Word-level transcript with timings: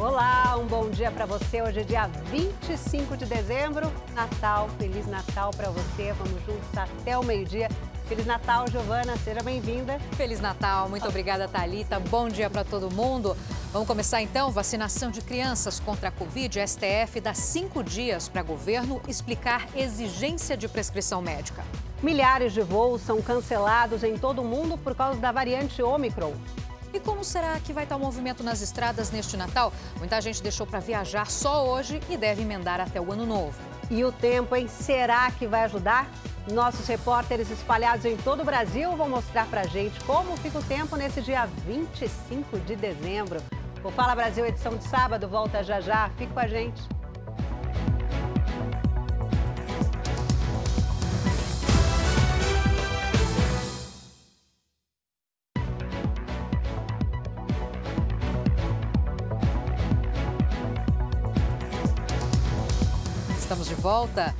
Olá, 0.00 0.56
um 0.58 0.66
bom 0.66 0.88
dia 0.88 1.10
para 1.10 1.26
você. 1.26 1.60
Hoje 1.60 1.80
é 1.80 1.84
dia 1.84 2.06
25 2.30 3.18
de 3.18 3.26
dezembro, 3.26 3.92
Natal. 4.14 4.66
Feliz 4.78 5.06
Natal 5.06 5.50
para 5.50 5.68
você. 5.68 6.14
Vamos 6.14 6.42
juntos 6.46 6.74
até 6.74 7.18
o 7.18 7.22
meio-dia. 7.22 7.68
Feliz 8.08 8.24
Natal, 8.24 8.66
Giovana, 8.66 9.14
seja 9.18 9.42
bem-vinda. 9.42 9.98
Feliz 10.16 10.40
Natal, 10.40 10.88
muito 10.88 11.06
obrigada, 11.06 11.46
Talita. 11.46 12.00
Bom 12.00 12.30
dia 12.30 12.48
para 12.48 12.64
todo 12.64 12.90
mundo. 12.90 13.36
Vamos 13.74 13.86
começar 13.86 14.22
então 14.22 14.50
vacinação 14.50 15.10
de 15.10 15.20
crianças 15.20 15.78
contra 15.78 16.08
a 16.08 16.12
Covid. 16.12 16.60
A 16.60 16.66
STF 16.66 17.20
dá 17.20 17.34
cinco 17.34 17.84
dias 17.84 18.26
para 18.26 18.42
governo 18.42 19.02
explicar 19.06 19.68
exigência 19.76 20.56
de 20.56 20.66
prescrição 20.66 21.20
médica. 21.20 21.62
Milhares 22.02 22.54
de 22.54 22.62
voos 22.62 23.02
são 23.02 23.20
cancelados 23.20 24.02
em 24.02 24.16
todo 24.16 24.40
o 24.40 24.46
mundo 24.46 24.78
por 24.78 24.94
causa 24.94 25.20
da 25.20 25.30
variante 25.30 25.82
Omicron. 25.82 26.32
E 26.92 26.98
como 26.98 27.22
será 27.22 27.58
que 27.60 27.72
vai 27.72 27.84
estar 27.84 27.96
o 27.96 28.00
movimento 28.00 28.42
nas 28.42 28.60
estradas 28.60 29.10
neste 29.10 29.36
Natal? 29.36 29.72
Muita 29.98 30.20
gente 30.20 30.42
deixou 30.42 30.66
para 30.66 30.80
viajar 30.80 31.30
só 31.30 31.66
hoje 31.66 32.00
e 32.08 32.16
deve 32.16 32.42
emendar 32.42 32.80
até 32.80 33.00
o 33.00 33.12
ano 33.12 33.24
novo. 33.24 33.56
E 33.90 34.04
o 34.04 34.10
tempo, 34.10 34.54
hein? 34.56 34.68
Será 34.68 35.30
que 35.30 35.46
vai 35.46 35.64
ajudar? 35.64 36.10
Nossos 36.50 36.86
repórteres 36.86 37.50
espalhados 37.50 38.04
em 38.04 38.16
todo 38.16 38.40
o 38.40 38.44
Brasil 38.44 38.96
vão 38.96 39.08
mostrar 39.08 39.46
pra 39.46 39.64
gente 39.64 40.02
como 40.04 40.36
fica 40.38 40.58
o 40.58 40.62
tempo 40.62 40.96
nesse 40.96 41.20
dia 41.20 41.46
25 41.66 42.58
de 42.60 42.74
dezembro. 42.74 43.40
O 43.84 43.90
Fala 43.90 44.14
Brasil, 44.14 44.44
edição 44.44 44.76
de 44.76 44.84
sábado, 44.84 45.28
volta 45.28 45.62
já 45.62 45.80
já. 45.80 46.10
Fique 46.16 46.32
com 46.32 46.40
a 46.40 46.46
gente. 46.46 46.99
Volta. 63.80 64.34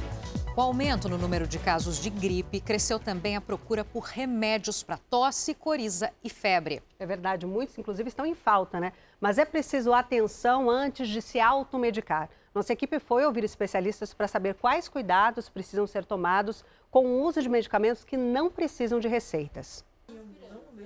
Com 0.55 0.61
o 0.61 0.65
aumento 0.65 1.09
no 1.09 1.17
número 1.17 1.47
de 1.47 1.59
casos 1.59 1.97
de 1.97 2.11
gripe, 2.11 2.61
cresceu 2.61 2.99
também 2.99 3.37
a 3.37 3.41
procura 3.41 3.83
por 3.83 4.03
remédios 4.03 4.83
para 4.83 4.99
tosse, 4.99 5.55
coriza 5.55 6.13
e 6.23 6.29
febre. 6.29 6.83
É 6.99 7.07
verdade, 7.07 7.47
muitos 7.47 7.79
inclusive 7.79 8.11
estão 8.11 8.27
em 8.27 8.35
falta, 8.35 8.79
né? 8.79 8.93
Mas 9.19 9.39
é 9.39 9.47
preciso 9.47 9.95
atenção 9.95 10.69
antes 10.69 11.09
de 11.09 11.23
se 11.23 11.41
automedicar. 11.41 12.29
Nossa 12.55 12.75
equipe 12.75 12.99
foi 12.99 13.25
ouvir 13.25 13.43
especialistas 13.43 14.13
para 14.13 14.29
saber 14.29 14.57
quais 14.57 14.91
cuidados 14.91 15.49
precisam 15.49 15.87
ser 15.87 16.05
tomados 16.05 16.63
com 16.91 17.07
o 17.07 17.23
uso 17.23 17.41
de 17.41 17.49
medicamentos 17.49 18.05
que 18.05 18.19
não 18.19 18.51
precisam 18.51 19.01
de 19.01 19.09
receitas. 19.09 19.83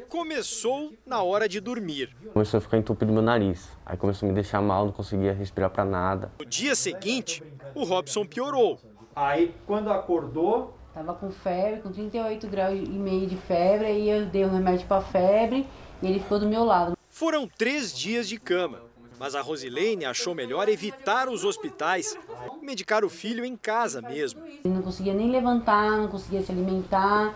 Começou 0.09 0.93
na 1.07 1.23
hora 1.23 1.49
de 1.49 1.61
dormir. 1.61 2.15
Começou 2.33 2.59
a 2.59 2.61
ficar 2.61 2.79
entupido 2.79 3.13
meu 3.13 3.23
nariz. 3.23 3.69
Aí 3.85 3.97
começou 3.97 4.27
a 4.27 4.29
me 4.29 4.35
deixar 4.35 4.61
mal, 4.61 4.87
não 4.87 4.93
conseguia 4.93 5.33
respirar 5.33 5.71
para 5.71 5.85
nada. 5.85 6.33
No 6.39 6.45
dia 6.45 6.75
seguinte, 6.75 7.43
o 7.75 7.85
Robson 7.85 8.25
piorou. 8.25 8.79
Aí, 9.15 9.55
quando 9.67 9.91
acordou, 9.91 10.75
Tava 10.95 11.13
com 11.13 11.29
febre, 11.29 11.81
com 11.81 11.91
38 11.91 12.47
graus 12.47 12.79
e 12.79 12.89
meio 12.89 13.27
de 13.27 13.37
febre, 13.37 13.87
aí 13.87 14.09
eu 14.09 14.27
dei 14.27 14.45
um 14.45 14.49
remédio 14.49 14.87
para 14.87 15.01
febre 15.01 15.67
e 16.01 16.07
ele 16.07 16.21
ficou 16.21 16.39
do 16.39 16.47
meu 16.47 16.63
lado. 16.63 16.97
Foram 17.11 17.49
três 17.49 17.93
dias 17.93 18.29
de 18.29 18.39
cama, 18.39 18.81
mas 19.19 19.35
a 19.35 19.41
Rosilene 19.41 20.05
achou 20.05 20.37
melhor 20.37 20.69
evitar 20.69 21.29
os 21.29 21.43
hospitais, 21.43 22.17
medicar 22.63 23.05
o 23.05 23.09
filho 23.09 23.45
em 23.45 23.57
casa 23.57 24.01
mesmo. 24.01 24.41
Ele 24.65 24.73
não 24.73 24.83
conseguia 24.83 25.13
nem 25.13 25.33
levantar, 25.33 25.99
não 25.99 26.07
conseguia 26.07 26.43
se 26.43 26.53
alimentar. 26.53 27.35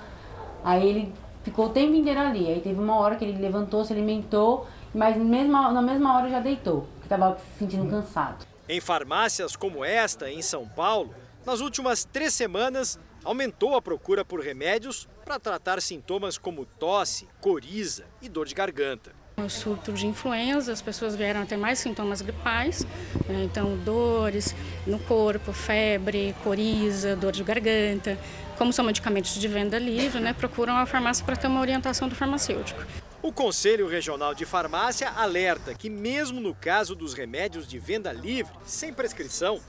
Aí 0.63 0.89
ele 0.89 1.13
ficou 1.49 1.67
o 1.67 1.71
tempo 1.71 1.95
inteiro 1.95 2.21
ali. 2.21 2.47
Aí 2.47 2.61
teve 2.61 2.79
uma 2.79 2.97
hora 2.97 3.17
que 3.17 3.25
ele 3.25 3.39
levantou, 3.39 3.85
se 3.85 3.93
alimentou, 3.93 4.67
mas 4.95 5.17
mesmo, 5.17 5.53
na 5.53 5.83
mesma 5.83 6.17
hora 6.17 6.29
já 6.29 6.41
deitou, 6.41 6.87
porque 6.95 7.09
tava 7.09 7.39
se 7.39 7.59
sentindo 7.59 7.89
cansado. 7.89 8.47
Em 8.69 8.81
farmácias 8.81 9.57
como 9.57 9.85
esta, 9.85 10.31
em 10.31 10.43
São 10.43 10.69
Paulo, 10.69 11.15
nas 11.47 11.61
últimas 11.61 12.05
três 12.05 12.35
semanas, 12.35 12.99
aumentou 13.25 13.75
a 13.75 13.83
procura 13.83 14.25
por 14.25 14.41
remédios 14.41 15.09
para 15.25 15.39
tratar 15.39 15.81
sintomas 15.81 16.37
como 16.37 16.65
tosse, 16.65 17.27
coriza 17.41 18.05
e 18.21 18.29
dor 18.29 18.47
de 18.47 18.55
garganta. 18.55 19.13
O 19.37 19.49
surto 19.49 19.93
de 19.93 20.07
influenza, 20.07 20.73
as 20.73 20.83
pessoas 20.83 21.15
vieram 21.15 21.43
a 21.43 21.47
ter 21.47 21.57
mais 21.57 21.79
sintomas 21.79 22.21
gripais, 22.21 22.85
né? 23.29 23.45
então 23.45 23.77
dores 23.85 24.55
no 24.85 24.99
corpo, 24.99 25.53
febre, 25.53 26.35
coriza, 26.43 27.15
dor 27.15 27.31
de 27.31 27.45
garganta. 27.45 28.19
Como 28.59 28.73
são 28.73 28.85
medicamentos 28.85 29.35
de 29.35 29.47
venda 29.47 29.79
livre, 29.79 30.21
né? 30.21 30.33
procuram 30.33 30.77
a 30.77 30.85
farmácia 30.85 31.25
para 31.25 31.37
ter 31.37 31.47
uma 31.47 31.61
orientação 31.61 32.09
do 32.09 32.17
farmacêutico. 32.17 32.81
O 33.23 33.33
Conselho 33.33 33.87
Regional 33.87 34.35
de 34.35 34.45
Farmácia 34.45 35.11
alerta 35.11 35.73
que, 35.77 35.89
mesmo 35.89 36.41
no 36.41 36.53
caso 36.57 36.97
dos 36.97 37.15
remédios 37.15 37.69
de 37.69 37.79
venda 37.79 38.13
livre, 38.13 38.53
sem 38.65 38.93
prescrição, 38.93 39.61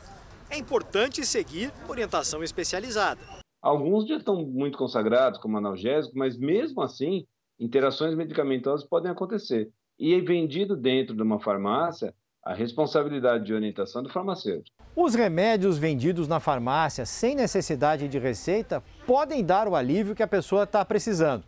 é 0.50 0.58
importante 0.58 1.24
seguir 1.24 1.72
orientação 1.88 2.44
especializada. 2.44 3.22
alguns 3.62 4.08
já 4.08 4.18
estão 4.18 4.44
muito 4.44 4.76
consagrados 4.76 5.40
como 5.40 5.58
analgésico, 5.58 6.18
mas 6.18 6.36
mesmo 6.36 6.82
assim, 6.82 7.28
interações 7.60 8.16
medicamentosas 8.16 8.88
podem 8.88 9.12
acontecer. 9.12 9.70
E 10.00 10.16
é 10.16 10.20
vendido 10.20 10.76
dentro 10.76 11.16
de 11.16 11.22
uma 11.22 11.40
farmácia 11.40 12.12
a 12.50 12.54
responsabilidade 12.56 13.46
de 13.46 13.54
orientação 13.54 14.02
do 14.02 14.10
farmacêutico. 14.10 14.76
Os 14.96 15.14
remédios 15.14 15.78
vendidos 15.78 16.28
na 16.28 16.40
farmácia 16.40 17.06
sem 17.06 17.36
necessidade 17.36 18.08
de 18.08 18.18
receita 18.18 18.82
podem 19.06 19.46
dar 19.46 19.68
o 19.68 19.76
alívio 19.76 20.16
que 20.16 20.24
a 20.24 20.28
pessoa 20.28 20.64
está 20.64 20.84
precisando. 20.84 21.44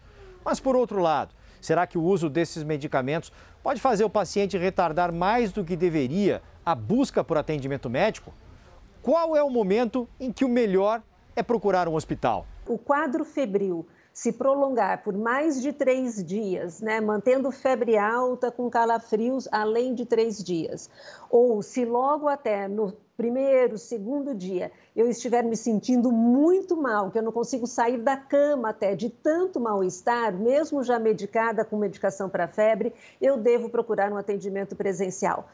Mas, 0.45 0.59
por 0.59 0.75
outro 0.75 1.01
lado, 1.01 1.33
será 1.59 1.87
que 1.87 1.97
o 1.97 2.03
uso 2.03 2.29
desses 2.29 2.63
medicamentos 2.63 3.33
pode 3.63 3.81
fazer 3.81 4.03
o 4.03 4.11
paciente 4.11 4.59
retardar 4.59 5.11
mais 5.11 5.51
do 5.51 5.65
que 5.65 5.75
deveria 5.75 6.39
a 6.63 6.75
busca 6.75 7.23
por 7.23 7.35
atendimento 7.35 7.89
médico? 7.89 8.31
Qual 9.01 9.35
é 9.35 9.41
o 9.41 9.49
momento 9.49 10.07
em 10.19 10.31
que 10.31 10.45
o 10.45 10.49
melhor 10.49 11.01
é 11.35 11.41
procurar 11.41 11.87
um 11.87 11.95
hospital? 11.95 12.45
o 12.67 12.77
quadro 12.77 13.25
febril 13.25 13.85
se 14.13 14.31
prolongar 14.31 15.03
por 15.03 15.17
mais 15.17 15.61
de 15.61 15.71
três 15.71 16.23
dias, 16.23 16.81
né, 16.81 16.99
mantendo 16.99 17.51
febre 17.51 17.97
alta 17.97 18.51
com 18.51 18.69
calafrios 18.69 19.47
além 19.51 19.93
de 19.93 20.05
três 20.05 20.43
dias, 20.43 20.89
ou 21.29 21.61
se 21.61 21.85
logo 21.85 22.27
até 22.27 22.67
no 22.67 22.93
primeiro, 23.15 23.77
segundo 23.77 24.33
dia 24.33 24.71
eu 24.95 25.09
estiver 25.09 25.43
me 25.43 25.55
sentindo 25.55 26.11
muito 26.11 26.75
mal, 26.75 27.11
que 27.11 27.17
eu 27.17 27.23
não 27.23 27.31
consigo 27.31 27.67
sair 27.67 27.97
da 27.97 28.17
cama 28.17 28.69
até 28.69 28.95
de 28.95 29.09
tanto 29.09 29.59
mal-estar, 29.59 30.33
mesmo 30.33 30.83
já 30.83 30.99
medicada 30.99 31.63
com 31.63 31.77
medicação 31.77 32.29
para 32.29 32.47
febre, 32.47 32.93
eu 33.21 33.37
devo 33.37 33.69
procurar 33.69 34.11
um 34.11 34.17
atendimento 34.17 34.75
presencial. 34.75 35.47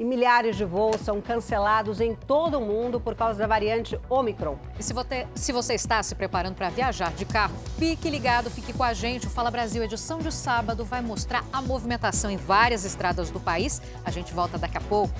E 0.00 0.04
milhares 0.04 0.56
de 0.56 0.64
voos 0.64 1.02
são 1.02 1.20
cancelados 1.20 2.00
em 2.00 2.14
todo 2.14 2.56
o 2.56 2.60
mundo 2.62 2.98
por 2.98 3.14
causa 3.14 3.38
da 3.38 3.46
variante 3.46 4.00
Omicron. 4.08 4.56
E 4.78 4.82
se 4.82 4.94
você, 4.94 5.28
se 5.34 5.52
você 5.52 5.74
está 5.74 6.02
se 6.02 6.14
preparando 6.14 6.54
para 6.54 6.70
viajar 6.70 7.12
de 7.12 7.26
carro, 7.26 7.54
fique 7.78 8.08
ligado, 8.08 8.50
fique 8.50 8.72
com 8.72 8.82
a 8.82 8.94
gente. 8.94 9.26
O 9.26 9.30
Fala 9.30 9.50
Brasil, 9.50 9.82
edição 9.82 10.18
de 10.18 10.32
sábado, 10.32 10.86
vai 10.86 11.02
mostrar 11.02 11.44
a 11.52 11.60
movimentação 11.60 12.30
em 12.30 12.38
várias 12.38 12.86
estradas 12.86 13.30
do 13.30 13.38
país. 13.38 13.82
A 14.02 14.10
gente 14.10 14.32
volta 14.32 14.56
daqui 14.56 14.78
a 14.78 14.80
pouco. 14.80 15.12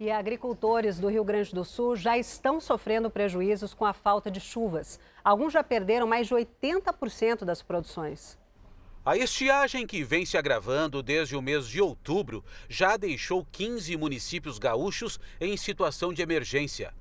E 0.00 0.12
agricultores 0.12 1.00
do 1.00 1.08
Rio 1.08 1.24
Grande 1.24 1.52
do 1.52 1.64
Sul 1.64 1.96
já 1.96 2.16
estão 2.16 2.60
sofrendo 2.60 3.10
prejuízos 3.10 3.74
com 3.74 3.84
a 3.84 3.92
falta 3.92 4.30
de 4.30 4.38
chuvas. 4.38 5.00
Alguns 5.24 5.52
já 5.52 5.64
perderam 5.64 6.06
mais 6.06 6.28
de 6.28 6.34
80% 6.36 7.44
das 7.44 7.62
produções. 7.62 8.38
A 9.04 9.16
estiagem 9.16 9.88
que 9.88 10.04
vem 10.04 10.24
se 10.24 10.38
agravando 10.38 11.02
desde 11.02 11.34
o 11.34 11.42
mês 11.42 11.66
de 11.66 11.80
outubro 11.80 12.44
já 12.68 12.96
deixou 12.96 13.44
15 13.50 13.96
municípios 13.96 14.56
gaúchos 14.56 15.18
em 15.40 15.56
situação 15.56 16.12
de 16.12 16.22
emergência. 16.22 16.94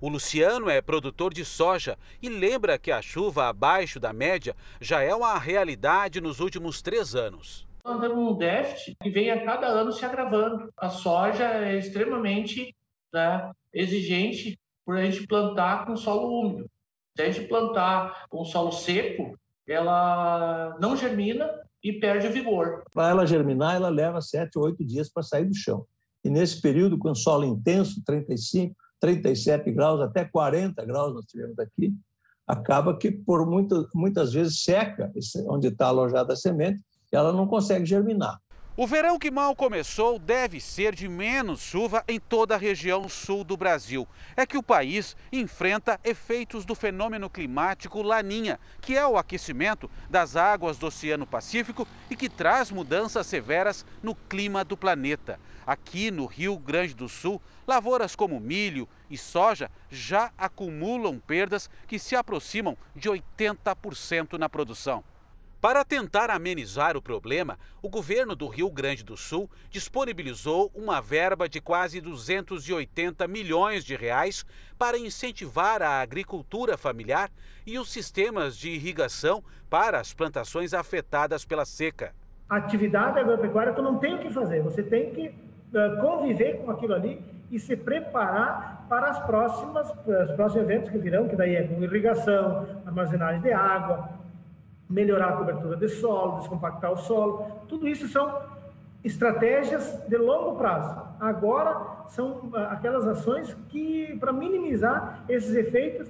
O 0.00 0.08
Luciano 0.08 0.70
é 0.70 0.80
produtor 0.80 1.34
de 1.34 1.44
soja 1.44 1.98
e 2.22 2.30
lembra 2.30 2.78
que 2.78 2.90
a 2.90 3.02
chuva 3.02 3.48
abaixo 3.48 4.00
da 4.00 4.14
média 4.14 4.56
já 4.80 5.02
é 5.02 5.14
uma 5.14 5.38
realidade 5.38 6.18
nos 6.18 6.40
últimos 6.40 6.80
três 6.80 7.14
anos. 7.14 7.67
Andando 7.92 8.16
num 8.16 8.36
déficit 8.36 8.96
que 9.00 9.10
vem 9.10 9.30
a 9.30 9.44
cada 9.44 9.66
ano 9.66 9.92
se 9.92 10.04
agravando. 10.04 10.70
A 10.76 10.88
soja 10.88 11.44
é 11.44 11.78
extremamente 11.78 12.74
né, 13.12 13.50
exigente 13.72 14.58
por 14.84 14.96
a 14.96 15.04
gente 15.04 15.26
plantar 15.26 15.86
com 15.86 15.96
solo 15.96 16.40
úmido. 16.40 16.70
Se 17.16 17.22
a 17.22 17.30
gente 17.30 17.48
plantar 17.48 18.26
com 18.28 18.44
solo 18.44 18.72
seco, 18.72 19.38
ela 19.66 20.76
não 20.80 20.96
germina 20.96 21.50
e 21.82 21.92
perde 21.92 22.28
vigor. 22.28 22.84
Para 22.92 23.10
ela 23.10 23.26
germinar, 23.26 23.76
ela 23.76 23.88
leva 23.88 24.20
7 24.20 24.58
ou 24.58 24.64
8 24.64 24.84
dias 24.84 25.08
para 25.08 25.22
sair 25.22 25.44
do 25.44 25.54
chão. 25.54 25.86
E 26.24 26.30
nesse 26.30 26.60
período, 26.60 26.98
com 26.98 27.14
solo 27.14 27.44
intenso, 27.44 28.02
35, 28.04 28.74
37 29.00 29.70
graus, 29.72 30.00
até 30.00 30.24
40 30.24 30.84
graus 30.84 31.14
nós 31.14 31.24
tivemos 31.26 31.58
aqui, 31.58 31.94
acaba 32.46 32.96
que 32.96 33.10
por 33.10 33.46
muitas 33.94 34.32
vezes 34.32 34.62
seca 34.62 35.12
onde 35.46 35.68
está 35.68 35.88
alojada 35.88 36.32
a 36.32 36.36
semente 36.36 36.82
ela 37.16 37.32
não 37.32 37.46
consegue 37.46 37.86
germinar. 37.86 38.40
O 38.76 38.86
verão 38.86 39.18
que 39.18 39.28
mal 39.28 39.56
começou 39.56 40.20
deve 40.20 40.60
ser 40.60 40.94
de 40.94 41.08
menos 41.08 41.60
chuva 41.60 42.04
em 42.06 42.20
toda 42.20 42.54
a 42.54 42.58
região 42.58 43.08
sul 43.08 43.42
do 43.42 43.56
Brasil. 43.56 44.06
É 44.36 44.46
que 44.46 44.56
o 44.56 44.62
país 44.62 45.16
enfrenta 45.32 45.98
efeitos 46.04 46.64
do 46.64 46.76
fenômeno 46.76 47.28
climático 47.28 48.00
Laninha, 48.02 48.60
que 48.80 48.96
é 48.96 49.04
o 49.04 49.16
aquecimento 49.16 49.90
das 50.08 50.36
águas 50.36 50.78
do 50.78 50.86
Oceano 50.86 51.26
Pacífico 51.26 51.88
e 52.08 52.14
que 52.14 52.28
traz 52.28 52.70
mudanças 52.70 53.26
severas 53.26 53.84
no 54.00 54.14
clima 54.14 54.64
do 54.64 54.76
planeta. 54.76 55.40
Aqui 55.66 56.12
no 56.12 56.26
Rio 56.26 56.56
Grande 56.56 56.94
do 56.94 57.08
Sul, 57.08 57.42
lavouras 57.66 58.14
como 58.14 58.38
milho 58.38 58.88
e 59.10 59.18
soja 59.18 59.68
já 59.90 60.30
acumulam 60.38 61.18
perdas 61.18 61.68
que 61.88 61.98
se 61.98 62.14
aproximam 62.14 62.78
de 62.94 63.10
80% 63.10 64.38
na 64.38 64.48
produção. 64.48 65.02
Para 65.60 65.84
tentar 65.84 66.30
amenizar 66.30 66.96
o 66.96 67.02
problema, 67.02 67.58
o 67.82 67.88
governo 67.88 68.36
do 68.36 68.46
Rio 68.46 68.70
Grande 68.70 69.04
do 69.04 69.16
Sul 69.16 69.50
disponibilizou 69.68 70.70
uma 70.72 71.00
verba 71.00 71.48
de 71.48 71.60
quase 71.60 72.00
280 72.00 73.26
milhões 73.26 73.84
de 73.84 73.96
reais 73.96 74.46
para 74.78 74.96
incentivar 74.96 75.82
a 75.82 76.00
agricultura 76.00 76.78
familiar 76.78 77.28
e 77.66 77.76
os 77.76 77.92
sistemas 77.92 78.56
de 78.56 78.70
irrigação 78.70 79.42
para 79.68 79.98
as 79.98 80.14
plantações 80.14 80.72
afetadas 80.72 81.44
pela 81.44 81.64
seca. 81.64 82.14
A 82.48 82.58
atividade 82.58 83.18
agropecuária 83.18 83.72
tu 83.72 83.82
não 83.82 83.98
tem 83.98 84.14
o 84.14 84.20
que 84.20 84.30
fazer, 84.30 84.62
você 84.62 84.84
tem 84.84 85.10
que 85.10 85.26
uh, 85.28 86.00
conviver 86.00 86.58
com 86.58 86.70
aquilo 86.70 86.94
ali 86.94 87.20
e 87.50 87.58
se 87.58 87.76
preparar 87.76 88.86
para 88.88 89.10
as 89.10 89.18
próximas, 89.26 89.90
os 89.90 90.30
próximos 90.36 90.62
eventos 90.62 90.88
que 90.88 90.98
virão, 90.98 91.28
que 91.28 91.34
daí 91.34 91.56
é 91.56 91.66
com 91.66 91.82
irrigação, 91.82 92.80
armazenagem 92.86 93.42
de 93.42 93.52
água, 93.52 94.17
melhorar 94.88 95.30
a 95.30 95.36
cobertura 95.36 95.76
de 95.76 95.88
solo, 95.88 96.38
descompactar 96.38 96.92
o 96.92 96.96
solo. 96.96 97.44
Tudo 97.68 97.86
isso 97.86 98.08
são 98.08 98.42
estratégias 99.04 100.02
de 100.08 100.16
longo 100.16 100.56
prazo. 100.56 100.96
Agora 101.20 102.04
são 102.08 102.50
ah, 102.54 102.72
aquelas 102.72 103.06
ações 103.06 103.54
que 103.68 104.16
para 104.18 104.32
minimizar 104.32 105.24
esses 105.28 105.54
efeitos 105.54 106.08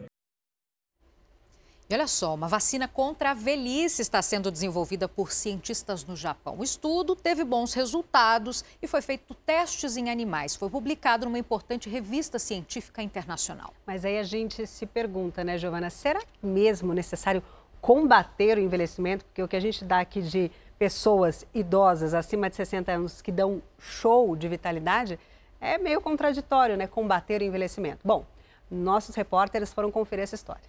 e 1.91 1.95
olha 1.95 2.07
só, 2.07 2.35
uma 2.35 2.49
vacina 2.49 2.87
contra 2.87 3.31
a 3.31 3.35
velhice 3.35 4.03
está 4.03 4.21
sendo 4.21 4.51
desenvolvida 4.51 5.09
por 5.09 5.33
cientistas 5.33 6.05
no 6.05 6.15
Japão. 6.15 6.59
O 6.59 6.63
estudo 6.63 7.17
teve 7.17 7.43
bons 7.45 7.73
resultados 7.73 8.63
e 8.83 8.87
foi 8.87 9.01
feito 9.01 9.33
testes 9.33 9.97
em 9.97 10.11
animais. 10.11 10.55
Foi 10.55 10.69
publicado 10.69 11.25
numa 11.25 11.39
importante 11.39 11.89
revista 11.89 12.39
científica 12.39 13.01
internacional. 13.01 13.73
Mas 13.87 14.05
aí 14.05 14.19
a 14.19 14.23
gente 14.23 14.67
se 14.67 14.85
pergunta, 14.85 15.43
né, 15.43 15.57
Giovana, 15.57 15.89
será 15.89 16.21
mesmo 16.43 16.93
necessário 16.93 17.43
combater 17.81 18.59
o 18.59 18.61
envelhecimento, 18.61 19.25
porque 19.25 19.43
o 19.43 19.49
que 19.49 19.57
a 19.57 19.61
gente 19.61 19.85
dá 19.85 20.01
aqui 20.01 20.21
de 20.21 20.51
pessoas 20.79 21.45
idosas 21.53 22.15
acima 22.15 22.49
de 22.49 22.57
60 22.57 22.93
anos 22.93 23.21
que 23.21 23.33
dão 23.33 23.61
show 23.79 24.37
de 24.37 24.49
vitalidade 24.49 25.19
é 25.61 25.77
meio 25.77 26.01
contraditório, 26.01 26.77
né? 26.77 26.87
Combater 26.87 27.41
o 27.41 27.45
envelhecimento. 27.45 28.01
Bom, 28.05 28.25
nossos 28.71 29.15
repórteres 29.15 29.73
foram 29.73 29.91
conferir 29.91 30.23
essa 30.23 30.35
história. 30.35 30.63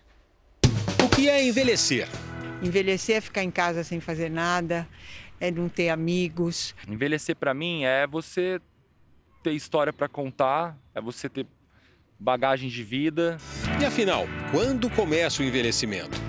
O 1.04 1.10
que 1.10 1.30
é 1.30 1.44
envelhecer? 1.44 2.08
Envelhecer 2.62 3.18
é 3.18 3.22
ficar 3.22 3.44
em 3.44 3.52
casa 3.52 3.84
sem 3.84 4.00
fazer 4.00 4.30
nada, 4.30 4.88
é 5.40 5.52
não 5.52 5.70
ter 5.70 5.90
amigos. 5.90 6.76
Envelhecer 6.88 7.36
para 7.36 7.54
mim 7.54 7.84
é 7.84 8.08
você 8.08 8.60
ter 9.44 9.52
história 9.52 9.94
para 9.94 10.10
contar, 10.10 10.78
é 10.94 11.00
você 11.00 11.30
ter 11.30 11.46
bagagem 12.20 12.70
de 12.70 12.84
vida. 12.84 13.38
E 13.80 13.86
afinal, 13.86 14.26
quando 14.52 14.90
começa 14.90 15.42
o 15.42 15.46
envelhecimento? 15.46 16.29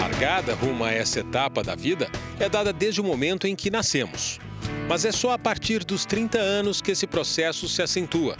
Largada 0.00 0.54
rumo 0.54 0.82
a 0.82 0.90
essa 0.90 1.20
etapa 1.20 1.62
da 1.62 1.74
vida 1.74 2.10
é 2.38 2.48
dada 2.48 2.72
desde 2.72 3.02
o 3.02 3.04
momento 3.04 3.46
em 3.46 3.54
que 3.54 3.70
nascemos. 3.70 4.40
Mas 4.88 5.04
é 5.04 5.12
só 5.12 5.32
a 5.32 5.38
partir 5.38 5.84
dos 5.84 6.06
30 6.06 6.38
anos 6.38 6.80
que 6.80 6.92
esse 6.92 7.06
processo 7.06 7.68
se 7.68 7.82
acentua. 7.82 8.34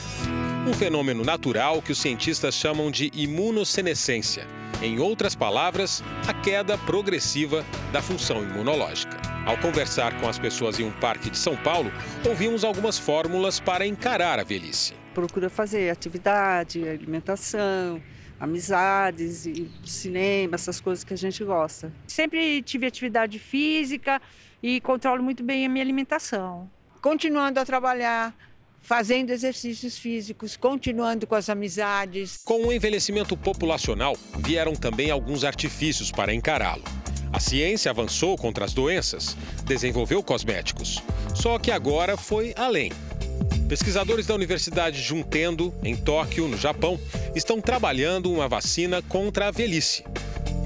Um 0.67 0.73
fenômeno 0.73 1.23
natural 1.23 1.83
que 1.83 1.93
os 1.93 1.99
cientistas 1.99 2.55
chamam 2.55 2.91
de 2.91 3.11
imunossenescência. 3.13 4.47
Em 4.81 5.01
outras 5.01 5.35
palavras, 5.35 6.03
a 6.27 6.33
queda 6.33 6.79
progressiva 6.79 7.63
da 7.93 8.01
função 8.01 8.43
imunológica. 8.43 9.19
Ao 9.45 9.59
conversar 9.59 10.19
com 10.19 10.27
as 10.27 10.39
pessoas 10.39 10.81
em 10.81 10.85
um 10.85 10.93
parque 10.93 11.29
de 11.29 11.37
São 11.37 11.57
Paulo, 11.59 11.93
ouvimos 12.27 12.65
algumas 12.65 12.99
fórmulas 12.99 13.61
para 13.61 13.87
encarar 13.87 14.39
a 14.39 14.45
velhice. 14.45 14.95
Procura 15.13 15.51
fazer 15.51 15.91
atividade, 15.91 16.89
alimentação, 16.89 18.01
amizades, 18.41 19.45
e 19.45 19.71
cinema, 19.85 20.55
essas 20.55 20.81
coisas 20.81 21.05
que 21.05 21.13
a 21.13 21.17
gente 21.17 21.45
gosta. 21.45 21.93
Sempre 22.07 22.63
tive 22.63 22.87
atividade 22.87 23.39
física 23.39 24.21
e 24.63 24.81
controlo 24.81 25.23
muito 25.23 25.45
bem 25.45 25.67
a 25.67 25.69
minha 25.69 25.85
alimentação. 25.85 26.69
Continuando 27.03 27.61
a 27.61 27.65
trabalhar, 27.65 28.35
fazendo 28.81 29.31
exercícios 29.31 29.99
físicos, 29.99 30.57
continuando 30.57 31.27
com 31.27 31.35
as 31.35 31.49
amizades. 31.51 32.41
Com 32.45 32.67
o 32.67 32.73
envelhecimento 32.73 33.37
populacional, 33.37 34.17
vieram 34.39 34.75
também 34.75 35.11
alguns 35.11 35.45
artifícios 35.45 36.11
para 36.11 36.35
encará-lo. 36.35 36.85
A 37.33 37.39
ciência 37.39 37.91
avançou 37.91 38.37
contra 38.37 38.65
as 38.65 38.73
doenças, 38.75 39.37
desenvolveu 39.65 40.23
cosméticos. 40.23 41.01
Só 41.35 41.59
que 41.59 41.71
agora 41.71 42.17
foi 42.17 42.53
além. 42.57 42.91
Pesquisadores 43.71 44.27
da 44.27 44.35
Universidade 44.35 45.01
Juntendo, 45.01 45.73
em 45.85 45.97
Tóquio, 45.97 46.49
no 46.49 46.57
Japão, 46.57 46.99
estão 47.37 47.61
trabalhando 47.61 48.29
uma 48.29 48.49
vacina 48.49 49.01
contra 49.01 49.47
a 49.47 49.53
velhice. 49.53 50.03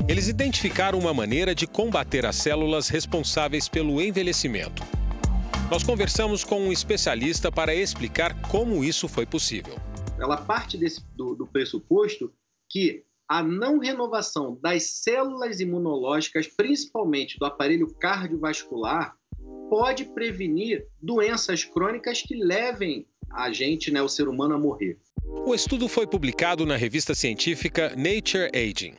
Eles 0.08 0.26
identificaram 0.26 0.98
uma 0.98 1.12
maneira 1.12 1.54
de 1.54 1.66
combater 1.66 2.24
as 2.24 2.36
células 2.36 2.88
responsáveis 2.88 3.68
pelo 3.68 4.00
envelhecimento. 4.00 4.82
Nós 5.70 5.82
conversamos 5.82 6.44
com 6.44 6.58
um 6.62 6.72
especialista 6.72 7.52
para 7.52 7.74
explicar 7.74 8.40
como 8.48 8.82
isso 8.82 9.06
foi 9.06 9.26
possível. 9.26 9.76
Ela 10.18 10.38
parte 10.38 10.78
desse, 10.78 11.04
do, 11.14 11.34
do 11.34 11.46
pressuposto 11.46 12.32
que 12.70 13.04
a 13.28 13.42
não 13.42 13.80
renovação 13.80 14.58
das 14.62 15.02
células 15.02 15.60
imunológicas, 15.60 16.46
principalmente 16.46 17.38
do 17.38 17.44
aparelho 17.44 17.86
cardiovascular, 18.00 19.14
pode 19.74 20.04
prevenir 20.04 20.86
doenças 21.02 21.64
crônicas 21.64 22.22
que 22.22 22.36
levem 22.36 23.08
a 23.32 23.50
gente, 23.50 23.90
né, 23.90 24.00
o 24.00 24.08
ser 24.08 24.28
humano, 24.28 24.54
a 24.54 24.58
morrer. 24.58 24.96
O 25.44 25.52
estudo 25.52 25.88
foi 25.88 26.06
publicado 26.06 26.64
na 26.64 26.76
revista 26.76 27.12
científica 27.12 27.92
Nature 27.96 28.52
Aging. 28.54 28.94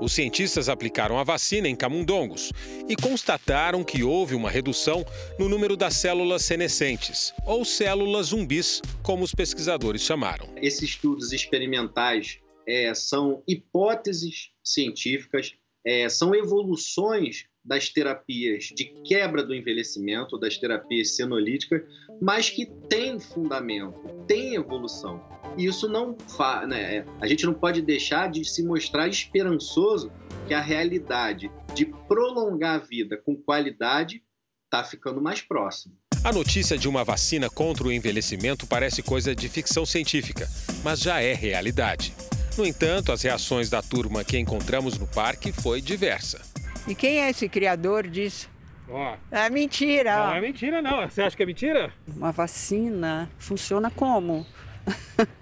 Os 0.00 0.14
cientistas 0.14 0.70
aplicaram 0.70 1.18
a 1.18 1.24
vacina 1.24 1.68
em 1.68 1.76
camundongos 1.76 2.50
e 2.88 2.96
constataram 2.96 3.84
que 3.84 4.02
houve 4.02 4.34
uma 4.34 4.48
redução 4.48 5.04
no 5.38 5.46
número 5.46 5.76
das 5.76 5.92
células 5.92 6.42
senescentes, 6.42 7.34
ou 7.46 7.62
células 7.62 8.28
zumbis, 8.28 8.80
como 9.02 9.24
os 9.24 9.34
pesquisadores 9.34 10.00
chamaram. 10.00 10.48
Esses 10.56 10.84
estudos 10.84 11.32
experimentais 11.32 12.38
é, 12.66 12.94
são 12.94 13.42
hipóteses 13.46 14.52
científicas, 14.64 15.52
é, 15.84 16.08
são 16.08 16.34
evoluções 16.34 17.44
das 17.64 17.88
terapias 17.88 18.64
de 18.74 18.84
quebra 19.04 19.42
do 19.42 19.54
envelhecimento, 19.54 20.38
das 20.38 20.58
terapias 20.58 21.16
senolíticas, 21.16 21.82
mas 22.20 22.50
que 22.50 22.66
tem 22.88 23.18
fundamento, 23.18 23.98
tem 24.26 24.54
evolução. 24.54 25.22
E 25.56 25.66
isso 25.66 25.88
não 25.88 26.16
faz, 26.36 26.68
né? 26.68 27.06
A 27.20 27.26
gente 27.26 27.46
não 27.46 27.54
pode 27.54 27.80
deixar 27.80 28.30
de 28.30 28.44
se 28.44 28.62
mostrar 28.62 29.08
esperançoso 29.08 30.12
que 30.46 30.52
a 30.52 30.60
realidade 30.60 31.50
de 31.74 31.86
prolongar 31.86 32.74
a 32.74 32.84
vida 32.84 33.16
com 33.16 33.36
qualidade 33.36 34.22
está 34.64 34.84
ficando 34.84 35.22
mais 35.22 35.40
próxima. 35.40 35.94
A 36.24 36.32
notícia 36.32 36.76
de 36.76 36.88
uma 36.88 37.04
vacina 37.04 37.48
contra 37.48 37.86
o 37.86 37.92
envelhecimento 37.92 38.66
parece 38.66 39.02
coisa 39.02 39.34
de 39.34 39.48
ficção 39.48 39.86
científica, 39.86 40.48
mas 40.82 41.00
já 41.00 41.20
é 41.20 41.32
realidade. 41.34 42.14
No 42.56 42.64
entanto, 42.64 43.12
as 43.12 43.22
reações 43.22 43.68
da 43.68 43.82
turma 43.82 44.24
que 44.24 44.38
encontramos 44.38 44.98
no 44.98 45.06
parque 45.06 45.52
foi 45.52 45.80
diversa. 45.80 46.53
E 46.86 46.94
quem 46.94 47.20
é 47.20 47.30
esse 47.30 47.48
criador 47.48 48.06
disso? 48.06 48.50
Ó, 48.88 49.16
é 49.30 49.48
mentira. 49.48 50.26
Não 50.26 50.34
é 50.34 50.40
mentira, 50.40 50.82
não. 50.82 51.08
Você 51.08 51.22
acha 51.22 51.34
que 51.34 51.42
é 51.42 51.46
mentira? 51.46 51.90
Uma 52.06 52.30
vacina 52.30 53.30
funciona 53.38 53.90
como? 53.90 54.46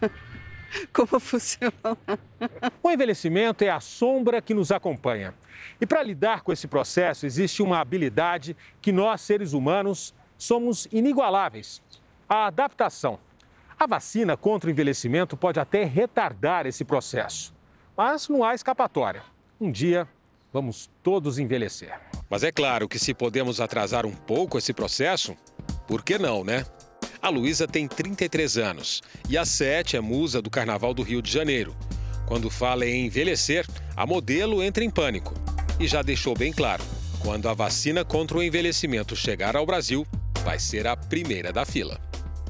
como 0.93 1.19
funciona? 1.19 1.73
O 2.81 2.91
envelhecimento 2.91 3.65
é 3.65 3.71
a 3.71 3.81
sombra 3.81 4.41
que 4.41 4.55
nos 4.55 4.71
acompanha. 4.71 5.35
E 5.81 5.87
para 5.87 6.03
lidar 6.03 6.43
com 6.43 6.53
esse 6.53 6.69
processo, 6.69 7.27
existe 7.27 7.61
uma 7.61 7.81
habilidade 7.81 8.57
que 8.81 8.93
nós, 8.93 9.21
seres 9.21 9.53
humanos, 9.53 10.15
somos 10.39 10.87
inigualáveis: 10.93 11.83
a 12.29 12.47
adaptação. 12.47 13.19
A 13.77 13.87
vacina 13.87 14.37
contra 14.37 14.69
o 14.69 14.71
envelhecimento 14.71 15.37
pode 15.37 15.59
até 15.59 15.83
retardar 15.83 16.67
esse 16.67 16.85
processo, 16.85 17.53
mas 17.97 18.29
não 18.29 18.45
há 18.45 18.55
escapatória. 18.55 19.25
Um 19.61 19.73
dia 19.73 20.07
vamos 20.53 20.91
todos 21.03 21.39
envelhecer. 21.39 21.99
Mas 22.29 22.43
é 22.43 22.53
claro 22.53 22.89
que 22.89 22.99
se 22.99 23.15
podemos 23.15 23.61
atrasar 23.61 24.05
um 24.05 24.15
pouco 24.15 24.59
esse 24.59 24.73
processo, 24.73 25.37
por 25.87 26.03
que 26.03 26.19
não, 26.19 26.45
né? 26.45 26.65
A 27.21 27.29
Luísa 27.29 27.67
tem 27.67 27.87
33 27.87 28.59
anos 28.59 29.03
e 29.29 29.39
a 29.39 29.45
Sete 29.45 29.97
é 29.97 30.01
musa 30.01 30.43
do 30.43 30.51
Carnaval 30.51 30.93
do 30.93 31.03
Rio 31.03 31.23
de 31.23 31.31
Janeiro. 31.31 31.75
Quando 32.27 32.51
fala 32.51 32.85
em 32.85 33.07
envelhecer, 33.07 33.67
a 33.97 34.07
modelo 34.07 34.63
entra 34.63 34.85
em 34.85 34.91
pânico 34.91 35.35
e 35.79 35.87
já 35.87 36.03
deixou 36.03 36.35
bem 36.35 36.53
claro: 36.53 36.83
quando 37.23 37.49
a 37.49 37.55
vacina 37.55 38.05
contra 38.05 38.39
o 38.39 38.43
envelhecimento 38.43 39.15
chegar 39.15 39.57
ao 39.57 39.65
Brasil, 39.65 40.07
vai 40.45 40.59
ser 40.59 40.87
a 40.87 40.97
primeira 40.97 41.53
da 41.53 41.65
fila. 41.65 42.01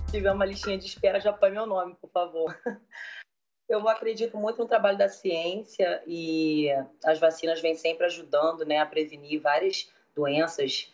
Se 0.06 0.12
tiver 0.12 0.32
uma 0.32 0.46
listinha 0.46 0.78
de 0.78 0.86
espera, 0.86 1.20
já 1.20 1.32
põe 1.32 1.50
meu 1.50 1.66
nome, 1.66 1.94
por 2.00 2.10
favor. 2.10 2.56
Eu 3.68 3.88
acredito 3.88 4.36
muito 4.36 4.58
no 4.58 4.66
trabalho 4.66 4.98
da 4.98 5.08
ciência 5.08 6.02
e 6.06 6.68
as 7.04 7.18
vacinas 7.18 7.60
vêm 7.60 7.74
sempre 7.74 8.06
ajudando 8.06 8.64
né, 8.64 8.78
a 8.78 8.86
prevenir 8.86 9.40
várias 9.40 9.88
doenças 10.14 10.92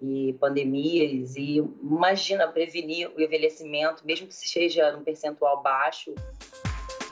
e 0.00 0.34
pandemias. 0.34 1.36
E 1.36 1.56
imagina 1.82 2.46
prevenir 2.46 3.10
o 3.16 3.20
envelhecimento, 3.20 4.06
mesmo 4.06 4.26
que 4.26 4.34
seja 4.34 4.92
num 4.92 5.02
percentual 5.02 5.62
baixo. 5.62 6.14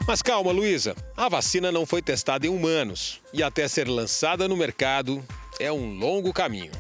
Mas 0.07 0.23
calma, 0.23 0.53
Luísa. 0.53 0.95
A 1.17 1.29
vacina 1.29 1.73
não 1.73 1.87
foi 1.87 2.03
testada 2.03 2.47
em 2.47 2.51
humanos 2.51 3.21
e 3.33 3.43
até 3.43 3.67
ser 3.69 3.89
lançada 3.89 4.49
no 4.49 4.57
mercado 4.57 5.23
é 5.59 5.73
um 5.73 5.99
longo 5.99 6.33
caminho. 6.33 6.73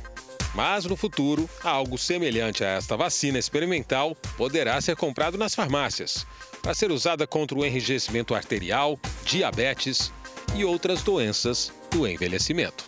Mas 0.54 0.84
no 0.84 0.96
futuro, 0.96 1.48
algo 1.62 1.96
semelhante 1.96 2.64
a 2.64 2.70
esta 2.70 2.96
vacina 2.96 3.38
experimental 3.38 4.16
poderá 4.36 4.80
ser 4.80 4.96
comprado 4.96 5.38
nas 5.38 5.54
farmácias 5.54 6.26
para 6.62 6.74
ser 6.74 6.90
usada 6.90 7.26
contra 7.26 7.58
o 7.58 7.64
enrijecimento 7.64 8.34
arterial, 8.34 8.98
diabetes 9.24 10.12
e 10.54 10.64
outras 10.64 11.02
doenças 11.02 11.72
do 11.90 12.06
envelhecimento. 12.06 12.84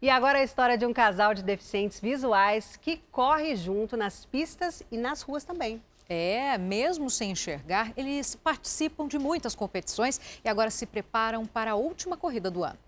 E 0.00 0.10
agora 0.10 0.38
a 0.38 0.44
história 0.44 0.76
de 0.76 0.84
um 0.84 0.92
casal 0.92 1.34
de 1.34 1.42
deficientes 1.42 2.00
visuais 2.00 2.76
que 2.76 2.98
corre 3.10 3.56
junto 3.56 3.96
nas 3.96 4.26
pistas 4.26 4.82
e 4.90 4.96
nas 4.96 5.22
ruas 5.22 5.42
também. 5.42 5.82
É, 6.08 6.56
mesmo 6.56 7.10
sem 7.10 7.32
enxergar, 7.32 7.92
eles 7.96 8.36
participam 8.36 9.08
de 9.08 9.18
muitas 9.18 9.54
competições 9.54 10.20
e 10.44 10.48
agora 10.48 10.70
se 10.70 10.86
preparam 10.86 11.44
para 11.44 11.72
a 11.72 11.74
última 11.74 12.16
corrida 12.16 12.50
do 12.50 12.62
ano. 12.62 12.78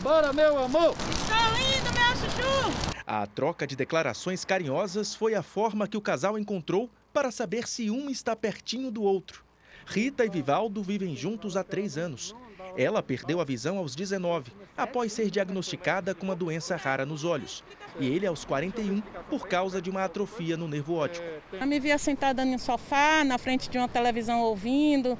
Bora, 0.00 0.32
meu 0.32 0.62
amor! 0.62 0.94
Está 1.10 1.50
lindo, 1.50 1.92
meu 1.92 2.14
chuchu! 2.16 2.94
A 3.06 3.26
troca 3.26 3.66
de 3.66 3.74
declarações 3.74 4.44
carinhosas 4.44 5.14
foi 5.14 5.34
a 5.34 5.42
forma 5.42 5.88
que 5.88 5.96
o 5.96 6.00
casal 6.00 6.38
encontrou 6.38 6.88
para 7.14 7.30
saber 7.30 7.68
se 7.68 7.90
um 7.90 8.10
está 8.10 8.34
pertinho 8.34 8.90
do 8.90 9.04
outro. 9.04 9.44
Rita 9.86 10.24
e 10.24 10.28
Vivaldo 10.28 10.82
vivem 10.82 11.14
juntos 11.14 11.56
há 11.56 11.62
três 11.62 11.96
anos. 11.96 12.34
Ela 12.76 13.02
perdeu 13.02 13.40
a 13.40 13.44
visão 13.44 13.78
aos 13.78 13.94
19, 13.94 14.50
após 14.76 15.12
ser 15.12 15.30
diagnosticada 15.30 16.12
com 16.12 16.26
uma 16.26 16.34
doença 16.34 16.74
rara 16.74 17.06
nos 17.06 17.22
olhos. 17.22 17.62
E 18.00 18.06
ele 18.06 18.26
aos 18.26 18.44
41, 18.44 19.00
por 19.30 19.46
causa 19.46 19.80
de 19.80 19.88
uma 19.88 20.04
atrofia 20.04 20.56
no 20.56 20.66
nervo 20.66 20.94
óptico. 20.94 21.24
Eu 21.52 21.66
me 21.66 21.78
via 21.78 21.98
sentada 21.98 22.44
no 22.44 22.58
sofá, 22.58 23.22
na 23.22 23.38
frente 23.38 23.70
de 23.70 23.78
uma 23.78 23.88
televisão 23.88 24.40
ouvindo, 24.40 25.16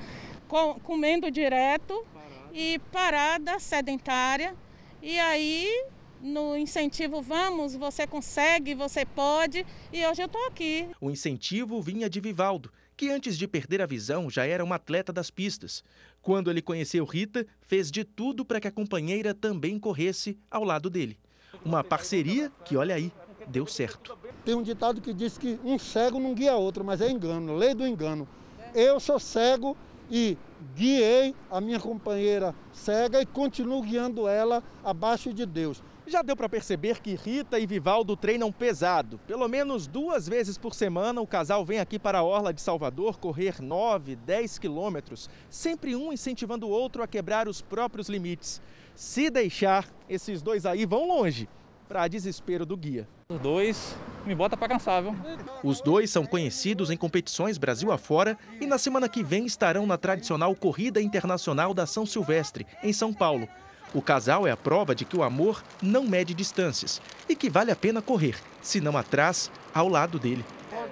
comendo 0.83 1.31
direto 1.31 2.05
e 2.53 2.81
parada, 2.91 3.61
sedentária. 3.61 4.57
E 5.01 5.21
aí, 5.21 5.87
no 6.25 6.57
incentivo 6.57 7.21
Vamos, 7.21 7.75
você 7.75 8.07
consegue, 8.07 8.75
você 8.75 9.05
pode, 9.05 9.65
e 9.93 10.07
hoje 10.07 10.23
eu 10.23 10.27
estou 10.27 10.47
aqui. 10.47 10.89
O 10.99 11.11
incentivo 11.11 11.83
vinha 11.83 12.09
de 12.09 12.19
Vivaldo, 12.19 12.73
que 12.97 13.11
antes 13.11 13.37
de 13.37 13.47
perder 13.47 13.83
a 13.83 13.87
visão 13.87 14.31
já 14.31 14.47
era 14.47 14.65
uma 14.65 14.77
atleta 14.77 15.13
das 15.13 15.31
pistas. 15.31 15.85
Quando 16.23 16.51
ele 16.51 16.63
conheceu 16.63 17.05
Rita, 17.05 17.47
fez 17.61 17.91
de 17.91 18.05
tudo 18.05 18.43
para 18.43 18.59
que 18.59 18.67
a 18.67 18.73
companheira 18.73 19.35
também 19.35 19.79
corresse 19.79 20.39
ao 20.51 20.65
lado 20.65 20.89
dele. 20.89 21.19
Uma 21.63 21.85
parceria 21.85 22.51
que, 22.65 22.75
olha 22.75 22.95
aí, 22.95 23.13
deu 23.47 23.67
certo. 23.67 24.17
Tem 24.47 24.55
um 24.55 24.63
ditado 24.63 25.03
que 25.03 25.13
diz 25.13 25.37
que 25.37 25.59
um 25.63 25.79
cego 25.79 26.19
não 26.19 26.35
guia 26.35 26.57
outro, 26.57 26.83
mas 26.83 27.03
é 27.03 27.11
engano, 27.11 27.55
lei 27.55 27.75
do 27.75 27.87
engano. 27.87 28.27
Eu 28.75 28.99
sou 28.99 29.21
cego 29.21 29.77
e 30.11 30.39
guiei 30.75 31.35
a 31.51 31.61
minha 31.61 31.79
companheira 31.79 32.55
cega 32.73 33.21
e 33.21 33.27
continuo 33.27 33.83
guiando 33.83 34.27
ela 34.27 34.63
abaixo 34.83 35.33
de 35.33 35.45
Deus. 35.45 35.83
Já 36.07 36.21
deu 36.21 36.37
para 36.37 36.51
perceber 36.51 37.01
que 37.01 37.15
Rita 37.15 37.59
e 37.59 37.67
Vivaldo 37.67 38.15
treinam 38.15 38.53
pesado. 38.53 39.19
Pelo 39.27 39.49
menos 39.49 39.87
duas 39.87 40.29
vezes 40.29 40.59
por 40.59 40.75
semana, 40.75 41.21
o 41.21 41.27
casal 41.27 41.65
vem 41.65 41.81
aqui 41.81 41.99
para 41.99 42.19
a 42.19 42.23
Orla 42.23 42.53
de 42.53 42.61
Salvador 42.61 43.19
correr 43.19 43.63
9, 43.63 44.15
10 44.17 44.59
quilômetros, 44.59 45.31
sempre 45.49 45.97
um 45.97 46.13
incentivando 46.13 46.67
o 46.67 46.71
outro 46.71 47.03
a 47.03 47.07
quebrar 47.07 47.49
os 47.49 47.63
próprios 47.63 48.11
limites. 48.11 48.61
Se 48.95 49.31
deixar, 49.31 49.89
esses 50.07 50.43
dois 50.43 50.67
aí 50.67 50.85
vão 50.85 51.09
longe, 51.09 51.49
para 51.89 52.07
desespero 52.07 52.67
do 52.67 52.77
guia. 52.77 53.09
Os 53.31 53.41
dois 53.41 53.97
me 54.27 54.35
bota 54.35 54.59
para 54.59 54.69
cansar, 54.69 55.03
viu? 55.03 55.17
Os 55.63 55.81
dois 55.81 56.11
são 56.11 56.27
conhecidos 56.27 56.91
em 56.91 56.97
competições 56.99 57.57
Brasil 57.57 57.91
afora 57.91 58.39
e 58.61 58.67
na 58.67 58.77
semana 58.77 59.09
que 59.09 59.25
vem 59.25 59.47
estarão 59.47 59.87
na 59.87 59.97
tradicional 59.97 60.55
Corrida 60.55 61.01
Internacional 61.01 61.73
da 61.73 61.87
São 61.87 62.05
Silvestre, 62.05 62.67
em 62.83 62.93
São 62.93 63.13
Paulo. 63.13 63.49
O 63.95 64.03
casal 64.03 64.45
é 64.45 64.51
a 64.51 64.57
prova 64.57 64.93
de 64.93 65.05
que 65.05 65.17
o 65.17 65.23
amor 65.23 65.63
não 65.81 66.03
mede 66.03 66.35
distâncias 66.35 67.01
e 67.29 67.37
que 67.37 67.49
vale 67.49 67.71
a 67.71 67.77
pena 67.77 68.03
correr, 68.03 68.37
se 68.61 68.81
não 68.81 68.97
atrás, 68.97 69.53
ao 69.73 69.89
lado 69.89 70.19
dele. 70.19 70.45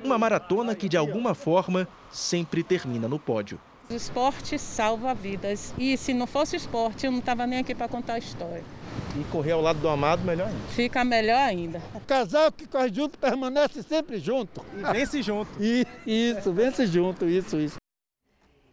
Uma 0.04 0.16
maratona 0.16 0.72
que, 0.76 0.88
de 0.88 0.96
alguma 0.96 1.34
forma, 1.34 1.88
sempre 2.12 2.62
termina 2.62 3.08
no 3.08 3.18
pódio. 3.18 3.60
O 3.90 3.94
esporte 3.94 4.56
salva 4.56 5.12
vidas. 5.12 5.74
E 5.76 5.96
se 5.96 6.14
não 6.14 6.28
fosse 6.28 6.54
esporte, 6.54 7.04
eu 7.04 7.10
não 7.10 7.18
estava 7.18 7.44
nem 7.44 7.58
aqui 7.58 7.74
para 7.74 7.88
contar 7.88 8.14
a 8.14 8.18
história. 8.18 8.62
E 9.20 9.24
correr 9.24 9.52
ao 9.52 9.60
lado 9.60 9.80
do 9.80 9.88
amado, 9.88 10.22
melhor 10.24 10.46
ainda. 10.46 10.68
Fica 10.68 11.04
melhor 11.04 11.40
ainda. 11.40 11.82
O 11.92 12.00
casal 12.00 12.52
que 12.52 12.66
corre 12.66 12.92
junto 12.94 13.18
permanece 13.18 13.82
sempre 13.82 14.20
junto. 14.20 14.64
E 14.76 14.92
vence 14.92 15.22
junto. 15.22 15.50
E, 15.60 15.84
isso, 16.06 16.52
vence 16.52 16.86
junto, 16.86 17.28
isso, 17.28 17.58
isso. 17.58 17.76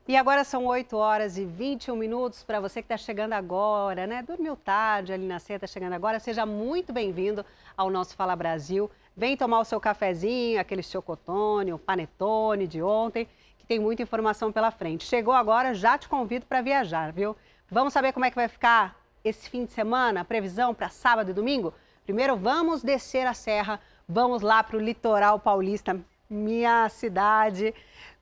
E 0.09 0.17
agora 0.17 0.43
são 0.43 0.65
8 0.65 0.97
horas 0.97 1.37
e 1.37 1.45
21 1.45 1.95
minutos 1.95 2.43
para 2.43 2.59
você 2.59 2.81
que 2.81 2.85
está 2.85 2.97
chegando 2.97 3.33
agora, 3.33 4.07
né? 4.07 4.23
Dormiu 4.23 4.55
tarde 4.55 5.13
ali 5.13 5.27
na 5.27 5.37
ceia, 5.37 5.57
está 5.57 5.67
chegando 5.67 5.93
agora. 5.93 6.19
Seja 6.19 6.47
muito 6.47 6.91
bem-vindo 6.91 7.45
ao 7.77 7.91
nosso 7.91 8.15
Fala 8.15 8.35
Brasil. 8.35 8.89
Vem 9.15 9.37
tomar 9.37 9.59
o 9.59 9.63
seu 9.63 9.79
cafezinho, 9.79 10.59
aquele 10.59 10.81
chocotone, 10.81 11.73
o 11.73 11.77
panetone 11.77 12.65
de 12.65 12.81
ontem, 12.81 13.27
que 13.59 13.67
tem 13.67 13.77
muita 13.77 14.01
informação 14.01 14.51
pela 14.51 14.71
frente. 14.71 15.05
Chegou 15.05 15.31
agora, 15.31 15.75
já 15.75 15.95
te 15.95 16.09
convido 16.09 16.47
para 16.47 16.59
viajar, 16.63 17.11
viu? 17.13 17.35
Vamos 17.69 17.93
saber 17.93 18.11
como 18.11 18.25
é 18.25 18.31
que 18.31 18.35
vai 18.35 18.47
ficar 18.47 18.99
esse 19.23 19.47
fim 19.47 19.63
de 19.63 19.71
semana, 19.73 20.21
a 20.21 20.25
previsão 20.25 20.73
para 20.73 20.89
sábado 20.89 21.29
e 21.29 21.33
domingo? 21.35 21.71
Primeiro, 22.03 22.35
vamos 22.35 22.81
descer 22.81 23.27
a 23.27 23.35
serra, 23.35 23.79
vamos 24.07 24.41
lá 24.41 24.63
para 24.63 24.75
o 24.75 24.79
litoral 24.79 25.39
paulista, 25.39 26.01
minha 26.27 26.89
cidade 26.89 27.75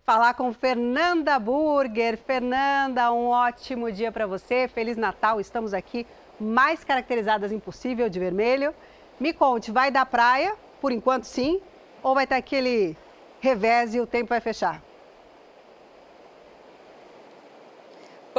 falar 0.08 0.36
com 0.36 0.54
Fernanda 0.54 1.38
Burger. 1.38 2.18
Fernanda, 2.18 3.12
um 3.12 3.28
ótimo 3.28 3.92
dia 3.92 4.10
para 4.10 4.26
você. 4.26 4.70
Feliz 4.70 4.96
Natal. 4.96 5.38
Estamos 5.42 5.74
aqui 5.74 6.08
mais 6.40 6.82
caracterizadas 6.82 7.52
impossível 7.52 8.08
de 8.08 8.18
vermelho. 8.18 8.74
Me 9.20 9.34
conte, 9.34 9.70
vai 9.70 9.92
dar 9.92 10.06
praia? 10.06 10.56
Por 10.80 10.94
enquanto, 10.94 11.26
sim. 11.26 11.60
Ou 12.02 12.16
vai 12.16 12.26
ter 12.26 12.36
aquele 12.36 12.96
revés 13.42 13.94
e 13.96 14.00
o 14.00 14.08
tempo 14.08 14.30
vai 14.30 14.40
fechar? 14.40 14.82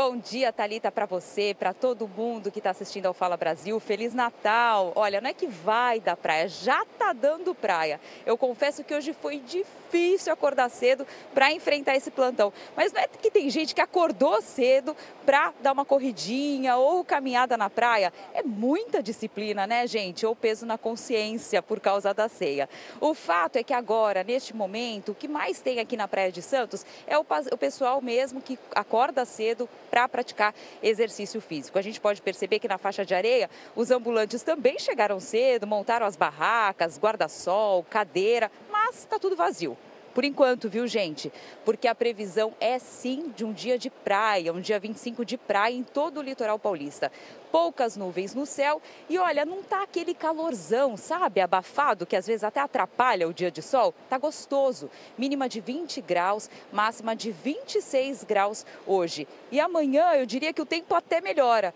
Bom 0.01 0.17
dia, 0.17 0.53
Talita, 0.53 0.93
para 0.93 1.07
você, 1.07 1.57
para 1.59 1.75
todo 1.75 2.07
mundo 2.07 2.53
que 2.53 2.61
está 2.61 2.71
assistindo 2.71 3.07
ao 3.07 3.13
Fala 3.13 3.37
Brasil. 3.37 3.81
Feliz 3.81 4.15
Natal. 4.15 4.93
Olha, 4.95 5.21
não 5.21 5.29
é 5.29 5.35
que 5.35 5.49
vai 5.49 5.99
dar 5.99 6.17
praia, 6.17 6.47
já 6.47 6.85
tá 6.97 7.13
dando 7.13 7.53
praia. 7.53 8.01
Eu 8.25 8.39
confesso 8.39 8.85
que 8.85 8.95
hoje 8.95 9.13
foi 9.13 9.41
difícil 9.41 10.33
acordar 10.33 10.69
cedo 10.69 11.05
para 11.35 11.51
enfrentar 11.51 11.97
esse 11.97 12.13
plantão. 12.13 12.53
Mas 12.77 12.93
não 12.93 13.01
é 13.01 13.09
que 13.09 13.29
tem 13.29 13.51
gente 13.51 13.75
que 13.75 13.81
acordou 13.81 14.41
cedo 14.41 14.97
para 15.27 15.53
dar 15.61 15.73
uma 15.73 15.85
corridinha 15.85 16.77
ou 16.77 17.03
caminhada 17.03 17.57
na 17.57 17.69
praia. 17.69 18.13
É 18.33 18.45
muita 18.45 19.03
disciplina, 19.03 19.67
né, 19.67 19.85
gente? 19.89 20.25
Ou 20.25 20.37
peso 20.37 20.65
na 20.65 20.79
consciência 20.79 21.61
por 21.61 21.81
causa 21.81 22.15
da 22.15 22.29
ceia. 22.29 22.69
O 23.01 23.15
fato 23.15 23.57
é 23.57 23.65
que 23.65 23.75
agora, 23.75 24.23
neste 24.23 24.55
momento, 24.55 25.11
o 25.11 25.15
que 25.17 25.27
mais 25.27 25.61
tem 25.61 25.81
aqui 25.81 25.97
na 25.97 26.07
Praia 26.07 26.31
de 26.31 26.41
Santos 26.41 26.87
é 27.05 27.19
o 27.19 27.25
pessoal 27.59 28.01
mesmo 28.01 28.41
que 28.41 28.57
acorda 28.77 29.25
cedo 29.25 29.69
para 29.91 30.09
praticar 30.09 30.55
exercício 30.83 31.41
físico. 31.41 31.79
A 31.79 31.83
gente 31.83 32.01
pode 32.01 32.23
perceber 32.23 32.59
que 32.59 32.69
na 32.69 32.79
faixa 32.79 33.05
de 33.05 33.15
areia, 33.15 33.51
os 33.75 33.91
ambulantes 33.91 34.43
também 34.43 34.79
chegaram 34.79 35.21
cedo, 35.21 35.67
montaram 35.67 36.07
as 36.07 36.17
barracas, 36.17 36.99
guarda-sol, 36.99 37.85
cadeira, 37.89 38.51
mas 38.71 38.99
está 38.99 39.19
tudo 39.19 39.37
vazio. 39.37 39.77
Por 40.15 40.25
enquanto, 40.25 40.69
viu, 40.69 40.87
gente? 40.87 41.33
Porque 41.65 41.87
a 41.87 41.95
previsão 41.95 42.53
é 42.61 42.79
sim 42.79 43.33
de 43.37 43.45
um 43.45 43.53
dia 43.53 43.79
de 43.79 43.91
praia, 43.91 44.53
um 44.53 44.61
dia 44.61 44.79
25 44.79 45.25
de 45.25 45.37
praia 45.37 45.75
em 45.75 45.83
todo 45.83 46.19
o 46.19 46.23
litoral 46.23 46.59
paulista. 46.59 47.13
Poucas 47.53 47.97
nuvens 47.97 48.35
no 48.35 48.45
céu 48.45 48.83
e 49.09 49.19
olha, 49.19 49.45
não 49.45 49.63
tá 49.63 49.83
aquele 49.83 50.13
calorzão, 50.15 50.97
sabe? 50.97 51.41
Abafado, 51.41 52.05
que 52.05 52.17
às 52.17 52.27
vezes 52.27 52.45
até 52.45 52.61
atrapalha 52.61 53.29
o 53.29 53.33
dia 53.33 53.51
de 53.51 53.63
sol. 53.63 53.95
Tá 54.09 54.19
gostoso. 54.19 54.91
Mínima 55.17 55.49
de 55.49 55.61
20 55.61 56.01
graus, 56.01 56.51
máxima 56.73 57.15
de 57.15 57.31
26 57.31 58.25
graus 58.25 58.67
hoje. 58.87 59.27
E 59.51 59.61
amanhã 59.61 60.13
eu 60.15 60.27
diria 60.27 60.53
que 60.53 60.63
o 60.63 60.67
tempo 60.67 60.95
até 60.95 61.21
melhora 61.21 61.73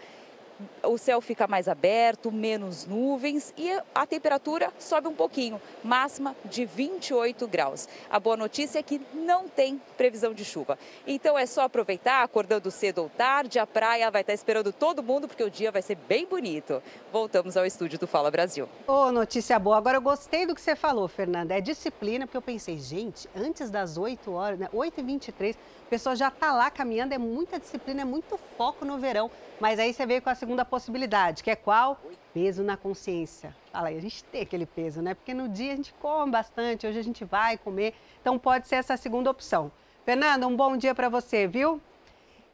o 0.82 0.98
céu 0.98 1.20
fica 1.20 1.46
mais 1.46 1.68
aberto, 1.68 2.30
menos 2.30 2.86
nuvens 2.86 3.52
e 3.56 3.70
a 3.94 4.06
temperatura 4.06 4.72
sobe 4.78 5.08
um 5.08 5.14
pouquinho, 5.14 5.60
máxima 5.82 6.34
de 6.44 6.64
28 6.64 7.46
graus. 7.46 7.88
A 8.10 8.18
boa 8.18 8.36
notícia 8.36 8.78
é 8.78 8.82
que 8.82 9.00
não 9.14 9.48
tem 9.48 9.80
previsão 9.96 10.34
de 10.34 10.44
chuva. 10.44 10.78
Então 11.06 11.38
é 11.38 11.46
só 11.46 11.62
aproveitar, 11.62 12.22
acordando 12.22 12.70
cedo 12.70 13.02
ou 13.02 13.08
tarde, 13.08 13.58
a 13.58 13.66
praia 13.66 14.10
vai 14.10 14.22
estar 14.22 14.34
esperando 14.34 14.72
todo 14.72 15.02
mundo 15.02 15.28
porque 15.28 15.42
o 15.42 15.50
dia 15.50 15.70
vai 15.70 15.82
ser 15.82 15.96
bem 15.96 16.26
bonito. 16.26 16.82
Voltamos 17.12 17.56
ao 17.56 17.66
estúdio 17.66 17.98
do 17.98 18.06
Fala 18.06 18.30
Brasil. 18.30 18.68
Ô, 18.86 19.12
notícia 19.12 19.58
boa. 19.58 19.76
Agora 19.76 19.96
eu 19.96 20.02
gostei 20.02 20.46
do 20.46 20.54
que 20.54 20.60
você 20.60 20.76
falou, 20.76 21.08
Fernanda. 21.08 21.56
É 21.56 21.60
disciplina, 21.60 22.26
porque 22.26 22.36
eu 22.36 22.42
pensei, 22.42 22.78
gente, 22.78 23.28
antes 23.34 23.70
das 23.70 23.96
8 23.96 24.30
horas, 24.32 24.58
né, 24.58 24.68
8h23, 24.72 25.56
a 25.56 25.81
pessoa 25.92 26.16
já 26.16 26.28
está 26.28 26.54
lá 26.54 26.70
caminhando, 26.70 27.12
é 27.12 27.18
muita 27.18 27.60
disciplina, 27.60 28.00
é 28.00 28.04
muito 28.04 28.38
foco 28.56 28.82
no 28.82 28.96
verão. 28.96 29.30
Mas 29.60 29.78
aí 29.78 29.92
você 29.92 30.06
veio 30.06 30.22
com 30.22 30.30
a 30.30 30.34
segunda 30.34 30.64
possibilidade, 30.64 31.42
que 31.42 31.50
é 31.50 31.54
qual? 31.54 32.00
Peso 32.32 32.62
na 32.62 32.78
consciência. 32.78 33.54
Fala 33.70 33.88
aí, 33.88 33.98
a 33.98 34.00
gente 34.00 34.24
tem 34.24 34.40
aquele 34.40 34.64
peso, 34.64 35.02
né? 35.02 35.12
Porque 35.12 35.34
no 35.34 35.50
dia 35.50 35.74
a 35.74 35.76
gente 35.76 35.92
come 36.00 36.32
bastante, 36.32 36.86
hoje 36.86 36.98
a 36.98 37.04
gente 37.04 37.26
vai 37.26 37.58
comer. 37.58 37.92
Então 38.22 38.38
pode 38.38 38.68
ser 38.68 38.76
essa 38.76 38.96
segunda 38.96 39.30
opção. 39.30 39.70
Fernanda, 40.02 40.46
um 40.46 40.56
bom 40.56 40.78
dia 40.78 40.94
para 40.94 41.10
você, 41.10 41.46
viu? 41.46 41.78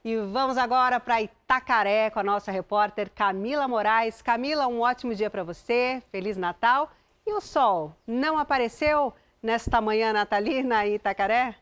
E 0.04 0.16
vamos 0.16 0.58
agora 0.58 0.98
para 0.98 1.22
Itacaré 1.22 2.10
com 2.10 2.18
a 2.18 2.24
nossa 2.24 2.50
repórter 2.50 3.08
Camila 3.08 3.68
Moraes. 3.68 4.20
Camila, 4.20 4.66
um 4.66 4.80
ótimo 4.80 5.14
dia 5.14 5.30
para 5.30 5.44
você, 5.44 6.02
Feliz 6.10 6.36
Natal. 6.36 6.90
E 7.24 7.32
o 7.32 7.40
sol 7.40 7.94
não 8.04 8.36
apareceu 8.36 9.14
nesta 9.40 9.80
manhã 9.80 10.12
natalina 10.12 10.84
em 10.84 10.96
Itacaré? 10.96 11.54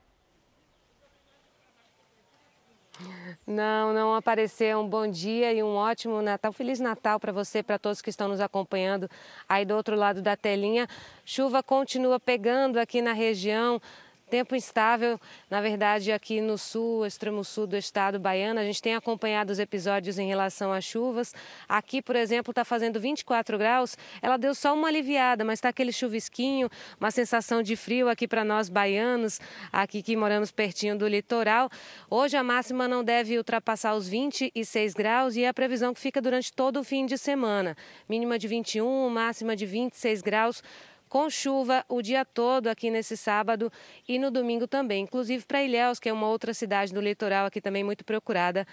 Não, 3.47 3.93
não 3.93 4.15
apareceu. 4.15 4.81
Um 4.81 4.89
bom 4.89 5.07
dia 5.07 5.53
e 5.53 5.63
um 5.63 5.75
ótimo 5.75 6.21
Natal. 6.21 6.53
Feliz 6.53 6.81
Natal 6.81 7.21
para 7.21 7.33
você, 7.33 7.63
para 7.63 7.79
todos 7.79 8.03
que 8.03 8.11
estão 8.11 8.29
nos 8.29 8.41
acompanhando 8.41 9.09
aí 9.49 9.65
do 9.65 9.75
outro 9.75 9.97
lado 9.97 10.21
da 10.21 10.37
telinha. 10.37 10.89
Chuva 11.25 11.63
continua 11.63 12.19
pegando 12.19 12.79
aqui 12.79 13.01
na 13.01 13.13
região. 13.13 13.81
Tempo 14.29 14.57
instável, 14.57 15.21
na 15.49 15.61
verdade, 15.61 16.11
aqui 16.11 16.41
no 16.41 16.59
sul, 16.59 17.07
extremo 17.07 17.45
sul 17.45 17.65
do 17.65 17.77
estado 17.77 18.19
baiano. 18.19 18.59
A 18.59 18.65
gente 18.65 18.83
tem 18.83 18.97
acompanhado 18.97 19.53
os 19.53 19.61
episódios 19.61 20.19
em 20.19 20.27
relação 20.27 20.73
às 20.73 20.85
chuvas. 20.85 21.33
Aqui, 21.69 22.03
por 22.03 22.17
exemplo, 22.17 22.51
está 22.51 22.65
fazendo 22.65 22.99
24 22.99 23.57
graus. 23.57 23.97
Ela 24.21 24.37
deu 24.37 24.53
só 24.53 24.75
uma 24.75 24.89
aliviada, 24.89 25.45
mas 25.45 25.59
está 25.59 25.69
aquele 25.69 25.93
chuvisquinho, 25.93 26.69
uma 26.99 27.13
sensação 27.13 27.63
de 27.63 27.77
frio 27.77 28.09
aqui 28.09 28.27
para 28.27 28.45
nós 28.45 28.69
baianos, 28.69 29.41
aqui 29.73 30.03
que 30.03 30.17
moramos 30.17 30.51
pertinho 30.51 30.99
do 30.99 31.07
litoral. 31.07 31.71
Hoje 32.11 32.37
a 32.37 32.43
máxima 32.43 32.89
não 32.89 33.05
deve 33.05 33.39
ultrapassar 33.39 33.95
os 33.95 34.09
26 34.09 34.93
graus 34.95 35.37
e 35.37 35.45
é 35.45 35.49
a 35.49 35.55
previsão 35.55 35.95
que 35.95 36.01
fica 36.01 36.21
durante 36.21 36.53
todo 36.53 36.81
o 36.81 36.85
fim 36.85 37.07
de 37.07 37.17
semana. 37.17 37.77
Mínima 38.09 38.41
de 38.41 38.49
21, 38.49 39.09
máxima 39.09 39.55
de 39.55 39.65
26 39.65 40.21
graus 40.21 40.65
com 41.09 41.31
chuva 41.31 41.85
o 41.89 42.03
dia 42.03 42.25
todo 42.25 42.69
aqui 42.69 42.91
nesse 42.91 43.17
sábado 43.17 43.71
e 44.09 44.19
no 44.19 44.31
domingo 44.31 44.67
também, 44.67 45.05
inclusive 45.05 45.45
para 45.45 45.63
Ilhéus, 45.63 45.99
que 45.99 46.09
é 46.09 46.13
uma 46.13 46.29
outra 46.29 46.53
cidade 46.53 46.93
do 46.93 47.01
litoral 47.01 47.47
aqui 47.47 47.61
também 47.61 47.85
muito 47.85 48.05
procurada 48.05 48.67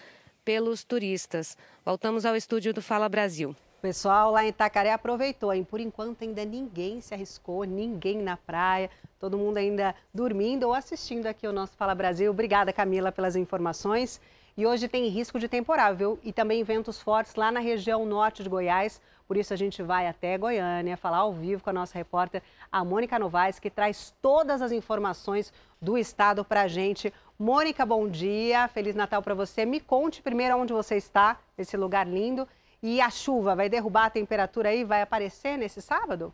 pelos 0.43 0.83
turistas. 0.83 1.57
Voltamos 1.85 2.25
ao 2.25 2.35
estúdio 2.35 2.73
do 2.73 2.81
Fala 2.81 3.07
Brasil. 3.07 3.55
O 3.77 3.81
pessoal 3.81 4.31
lá 4.31 4.43
em 4.45 4.49
Itacaré 4.49 4.91
aproveitou, 4.93 5.53
hein? 5.53 5.63
Por 5.63 5.79
enquanto 5.79 6.21
ainda 6.21 6.45
ninguém 6.45 7.01
se 7.01 7.13
arriscou, 7.13 7.65
ninguém 7.65 8.17
na 8.21 8.37
praia, 8.37 8.89
todo 9.19 9.37
mundo 9.37 9.57
ainda 9.57 9.93
dormindo 10.13 10.63
ou 10.63 10.73
assistindo 10.73 11.27
aqui 11.27 11.47
o 11.47 11.51
nosso 11.51 11.75
Fala 11.75 11.93
Brasil. 11.93 12.31
Obrigada, 12.31 12.71
Camila, 12.71 13.11
pelas 13.11 13.35
informações. 13.35 14.21
E 14.55 14.65
hoje 14.65 14.87
tem 14.87 15.07
risco 15.07 15.39
de 15.39 15.47
temporal, 15.47 15.95
viu? 15.95 16.19
E 16.23 16.31
também 16.31 16.63
ventos 16.63 17.01
fortes 17.01 17.35
lá 17.35 17.51
na 17.51 17.59
região 17.59 18.05
norte 18.05 18.43
de 18.43 18.49
Goiás. 18.49 19.01
Por 19.33 19.37
isso 19.39 19.51
a 19.51 19.57
gente 19.57 19.81
vai 19.81 20.05
até 20.05 20.37
Goiânia 20.37 20.95
falar 20.95 21.17
ao 21.17 21.33
vivo 21.33 21.63
com 21.63 21.71
a 21.71 21.73
nossa 21.73 21.97
repórter, 21.97 22.43
a 22.71 22.85
Mônica 22.85 23.17
Novaes, 23.17 23.57
que 23.57 23.67
traz 23.67 24.13
todas 24.21 24.61
as 24.61 24.71
informações 24.71 25.51
do 25.81 25.97
estado 25.97 26.45
para 26.45 26.61
a 26.61 26.67
gente. 26.67 27.11
Mônica, 27.39 27.83
bom 27.83 28.07
dia, 28.07 28.67
Feliz 28.67 28.93
Natal 28.93 29.23
para 29.23 29.33
você. 29.33 29.65
Me 29.65 29.79
conte 29.79 30.21
primeiro 30.21 30.55
onde 30.55 30.71
você 30.71 30.97
está, 30.97 31.39
nesse 31.57 31.75
lugar 31.75 32.07
lindo. 32.07 32.47
E 32.79 33.01
a 33.01 33.09
chuva 33.09 33.55
vai 33.55 33.67
derrubar 33.69 34.05
a 34.05 34.09
temperatura 34.11 34.69
aí? 34.69 34.83
Vai 34.83 35.01
aparecer 35.01 35.57
nesse 35.57 35.81
sábado? 35.81 36.31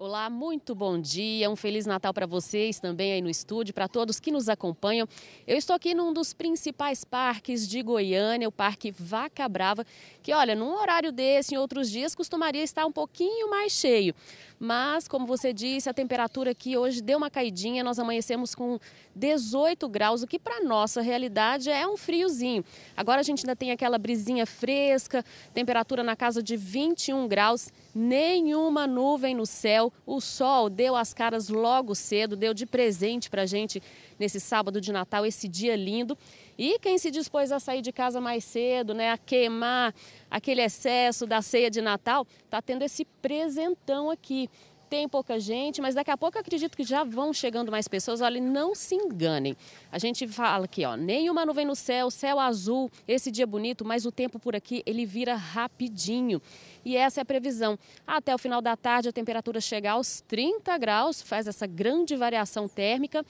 Olá, 0.00 0.30
muito 0.30 0.76
bom 0.76 0.96
dia, 0.96 1.50
um 1.50 1.56
Feliz 1.56 1.84
Natal 1.84 2.14
para 2.14 2.24
vocês 2.24 2.78
também 2.78 3.14
aí 3.14 3.20
no 3.20 3.28
estúdio, 3.28 3.74
para 3.74 3.88
todos 3.88 4.20
que 4.20 4.30
nos 4.30 4.48
acompanham. 4.48 5.08
Eu 5.44 5.56
estou 5.56 5.74
aqui 5.74 5.92
num 5.92 6.12
dos 6.12 6.32
principais 6.32 7.02
parques 7.02 7.66
de 7.66 7.82
Goiânia, 7.82 8.46
o 8.46 8.52
Parque 8.52 8.92
Vaca 8.92 9.48
Brava, 9.48 9.84
que 10.22 10.32
olha, 10.32 10.54
num 10.54 10.72
horário 10.72 11.10
desse, 11.10 11.56
em 11.56 11.58
outros 11.58 11.90
dias, 11.90 12.14
costumaria 12.14 12.62
estar 12.62 12.86
um 12.86 12.92
pouquinho 12.92 13.50
mais 13.50 13.72
cheio. 13.72 14.14
Mas, 14.58 15.06
como 15.06 15.26
você 15.26 15.52
disse, 15.52 15.88
a 15.88 15.94
temperatura 15.94 16.50
aqui 16.50 16.76
hoje 16.76 17.00
deu 17.00 17.18
uma 17.18 17.30
caidinha, 17.30 17.84
nós 17.84 17.98
amanhecemos 17.98 18.54
com 18.54 18.78
18 19.14 19.88
graus, 19.88 20.22
o 20.22 20.26
que 20.26 20.38
para 20.38 20.64
nossa 20.64 21.00
realidade 21.00 21.70
é 21.70 21.86
um 21.86 21.96
friozinho. 21.96 22.64
Agora 22.96 23.20
a 23.20 23.22
gente 23.22 23.44
ainda 23.44 23.54
tem 23.54 23.70
aquela 23.70 23.98
brisinha 23.98 24.46
fresca, 24.46 25.24
temperatura 25.54 26.02
na 26.02 26.16
casa 26.16 26.42
de 26.42 26.56
21 26.56 27.28
graus, 27.28 27.72
nenhuma 27.94 28.86
nuvem 28.86 29.34
no 29.34 29.46
céu, 29.46 29.92
o 30.04 30.20
sol 30.20 30.68
deu 30.68 30.96
as 30.96 31.14
caras 31.14 31.48
logo 31.48 31.94
cedo, 31.94 32.36
deu 32.36 32.52
de 32.52 32.66
presente 32.66 33.30
para 33.30 33.46
gente 33.46 33.82
nesse 34.18 34.40
sábado 34.40 34.80
de 34.80 34.92
Natal, 34.92 35.24
esse 35.24 35.48
dia 35.48 35.76
lindo. 35.76 36.16
E 36.56 36.78
quem 36.78 36.98
se 36.98 37.10
dispôs 37.10 37.52
a 37.52 37.60
sair 37.60 37.82
de 37.82 37.92
casa 37.92 38.20
mais 38.20 38.44
cedo, 38.44 38.94
né, 38.94 39.12
a 39.12 39.18
queimar 39.18 39.94
aquele 40.30 40.62
excesso 40.62 41.26
da 41.26 41.40
ceia 41.40 41.70
de 41.70 41.80
Natal, 41.80 42.26
está 42.44 42.60
tendo 42.60 42.82
esse 42.82 43.04
presentão 43.04 44.10
aqui. 44.10 44.50
Tem 44.88 45.06
pouca 45.06 45.38
gente, 45.38 45.82
mas 45.82 45.94
daqui 45.94 46.10
a 46.10 46.16
pouco 46.16 46.38
acredito 46.38 46.74
que 46.74 46.82
já 46.82 47.04
vão 47.04 47.30
chegando 47.30 47.70
mais 47.70 47.86
pessoas. 47.86 48.22
Olha, 48.22 48.40
não 48.40 48.74
se 48.74 48.94
enganem. 48.94 49.54
A 49.92 49.98
gente 49.98 50.26
fala 50.26 50.64
aqui, 50.64 50.82
ó, 50.84 50.96
nenhuma 50.96 51.44
nuvem 51.44 51.66
no 51.66 51.76
céu, 51.76 52.10
céu 52.10 52.40
azul, 52.40 52.90
esse 53.06 53.30
dia 53.30 53.46
bonito, 53.46 53.84
mas 53.84 54.06
o 54.06 54.12
tempo 54.12 54.38
por 54.38 54.56
aqui 54.56 54.82
ele 54.86 55.04
vira 55.04 55.34
rapidinho. 55.34 56.40
E 56.86 56.96
essa 56.96 57.20
é 57.20 57.22
a 57.22 57.24
previsão. 57.24 57.78
Até 58.06 58.34
o 58.34 58.38
final 58.38 58.62
da 58.62 58.76
tarde 58.76 59.10
a 59.10 59.12
temperatura 59.12 59.60
chega 59.60 59.90
aos 59.90 60.22
30 60.22 60.78
graus, 60.78 61.20
faz 61.20 61.46
essa 61.46 61.66
grande 61.66 62.16
variação 62.16 62.66
térmica 62.66 63.24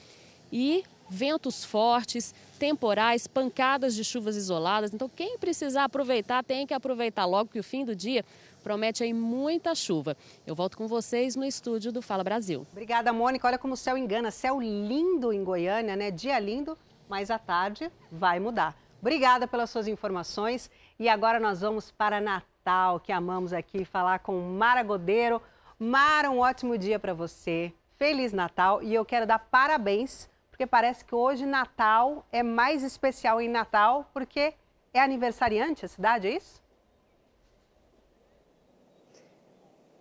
e 0.51 0.83
ventos 1.09 1.65
fortes, 1.65 2.33
temporais, 2.59 3.25
pancadas 3.25 3.95
de 3.95 4.03
chuvas 4.03 4.35
isoladas. 4.35 4.93
Então, 4.93 5.09
quem 5.09 5.37
precisar 5.37 5.85
aproveitar, 5.85 6.43
tem 6.43 6.67
que 6.67 6.73
aproveitar 6.73 7.25
logo 7.25 7.49
que 7.49 7.59
o 7.59 7.63
fim 7.63 7.83
do 7.83 7.95
dia 7.95 8.23
promete 8.63 9.03
aí 9.03 9.13
muita 9.13 9.73
chuva. 9.73 10.15
Eu 10.45 10.53
volto 10.53 10.77
com 10.77 10.87
vocês 10.87 11.35
no 11.35 11.43
estúdio 11.43 11.91
do 11.91 12.01
Fala 12.01 12.23
Brasil. 12.23 12.67
Obrigada, 12.71 13.11
Mônica. 13.11 13.47
Olha 13.47 13.57
como 13.57 13.73
o 13.73 13.77
céu 13.77 13.97
engana. 13.97 14.29
Céu 14.29 14.59
lindo 14.59 15.33
em 15.33 15.43
Goiânia, 15.43 15.95
né? 15.95 16.11
Dia 16.11 16.37
lindo, 16.39 16.77
mas 17.07 17.31
à 17.31 17.39
tarde 17.39 17.91
vai 18.11 18.39
mudar. 18.39 18.75
Obrigada 19.01 19.47
pelas 19.47 19.69
suas 19.69 19.87
informações. 19.87 20.69
E 20.99 21.07
agora 21.07 21.39
nós 21.39 21.61
vamos 21.61 21.89
para 21.89 22.19
Natal, 22.19 22.99
que 22.99 23.11
amamos 23.11 23.53
aqui 23.53 23.85
falar 23.85 24.19
com 24.19 24.39
Mara 24.39 24.83
Godeiro. 24.83 25.41
Mara, 25.79 26.29
um 26.29 26.39
ótimo 26.39 26.77
dia 26.77 26.99
para 26.99 27.13
você. 27.13 27.73
Feliz 27.97 28.31
Natal 28.33 28.83
e 28.83 28.93
eu 28.93 29.03
quero 29.03 29.25
dar 29.25 29.39
parabéns 29.39 30.29
porque 30.59 30.67
parece 30.67 31.05
que 31.05 31.15
hoje 31.15 31.45
Natal 31.45 32.27
é 32.33 32.43
mais 32.43 32.83
especial 32.83 33.39
em 33.39 33.47
Natal, 33.47 34.09
porque 34.13 34.53
é 34.93 34.99
aniversariante 34.99 35.85
a 35.85 35.87
cidade, 35.87 36.27
é 36.27 36.31
isso? 36.31 36.61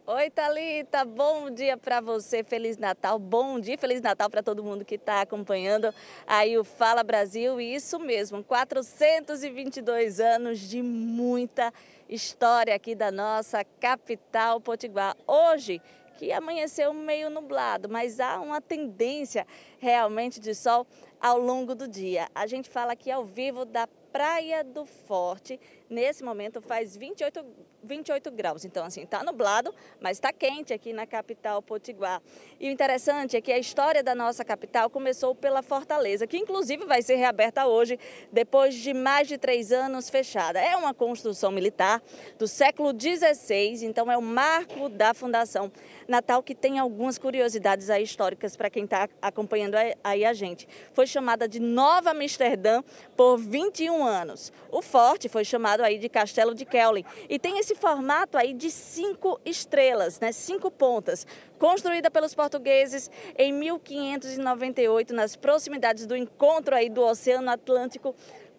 Oi, 0.04 0.28
Thalita, 0.30 1.04
bom 1.04 1.48
dia 1.48 1.76
para 1.76 2.00
você, 2.00 2.42
Feliz 2.42 2.76
Natal, 2.76 3.20
bom 3.20 3.60
dia, 3.60 3.78
Feliz 3.78 4.00
Natal 4.00 4.28
para 4.28 4.42
todo 4.42 4.64
mundo 4.64 4.84
que 4.84 4.96
está 4.96 5.20
acompanhando 5.20 5.94
aí 6.26 6.58
o 6.58 6.64
Fala 6.64 7.04
Brasil, 7.04 7.60
e 7.60 7.72
isso 7.76 8.00
mesmo, 8.00 8.42
422 8.42 10.18
anos 10.18 10.58
de 10.58 10.82
muita 10.82 11.72
história 12.08 12.74
aqui 12.74 12.96
da 12.96 13.12
nossa 13.12 13.62
capital 13.62 14.60
potiguar. 14.60 15.16
Hoje, 15.24 15.80
que 16.18 16.32
amanheceu 16.32 16.92
meio 16.92 17.30
nublado, 17.30 17.88
mas 17.88 18.18
há 18.18 18.40
uma 18.40 18.60
tendência 18.60 19.46
realmente 19.78 20.40
de 20.40 20.52
sol 20.52 20.84
ao 21.20 21.38
longo 21.38 21.76
do 21.76 21.86
dia. 21.86 22.28
A 22.34 22.44
gente 22.44 22.68
fala 22.68 22.92
aqui 22.92 23.08
ao 23.08 23.24
vivo 23.24 23.64
da 23.64 23.86
Praia 24.12 24.64
do 24.64 24.84
Forte, 24.84 25.60
nesse 25.88 26.24
momento 26.24 26.60
faz 26.60 26.96
28, 26.96 27.44
28 27.82 28.30
graus. 28.30 28.64
Então, 28.64 28.84
assim, 28.84 29.02
está 29.02 29.22
nublado, 29.22 29.74
mas 30.00 30.16
está 30.16 30.32
quente 30.32 30.72
aqui 30.72 30.92
na 30.92 31.06
capital 31.06 31.62
Potiguar. 31.62 32.20
E 32.58 32.68
o 32.68 32.72
interessante 32.72 33.36
é 33.36 33.40
que 33.40 33.52
a 33.52 33.58
história 33.58 34.02
da 34.02 34.14
nossa 34.14 34.44
capital 34.44 34.90
começou 34.90 35.34
pela 35.34 35.62
Fortaleza, 35.62 36.26
que 36.26 36.36
inclusive 36.36 36.84
vai 36.84 37.02
ser 37.02 37.16
reaberta 37.16 37.66
hoje, 37.66 37.98
depois 38.32 38.74
de 38.74 38.92
mais 38.92 39.28
de 39.28 39.38
três 39.38 39.72
anos 39.72 40.10
fechada. 40.10 40.60
É 40.60 40.76
uma 40.76 40.92
construção 40.92 41.50
militar 41.50 42.02
do 42.38 42.46
século 42.46 42.90
XVI, 42.98 43.84
então 43.84 44.10
é 44.10 44.16
o 44.16 44.22
marco 44.22 44.88
da 44.88 45.14
fundação 45.14 45.70
Natal, 46.06 46.42
que 46.42 46.54
tem 46.54 46.78
algumas 46.78 47.18
curiosidades 47.18 47.90
aí 47.90 48.02
históricas 48.02 48.56
para 48.56 48.70
quem 48.70 48.84
está 48.84 49.08
acompanhando 49.20 49.76
aí 50.02 50.24
a 50.24 50.32
gente. 50.32 50.66
Foi 50.92 51.06
chamada 51.06 51.46
de 51.46 51.60
Nova 51.60 52.10
Amsterdã 52.10 52.82
por 53.16 53.36
21 53.36 54.04
anos. 54.04 54.52
O 54.70 54.80
forte 54.80 55.28
foi 55.28 55.44
chamado 55.44 55.82
aí 55.82 55.98
de 55.98 56.08
Castelo 56.08 56.54
de 56.54 56.64
Kelly 56.64 57.04
e 57.28 57.38
tem 57.38 57.58
esse 57.58 57.67
formato 57.74 58.36
aí 58.36 58.52
de 58.52 58.70
cinco 58.70 59.40
estrelas, 59.44 60.20
né? 60.20 60.32
Cinco 60.32 60.70
pontas. 60.70 61.26
Construída 61.58 62.10
pelos 62.10 62.34
portugueses 62.34 63.10
em 63.36 63.52
1598 63.52 65.14
nas 65.14 65.36
proximidades 65.36 66.06
do 66.06 66.16
encontro 66.16 66.74
aí 66.74 66.88
do 66.88 67.02
Oceano 67.02 67.50
Atlântico 67.50 68.14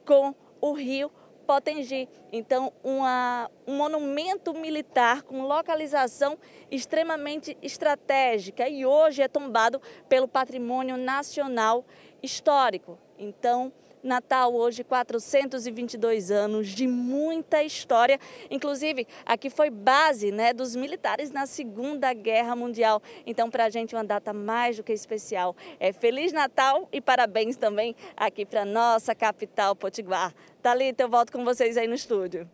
com 0.06 0.34
o 0.62 0.74
Rio 0.74 1.12
Potengi. 1.46 2.08
Então, 2.32 2.72
uma, 2.84 3.50
um 3.66 3.76
monumento 3.76 4.54
militar 4.54 5.24
com 5.24 5.42
localização 5.42 6.38
extremamente 6.70 7.58
estratégica 7.62 8.70
e 8.70 8.86
hoje 8.86 9.24
é 9.24 9.28
tombado 9.28 9.82
pelo 10.08 10.28
Patrimônio 10.28 10.96
Nacional 10.96 11.84
Histórico. 12.22 13.00
Então, 13.18 13.74
Natal 14.04 14.54
hoje 14.54 14.84
422 14.84 16.32
anos 16.32 16.70
de 16.70 16.88
muita 16.88 17.64
história, 17.64 18.20
inclusive 18.50 19.08
aqui 19.26 19.50
foi 19.50 19.70
base, 19.70 20.32
né, 20.32 20.54
dos 20.54 20.76
militares 20.76 21.32
na 21.32 21.46
Segunda 21.46 22.14
Guerra 22.14 22.56
Mundial. 22.56 23.02
Então 23.26 23.50
para 23.50 23.66
a 23.66 23.70
gente 23.70 23.96
uma 23.96 24.04
data 24.04 24.34
mais 24.34 24.78
do 24.78 24.84
que 24.84 24.94
especial. 24.94 25.56
É 25.80 25.92
feliz 25.92 26.32
Natal 26.32 26.88
e 26.92 27.02
parabéns 27.02 27.56
também 27.56 27.96
aqui 28.16 28.46
para 28.46 28.66
nossa 28.66 29.14
capital 29.14 29.76
Potiguar. 29.76 30.34
Talita, 30.62 31.04
eu 31.04 31.10
volto 31.10 31.32
com 31.32 31.44
vocês 31.44 31.78
aí 31.78 31.88
no 31.88 31.96
estúdio. 31.96 32.50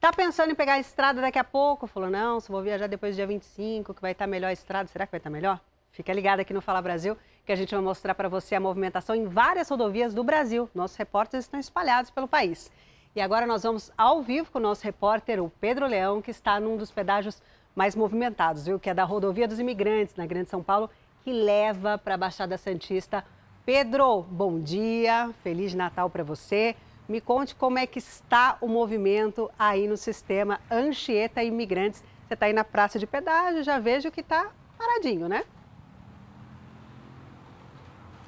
Tá 0.00 0.10
pensando 0.12 0.50
em 0.50 0.54
pegar 0.54 0.74
a 0.74 0.78
estrada 0.78 1.20
daqui 1.20 1.38
a 1.38 1.44
pouco? 1.44 1.86
Falou, 1.86 2.08
não, 2.08 2.40
se 2.40 2.50
vou 2.50 2.62
viajar 2.62 2.86
depois 2.86 3.14
do 3.14 3.16
dia 3.16 3.26
25, 3.26 3.92
que 3.92 4.00
vai 4.00 4.12
estar 4.12 4.26
melhor 4.26 4.48
a 4.48 4.52
estrada. 4.52 4.88
Será 4.88 5.04
que 5.04 5.12
vai 5.12 5.18
estar 5.18 5.28
melhor? 5.28 5.60
Fica 5.92 6.10
ligado 6.12 6.40
aqui 6.40 6.54
no 6.54 6.62
Fala 6.62 6.80
Brasil, 6.80 7.16
que 7.50 7.54
a 7.54 7.56
gente 7.56 7.74
vai 7.74 7.82
mostrar 7.82 8.14
para 8.14 8.28
você 8.28 8.54
a 8.54 8.60
movimentação 8.60 9.12
em 9.12 9.24
várias 9.24 9.68
rodovias 9.68 10.14
do 10.14 10.22
Brasil. 10.22 10.70
Nossos 10.72 10.96
repórteres 10.96 11.46
estão 11.46 11.58
espalhados 11.58 12.08
pelo 12.08 12.28
país. 12.28 12.70
E 13.12 13.20
agora 13.20 13.44
nós 13.44 13.64
vamos 13.64 13.90
ao 13.98 14.22
vivo 14.22 14.52
com 14.52 14.60
o 14.60 14.62
nosso 14.62 14.84
repórter, 14.84 15.42
o 15.42 15.50
Pedro 15.60 15.88
Leão, 15.88 16.22
que 16.22 16.30
está 16.30 16.60
num 16.60 16.76
dos 16.76 16.92
pedágios 16.92 17.42
mais 17.74 17.96
movimentados, 17.96 18.66
viu? 18.66 18.78
Que 18.78 18.88
é 18.88 18.94
da 18.94 19.02
Rodovia 19.02 19.48
dos 19.48 19.58
Imigrantes, 19.58 20.14
na 20.14 20.26
Grande 20.26 20.48
São 20.48 20.62
Paulo, 20.62 20.88
que 21.24 21.32
leva 21.32 21.98
para 21.98 22.14
a 22.14 22.18
Baixada 22.18 22.56
Santista. 22.56 23.24
Pedro, 23.66 24.22
bom 24.30 24.60
dia, 24.60 25.34
Feliz 25.42 25.74
Natal 25.74 26.08
para 26.08 26.22
você. 26.22 26.76
Me 27.08 27.20
conte 27.20 27.56
como 27.56 27.80
é 27.80 27.84
que 27.84 27.98
está 27.98 28.58
o 28.60 28.68
movimento 28.68 29.50
aí 29.58 29.88
no 29.88 29.96
sistema 29.96 30.60
Anchieta 30.70 31.42
Imigrantes. 31.42 32.04
Você 32.28 32.34
está 32.34 32.46
aí 32.46 32.52
na 32.52 32.62
praça 32.62 32.96
de 32.96 33.08
pedágio, 33.08 33.64
já 33.64 33.80
vejo 33.80 34.08
que 34.12 34.20
está 34.20 34.52
paradinho, 34.78 35.28
né? 35.28 35.42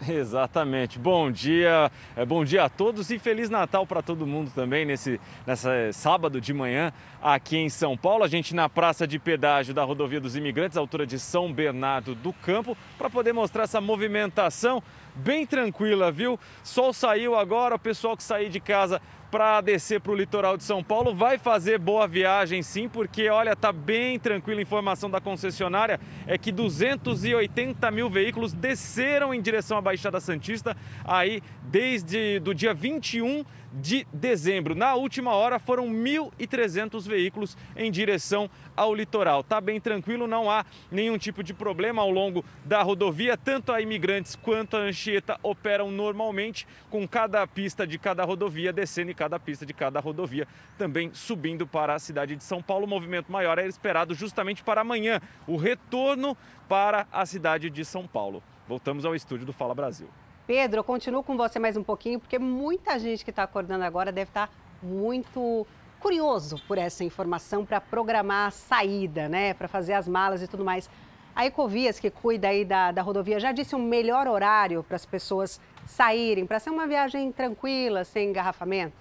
Exatamente. 0.08 0.98
Bom 0.98 1.30
dia, 1.30 1.90
é, 2.16 2.24
bom 2.24 2.44
dia 2.44 2.64
a 2.64 2.68
todos 2.68 3.10
e 3.10 3.18
feliz 3.18 3.48
Natal 3.48 3.86
para 3.86 4.02
todo 4.02 4.26
mundo 4.26 4.50
também 4.54 4.84
nesse 4.84 5.20
nessa 5.46 5.92
sábado 5.92 6.40
de 6.40 6.52
manhã 6.52 6.92
aqui 7.22 7.56
em 7.56 7.68
São 7.68 7.96
Paulo. 7.96 8.24
A 8.24 8.28
gente 8.28 8.54
na 8.54 8.68
praça 8.68 9.06
de 9.06 9.18
pedágio 9.18 9.74
da 9.74 9.84
Rodovia 9.84 10.20
dos 10.20 10.36
Imigrantes, 10.36 10.76
altura 10.76 11.06
de 11.06 11.18
São 11.18 11.52
Bernardo 11.52 12.14
do 12.14 12.32
Campo, 12.32 12.76
para 12.98 13.08
poder 13.08 13.32
mostrar 13.32 13.64
essa 13.64 13.80
movimentação 13.80 14.82
bem 15.14 15.46
tranquila, 15.46 16.10
viu? 16.10 16.38
Sol 16.64 16.92
saiu 16.92 17.36
agora, 17.36 17.76
o 17.76 17.78
pessoal 17.78 18.16
que 18.16 18.22
sair 18.22 18.48
de 18.48 18.60
casa 18.60 19.00
para 19.32 19.62
descer 19.62 19.98
para 19.98 20.12
o 20.12 20.14
litoral 20.14 20.58
de 20.58 20.62
São 20.62 20.84
Paulo 20.84 21.14
vai 21.14 21.38
fazer 21.38 21.78
boa 21.78 22.06
viagem 22.06 22.62
sim, 22.62 22.86
porque 22.86 23.30
olha, 23.30 23.56
tá 23.56 23.72
bem 23.72 24.18
tranquila. 24.18 24.60
A 24.60 24.62
informação 24.62 25.08
da 25.08 25.22
concessionária 25.22 25.98
é 26.26 26.36
que 26.36 26.52
280 26.52 27.90
mil 27.90 28.10
veículos 28.10 28.52
desceram 28.52 29.32
em 29.32 29.40
direção 29.40 29.78
à 29.78 29.80
Baixada 29.80 30.20
Santista 30.20 30.76
aí 31.02 31.42
desde 31.62 32.40
do 32.40 32.54
dia 32.54 32.74
21 32.74 33.42
de 33.72 34.06
dezembro. 34.12 34.74
Na 34.74 34.94
última 34.94 35.32
hora 35.32 35.58
foram 35.58 35.88
1.300 35.88 37.06
veículos 37.06 37.56
em 37.76 37.90
direção 37.90 38.50
ao 38.76 38.94
litoral. 38.94 39.42
Tá 39.42 39.60
bem 39.60 39.80
tranquilo, 39.80 40.26
não 40.26 40.50
há 40.50 40.64
nenhum 40.90 41.18
tipo 41.18 41.42
de 41.42 41.54
problema 41.54 42.02
ao 42.02 42.10
longo 42.10 42.44
da 42.64 42.82
rodovia. 42.82 43.36
Tanto 43.36 43.72
a 43.72 43.80
imigrantes 43.80 44.36
quanto 44.36 44.76
a 44.76 44.80
Anchieta 44.80 45.38
operam 45.42 45.90
normalmente, 45.90 46.66
com 46.90 47.06
cada 47.06 47.46
pista 47.46 47.86
de 47.86 47.98
cada 47.98 48.24
rodovia 48.24 48.72
descendo 48.72 49.10
e 49.10 49.14
cada 49.14 49.38
pista 49.38 49.64
de 49.64 49.72
cada 49.72 50.00
rodovia 50.00 50.46
também 50.76 51.10
subindo 51.14 51.66
para 51.66 51.94
a 51.94 51.98
cidade 51.98 52.36
de 52.36 52.44
São 52.44 52.62
Paulo. 52.62 52.84
O 52.84 52.88
movimento 52.88 53.30
maior 53.30 53.58
é 53.58 53.66
esperado 53.66 54.14
justamente 54.14 54.62
para 54.62 54.80
amanhã, 54.80 55.20
o 55.46 55.56
retorno 55.56 56.36
para 56.68 57.06
a 57.12 57.24
cidade 57.26 57.70
de 57.70 57.84
São 57.84 58.06
Paulo. 58.06 58.42
Voltamos 58.66 59.04
ao 59.04 59.14
estúdio 59.14 59.46
do 59.46 59.52
Fala 59.52 59.74
Brasil. 59.74 60.08
Pedro, 60.46 60.80
eu 60.80 60.84
continuo 60.84 61.22
com 61.22 61.36
você 61.36 61.58
mais 61.60 61.76
um 61.76 61.84
pouquinho, 61.84 62.18
porque 62.18 62.36
muita 62.36 62.98
gente 62.98 63.24
que 63.24 63.30
está 63.30 63.44
acordando 63.44 63.84
agora 63.84 64.10
deve 64.10 64.30
estar 64.30 64.48
tá 64.48 64.52
muito 64.82 65.64
curioso 66.00 66.60
por 66.66 66.78
essa 66.78 67.04
informação 67.04 67.64
para 67.64 67.80
programar 67.80 68.48
a 68.48 68.50
saída, 68.50 69.28
né? 69.28 69.54
Para 69.54 69.68
fazer 69.68 69.92
as 69.92 70.08
malas 70.08 70.42
e 70.42 70.48
tudo 70.48 70.64
mais. 70.64 70.90
A 71.34 71.46
Ecovias, 71.46 72.00
que 72.00 72.10
cuida 72.10 72.48
aí 72.48 72.64
da, 72.64 72.90
da 72.90 73.02
rodovia, 73.02 73.38
já 73.38 73.52
disse 73.52 73.76
um 73.76 73.82
melhor 73.82 74.26
horário 74.26 74.82
para 74.82 74.96
as 74.96 75.06
pessoas 75.06 75.60
saírem, 75.86 76.44
para 76.44 76.58
ser 76.58 76.70
uma 76.70 76.88
viagem 76.88 77.30
tranquila, 77.30 78.04
sem 78.04 78.30
engarrafamento? 78.30 78.94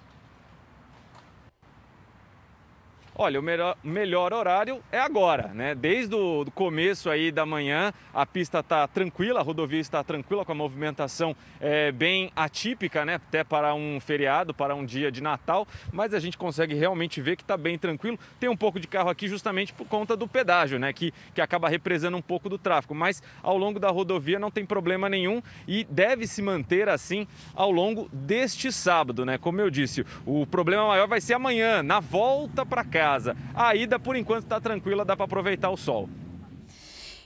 Olha, 3.14 3.38
o 3.38 3.42
melhor, 3.42 3.76
melhor 3.84 4.32
horário 4.32 4.82
é 4.90 4.98
agora, 4.98 5.48
né? 5.48 5.74
Desde 5.74 6.14
o 6.14 6.46
começo 6.54 7.10
aí 7.10 7.30
da 7.30 7.44
manhã, 7.44 7.92
a 8.14 8.24
pista 8.24 8.60
está 8.60 8.88
tranquila, 8.88 9.40
a 9.40 9.42
rodovia 9.42 9.80
está 9.80 10.02
tranquila, 10.02 10.46
com 10.46 10.52
a 10.52 10.54
movimentação 10.54 11.36
é, 11.60 11.92
bem 11.92 12.32
atípica, 12.34 13.04
né? 13.04 13.16
Até 13.16 13.44
para 13.44 13.74
um 13.74 14.00
feriado, 14.00 14.54
para 14.54 14.74
um 14.74 14.82
dia 14.82 15.12
de 15.12 15.22
Natal, 15.22 15.68
mas 15.92 16.14
a 16.14 16.20
gente 16.20 16.38
consegue 16.38 16.74
realmente 16.74 17.20
ver 17.20 17.36
que 17.36 17.42
está 17.42 17.54
bem 17.54 17.76
tranquilo. 17.76 18.18
Tem 18.40 18.48
um 18.48 18.56
pouco 18.56 18.80
de 18.80 18.88
carro 18.88 19.10
aqui 19.10 19.28
justamente 19.28 19.74
por 19.74 19.86
conta 19.86 20.16
do 20.16 20.26
pedágio, 20.26 20.78
né? 20.78 20.90
Que, 20.94 21.12
que 21.34 21.42
acaba 21.42 21.68
represando 21.68 22.16
um 22.16 22.22
pouco 22.22 22.48
do 22.48 22.56
tráfego, 22.56 22.94
mas 22.94 23.22
ao 23.42 23.58
longo 23.58 23.78
da 23.78 23.90
rodovia 23.90 24.38
não 24.38 24.50
tem 24.50 24.64
problema 24.64 25.10
nenhum 25.10 25.42
e 25.68 25.84
deve 25.84 26.26
se 26.26 26.40
manter 26.40 26.88
assim 26.88 27.26
ao 27.54 27.70
longo 27.70 28.08
deste 28.10 28.72
sábado, 28.72 29.26
né? 29.26 29.36
Como 29.36 29.60
eu 29.60 29.68
disse, 29.68 30.02
o 30.24 30.46
problema 30.46 30.88
maior 30.88 31.06
vai 31.06 31.20
ser 31.20 31.34
amanhã, 31.34 31.82
na 31.82 32.00
volta 32.00 32.64
para 32.64 32.82
cá 32.82 33.01
casa. 33.02 33.36
A 33.52 33.74
ida, 33.74 33.98
por 33.98 34.14
enquanto, 34.14 34.44
está 34.44 34.60
tranquila, 34.60 35.04
dá 35.04 35.16
para 35.16 35.24
aproveitar 35.24 35.70
o 35.70 35.76
sol. 35.76 36.08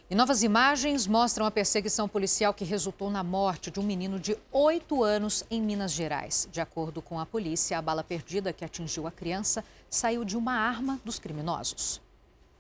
E 0.09 0.15
novas 0.15 0.43
imagens 0.43 1.07
mostram 1.07 1.45
a 1.45 1.51
perseguição 1.51 2.09
policial 2.09 2.55
que 2.55 2.65
resultou 2.65 3.11
na 3.11 3.23
morte 3.23 3.71
de 3.71 3.79
um 3.79 3.83
menino 3.83 4.19
de 4.19 4.39
8 4.51 5.05
anos 5.05 5.45
em 5.51 5.61
Minas 5.61 5.93
Gerais. 5.93 6.49
De 6.51 6.61
acordo 6.63 7.03
com 7.03 7.21
a 7.21 7.27
polícia, 7.27 7.77
a 7.77 7.83
bala 7.83 8.03
perdida 8.03 8.53
que 8.55 8.65
atingiu 8.65 9.07
a 9.07 9.11
criança 9.11 9.63
saiu 9.91 10.25
de 10.25 10.37
uma 10.37 10.55
arma 10.55 10.99
dos 11.05 11.19
criminosos. 11.19 12.01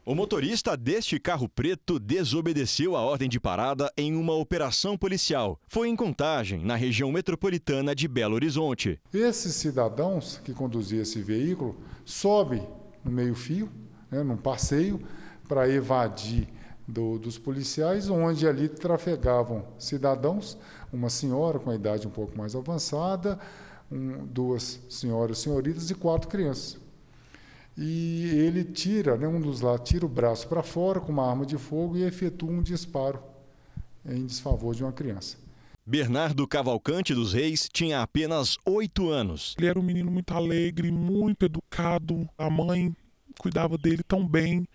O 0.05 0.14
motorista 0.14 0.76
deste 0.76 1.18
carro 1.18 1.48
preto 1.48 1.98
desobedeceu 1.98 2.94
a 2.94 3.00
ordem 3.00 3.29
de 3.29 3.40
parada 3.40 3.90
em 3.96 4.14
uma 4.14 4.35
operação 4.35 4.96
policial. 4.96 5.59
Foi 5.66 5.88
em 5.88 5.96
Contagem, 5.96 6.64
na 6.64 6.76
região 6.76 7.11
metropolitana 7.11 7.94
de 7.94 8.07
Belo 8.07 8.35
Horizonte. 8.35 9.00
Esses 9.12 9.55
cidadãos 9.55 10.40
que 10.44 10.52
conduziam 10.52 11.02
esse 11.02 11.20
veículo 11.22 11.76
sobem 12.05 12.64
no 13.07 13.12
meio-fio, 13.12 13.71
né, 14.11 14.23
num 14.23 14.37
passeio, 14.37 15.01
para 15.49 15.69
evadir 15.69 16.49
do, 16.87 17.19
dos 17.19 17.38
policiais, 17.38 18.11
onde 18.11 18.47
ali 18.47 18.69
trafegavam 18.69 19.64
cidadãos, 19.79 20.59
uma 20.92 21.09
senhora 21.09 21.59
com 21.59 21.71
a 21.71 21.75
idade 21.75 22.07
um 22.07 22.11
pouco 22.11 22.37
mais 22.37 22.55
avançada, 22.55 23.38
um, 23.90 24.27
duas 24.27 24.81
senhoras 24.90 25.38
senhoritas 25.38 25.88
e 25.88 25.95
quatro 25.95 26.29
crianças. 26.29 26.79
E 27.77 28.31
ele 28.35 28.64
tira, 28.64 29.16
né, 29.16 29.29
um 29.29 29.40
dos 29.40 29.61
lá 29.61 29.79
tira 29.79 30.05
o 30.05 30.09
braço 30.09 30.49
para 30.49 30.62
fora 30.62 31.01
com 31.01 31.12
uma 31.12 31.29
arma 31.29 31.47
de 31.47 31.57
fogo 31.57 31.97
e 31.97 32.03
efetua 32.03 32.51
um 32.51 32.62
disparo 32.62 33.23
em 34.05 34.27
desfavor 34.27 34.75
de 34.75 34.83
uma 34.83 34.92
criança. 34.92 35.45
Bernardo 35.88 36.49
Cavalcante 36.49 37.14
dos 37.14 37.33
Reis 37.33 37.68
tinha 37.72 38.03
apenas 38.03 38.59
oito 38.66 39.09
anos. 39.09 39.55
Ele 39.57 39.68
era 39.68 39.79
um 39.79 39.83
menino 39.85 40.11
muito 40.11 40.35
alegre, 40.35 40.90
muito 40.90 41.44
educado. 41.46 42.29
A 42.37 42.51
mãe 42.51 42.92
cuidava 43.38 43.79
dele 43.79 44.03
tão 44.03 44.27
bem. 44.27 44.66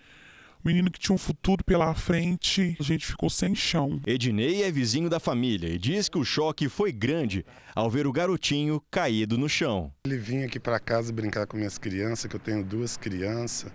menino 0.63 0.89
que 0.89 0.97
tinha 0.97 1.13
um 1.13 1.17
futuro 1.17 1.65
pela 1.65 1.93
frente, 1.93 2.77
a 2.79 2.83
gente 2.83 3.05
ficou 3.05 3.29
sem 3.29 3.53
chão. 3.53 3.99
Ednei 4.07 4.63
é 4.63 4.71
vizinho 4.71 5.09
da 5.09 5.19
família 5.19 5.67
e 5.67 5.77
diz 5.77 6.07
que 6.07 6.17
o 6.17 6.23
choque 6.23 6.69
foi 6.69 6.93
grande 6.93 7.45
ao 7.75 7.89
ver 7.89 8.07
o 8.07 8.11
garotinho 8.13 8.81
caído 8.89 9.37
no 9.37 9.49
chão. 9.49 9.91
Ele 10.05 10.17
vinha 10.17 10.45
aqui 10.45 10.61
para 10.61 10.79
casa 10.79 11.11
brincar 11.11 11.45
com 11.45 11.57
minhas 11.57 11.77
crianças, 11.77 12.29
que 12.29 12.37
eu 12.37 12.39
tenho 12.39 12.63
duas 12.63 12.95
crianças, 12.95 13.69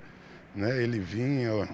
né? 0.55 0.83
Ele 0.83 1.01
vinha 1.01 1.53
ó, 1.53 1.67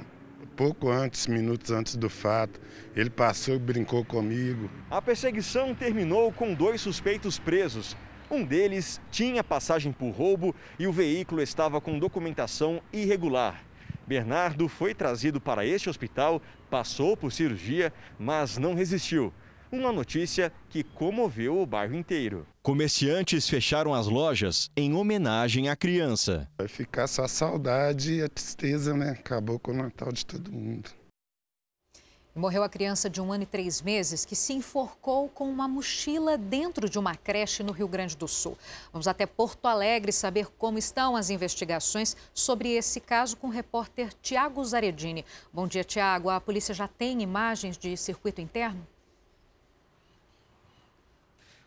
pouco 0.63 0.93
antes, 0.93 1.27
minutos 1.27 1.73
antes 1.73 1.97
do 1.97 2.09
fato. 2.09 2.61
Ele 2.95 3.11
passou 3.11 3.57
e 3.57 3.59
brincou 3.59 4.05
comigo. 4.05 4.71
A 4.89 5.03
perseguição 5.03 5.75
terminou 5.75 6.31
com 6.31 6.55
dois 6.55 6.81
suspeitos 6.81 7.37
presos. 7.37 7.97
Um 8.31 8.45
deles 8.45 9.01
tinha 9.11 9.43
passagem 9.43 9.91
por 9.91 10.11
roubo 10.11 10.55
e 10.79 10.87
o 10.87 10.93
veículo 10.93 11.43
estava 11.43 11.81
com 11.81 11.99
documentação 11.99 12.81
irregular. 12.93 13.61
Bernardo 14.07 14.69
foi 14.69 14.95
trazido 14.95 15.41
para 15.41 15.67
este 15.67 15.91
hospital, 15.91 16.41
passou 16.71 17.17
por 17.17 17.33
cirurgia, 17.33 17.93
mas 18.17 18.57
não 18.57 18.75
resistiu. 18.75 19.35
Uma 19.71 19.91
notícia 19.91 20.53
que 20.71 20.85
comoveu 20.85 21.61
o 21.61 21.67
bairro 21.67 21.97
inteiro. 21.97 22.47
Comerciantes 22.65 23.49
fecharam 23.49 23.93
as 23.93 24.07
lojas 24.07 24.71
em 24.77 24.95
homenagem 24.95 25.69
à 25.69 25.75
criança. 25.75 26.49
Vai 26.57 26.69
ficar 26.69 27.09
só 27.09 27.25
a 27.25 27.29
saudade 27.29 28.13
e 28.13 28.23
a 28.23 28.29
tristeza, 28.29 28.95
né? 28.95 29.11
Acabou 29.11 29.59
com 29.59 29.73
o 29.73 29.75
Natal 29.75 30.13
de 30.13 30.25
todo 30.25 30.53
mundo. 30.53 30.89
Morreu 32.33 32.63
a 32.63 32.69
criança 32.69 33.11
de 33.11 33.21
um 33.21 33.33
ano 33.33 33.43
e 33.43 33.47
três 33.47 33.83
meses 33.83 34.25
que 34.25 34.37
se 34.37 34.53
enforcou 34.53 35.29
com 35.29 35.51
uma 35.51 35.67
mochila 35.67 36.39
dentro 36.39 36.89
de 36.89 37.01
uma 37.01 37.17
creche 37.17 37.65
no 37.65 37.73
Rio 37.73 37.89
Grande 37.89 38.17
do 38.17 38.29
Sul. 38.29 38.57
Vamos 38.93 39.09
até 39.09 39.27
Porto 39.27 39.67
Alegre 39.67 40.13
saber 40.13 40.47
como 40.57 40.79
estão 40.79 41.17
as 41.17 41.31
investigações 41.31 42.17
sobre 42.33 42.71
esse 42.75 43.01
caso 43.01 43.37
com 43.37 43.49
o 43.49 43.51
repórter 43.51 44.15
Tiago 44.23 44.65
Zaredini. 44.65 45.25
Bom 45.53 45.67
dia, 45.67 45.83
Tiago. 45.83 46.31
A 46.31 46.41
polícia 46.41 46.73
já 46.73 46.87
tem 46.87 47.23
imagens 47.23 47.77
de 47.77 47.97
circuito 47.97 48.41
interno? 48.41 48.87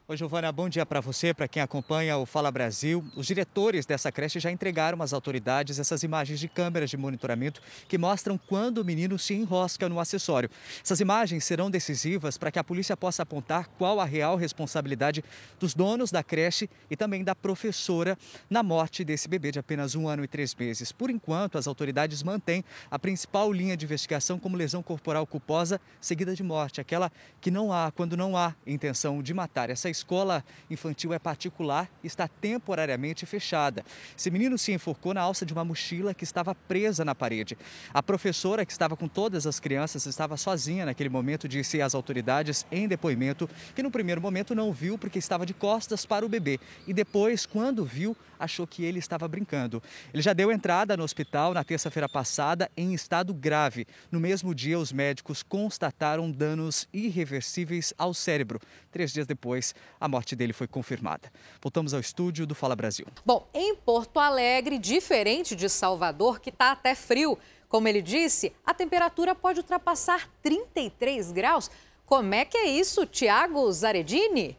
Oi, 0.07 0.15
Giovana, 0.15 0.51
bom 0.51 0.69
dia 0.69 0.85
para 0.85 1.01
você, 1.01 1.33
para 1.33 1.47
quem 1.47 1.63
acompanha 1.63 2.15
o 2.15 2.27
Fala 2.27 2.51
Brasil. 2.51 3.03
Os 3.15 3.25
diretores 3.25 3.87
dessa 3.87 4.11
creche 4.11 4.39
já 4.39 4.51
entregaram 4.51 5.01
às 5.01 5.13
autoridades 5.13 5.79
essas 5.79 6.03
imagens 6.03 6.39
de 6.39 6.47
câmeras 6.47 6.91
de 6.91 6.95
monitoramento 6.95 7.59
que 7.87 7.97
mostram 7.97 8.37
quando 8.37 8.77
o 8.77 8.85
menino 8.85 9.17
se 9.17 9.33
enrosca 9.33 9.89
no 9.89 9.99
acessório. 9.99 10.47
Essas 10.83 10.99
imagens 10.99 11.43
serão 11.43 11.71
decisivas 11.71 12.37
para 12.37 12.51
que 12.51 12.59
a 12.59 12.63
polícia 12.63 12.95
possa 12.95 13.23
apontar 13.23 13.67
qual 13.79 13.99
a 13.99 14.05
real 14.05 14.35
responsabilidade 14.35 15.23
dos 15.59 15.73
donos 15.73 16.11
da 16.11 16.21
creche 16.21 16.69
e 16.87 16.95
também 16.95 17.23
da 17.23 17.33
professora 17.33 18.15
na 18.47 18.61
morte 18.61 19.03
desse 19.03 19.27
bebê 19.27 19.51
de 19.51 19.57
apenas 19.57 19.95
um 19.95 20.07
ano 20.07 20.23
e 20.23 20.27
três 20.27 20.53
meses. 20.53 20.91
Por 20.91 21.09
enquanto, 21.09 21.57
as 21.57 21.65
autoridades 21.65 22.21
mantêm 22.21 22.63
a 22.91 22.99
principal 22.99 23.51
linha 23.51 23.75
de 23.75 23.85
investigação 23.85 24.37
como 24.37 24.55
lesão 24.55 24.83
corporal 24.83 25.25
culposa 25.25 25.81
seguida 25.99 26.35
de 26.35 26.43
morte, 26.43 26.79
aquela 26.79 27.11
que 27.41 27.49
não 27.49 27.73
há 27.73 27.89
quando 27.91 28.15
não 28.15 28.37
há 28.37 28.53
intenção 28.67 29.23
de 29.23 29.33
matar. 29.33 29.71
Essa 29.71 29.94
escola 29.95 30.43
infantil 30.69 31.13
é 31.13 31.19
particular 31.19 31.89
e 32.03 32.08
está 32.08 32.27
temporariamente 32.27 33.25
fechada. 33.25 33.84
Esse 34.17 34.29
menino 34.29 34.58
se 34.58 34.71
enforcou 34.71 35.13
na 35.13 35.21
alça 35.21 35.45
de 35.45 35.53
uma 35.53 35.63
mochila 35.63 36.13
que 36.13 36.23
estava 36.23 36.53
presa 36.53 37.05
na 37.05 37.15
parede. 37.15 37.58
A 37.93 38.03
professora, 38.03 38.65
que 38.65 38.71
estava 38.71 38.95
com 38.95 39.08
todas 39.08 39.47
as 39.47 39.60
crianças, 39.60 40.05
estava 40.05 40.38
sozinha 40.38 40.86
naquele 40.86 41.10
momento, 41.10 41.47
disse 41.47 41.81
às 41.81 41.95
autoridades 41.95 42.65
em 42.71 42.88
depoimento 42.88 43.49
que 43.73 43.84
no 43.84 43.91
primeiro 43.91 44.21
momento 44.21 44.53
não 44.53 44.71
viu 44.71 44.97
porque 44.97 45.19
estava 45.19 45.45
de 45.45 45.53
costas 45.53 46.05
para 46.05 46.25
o 46.25 46.29
bebê 46.29 46.60
e 46.86 46.93
depois, 46.93 47.45
quando 47.45 47.86
viu, 47.86 48.15
achou 48.39 48.65
que 48.65 48.84
ele 48.84 49.00
estava 49.00 49.28
brincando. 49.28 49.82
Ele 50.13 50.21
já 50.21 50.34
deu 50.34 50.52
entrada 50.52 50.95
no 50.95 51.04
hospital 51.04 51.54
na 51.54 51.63
terça-feira 51.63 52.08
passada 52.08 52.69
em 52.76 52.93
estado 52.93 53.34
grave. 53.34 53.88
No 54.12 54.19
mesmo 54.19 54.54
dia, 54.54 54.78
os 54.78 54.91
médicos 54.91 55.43
constataram 55.43 56.32
danos 56.32 56.88
irreversíveis 56.93 57.93
ao 57.98 58.13
cérebro. 58.13 58.60
Três 58.91 59.12
dias 59.12 59.28
depois, 59.28 59.76
a 60.00 60.08
morte 60.08 60.36
dele 60.36 60.54
foi 60.54 60.67
confirmada. 60.67 61.32
Voltamos 61.62 61.93
ao 61.93 62.00
estúdio 62.00 62.45
do 62.45 62.56
Fala 62.56 62.76
Brasil. 62.76 63.06
Bom, 63.26 63.48
em 63.54 63.76
Porto 63.76 64.19
Alegre, 64.19 64.78
diferente 64.78 65.56
de 65.56 65.69
Salvador, 65.69 66.39
que 66.39 66.50
está 66.50 66.71
até 66.71 66.95
frio, 66.95 67.38
como 67.67 67.88
ele 67.88 68.02
disse, 68.02 68.54
a 68.65 68.74
temperatura 68.74 69.36
pode 69.36 69.60
ultrapassar 69.60 70.30
33 70.41 71.32
graus. 71.32 71.69
Como 72.06 72.34
é 72.34 72.45
que 72.45 72.58
é 72.58 72.67
isso, 72.67 73.06
Tiago 73.06 73.71
Zaredini? 73.71 74.58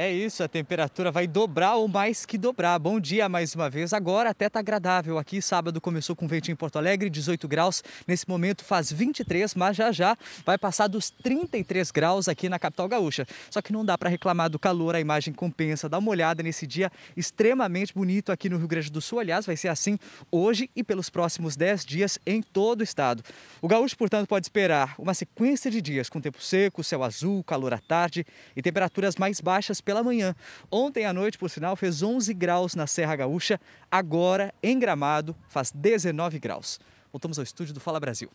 É 0.00 0.12
isso, 0.12 0.44
a 0.44 0.48
temperatura 0.48 1.10
vai 1.10 1.26
dobrar 1.26 1.74
ou 1.74 1.88
mais 1.88 2.24
que 2.24 2.38
dobrar. 2.38 2.78
Bom 2.78 3.00
dia 3.00 3.28
mais 3.28 3.56
uma 3.56 3.68
vez. 3.68 3.92
Agora 3.92 4.30
até 4.30 4.48
tá 4.48 4.60
agradável 4.60 5.18
aqui. 5.18 5.42
Sábado 5.42 5.80
começou 5.80 6.14
com 6.14 6.28
vento 6.28 6.52
em 6.52 6.54
Porto 6.54 6.76
Alegre, 6.76 7.10
18 7.10 7.48
graus. 7.48 7.82
Nesse 8.06 8.28
momento 8.28 8.64
faz 8.64 8.92
23, 8.92 9.56
mas 9.56 9.76
já 9.76 9.90
já 9.90 10.16
vai 10.46 10.56
passar 10.56 10.86
dos 10.86 11.10
33 11.10 11.90
graus 11.90 12.28
aqui 12.28 12.48
na 12.48 12.60
capital 12.60 12.86
gaúcha. 12.86 13.26
Só 13.50 13.60
que 13.60 13.72
não 13.72 13.84
dá 13.84 13.98
para 13.98 14.08
reclamar 14.08 14.48
do 14.48 14.56
calor, 14.56 14.94
a 14.94 15.00
imagem 15.00 15.34
compensa. 15.34 15.88
Dá 15.88 15.98
uma 15.98 16.10
olhada 16.12 16.44
nesse 16.44 16.64
dia 16.64 16.92
extremamente 17.16 17.92
bonito 17.92 18.30
aqui 18.30 18.48
no 18.48 18.56
Rio 18.56 18.68
Grande 18.68 18.92
do 18.92 19.00
Sul. 19.00 19.18
Aliás, 19.18 19.46
vai 19.46 19.56
ser 19.56 19.66
assim 19.66 19.98
hoje 20.30 20.70
e 20.76 20.84
pelos 20.84 21.10
próximos 21.10 21.56
10 21.56 21.84
dias 21.84 22.20
em 22.24 22.40
todo 22.40 22.82
o 22.82 22.84
estado. 22.84 23.20
O 23.60 23.66
gaúcho, 23.66 23.98
portanto, 23.98 24.28
pode 24.28 24.46
esperar 24.46 24.94
uma 24.96 25.12
sequência 25.12 25.68
de 25.68 25.82
dias 25.82 26.08
com 26.08 26.20
tempo 26.20 26.40
seco, 26.40 26.84
céu 26.84 27.02
azul, 27.02 27.42
calor 27.42 27.74
à 27.74 27.78
tarde 27.78 28.24
e 28.54 28.62
temperaturas 28.62 29.16
mais 29.16 29.40
baixas 29.40 29.80
pela 29.88 30.02
manhã. 30.02 30.36
Ontem 30.70 31.06
à 31.06 31.14
noite, 31.14 31.38
por 31.38 31.48
sinal, 31.48 31.74
fez 31.74 32.02
11 32.02 32.34
graus 32.34 32.74
na 32.74 32.86
Serra 32.86 33.16
Gaúcha. 33.16 33.58
Agora, 33.90 34.52
em 34.62 34.78
Gramado, 34.78 35.34
faz 35.48 35.70
19 35.70 36.38
graus. 36.38 36.78
Voltamos 37.10 37.38
ao 37.38 37.42
estúdio 37.42 37.72
do 37.72 37.80
Fala 37.80 37.98
Brasil. 37.98 38.28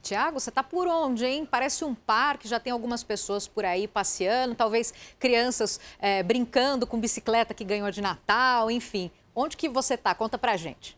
Tiago, 0.00 0.40
você 0.40 0.48
está 0.48 0.62
por 0.62 0.88
onde, 0.88 1.26
hein? 1.26 1.44
Parece 1.44 1.84
um 1.84 1.94
parque, 1.94 2.48
já 2.48 2.58
tem 2.58 2.72
algumas 2.72 3.04
pessoas 3.04 3.46
por 3.46 3.66
aí 3.66 3.86
passeando, 3.86 4.54
talvez 4.54 4.94
crianças 5.18 5.78
é, 5.98 6.22
brincando 6.22 6.86
com 6.86 6.98
bicicleta 6.98 7.52
que 7.52 7.64
ganhou 7.64 7.90
de 7.90 8.00
Natal, 8.00 8.70
enfim. 8.70 9.10
Onde 9.36 9.58
que 9.58 9.68
você 9.68 9.92
está? 9.92 10.14
Conta 10.14 10.38
pra 10.38 10.56
gente. 10.56 10.96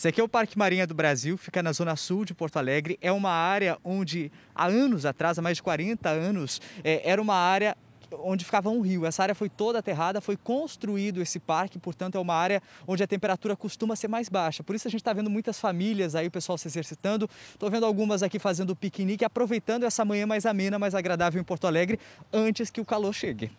Esse 0.00 0.08
aqui 0.08 0.18
é 0.18 0.24
o 0.24 0.28
Parque 0.28 0.56
Marinha 0.56 0.86
do 0.86 0.94
Brasil, 0.94 1.36
fica 1.36 1.62
na 1.62 1.72
zona 1.72 1.94
sul 1.94 2.24
de 2.24 2.32
Porto 2.32 2.56
Alegre. 2.56 2.98
É 3.02 3.12
uma 3.12 3.28
área 3.28 3.76
onde, 3.84 4.32
há 4.54 4.64
anos 4.64 5.04
atrás, 5.04 5.38
há 5.38 5.42
mais 5.42 5.58
de 5.58 5.62
40 5.62 6.08
anos, 6.08 6.58
é, 6.82 7.02
era 7.04 7.20
uma 7.20 7.34
área 7.34 7.76
onde 8.10 8.42
ficava 8.42 8.70
um 8.70 8.80
rio. 8.80 9.04
Essa 9.04 9.24
área 9.24 9.34
foi 9.34 9.50
toda 9.50 9.80
aterrada, 9.80 10.18
foi 10.22 10.38
construído 10.38 11.20
esse 11.20 11.38
parque, 11.38 11.78
portanto 11.78 12.14
é 12.16 12.18
uma 12.18 12.32
área 12.32 12.62
onde 12.88 13.02
a 13.02 13.06
temperatura 13.06 13.54
costuma 13.54 13.94
ser 13.94 14.08
mais 14.08 14.30
baixa. 14.30 14.62
Por 14.64 14.74
isso 14.74 14.88
a 14.88 14.90
gente 14.90 15.02
está 15.02 15.12
vendo 15.12 15.28
muitas 15.28 15.60
famílias 15.60 16.14
aí, 16.14 16.28
o 16.28 16.30
pessoal 16.30 16.56
se 16.56 16.66
exercitando. 16.66 17.28
Estou 17.52 17.70
vendo 17.70 17.84
algumas 17.84 18.22
aqui 18.22 18.38
fazendo 18.38 18.74
piquenique, 18.74 19.22
aproveitando 19.22 19.84
essa 19.84 20.02
manhã 20.02 20.26
mais 20.26 20.46
amena, 20.46 20.78
mais 20.78 20.94
agradável 20.94 21.38
em 21.38 21.44
Porto 21.44 21.66
Alegre, 21.66 22.00
antes 22.32 22.70
que 22.70 22.80
o 22.80 22.86
calor 22.86 23.12
chegue. 23.12 23.50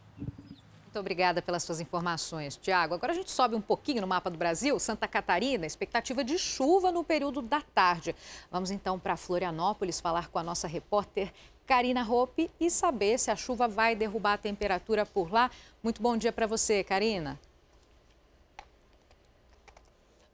Muito 0.91 0.99
obrigada 0.99 1.41
pelas 1.41 1.63
suas 1.63 1.79
informações, 1.79 2.57
Tiago. 2.57 2.93
Agora 2.93 3.13
a 3.13 3.15
gente 3.15 3.31
sobe 3.31 3.55
um 3.55 3.61
pouquinho 3.61 4.01
no 4.01 4.07
mapa 4.07 4.29
do 4.29 4.37
Brasil. 4.37 4.77
Santa 4.77 5.07
Catarina, 5.07 5.65
expectativa 5.65 6.21
de 6.21 6.37
chuva 6.37 6.91
no 6.91 7.01
período 7.01 7.41
da 7.41 7.61
tarde. 7.61 8.13
Vamos 8.51 8.71
então 8.71 8.99
para 8.99 9.15
Florianópolis 9.15 10.01
falar 10.01 10.27
com 10.27 10.37
a 10.37 10.43
nossa 10.43 10.67
repórter 10.67 11.31
Karina 11.65 12.03
Hope 12.03 12.51
e 12.59 12.69
saber 12.69 13.17
se 13.17 13.31
a 13.31 13.37
chuva 13.37 13.69
vai 13.69 13.95
derrubar 13.95 14.33
a 14.33 14.37
temperatura 14.37 15.05
por 15.05 15.31
lá. 15.31 15.49
Muito 15.81 16.01
bom 16.01 16.17
dia 16.17 16.33
para 16.33 16.45
você, 16.45 16.83
Karina. 16.83 17.39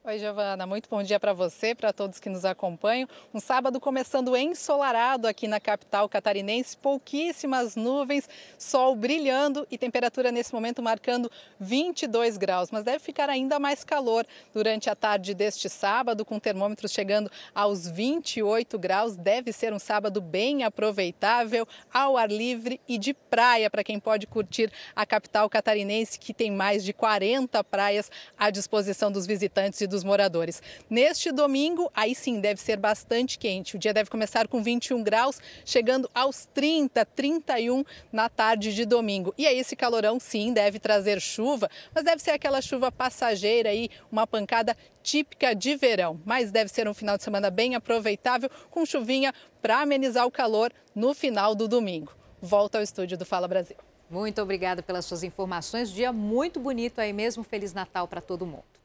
Oi, 0.08 0.20
Giovana. 0.20 0.66
Muito 0.66 0.90
bom 0.90 1.04
dia 1.04 1.20
para 1.20 1.34
você, 1.34 1.76
para 1.76 1.92
todos 1.92 2.18
que 2.18 2.30
nos 2.30 2.46
acompanham. 2.46 3.10
Um 3.34 3.42
sábado 3.42 3.78
começando 3.78 4.38
ensolarado 4.38 5.28
aqui 5.28 5.50
na 5.50 5.60
capital 5.60 6.08
catarinense, 6.08 6.78
pouquíssimas 6.78 7.76
nuvens, 7.76 8.30
sol 8.58 8.96
brilhando 8.96 9.68
e 9.70 9.78
temperatura 9.78 10.32
nesse 10.32 10.54
momento 10.54 10.82
marcando 10.82 11.30
22 11.60 12.38
graus. 12.38 12.72
Mas 12.72 12.86
deve 12.86 13.00
ficar 13.00 13.30
ainda 13.30 13.60
mais 13.60 13.84
calor 13.84 14.26
durante 14.54 14.90
a 14.90 14.96
tarde 14.96 15.34
deste 15.34 15.68
sábado, 15.68 16.24
com 16.24 16.40
termômetros 16.40 16.94
chegando 16.94 17.30
aos 17.54 17.86
28 17.86 18.80
graus. 18.80 19.18
Deve 19.18 19.52
ser 19.52 19.74
um 19.74 19.80
sábado 19.80 20.22
bem 20.22 20.64
aproveitável, 20.64 21.68
ao 21.94 22.16
ar 22.16 22.32
livre 22.32 22.80
e 22.88 22.98
de 22.98 23.14
praia 23.14 23.70
para 23.70 23.84
quem 23.84 24.00
pode 24.00 24.26
curtir 24.26 24.72
a 24.96 25.06
capital 25.06 25.50
catarinense, 25.50 26.18
que 26.18 26.34
tem 26.34 26.50
mais 26.50 26.82
de 26.82 26.94
40 26.94 27.62
praias 27.66 28.10
à 28.38 28.50
disposição 28.50 29.12
dos 29.12 29.26
visitantes 29.26 29.82
e 29.82 29.88
dos 29.88 29.97
dos 29.98 30.04
moradores. 30.04 30.62
Neste 30.88 31.32
domingo, 31.32 31.92
aí 31.94 32.14
sim 32.14 32.40
deve 32.40 32.62
ser 32.62 32.78
bastante 32.78 33.40
quente. 33.40 33.76
O 33.76 33.80
dia 33.80 33.94
deve 33.94 34.10
começar 34.10 34.48
com 34.48 34.62
21 34.62 35.04
graus, 35.04 35.40
chegando 35.66 36.10
aos 36.14 36.46
30, 36.54 37.04
31 37.04 37.84
na 38.12 38.30
tarde 38.30 38.74
de 38.74 38.86
domingo. 38.86 39.34
E 39.38 39.48
aí 39.48 39.58
esse 39.58 39.76
calorão 39.76 40.20
sim 40.20 40.54
deve 40.54 40.78
trazer 40.78 41.20
chuva, 41.20 41.70
mas 41.94 42.04
deve 42.04 42.22
ser 42.22 42.32
aquela 42.32 42.62
chuva 42.62 42.92
passageira 42.92 43.70
aí, 43.70 43.90
uma 44.12 44.28
pancada 44.28 44.78
típica 45.02 45.56
de 45.56 45.76
verão. 45.76 46.22
Mas 46.24 46.52
deve 46.52 46.70
ser 46.70 46.88
um 46.88 46.94
final 46.94 47.18
de 47.18 47.24
semana 47.24 47.50
bem 47.50 47.74
aproveitável, 47.74 48.50
com 48.70 48.86
chuvinha 48.86 49.34
para 49.62 49.82
amenizar 49.82 50.28
o 50.28 50.32
calor 50.32 50.72
no 50.94 51.14
final 51.14 51.56
do 51.56 51.68
domingo. 51.68 52.14
Volta 52.40 52.78
ao 52.78 52.84
estúdio 52.84 53.18
do 53.18 53.26
Fala 53.26 53.48
Brasil. 53.48 53.78
Muito 54.10 54.42
obrigada 54.42 54.84
pelas 54.84 55.06
suas 55.06 55.24
informações. 55.24 55.90
Dia 55.90 56.14
muito 56.14 56.60
bonito 56.60 57.00
aí 57.00 57.12
mesmo. 57.12 57.44
Feliz 57.44 57.74
Natal 57.74 58.08
para 58.08 58.22
todo 58.22 58.46
mundo. 58.46 58.78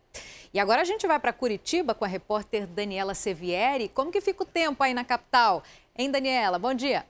E 0.55 0.61
agora 0.61 0.83
a 0.83 0.85
gente 0.85 1.07
vai 1.07 1.19
para 1.19 1.33
Curitiba 1.33 1.95
com 1.95 2.05
a 2.05 2.09
repórter 2.09 2.67
Daniela 2.67 3.15
Sevieri. 3.15 3.89
Como 3.89 4.13
que 4.13 4.21
fica 4.21 4.43
o 4.43 4.47
tempo 4.47 4.83
aí 4.83 4.93
na 4.93 5.05
capital? 5.05 5.63
Hein, 5.97 6.11
Daniela? 6.11 6.59
Bom 6.59 6.75
dia. 6.75 7.07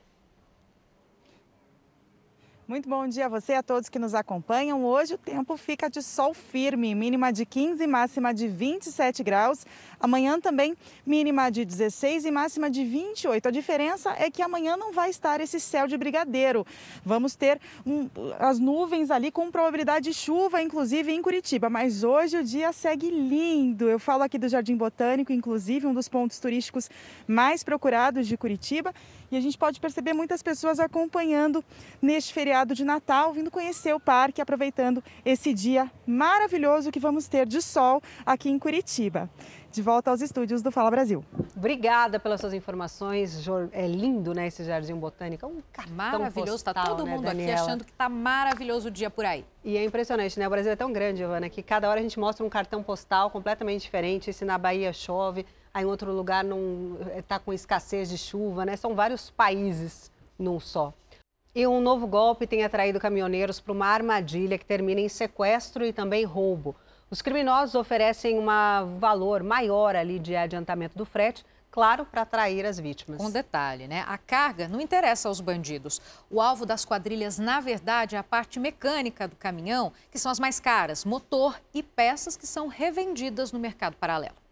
Muito 2.73 2.89
bom 2.89 3.07
dia 3.07 3.27
a 3.27 3.29
você 3.29 3.51
e 3.51 3.55
a 3.55 3.61
todos 3.61 3.87
que 3.87 3.99
nos 3.99 4.15
acompanham. 4.15 4.83
Hoje 4.83 5.13
o 5.13 5.17
tempo 5.19 5.55
fica 5.57 5.87
de 5.87 6.01
sol 6.01 6.33
firme, 6.33 6.95
mínima 6.95 7.31
de 7.31 7.45
15 7.45 7.83
e 7.83 7.85
máxima 7.85 8.33
de 8.33 8.47
27 8.47 9.21
graus. 9.21 9.63
Amanhã 9.99 10.39
também 10.39 10.75
mínima 11.05 11.51
de 11.51 11.65
16 11.65 12.25
e 12.25 12.31
máxima 12.31 12.71
de 12.71 12.83
28. 12.83 13.47
A 13.47 13.51
diferença 13.51 14.15
é 14.17 14.31
que 14.31 14.41
amanhã 14.41 14.75
não 14.75 14.91
vai 14.91 15.11
estar 15.11 15.39
esse 15.39 15.59
céu 15.59 15.87
de 15.87 15.95
brigadeiro. 15.95 16.65
Vamos 17.05 17.35
ter 17.35 17.61
um, 17.85 18.09
as 18.39 18.57
nuvens 18.57 19.11
ali 19.11 19.29
com 19.29 19.51
probabilidade 19.51 20.09
de 20.09 20.13
chuva, 20.15 20.59
inclusive 20.59 21.13
em 21.13 21.21
Curitiba. 21.21 21.69
Mas 21.69 22.03
hoje 22.03 22.39
o 22.39 22.43
dia 22.43 22.73
segue 22.73 23.11
lindo. 23.11 23.87
Eu 23.87 23.99
falo 23.99 24.23
aqui 24.23 24.39
do 24.39 24.49
Jardim 24.49 24.75
Botânico, 24.75 25.31
inclusive 25.31 25.85
um 25.85 25.93
dos 25.93 26.09
pontos 26.09 26.39
turísticos 26.39 26.89
mais 27.27 27.63
procurados 27.63 28.27
de 28.27 28.35
Curitiba. 28.35 28.91
E 29.33 29.35
a 29.35 29.41
gente 29.41 29.57
pode 29.57 29.79
perceber 29.79 30.13
muitas 30.13 30.43
pessoas 30.43 30.79
acompanhando 30.79 31.65
neste 31.99 32.31
feriado 32.31 32.75
de 32.75 32.85
Natal, 32.85 33.33
vindo 33.33 33.49
conhecer 33.49 33.91
o 33.91 33.99
parque, 33.99 34.39
aproveitando 34.39 35.03
esse 35.25 35.55
dia 35.55 35.89
maravilhoso 36.05 36.91
que 36.91 36.99
vamos 36.99 37.27
ter 37.27 37.47
de 37.47 37.59
sol 37.59 37.99
aqui 38.23 38.51
em 38.51 38.59
Curitiba. 38.59 39.27
De 39.71 39.81
volta 39.81 40.11
aos 40.11 40.21
estúdios 40.21 40.61
do 40.61 40.69
Fala 40.69 40.91
Brasil. 40.91 41.25
Obrigada 41.57 42.19
pelas 42.19 42.41
suas 42.41 42.53
informações. 42.53 43.43
É 43.71 43.87
lindo, 43.87 44.35
né, 44.35 44.45
esse 44.45 44.63
jardim 44.63 44.93
botânico. 44.93 45.47
É 45.47 45.49
um 45.49 45.63
cartão 45.71 45.95
Maravilhoso. 45.95 46.57
Está 46.57 46.71
todo 46.71 47.03
né, 47.03 47.15
mundo 47.15 47.23
Daniela? 47.23 47.53
aqui 47.53 47.61
achando 47.63 47.83
que 47.83 47.91
está 47.91 48.07
maravilhoso 48.07 48.89
o 48.89 48.91
dia 48.91 49.09
por 49.09 49.25
aí. 49.25 49.43
E 49.63 49.75
é 49.75 49.83
impressionante, 49.83 50.37
né? 50.37 50.45
O 50.45 50.49
Brasil 50.51 50.71
é 50.71 50.75
tão 50.75 50.93
grande, 50.93 51.17
Giovana, 51.17 51.49
que 51.49 51.63
cada 51.63 51.89
hora 51.89 51.99
a 51.99 52.03
gente 52.03 52.19
mostra 52.19 52.45
um 52.45 52.49
cartão 52.49 52.83
postal 52.83 53.31
completamente 53.31 53.81
diferente. 53.81 54.31
Se 54.31 54.45
na 54.45 54.59
Bahia 54.59 54.93
chove, 54.93 55.43
aí 55.73 55.83
em 55.83 55.87
outro 55.87 56.11
lugar 56.11 56.43
não 56.43 56.97
está 57.17 57.39
com 57.39 57.51
escassez 57.51 58.09
de 58.09 58.17
chuva, 58.17 58.65
né? 58.65 58.75
São 58.75 58.93
vários 58.93 59.31
países 59.31 60.11
num 60.37 60.59
só. 60.59 60.93
E 61.55 61.65
um 61.67 61.81
novo 61.81 62.07
golpe 62.07 62.47
tem 62.47 62.63
atraído 62.63 62.99
caminhoneiros 62.99 63.59
para 63.59 63.71
uma 63.71 63.87
armadilha 63.87 64.57
que 64.57 64.65
termina 64.65 65.01
em 65.01 65.09
sequestro 65.09 65.85
e 65.85 65.93
também 65.93 66.23
roubo. 66.25 66.75
Os 67.09 67.21
criminosos 67.21 67.75
oferecem 67.75 68.39
um 68.39 68.45
valor 68.97 69.43
maior 69.43 69.95
ali 69.95 70.17
de 70.17 70.35
adiantamento 70.35 70.97
do 70.97 71.05
frete, 71.05 71.45
claro, 71.69 72.05
para 72.05 72.23
atrair 72.23 72.65
as 72.65 72.79
vítimas. 72.79 73.21
Um 73.21 73.29
detalhe, 73.29 73.87
né? 73.87 74.03
A 74.07 74.17
carga 74.17 74.67
não 74.67 74.81
interessa 74.81 75.27
aos 75.27 75.39
bandidos. 75.39 76.01
O 76.29 76.41
alvo 76.41 76.65
das 76.65 76.85
quadrilhas, 76.85 77.37
na 77.37 77.59
verdade, 77.59 78.15
é 78.15 78.19
a 78.19 78.23
parte 78.23 78.59
mecânica 78.59 79.27
do 79.27 79.35
caminhão, 79.35 79.93
que 80.11 80.17
são 80.17 80.31
as 80.31 80.39
mais 80.39 80.59
caras, 80.59 81.05
motor 81.05 81.59
e 81.71 81.83
peças 81.83 82.35
que 82.35 82.47
são 82.47 82.67
revendidas 82.67 83.51
no 83.51 83.59
mercado 83.59 83.95
paralelo. 83.95 84.42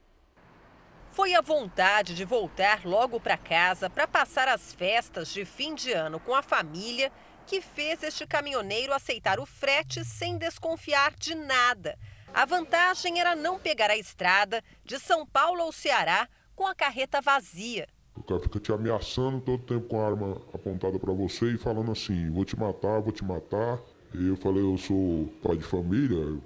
Foi 1.12 1.34
a 1.34 1.42
vontade 1.42 2.16
de 2.16 2.24
voltar 2.24 2.86
logo 2.86 3.20
para 3.20 3.36
casa 3.36 3.90
para 3.90 4.08
passar 4.08 4.48
as 4.48 4.72
festas 4.72 5.28
de 5.34 5.44
fim 5.44 5.76
de 5.76 5.92
ano 5.92 6.22
com 6.22 6.34
a 6.34 6.42
família 6.42 7.12
que 7.46 7.60
fez 7.60 8.02
este 8.02 8.26
caminhoneiro 8.26 8.94
aceitar 8.94 9.38
o 9.38 9.46
frete 9.46 10.06
sem 10.06 10.38
desconfiar 10.38 11.14
de 11.20 11.36
nada. 11.36 12.00
A 12.34 12.46
vantagem 12.46 13.20
era 13.20 13.36
não 13.36 13.60
pegar 13.60 13.90
a 13.90 13.98
estrada 13.98 14.64
de 14.86 14.98
São 15.00 15.26
Paulo 15.26 15.62
ao 15.62 15.74
Ceará 15.74 16.30
com 16.56 16.66
a 16.66 16.74
carreta 16.74 17.20
vazia. 17.20 17.90
O 18.16 18.24
cara 18.24 18.40
fica 18.40 18.60
te 18.60 18.72
ameaçando 18.72 19.42
todo 19.42 19.64
tempo 19.64 19.90
com 19.90 20.00
a 20.00 20.08
arma 20.08 20.42
apontada 20.54 20.98
para 20.98 21.12
você 21.12 21.54
e 21.54 21.58
falando 21.58 21.92
assim: 21.92 22.32
vou 22.32 22.46
te 22.46 22.58
matar, 22.58 23.02
vou 23.02 23.12
te 23.12 23.24
matar. 23.24 23.82
E 24.14 24.30
eu 24.30 24.38
falei: 24.38 24.64
eu 24.64 24.78
sou 24.78 25.28
pai 25.44 25.58
de 25.58 25.64
família, 25.64 26.18
eu 26.18 26.42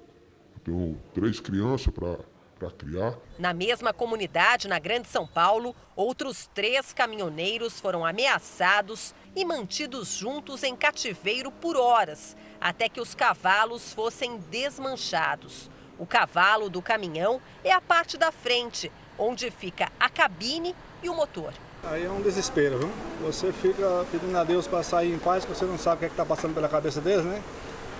tenho 0.64 1.00
três 1.14 1.38
crianças 1.38 1.92
para 1.92 2.18
para 2.58 2.70
criar. 2.70 3.14
Na 3.38 3.52
mesma 3.52 3.92
comunidade, 3.92 4.68
na 4.68 4.78
Grande 4.78 5.08
São 5.08 5.26
Paulo, 5.26 5.74
outros 5.94 6.48
três 6.54 6.92
caminhoneiros 6.92 7.80
foram 7.80 8.04
ameaçados 8.04 9.14
e 9.34 9.44
mantidos 9.44 10.14
juntos 10.14 10.62
em 10.62 10.74
cativeiro 10.74 11.50
por 11.50 11.76
horas, 11.76 12.36
até 12.60 12.88
que 12.88 13.00
os 13.00 13.14
cavalos 13.14 13.92
fossem 13.92 14.38
desmanchados. 14.50 15.70
O 15.98 16.06
cavalo 16.06 16.68
do 16.68 16.82
caminhão 16.82 17.40
é 17.62 17.72
a 17.72 17.80
parte 17.80 18.16
da 18.16 18.32
frente, 18.32 18.90
onde 19.18 19.50
fica 19.50 19.90
a 19.98 20.08
cabine 20.08 20.74
e 21.02 21.08
o 21.08 21.14
motor. 21.14 21.52
Aí 21.84 22.04
é 22.04 22.10
um 22.10 22.20
desespero, 22.20 22.78
viu? 22.78 22.90
Você 23.22 23.52
fica 23.52 24.04
pedindo 24.10 24.36
a 24.36 24.42
Deus 24.44 24.66
para 24.66 24.82
sair 24.82 25.14
em 25.14 25.18
paz, 25.18 25.44
porque 25.44 25.58
você 25.58 25.64
não 25.64 25.78
sabe 25.78 25.96
o 25.96 25.98
que 26.00 26.04
é 26.06 26.08
está 26.08 26.24
passando 26.24 26.54
pela 26.54 26.68
cabeça 26.68 27.00
deles, 27.00 27.24
né? 27.24 27.42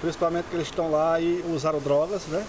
Principalmente 0.01 0.47
que 0.47 0.57
eles 0.57 0.69
estão 0.69 0.91
lá 0.91 1.21
e 1.21 1.43
usaram 1.49 1.81
drogas, 1.81 2.27
né? 2.27 2.45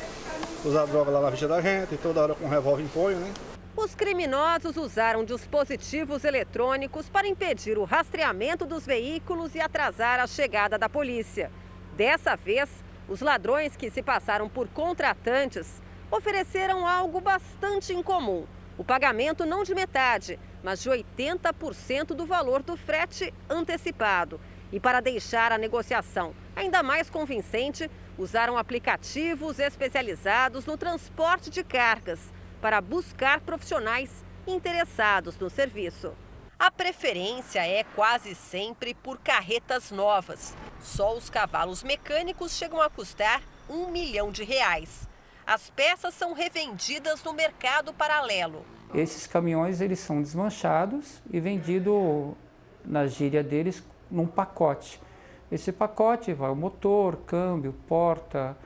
Usaram 0.65 0.87
droga 0.87 1.11
lá 1.11 1.21
na 1.21 1.31
ficha 1.31 1.47
da 1.47 1.61
gente, 1.61 1.95
e 1.95 1.97
toda 1.97 2.21
hora 2.21 2.35
com 2.35 2.47
revólver 2.47 2.83
em 2.83 2.87
punho, 2.87 3.17
né? 3.17 3.33
Os 3.75 3.93
criminosos 3.93 4.75
usaram 4.75 5.23
dispositivos 5.23 6.23
eletrônicos 6.23 7.07
para 7.09 7.27
impedir 7.27 7.77
o 7.77 7.83
rastreamento 7.83 8.65
dos 8.65 8.85
veículos 8.85 9.53
e 9.55 9.61
atrasar 9.61 10.19
a 10.19 10.27
chegada 10.27 10.77
da 10.77 10.89
polícia. 10.89 11.51
Dessa 11.95 12.35
vez, 12.35 12.69
os 13.07 13.21
ladrões 13.21 13.77
que 13.77 13.89
se 13.89 14.01
passaram 14.01 14.49
por 14.49 14.67
contratantes 14.67 15.81
ofereceram 16.11 16.87
algo 16.87 17.21
bastante 17.21 17.93
incomum: 17.93 18.45
o 18.77 18.83
pagamento 18.83 19.45
não 19.45 19.63
de 19.63 19.73
metade, 19.73 20.39
mas 20.63 20.81
de 20.81 20.89
80% 20.89 22.07
do 22.07 22.25
valor 22.25 22.61
do 22.61 22.75
frete 22.75 23.33
antecipado. 23.49 24.39
E 24.71 24.79
para 24.79 24.99
deixar 24.99 25.51
a 25.51 25.57
negociação 25.57 26.33
ainda 26.55 26.81
mais 26.81 27.09
convincente, 27.09 27.89
usaram 28.17 28.57
aplicativos 28.57 29.59
especializados 29.59 30.65
no 30.65 30.77
transporte 30.77 31.49
de 31.49 31.63
cargas 31.63 32.19
para 32.59 32.81
buscar 32.81 33.41
profissionais 33.41 34.25
interessados 34.47 35.37
no 35.37 35.49
serviço. 35.49 36.13
A 36.59 36.71
preferência 36.71 37.65
é 37.65 37.83
quase 37.83 38.33
sempre 38.33 38.95
por 38.95 39.19
carretas 39.19 39.91
novas. 39.91 40.55
Só 40.79 41.15
os 41.15 41.29
cavalos 41.29 41.83
mecânicos 41.83 42.57
chegam 42.57 42.81
a 42.81 42.89
custar 42.89 43.43
um 43.69 43.91
milhão 43.91 44.31
de 44.31 44.43
reais. 44.43 45.07
As 45.45 45.69
peças 45.69 46.15
são 46.15 46.33
revendidas 46.33 47.23
no 47.23 47.31
mercado 47.31 47.93
paralelo. 47.93 48.65
Esses 48.93 49.27
caminhões 49.27 49.81
eles 49.81 49.99
são 49.99 50.21
desmanchados 50.21 51.21
e 51.31 51.39
vendidos 51.39 52.33
na 52.83 53.05
gíria 53.05 53.43
deles 53.43 53.83
num 54.09 54.27
pacote. 54.27 54.99
Esse 55.51 55.71
pacote 55.71 56.33
vai 56.33 56.49
o 56.49 56.55
motor, 56.55 57.17
câmbio, 57.25 57.73
porta 57.87 58.57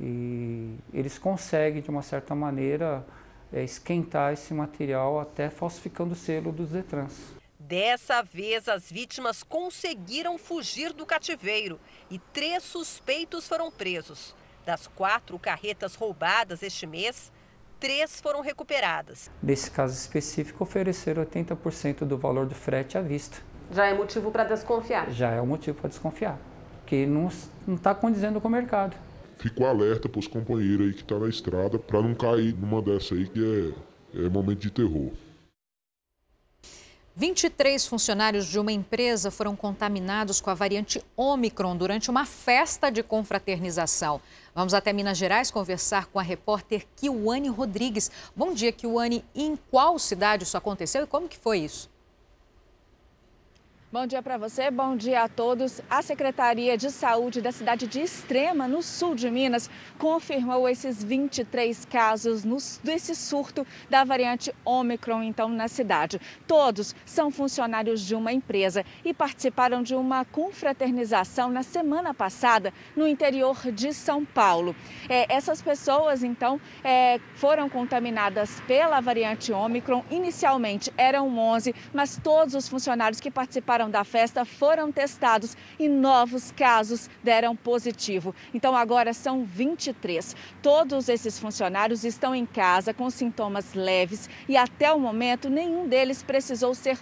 e 0.00 0.76
eles 0.92 1.18
conseguem 1.18 1.80
de 1.80 1.90
uma 1.90 2.02
certa 2.02 2.34
maneira 2.34 3.06
é, 3.52 3.62
esquentar 3.62 4.32
esse 4.32 4.52
material 4.52 5.20
até 5.20 5.48
falsificando 5.48 6.12
o 6.12 6.16
selo 6.16 6.50
dos 6.50 6.70
Detrans. 6.70 7.34
Dessa 7.58 8.22
vez, 8.22 8.68
as 8.68 8.90
vítimas 8.90 9.42
conseguiram 9.42 10.36
fugir 10.36 10.92
do 10.92 11.06
cativeiro 11.06 11.80
e 12.10 12.18
três 12.18 12.62
suspeitos 12.62 13.48
foram 13.48 13.70
presos. 13.70 14.34
Das 14.66 14.86
quatro 14.86 15.38
carretas 15.38 15.94
roubadas 15.94 16.62
este 16.62 16.86
mês, 16.86 17.32
três 17.78 18.20
foram 18.20 18.40
recuperadas. 18.40 19.30
Nesse 19.42 19.70
caso 19.70 19.94
específico, 19.94 20.64
ofereceram 20.64 21.24
80% 21.24 22.00
do 22.00 22.18
valor 22.18 22.46
do 22.46 22.54
frete 22.54 22.98
à 22.98 23.00
vista. 23.00 23.38
Já 23.74 23.86
é 23.86 23.92
motivo 23.92 24.30
para 24.30 24.44
desconfiar? 24.44 25.10
Já 25.10 25.30
é 25.32 25.42
um 25.42 25.46
motivo 25.46 25.76
para 25.76 25.88
desconfiar, 25.88 26.38
porque 26.78 27.04
não 27.06 27.26
está 27.74 27.92
condizendo 27.92 28.40
com 28.40 28.46
o 28.46 28.50
mercado. 28.50 28.94
Fico 29.36 29.64
alerta 29.64 30.08
para 30.08 30.20
os 30.20 30.28
companheiros 30.28 30.86
aí 30.86 30.92
que 30.92 31.00
estão 31.00 31.18
tá 31.18 31.24
na 31.24 31.28
estrada 31.28 31.76
para 31.76 32.00
não 32.00 32.14
cair 32.14 32.54
numa 32.54 32.80
dessa 32.80 33.16
aí 33.16 33.26
que 33.26 33.74
é, 34.14 34.26
é 34.26 34.28
momento 34.28 34.60
de 34.60 34.70
terror. 34.70 35.10
23 37.16 37.84
funcionários 37.84 38.46
de 38.46 38.60
uma 38.60 38.70
empresa 38.70 39.28
foram 39.28 39.56
contaminados 39.56 40.40
com 40.40 40.50
a 40.50 40.54
variante 40.54 41.02
Omicron 41.16 41.76
durante 41.76 42.10
uma 42.10 42.24
festa 42.24 42.90
de 42.90 43.02
confraternização. 43.02 44.20
Vamos 44.54 44.72
até 44.72 44.92
Minas 44.92 45.18
Gerais 45.18 45.50
conversar 45.50 46.06
com 46.06 46.20
a 46.20 46.22
repórter 46.22 46.86
Kiwane 46.94 47.48
Rodrigues. 47.48 48.08
Bom 48.36 48.54
dia, 48.54 48.70
Kiwane. 48.70 49.24
Em 49.34 49.56
qual 49.68 49.98
cidade 49.98 50.44
isso 50.44 50.56
aconteceu 50.56 51.02
e 51.02 51.06
como 51.08 51.28
que 51.28 51.36
foi 51.36 51.58
isso? 51.58 51.92
Bom 53.94 54.08
dia 54.08 54.20
para 54.20 54.36
você, 54.36 54.72
bom 54.72 54.96
dia 54.96 55.22
a 55.22 55.28
todos. 55.28 55.80
A 55.88 56.02
Secretaria 56.02 56.76
de 56.76 56.90
Saúde 56.90 57.40
da 57.40 57.52
cidade 57.52 57.86
de 57.86 58.00
Extrema, 58.00 58.66
no 58.66 58.82
sul 58.82 59.14
de 59.14 59.30
Minas, 59.30 59.70
confirmou 59.98 60.68
esses 60.68 61.04
23 61.04 61.84
casos 61.84 62.42
no, 62.42 62.56
desse 62.82 63.14
surto 63.14 63.64
da 63.88 64.02
variante 64.02 64.52
Omicron, 64.64 65.22
então, 65.22 65.48
na 65.48 65.68
cidade. 65.68 66.20
Todos 66.44 66.92
são 67.06 67.30
funcionários 67.30 68.00
de 68.00 68.16
uma 68.16 68.32
empresa 68.32 68.84
e 69.04 69.14
participaram 69.14 69.80
de 69.80 69.94
uma 69.94 70.24
confraternização 70.24 71.48
na 71.48 71.62
semana 71.62 72.12
passada 72.12 72.74
no 72.96 73.06
interior 73.06 73.70
de 73.70 73.94
São 73.94 74.24
Paulo. 74.24 74.74
É, 75.08 75.32
essas 75.32 75.62
pessoas, 75.62 76.24
então, 76.24 76.60
é, 76.82 77.20
foram 77.36 77.68
contaminadas 77.68 78.60
pela 78.66 79.00
variante 79.00 79.52
Omicron. 79.52 80.04
Inicialmente 80.10 80.92
eram 80.98 81.38
11, 81.38 81.72
mas 81.92 82.18
todos 82.20 82.56
os 82.56 82.68
funcionários 82.68 83.20
que 83.20 83.30
participaram 83.30 83.83
participaram 83.84 83.90
da 83.90 84.04
festa 84.04 84.44
foram 84.44 84.90
testados 84.90 85.56
e 85.78 85.88
novos 85.88 86.52
casos 86.52 87.08
deram 87.22 87.54
positivo. 87.54 88.34
Então 88.52 88.74
agora 88.74 89.12
são 89.12 89.44
23. 89.44 90.34
Todos 90.62 91.08
esses 91.08 91.38
funcionários 91.38 92.04
estão 92.04 92.34
em 92.34 92.46
casa 92.46 92.94
com 92.94 93.08
sintomas 93.10 93.74
leves 93.74 94.28
e 94.48 94.56
até 94.56 94.92
o 94.92 95.00
momento 95.00 95.48
nenhum 95.48 95.86
deles 95.86 96.22
precisou 96.22 96.74
ser 96.74 96.98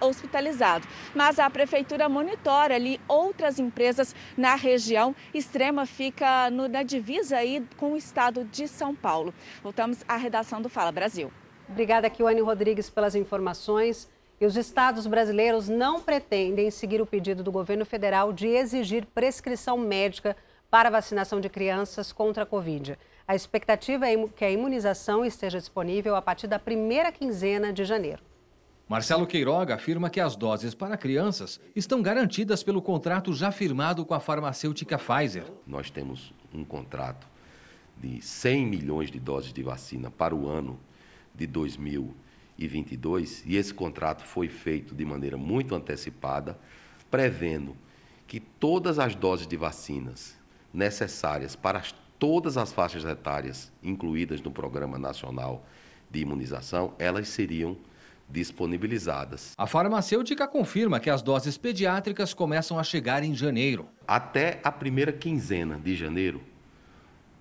hospitalizado. 0.00 0.86
Mas 1.14 1.38
a 1.38 1.50
prefeitura 1.50 2.08
monitora 2.08 2.74
ali 2.74 3.00
outras 3.08 3.58
empresas 3.58 4.14
na 4.36 4.54
região. 4.54 5.14
Extrema 5.32 5.86
fica 5.86 6.50
no, 6.50 6.68
na 6.68 6.82
divisa 6.82 7.38
aí 7.38 7.64
com 7.76 7.92
o 7.92 7.96
estado 7.96 8.44
de 8.44 8.68
São 8.68 8.94
Paulo. 8.94 9.32
Voltamos 9.62 10.04
à 10.06 10.16
redação 10.16 10.60
do 10.60 10.68
Fala 10.68 10.92
Brasil. 10.92 11.30
Obrigada, 11.68 12.08
Kiwane 12.08 12.40
Rodrigues, 12.40 12.88
pelas 12.88 13.14
informações. 13.14 14.08
E 14.40 14.46
os 14.46 14.56
estados 14.56 15.06
brasileiros 15.06 15.68
não 15.68 16.00
pretendem 16.00 16.70
seguir 16.70 17.00
o 17.00 17.06
pedido 17.06 17.42
do 17.42 17.50
governo 17.50 17.84
federal 17.84 18.32
de 18.32 18.46
exigir 18.46 19.04
prescrição 19.06 19.76
médica 19.76 20.36
para 20.70 20.90
vacinação 20.90 21.40
de 21.40 21.48
crianças 21.48 22.12
contra 22.12 22.44
a 22.44 22.46
Covid. 22.46 22.96
A 23.26 23.34
expectativa 23.34 24.08
é 24.08 24.28
que 24.28 24.44
a 24.44 24.50
imunização 24.50 25.24
esteja 25.24 25.58
disponível 25.58 26.14
a 26.14 26.22
partir 26.22 26.46
da 26.46 26.58
primeira 26.58 27.10
quinzena 27.10 27.72
de 27.72 27.84
janeiro. 27.84 28.22
Marcelo 28.88 29.26
Queiroga 29.26 29.74
afirma 29.74 30.08
que 30.08 30.20
as 30.20 30.34
doses 30.34 30.72
para 30.72 30.96
crianças 30.96 31.60
estão 31.76 32.00
garantidas 32.00 32.62
pelo 32.62 32.80
contrato 32.80 33.34
já 33.34 33.50
firmado 33.50 34.04
com 34.04 34.14
a 34.14 34.20
farmacêutica 34.20 34.96
Pfizer. 34.98 35.44
Nós 35.66 35.90
temos 35.90 36.32
um 36.54 36.64
contrato 36.64 37.26
de 37.96 38.22
100 38.22 38.66
milhões 38.66 39.10
de 39.10 39.18
doses 39.18 39.52
de 39.52 39.62
vacina 39.62 40.10
para 40.10 40.34
o 40.34 40.48
ano 40.48 40.78
de 41.34 41.46
2022 42.58 43.44
e 43.46 43.56
esse 43.56 43.72
contrato 43.72 44.24
foi 44.24 44.48
feito 44.48 44.94
de 44.94 45.04
maneira 45.04 45.36
muito 45.36 45.74
antecipada, 45.74 46.58
prevendo 47.10 47.76
que 48.26 48.40
todas 48.40 48.98
as 48.98 49.14
doses 49.14 49.46
de 49.46 49.56
vacinas 49.56 50.36
necessárias 50.74 51.54
para 51.54 51.82
todas 52.18 52.56
as 52.56 52.72
faixas 52.72 53.04
etárias 53.04 53.72
incluídas 53.82 54.42
no 54.42 54.50
Programa 54.50 54.98
Nacional 54.98 55.64
de 56.10 56.20
Imunização, 56.20 56.94
elas 56.98 57.28
seriam 57.28 57.76
disponibilizadas. 58.28 59.54
A 59.56 59.66
farmacêutica 59.66 60.46
confirma 60.46 61.00
que 61.00 61.08
as 61.08 61.22
doses 61.22 61.56
pediátricas 61.56 62.34
começam 62.34 62.78
a 62.78 62.82
chegar 62.82 63.22
em 63.22 63.34
janeiro. 63.34 63.88
Até 64.06 64.60
a 64.62 64.70
primeira 64.70 65.12
quinzena 65.12 65.78
de 65.78 65.96
janeiro, 65.96 66.42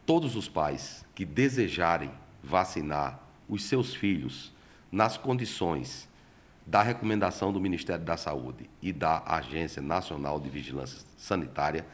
todos 0.06 0.38
os 0.38 0.48
pais 0.48 1.06
que 1.14 1.26
desejarem 1.26 2.12
vacinar 2.42 3.20
os 3.50 3.64
seus 3.64 3.94
filhos 3.94 4.56
nas 4.92 5.18
condições 5.18 6.08
da 6.66 6.82
recomendação 6.82 7.54
do 7.54 7.60
Ministério 7.60 8.04
da 8.04 8.18
Saúde 8.18 8.70
e 8.82 8.92
da 8.92 9.24
Agência 9.26 9.82
Nacional 9.82 10.40
de 10.40 10.50
Vigilância 10.50 11.00
Sanitária 11.18 11.86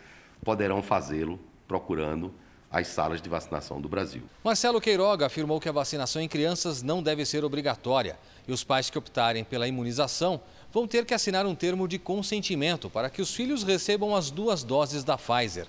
poderão 0.43 0.81
fazê-lo 0.81 1.39
procurando 1.67 2.33
as 2.71 2.87
salas 2.87 3.21
de 3.21 3.29
vacinação 3.29 3.79
do 3.79 3.87
Brasil. 3.87 4.23
Marcelo 4.43 4.81
Queiroga 4.81 5.27
afirmou 5.27 5.59
que 5.59 5.69
a 5.69 5.71
vacinação 5.71 6.19
em 6.19 6.27
crianças 6.27 6.81
não 6.81 7.03
deve 7.03 7.23
ser 7.23 7.45
obrigatória 7.45 8.17
e 8.47 8.51
os 8.51 8.63
pais 8.63 8.89
que 8.89 8.97
optarem 8.97 9.43
pela 9.43 9.67
imunização 9.67 10.41
vão 10.71 10.87
ter 10.87 11.05
que 11.05 11.13
assinar 11.13 11.45
um 11.45 11.53
termo 11.53 11.87
de 11.87 11.99
consentimento 11.99 12.89
para 12.89 13.11
que 13.11 13.21
os 13.21 13.33
filhos 13.33 13.63
recebam 13.63 14.15
as 14.15 14.31
duas 14.31 14.63
doses 14.63 15.03
da 15.03 15.15
Pfizer. 15.15 15.67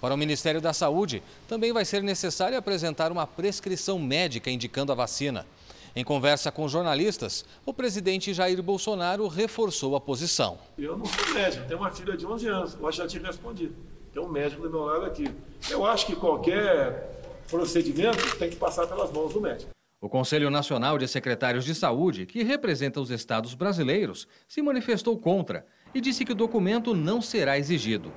Para 0.00 0.14
o 0.14 0.16
Ministério 0.16 0.60
da 0.60 0.72
Saúde, 0.72 1.24
também 1.48 1.72
vai 1.72 1.84
ser 1.84 2.04
necessário 2.04 2.56
apresentar 2.56 3.10
uma 3.10 3.26
prescrição 3.26 3.98
médica 3.98 4.48
indicando 4.48 4.92
a 4.92 4.94
vacina. 4.94 5.44
Em 5.96 6.02
conversa 6.02 6.50
com 6.50 6.66
jornalistas, 6.66 7.44
o 7.64 7.72
presidente 7.72 8.34
Jair 8.34 8.60
Bolsonaro 8.60 9.28
reforçou 9.28 9.94
a 9.94 10.00
posição. 10.00 10.58
Eu 10.76 10.98
não 10.98 11.06
sou 11.06 11.32
médico, 11.32 11.64
tenho 11.68 11.78
uma 11.78 11.90
filha 11.92 12.16
de 12.16 12.26
11 12.26 12.48
anos, 12.48 12.76
eu 12.80 12.92
já 12.92 13.06
tinha 13.06 13.22
respondido. 13.24 13.76
Tem 14.12 14.20
um 14.20 14.28
médico 14.28 14.62
do 14.62 14.70
meu 14.70 14.80
lado 14.80 15.04
aqui. 15.04 15.32
Eu 15.70 15.86
acho 15.86 16.06
que 16.06 16.16
qualquer 16.16 17.22
procedimento 17.48 18.36
tem 18.38 18.50
que 18.50 18.56
passar 18.56 18.88
pelas 18.88 19.12
mãos 19.12 19.32
do 19.32 19.40
médico. 19.40 19.70
O 20.00 20.08
Conselho 20.08 20.50
Nacional 20.50 20.98
de 20.98 21.06
Secretários 21.06 21.64
de 21.64 21.76
Saúde, 21.76 22.26
que 22.26 22.42
representa 22.42 23.00
os 23.00 23.10
estados 23.10 23.54
brasileiros, 23.54 24.26
se 24.48 24.60
manifestou 24.60 25.16
contra 25.16 25.64
e 25.94 26.00
disse 26.00 26.24
que 26.24 26.32
o 26.32 26.36
documento 26.36 26.92
não 26.92 27.22
será 27.22 27.56
exigido. 27.56 28.12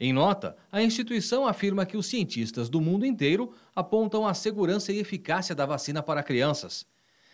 Em 0.00 0.14
nota, 0.14 0.56
a 0.72 0.82
instituição 0.82 1.46
afirma 1.46 1.84
que 1.84 1.96
os 1.96 2.06
cientistas 2.06 2.70
do 2.70 2.80
mundo 2.80 3.04
inteiro 3.04 3.52
apontam 3.76 4.26
a 4.26 4.32
segurança 4.32 4.92
e 4.92 4.98
eficácia 4.98 5.54
da 5.54 5.66
vacina 5.66 6.02
para 6.02 6.22
crianças. 6.22 6.86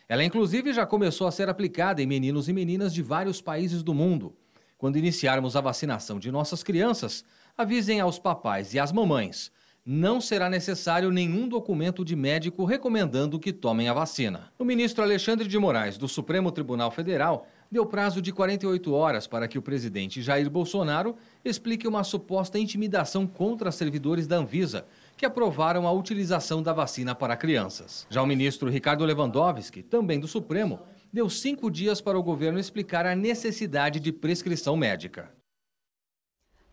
Ela, 0.09 0.25
inclusive, 0.25 0.73
já 0.73 0.85
começou 0.85 1.27
a 1.27 1.33
ser 1.33 1.49
aplicada 1.49 2.03
em 2.03 2.07
meninos 2.07 2.49
e 2.49 2.53
meninas 2.53 2.93
de 2.93 3.03
vários 3.03 3.41
países 3.41 3.83
do 3.83 3.95
mundo. 3.95 4.35
Quando 4.77 4.99
iniciarmos 4.99 5.57
a 5.57 5.61
vacinação 5.61 6.19
de 6.19 6.31
nossas 6.31 6.63
crianças, 6.63 7.25
avisem 7.57 8.01
aos 8.01 8.19
papais 8.19 8.75
e 8.75 8.79
às 8.79 8.93
mamães. 8.93 9.51
Não 9.87 10.19
será 10.19 10.49
necessário 10.49 11.11
nenhum 11.11 11.47
documento 11.47 12.05
de 12.05 12.17
médico 12.17 12.65
recomendando 12.65 13.39
que 13.39 13.53
tomem 13.53 13.89
a 13.89 13.93
vacina. 13.93 14.51
O 14.59 14.65
ministro 14.65 15.05
Alexandre 15.05 15.47
de 15.47 15.59
Moraes, 15.59 15.99
do 15.99 16.09
Supremo 16.09 16.51
Tribunal 16.51 16.91
Federal, 16.91 17.47
deu 17.71 17.85
prazo 17.85 18.23
de 18.23 18.33
48 18.33 18.93
horas 18.95 19.27
para 19.27 19.47
que 19.47 19.59
o 19.59 19.63
presidente 19.63 20.23
Jair 20.23 20.49
Bolsonaro 20.49 21.17
explique 21.45 21.87
uma 21.87 22.03
suposta 22.03 22.59
intimidação 22.59 23.27
contra 23.27 23.71
servidores 23.71 24.27
da 24.27 24.37
Anvisa, 24.37 24.87
que 25.17 25.27
aprovaram 25.27 25.87
a 25.87 25.93
utilização 25.93 26.63
da 26.63 26.73
vacina 26.73 27.15
para 27.15 27.37
crianças. 27.37 28.07
Já 28.11 28.23
o 28.23 28.27
ministro 28.27 28.71
Ricardo 28.71 29.05
Lewandowski, 29.05 29.83
também 29.83 30.19
do 30.19 30.29
Supremo, 30.29 30.81
deu 31.13 31.31
cinco 31.31 31.71
dias 31.71 32.01
para 32.01 32.19
o 32.19 32.23
governo 32.23 32.59
explicar 32.59 33.07
a 33.07 33.15
necessidade 33.15 34.01
de 34.01 34.13
prescrição 34.13 34.77
médica. 34.77 35.33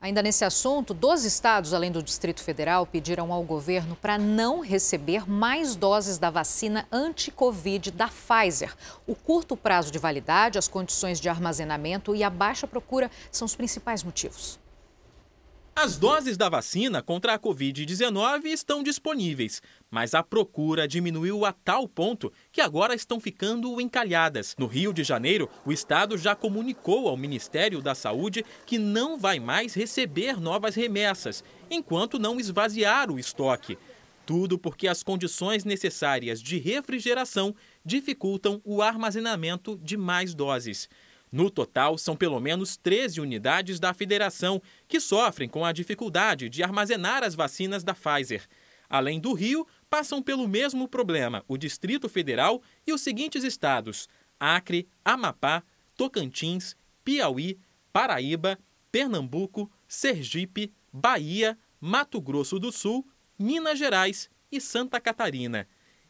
Ainda 0.01 0.23
nesse 0.23 0.43
assunto, 0.43 0.95
12 0.95 1.27
estados, 1.27 1.75
além 1.75 1.91
do 1.91 2.01
Distrito 2.01 2.41
Federal, 2.41 2.87
pediram 2.87 3.31
ao 3.31 3.43
governo 3.43 3.95
para 3.95 4.17
não 4.17 4.59
receber 4.61 5.29
mais 5.29 5.75
doses 5.75 6.17
da 6.17 6.31
vacina 6.31 6.87
anti-Covid 6.91 7.91
da 7.91 8.07
Pfizer. 8.07 8.73
O 9.05 9.13
curto 9.13 9.55
prazo 9.55 9.91
de 9.91 9.99
validade, 9.99 10.57
as 10.57 10.67
condições 10.67 11.19
de 11.19 11.29
armazenamento 11.29 12.15
e 12.15 12.23
a 12.23 12.31
baixa 12.31 12.65
procura 12.65 13.11
são 13.31 13.45
os 13.45 13.55
principais 13.55 14.03
motivos. 14.03 14.59
As 15.73 15.97
doses 15.97 16.35
da 16.35 16.49
vacina 16.49 17.01
contra 17.01 17.33
a 17.33 17.39
Covid-19 17.39 18.45
estão 18.47 18.83
disponíveis, 18.83 19.61
mas 19.89 20.13
a 20.13 20.21
procura 20.21 20.85
diminuiu 20.85 21.45
a 21.45 21.53
tal 21.53 21.87
ponto 21.87 22.31
que 22.51 22.59
agora 22.59 22.93
estão 22.93 23.21
ficando 23.21 23.79
encalhadas. 23.79 24.53
No 24.59 24.67
Rio 24.67 24.91
de 24.93 25.01
Janeiro, 25.01 25.49
o 25.65 25.71
estado 25.71 26.17
já 26.17 26.35
comunicou 26.35 27.07
ao 27.07 27.15
Ministério 27.15 27.81
da 27.81 27.95
Saúde 27.95 28.45
que 28.65 28.77
não 28.77 29.17
vai 29.17 29.39
mais 29.39 29.73
receber 29.73 30.41
novas 30.41 30.75
remessas, 30.75 31.41
enquanto 31.69 32.19
não 32.19 32.37
esvaziar 32.37 33.09
o 33.09 33.17
estoque. 33.17 33.77
Tudo 34.25 34.59
porque 34.59 34.89
as 34.89 35.01
condições 35.01 35.63
necessárias 35.63 36.41
de 36.41 36.57
refrigeração 36.59 37.55
dificultam 37.83 38.61
o 38.65 38.81
armazenamento 38.81 39.79
de 39.81 39.95
mais 39.95 40.35
doses. 40.35 40.89
No 41.31 41.49
total, 41.49 41.97
são 41.97 42.15
pelo 42.15 42.39
menos 42.41 42.75
13 42.75 43.21
unidades 43.21 43.79
da 43.79 43.93
federação 43.93 44.61
que 44.87 44.99
sofrem 44.99 45.47
com 45.47 45.63
a 45.63 45.71
dificuldade 45.71 46.49
de 46.49 46.61
armazenar 46.61 47.23
as 47.23 47.33
vacinas 47.33 47.83
da 47.83 47.93
Pfizer. 47.93 48.45
Além 48.89 49.19
do 49.19 49.31
Rio, 49.31 49.65
passam 49.89 50.21
pelo 50.21 50.45
mesmo 50.47 50.87
problema 50.89 51.45
o 51.47 51.57
Distrito 51.57 52.09
Federal 52.09 52.61
e 52.85 52.91
os 52.91 52.99
seguintes 52.99 53.45
estados: 53.45 54.09
Acre, 54.37 54.89
Amapá, 55.05 55.63
Tocantins, 55.95 56.75
Piauí, 57.05 57.57
Paraíba, 57.93 58.59
Pernambuco, 58.91 59.71
Sergipe, 59.87 60.73
Bahia, 60.91 61.57
Mato 61.79 62.19
Grosso 62.19 62.59
do 62.59 62.73
Sul, 62.73 63.07
Minas 63.39 63.79
Gerais 63.79 64.29
e 64.51 64.59
Santa 64.59 64.99
Catarina. 64.99 65.65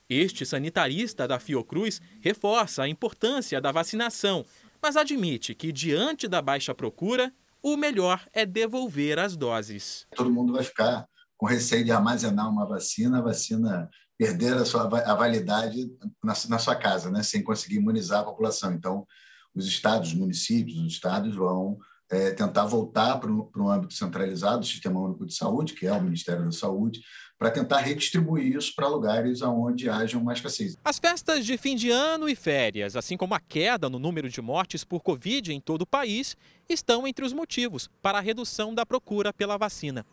Este 0.09 0.45
sanitarista 0.45 1.26
da 1.26 1.39
Fiocruz 1.39 2.01
reforça 2.19 2.84
a 2.84 2.88
importância 2.89 3.61
da 3.61 3.72
vacinação 3.72 4.45
mas 4.82 4.97
admite 4.97 5.53
que, 5.53 5.71
diante 5.71 6.27
da 6.27 6.41
baixa 6.41 6.73
procura, 6.73 7.34
o 7.61 7.77
melhor 7.77 8.25
é 8.34 8.45
devolver 8.45 9.19
as 9.19 9.38
doses. 9.38 10.07
Todo 10.15 10.32
mundo 10.32 10.53
vai 10.53 10.63
ficar 10.63 11.07
com 11.38 11.45
receio 11.45 11.84
de 11.84 11.91
armazenar 11.91 12.49
uma 12.49 12.67
vacina, 12.67 13.19
a 13.19 13.21
vacina 13.21 13.89
perder 14.17 14.53
a 14.53 14.65
sua 14.65 14.84
a 14.84 15.15
validade 15.15 15.91
na, 16.23 16.34
na 16.49 16.59
sua 16.59 16.75
casa, 16.75 17.09
né, 17.09 17.23
sem 17.23 17.43
conseguir 17.43 17.77
imunizar 17.77 18.21
a 18.21 18.25
população. 18.25 18.71
Então, 18.71 19.07
os 19.53 19.65
estados, 19.65 20.09
os 20.09 20.15
municípios, 20.15 20.77
os 20.77 20.93
estados 20.93 21.36
vão 21.36 21.77
é, 22.09 22.32
tentar 22.32 22.65
voltar 22.65 23.19
para 23.19 23.32
um 23.32 23.69
âmbito 23.69 23.93
centralizado 23.93 24.59
do 24.59 24.65
Sistema 24.65 24.99
Único 24.99 25.25
de 25.25 25.34
Saúde, 25.34 25.73
que 25.73 25.88
é 25.88 25.93
o 25.93 26.01
Ministério 26.01 26.45
da 26.45 26.51
Saúde, 26.51 27.01
para 27.42 27.50
tentar 27.50 27.80
redistribuir 27.80 28.56
isso 28.56 28.72
para 28.76 28.88
lugares 28.88 29.42
onde 29.42 29.89
hajam 29.89 30.24
mais 30.24 30.38
escassez. 30.38 30.78
As 30.86 31.00
festas 31.00 31.44
de 31.44 31.58
fim 31.58 31.76
de 31.76 31.89
ano 31.89 32.30
e 32.30 32.36
férias, 32.36 32.96
assim 32.96 33.18
como 33.18 33.34
a 33.34 33.39
queda 33.39 33.89
no 33.89 33.98
número 33.98 34.30
de 34.30 34.39
mortes 34.39 34.84
por 34.84 35.02
Covid 35.02 35.52
em 35.52 35.60
todo 35.60 35.82
o 35.82 35.88
país, 35.88 36.38
estão 36.70 37.08
entre 37.08 37.26
os 37.26 37.34
motivos 37.34 37.89
para 38.00 38.20
a 38.20 38.22
redução 38.22 38.76
da 38.76 38.86
procura 38.86 39.34
pela 39.34 39.58
vacina. 39.58 40.06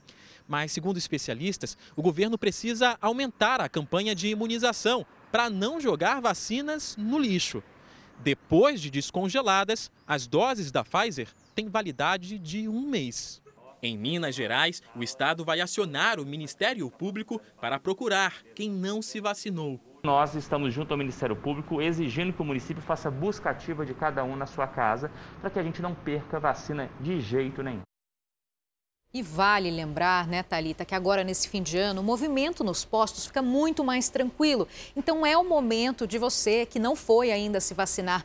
Mas, 0.49 0.72
segundo 0.72 0.97
especialistas, 0.97 1.76
o 1.95 2.01
governo 2.01 2.39
precisa 2.39 2.97
aumentar 2.99 3.61
a 3.61 3.68
campanha 3.68 4.14
de 4.14 4.29
imunização 4.29 5.05
para 5.31 5.51
não 5.51 5.79
jogar 5.79 6.22
vacinas 6.22 6.97
no 6.97 7.18
lixo. 7.18 7.62
Depois 8.20 8.81
de 8.81 8.89
descongeladas, 8.89 9.91
as 10.07 10.26
doses 10.26 10.72
da 10.72 10.83
Pfizer 10.83 11.29
têm 11.55 11.68
validade 11.68 12.39
de 12.39 12.66
um 12.70 12.89
mês. 12.89 13.43
Em 13.81 13.97
Minas 13.97 14.35
Gerais, 14.35 14.83
o 14.97 15.03
estado 15.03 15.45
vai 15.45 15.61
acionar 15.61 16.18
o 16.18 16.26
Ministério 16.26 16.91
Público 16.91 17.41
para 17.61 17.79
procurar 17.79 18.43
quem 18.55 18.68
não 18.68 19.01
se 19.01 19.20
vacinou. 19.20 19.81
Nós 20.03 20.35
estamos 20.35 20.74
junto 20.74 20.93
ao 20.93 20.99
Ministério 20.99 21.37
Público 21.37 21.81
exigindo 21.81 22.33
que 22.33 22.43
o 22.43 22.45
município 22.45 22.83
faça 22.83 23.11
busca 23.11 23.51
ativa 23.51 23.87
de 23.87 23.95
cada 23.95 24.24
um 24.24 24.35
na 24.35 24.47
sua 24.47 24.66
casa 24.66 25.11
para 25.41 25.51
que 25.51 25.59
a 25.59 25.62
gente 25.62 25.81
não 25.81 25.95
perca 25.95 26.41
vacina 26.41 26.91
de 27.01 27.20
jeito 27.20 27.62
nenhum. 27.62 27.83
E 29.14 29.22
vale 29.22 29.70
lembrar, 29.70 30.28
né, 30.28 30.42
Talita, 30.42 30.84
que 30.84 30.94
agora 30.94 31.24
nesse 31.24 31.48
fim 31.48 31.62
de 31.62 31.78
ano 31.78 32.02
o 32.02 32.04
movimento 32.04 32.62
nos 32.62 32.84
postos 32.84 33.24
fica 33.24 33.40
muito 33.40 33.82
mais 33.82 34.11
tranquilo. 34.11 34.68
Então 34.94 35.24
é 35.24 35.34
o 35.34 35.42
momento 35.42 36.06
de 36.06 36.18
você 36.18 36.66
que 36.66 36.78
não 36.78 36.94
foi 36.94 37.32
ainda 37.32 37.59
se 37.59 37.72
vacinar 37.72 38.22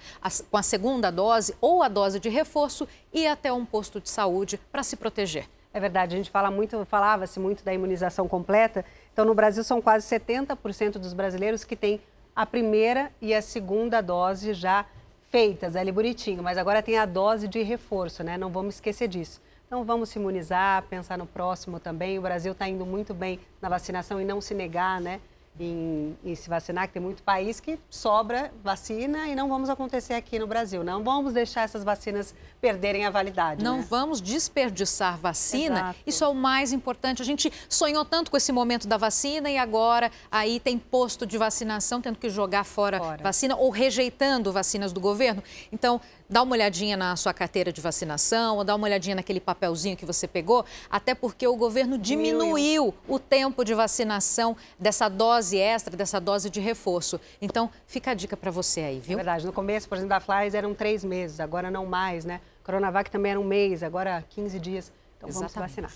com 0.51 0.57
a 0.57 0.61
segunda 0.61 1.09
dose 1.09 1.55
ou 1.61 1.81
a 1.81 1.87
dose 1.87 2.19
de 2.19 2.27
reforço 2.27 2.85
ir 3.13 3.27
até 3.27 3.51
um 3.53 3.65
posto 3.65 4.01
de 4.01 4.09
saúde 4.09 4.59
para 4.73 4.83
se 4.83 4.97
proteger. 4.97 5.47
É 5.73 5.79
verdade, 5.79 6.15
a 6.15 6.17
gente 6.17 6.29
fala 6.29 6.51
muito, 6.51 6.85
falava-se 6.85 7.39
muito 7.39 7.63
da 7.63 7.73
imunização 7.73 8.27
completa. 8.27 8.83
Então 9.13 9.23
no 9.23 9.33
Brasil 9.33 9.63
são 9.63 9.81
quase 9.81 10.05
70% 10.05 10.97
dos 10.97 11.13
brasileiros 11.13 11.63
que 11.63 11.77
têm 11.77 12.01
a 12.35 12.45
primeira 12.45 13.09
e 13.21 13.33
a 13.33 13.41
segunda 13.41 14.01
dose 14.01 14.53
já 14.53 14.85
feitas, 15.29 15.77
ali 15.77 15.93
bonitinho, 15.93 16.43
mas 16.43 16.57
agora 16.57 16.83
tem 16.83 16.97
a 16.97 17.05
dose 17.05 17.47
de 17.47 17.63
reforço, 17.63 18.21
né? 18.21 18.37
Não 18.37 18.49
vamos 18.49 18.75
esquecer 18.75 19.07
disso. 19.07 19.41
Então 19.73 19.83
vamos 19.83 20.09
se 20.09 20.19
imunizar, 20.19 20.83
pensar 20.83 21.17
no 21.17 21.25
próximo 21.25 21.79
também. 21.79 22.19
O 22.19 22.21
Brasil 22.21 22.51
está 22.51 22.69
indo 22.69 22.85
muito 22.85 23.11
bem 23.11 23.39
na 23.59 23.67
vacinação 23.67 24.21
e 24.21 24.23
não 24.23 24.39
se 24.39 24.53
negar, 24.53 25.01
né? 25.01 25.19
em, 25.59 26.17
em, 26.23 26.33
se 26.33 26.49
vacinar, 26.49 26.87
que 26.87 26.93
tem 26.93 27.01
muito 27.01 27.21
país 27.21 27.59
que 27.59 27.77
sobra 27.89 28.51
vacina 28.63 29.27
e 29.27 29.35
não 29.35 29.47
vamos 29.47 29.69
acontecer 29.69 30.13
aqui 30.13 30.39
no 30.39 30.47
Brasil. 30.47 30.83
Não 30.83 31.03
vamos 31.03 31.33
deixar 31.33 31.61
essas 31.61 31.83
vacinas 31.83 32.33
perderem 32.59 33.05
a 33.05 33.09
validade. 33.09 33.63
Não 33.63 33.77
né? 33.77 33.85
vamos 33.87 34.19
desperdiçar 34.19 35.17
vacina. 35.17 35.75
Exato. 35.75 35.99
Isso 36.07 36.23
é 36.23 36.27
o 36.27 36.33
mais 36.33 36.73
importante. 36.73 37.21
A 37.21 37.25
gente 37.25 37.51
sonhou 37.69 38.03
tanto 38.03 38.31
com 38.31 38.37
esse 38.37 38.51
momento 38.51 38.87
da 38.87 38.97
vacina 38.97 39.49
e 39.49 39.57
agora 39.57 40.11
aí 40.31 40.59
tem 40.59 40.77
posto 40.79 41.25
de 41.25 41.37
vacinação 41.37 42.01
tendo 42.01 42.17
que 42.17 42.29
jogar 42.29 42.63
fora, 42.63 42.97
fora. 42.97 43.23
vacina 43.23 43.55
ou 43.55 43.69
rejeitando 43.69 44.51
vacinas 44.51 44.91
do 44.91 44.99
governo. 44.99 45.43
Então, 45.71 46.01
dá 46.29 46.41
uma 46.41 46.53
olhadinha 46.53 46.95
na 46.97 47.15
sua 47.15 47.33
carteira 47.33 47.71
de 47.71 47.81
vacinação, 47.81 48.57
ou 48.57 48.63
dá 48.63 48.75
uma 48.75 48.85
olhadinha 48.85 49.15
naquele 49.15 49.39
papelzinho 49.39 49.95
que 49.95 50.05
você 50.05 50.27
pegou, 50.27 50.65
até 50.89 51.13
porque 51.13 51.47
o 51.47 51.55
governo 51.55 51.97
diminuiu 51.97 52.93
o 53.07 53.19
tempo 53.19 53.63
de 53.63 53.73
vacinação 53.73 54.55
dessa 54.79 55.09
dose 55.09 55.57
extra, 55.57 55.95
dessa 55.95 56.19
dose 56.19 56.49
de 56.49 56.59
reforço. 56.59 57.19
Então, 57.41 57.69
fica 57.85 58.11
a 58.11 58.13
dica 58.13 58.35
para 58.35 58.51
você 58.51 58.81
aí, 58.81 58.99
viu? 58.99 59.13
É 59.13 59.15
verdade. 59.17 59.45
No 59.45 59.53
começo, 59.53 59.87
por 59.87 59.97
exemplo, 59.97 60.09
da 60.09 60.19
Pfizer 60.19 60.59
eram 60.59 60.73
três 60.73 61.03
meses, 61.03 61.39
agora 61.39 61.69
não 61.69 61.85
mais, 61.85 62.25
né? 62.25 62.41
Coronavac 62.63 63.11
também 63.11 63.31
era 63.31 63.39
um 63.39 63.43
mês, 63.43 63.83
agora 63.83 64.23
15 64.29 64.59
dias. 64.59 64.91
Então, 65.17 65.29
Exatamente. 65.29 65.53
vamos 65.53 65.69
vacinar. 65.69 65.91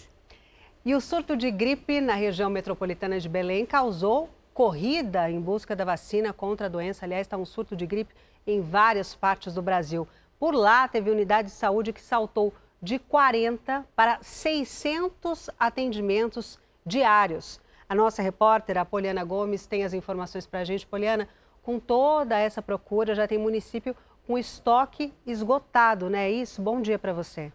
E 0.85 0.95
o 0.95 1.01
surto 1.01 1.35
de 1.35 1.51
gripe 1.51 1.99
na 1.99 2.13
região 2.15 2.49
metropolitana 2.49 3.19
de 3.19 3.27
Belém 3.27 3.65
causou 3.65 4.29
corrida 4.53 5.29
em 5.29 5.39
busca 5.39 5.75
da 5.75 5.85
vacina 5.85 6.33
contra 6.33 6.67
a 6.67 6.69
doença. 6.69 7.05
Aliás, 7.05 7.27
está 7.27 7.37
um 7.37 7.45
surto 7.45 7.75
de 7.75 7.85
gripe 7.85 8.13
em 8.47 8.61
várias 8.61 9.13
partes 9.13 9.53
do 9.53 9.61
Brasil. 9.61 10.07
Por 10.39 10.55
lá, 10.55 10.87
teve 10.87 11.11
unidade 11.11 11.49
de 11.49 11.53
saúde 11.53 11.91
que 11.93 12.01
saltou 12.01 12.53
de 12.81 12.97
40 12.97 13.85
para 13.95 14.19
600 14.21 15.49
atendimentos 15.59 16.57
diários. 16.85 17.59
A 17.89 17.93
nossa 17.93 18.21
repórter, 18.21 18.77
a 18.77 18.85
Poliana 18.85 19.23
Gomes, 19.23 19.67
tem 19.67 19.83
as 19.83 19.93
informações 19.93 20.47
para 20.47 20.61
a 20.61 20.63
gente. 20.63 20.87
Poliana, 20.87 21.27
com 21.61 21.79
toda 21.79 22.37
essa 22.39 22.61
procura, 22.61 23.13
já 23.13 23.27
tem 23.27 23.37
município 23.37 23.95
com 24.25 24.37
estoque 24.37 25.13
esgotado, 25.25 26.09
não 26.09 26.19
é 26.19 26.29
isso? 26.29 26.61
Bom 26.61 26.81
dia 26.81 26.99
para 26.99 27.13
você. 27.13 27.51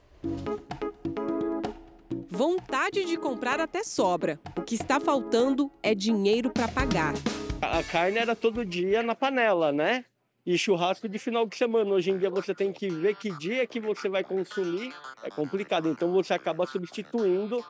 Vontade 2.28 3.06
de 3.06 3.16
comprar 3.16 3.60
até 3.60 3.82
sobra. 3.82 4.38
O 4.58 4.60
que 4.60 4.74
está 4.74 5.00
faltando 5.00 5.70
é 5.82 5.94
dinheiro 5.94 6.50
para 6.50 6.68
pagar. 6.68 7.14
A 7.62 7.82
carne 7.82 8.18
era 8.18 8.36
todo 8.36 8.62
dia 8.62 9.02
na 9.02 9.14
panela, 9.14 9.72
né? 9.72 10.04
E 10.48 10.56
churrasco 10.56 11.06
de 11.06 11.18
final 11.18 11.46
de 11.46 11.54
semana. 11.54 11.90
Hoje 11.92 12.10
em 12.10 12.16
dia 12.16 12.30
você 12.30 12.54
tem 12.54 12.72
que 12.72 12.88
ver 12.88 13.14
que 13.16 13.30
dia 13.36 13.66
que 13.66 13.78
você 13.78 14.08
vai 14.08 14.24
consumir, 14.24 14.94
é 15.22 15.28
complicado. 15.28 15.90
Então 15.90 16.10
você 16.10 16.32
acaba 16.32 16.64
substituindo 16.64 17.62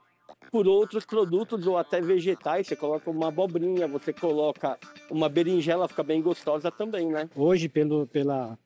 por 0.53 0.69
outros 0.69 1.05
produtos 1.05 1.67
ou 1.67 1.77
até 1.77 2.01
vegetais. 2.01 2.69
Você 2.69 2.77
coloca 2.77 3.11
uma 3.11 3.29
abobrinha, 3.29 3.89
você 3.89 4.13
coloca 4.13 4.79
uma 5.11 5.29
berinjela, 5.29 5.89
fica 5.89 6.05
bem 6.05 6.23
gostosa 6.23 6.71
também, 6.71 7.09
né? 7.09 7.29
Hoje, 7.35 7.69
pelo, 7.69 8.07
pela, 8.07 8.57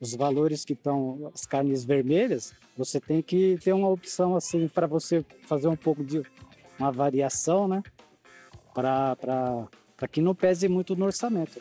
os 0.00 0.12
valores 0.12 0.64
que 0.64 0.72
estão 0.72 1.30
as 1.32 1.46
carnes 1.46 1.84
vermelhas, 1.84 2.52
você 2.76 2.98
tem 2.98 3.22
que 3.22 3.56
ter 3.62 3.72
uma 3.72 3.88
opção 3.88 4.34
assim 4.34 4.66
para 4.66 4.88
você 4.88 5.24
fazer 5.46 5.68
um 5.68 5.76
pouco 5.76 6.02
de 6.02 6.20
uma 6.80 6.90
variação, 6.90 7.68
né? 7.68 7.80
Para 8.74 9.68
que 10.10 10.20
não 10.20 10.34
pese 10.34 10.68
muito 10.68 10.96
no 10.96 11.04
orçamento. 11.04 11.60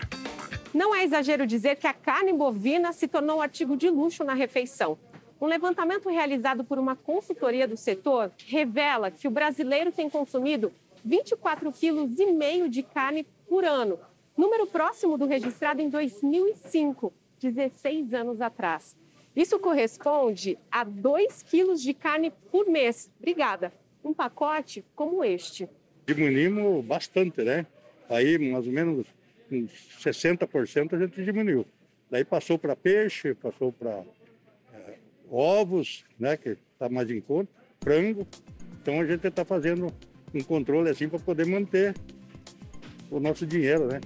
Não 0.74 0.96
é 0.96 1.04
exagero 1.04 1.46
dizer 1.46 1.76
que 1.76 1.86
a 1.86 1.94
carne 1.94 2.32
bovina 2.32 2.94
se 2.94 3.06
tornou 3.06 3.38
um 3.38 3.42
artigo 3.42 3.76
de 3.76 3.90
luxo 3.90 4.24
na 4.24 4.34
refeição. 4.34 4.98
Um 5.40 5.46
levantamento 5.46 6.08
realizado 6.08 6.64
por 6.64 6.80
uma 6.80 6.96
consultoria 6.96 7.68
do 7.68 7.76
setor 7.76 8.32
revela 8.48 9.12
que 9.12 9.28
o 9.28 9.32
brasileiro 9.32 9.92
tem 9.92 10.10
consumido 10.10 10.72
24,5 11.06 12.16
kg 12.16 12.70
de 12.70 12.84
carne 12.84 13.26
por 13.50 13.66
ano, 13.66 14.00
número 14.38 14.66
próximo 14.66 15.18
do 15.18 15.26
registrado 15.26 15.82
em 15.82 15.90
2005, 15.90 17.12
16 17.42 18.14
anos 18.14 18.40
atrás. 18.40 18.96
Isso 19.36 19.60
corresponde 19.60 20.58
a 20.72 20.86
2 20.86 21.44
quilos 21.44 21.82
de 21.82 21.94
carne 21.94 22.32
por 22.50 22.68
mês. 22.68 23.10
Obrigada. 23.20 23.74
Um 24.04 24.14
pacote 24.14 24.86
como 24.96 25.24
este. 25.24 25.68
Diminuímos 26.06 26.86
bastante, 26.86 27.42
né? 27.44 27.66
Aí, 28.10 28.38
mais 28.38 28.66
ou 28.68 28.74
menos 28.74 29.08
com 29.52 29.68
60% 30.00 30.94
a 30.94 31.00
gente 31.00 31.24
diminuiu. 31.26 31.66
Daí 32.10 32.24
passou 32.24 32.58
para 32.58 32.74
peixe, 32.74 33.34
passou 33.34 33.74
para 33.74 34.02
é, 34.74 34.96
ovos, 35.30 36.06
né, 36.18 36.38
que 36.38 36.58
está 36.74 36.88
mais 36.88 37.10
em 37.10 37.20
conta, 37.20 37.52
frango. 37.82 38.26
Então 38.82 39.02
a 39.02 39.06
gente 39.06 39.28
está 39.28 39.44
fazendo 39.44 39.94
um 40.34 40.42
controle 40.42 40.90
assim 40.90 41.10
para 41.10 41.20
poder 41.20 41.46
manter 41.46 41.94
o 43.10 43.20
nosso 43.20 43.46
dinheiro, 43.46 43.88
né? 43.88 44.00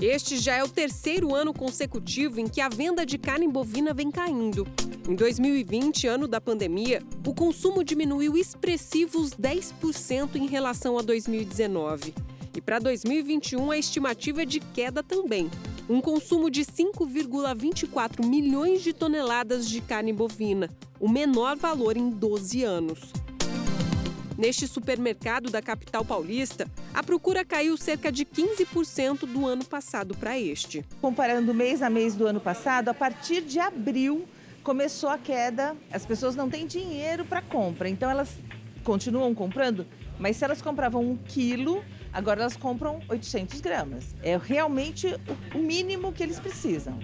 Este 0.00 0.36
já 0.38 0.56
é 0.56 0.62
o 0.62 0.68
terceiro 0.68 1.34
ano 1.34 1.52
consecutivo 1.52 2.38
em 2.38 2.46
que 2.46 2.60
a 2.60 2.68
venda 2.68 3.04
de 3.04 3.18
carne 3.18 3.48
bovina 3.48 3.92
vem 3.92 4.12
caindo. 4.12 4.66
Em 5.08 5.14
2020, 5.14 6.06
ano 6.06 6.28
da 6.28 6.40
pandemia, 6.40 7.02
o 7.26 7.34
consumo 7.34 7.82
diminuiu 7.82 8.36
expressivos 8.36 9.30
10% 9.30 10.36
em 10.36 10.46
relação 10.46 10.96
a 10.98 11.02
2019. 11.02 12.14
E 12.58 12.60
para 12.60 12.80
2021, 12.80 13.70
a 13.70 13.78
estimativa 13.78 14.42
é 14.42 14.44
de 14.44 14.58
queda 14.58 15.00
também. 15.00 15.48
Um 15.88 16.00
consumo 16.00 16.50
de 16.50 16.62
5,24 16.62 18.26
milhões 18.26 18.82
de 18.82 18.92
toneladas 18.92 19.68
de 19.68 19.80
carne 19.80 20.12
bovina, 20.12 20.68
o 20.98 21.08
menor 21.08 21.56
valor 21.56 21.96
em 21.96 22.10
12 22.10 22.64
anos. 22.64 23.12
Neste 24.36 24.66
supermercado 24.66 25.52
da 25.52 25.62
capital 25.62 26.04
paulista, 26.04 26.68
a 26.92 27.00
procura 27.00 27.44
caiu 27.44 27.76
cerca 27.76 28.10
de 28.10 28.24
15% 28.24 29.20
do 29.20 29.46
ano 29.46 29.64
passado 29.64 30.16
para 30.16 30.36
este. 30.36 30.84
Comparando 31.00 31.54
mês 31.54 31.80
a 31.80 31.88
mês 31.88 32.16
do 32.16 32.26
ano 32.26 32.40
passado, 32.40 32.88
a 32.88 32.94
partir 32.94 33.40
de 33.42 33.60
abril 33.60 34.26
começou 34.64 35.10
a 35.10 35.16
queda. 35.16 35.76
As 35.92 36.04
pessoas 36.04 36.34
não 36.34 36.50
têm 36.50 36.66
dinheiro 36.66 37.24
para 37.24 37.40
compra, 37.40 37.88
então 37.88 38.10
elas 38.10 38.36
continuam 38.82 39.32
comprando, 39.32 39.86
mas 40.18 40.36
se 40.36 40.44
elas 40.44 40.60
compravam 40.60 41.08
um 41.08 41.16
quilo, 41.16 41.84
agora 42.12 42.40
elas 42.40 42.56
compram 42.56 43.00
800 43.08 43.60
gramas. 43.60 44.14
É 44.22 44.36
realmente 44.36 45.08
o 45.54 45.58
mínimo 45.58 46.12
que 46.12 46.22
eles 46.22 46.38
precisam. 46.38 46.98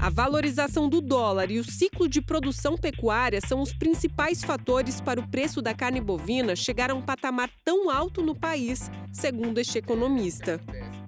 A 0.00 0.08
valorização 0.08 0.88
do 0.88 1.02
dólar 1.02 1.50
e 1.50 1.58
o 1.58 1.64
ciclo 1.64 2.08
de 2.08 2.22
produção 2.22 2.74
pecuária 2.74 3.38
são 3.46 3.60
os 3.60 3.74
principais 3.74 4.42
fatores 4.42 4.98
para 4.98 5.20
o 5.20 5.28
preço 5.28 5.60
da 5.60 5.74
carne 5.74 6.00
bovina 6.00 6.56
chegar 6.56 6.90
a 6.90 6.94
um 6.94 7.02
patamar 7.02 7.50
tão 7.62 7.90
alto 7.90 8.22
no 8.22 8.34
país, 8.34 8.90
segundo 9.12 9.58
este 9.58 9.76
economista. 9.76 10.58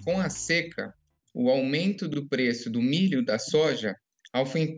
Com 0.04 0.20
a 0.20 0.28
seca, 0.28 0.92
o 1.32 1.48
aumento 1.48 2.06
do 2.06 2.28
preço 2.28 2.68
do 2.68 2.82
milho 2.82 3.20
e 3.20 3.24
da 3.24 3.38
soja 3.38 3.96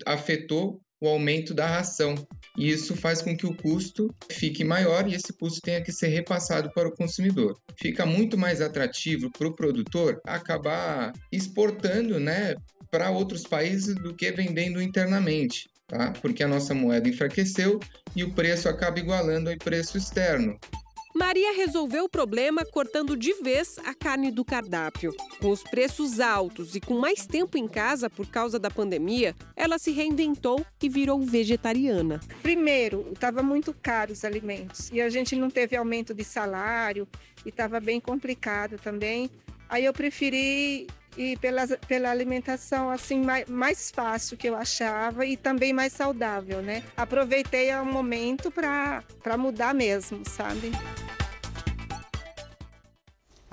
afetou 0.07 0.81
o 1.05 1.09
aumento 1.09 1.53
da 1.53 1.67
ração. 1.67 2.15
E 2.57 2.71
isso 2.71 2.97
faz 2.97 3.21
com 3.21 3.37
que 3.37 3.47
o 3.47 3.57
custo 3.57 4.15
fique 4.31 4.65
maior 4.65 5.09
e 5.09 5.15
esse 5.15 5.33
custo 5.33 5.61
tenha 5.61 5.83
que 5.83 5.93
ser 5.93 6.09
repassado 6.09 6.71
para 6.73 6.89
o 6.89 6.95
consumidor. 6.95 7.59
Fica 7.79 8.07
muito 8.07 8.39
mais 8.39 8.61
atrativo 8.61 9.31
para 9.31 9.49
o 9.49 9.55
produtor 9.55 10.21
acabar 10.27 11.13
exportando 11.33 12.19
né, 12.21 12.55
para 12.91 13.11
outros 13.11 13.43
países 13.43 13.95
do 13.97 14.15
que 14.15 14.31
vendendo 14.31 14.81
internamente, 14.81 15.69
tá? 15.89 16.13
Porque 16.23 16.45
a 16.45 16.49
nossa 16.49 16.75
moeda 16.75 17.09
enfraqueceu 17.09 17.81
e 18.15 18.23
o 18.23 18.33
preço 18.33 18.69
acaba 18.69 19.01
igualando 19.01 19.51
ao 19.51 19.57
preço 19.59 19.99
externo. 19.99 20.57
Maria 21.17 21.55
resolveu 21.55 22.07
o 22.07 22.09
problema 22.09 22.65
cortando 22.65 23.17
de 23.17 23.35
vez 23.35 23.79
a 23.85 23.95
carne 23.95 24.33
do 24.33 24.45
cardápio. 24.45 25.15
Com 25.41 25.51
os 25.51 25.63
preços 25.63 26.19
altos 26.19 26.75
e 26.75 26.81
com 26.81 26.99
mais 26.99 27.25
tempo 27.25 27.57
em 27.57 27.69
casa 27.69 28.11
por 28.11 28.27
causa 28.27 28.59
da 28.59 28.69
pandemia, 28.69 29.33
ela 29.55 29.79
se 29.79 29.93
reinventou 29.93 30.67
e 30.83 30.89
virou 30.89 31.21
vegetariana. 31.21 32.19
Primeiro, 32.43 33.07
estava 33.13 33.45
muito 33.45 33.73
caro 33.73 34.13
os 34.13 34.25
alimentos 34.25 34.91
e 34.91 35.01
a 35.01 35.09
gente 35.09 35.37
não 35.37 35.49
teve 35.49 35.77
aumento 35.77 36.13
de 36.13 36.25
salário 36.25 37.07
e 37.47 37.49
estava 37.49 37.79
bem 37.79 38.01
complicado 38.01 38.77
também. 38.77 39.31
Aí 39.69 39.85
eu 39.85 39.93
preferi 39.93 40.89
e 41.17 41.37
pela, 41.37 41.67
pela 41.67 42.11
alimentação 42.11 42.91
assim 42.91 43.21
mais, 43.21 43.47
mais 43.49 43.91
fácil 43.91 44.37
que 44.37 44.49
eu 44.49 44.57
achava 44.57 45.25
e 45.25 45.37
também 45.37 45.73
mais 45.73 45.93
saudável, 45.93 46.63
né? 46.63 46.83
Aproveitei 46.97 47.75
o 47.75 47.85
momento 47.85 48.51
para 48.51 49.03
mudar 49.39 49.75
mesmo, 49.75 50.23
sabe? 50.29 50.73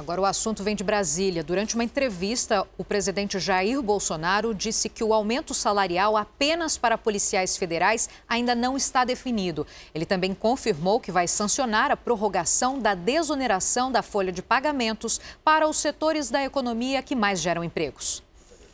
Agora 0.01 0.19
o 0.19 0.25
assunto 0.25 0.63
vem 0.63 0.75
de 0.75 0.83
Brasília. 0.83 1.43
Durante 1.43 1.75
uma 1.75 1.83
entrevista, 1.83 2.67
o 2.75 2.83
presidente 2.83 3.37
Jair 3.37 3.83
Bolsonaro 3.83 4.51
disse 4.51 4.89
que 4.89 5.03
o 5.03 5.13
aumento 5.13 5.53
salarial 5.53 6.17
apenas 6.17 6.75
para 6.75 6.97
policiais 6.97 7.55
federais 7.55 8.09
ainda 8.27 8.55
não 8.55 8.75
está 8.75 9.05
definido. 9.05 9.67
Ele 9.93 10.03
também 10.03 10.33
confirmou 10.33 10.99
que 10.99 11.11
vai 11.11 11.27
sancionar 11.27 11.91
a 11.91 11.95
prorrogação 11.95 12.79
da 12.79 12.95
desoneração 12.95 13.91
da 13.91 14.01
folha 14.01 14.31
de 14.31 14.41
pagamentos 14.41 15.21
para 15.43 15.69
os 15.69 15.77
setores 15.77 16.31
da 16.31 16.43
economia 16.43 17.03
que 17.03 17.15
mais 17.15 17.39
geram 17.39 17.63
empregos. 17.63 18.23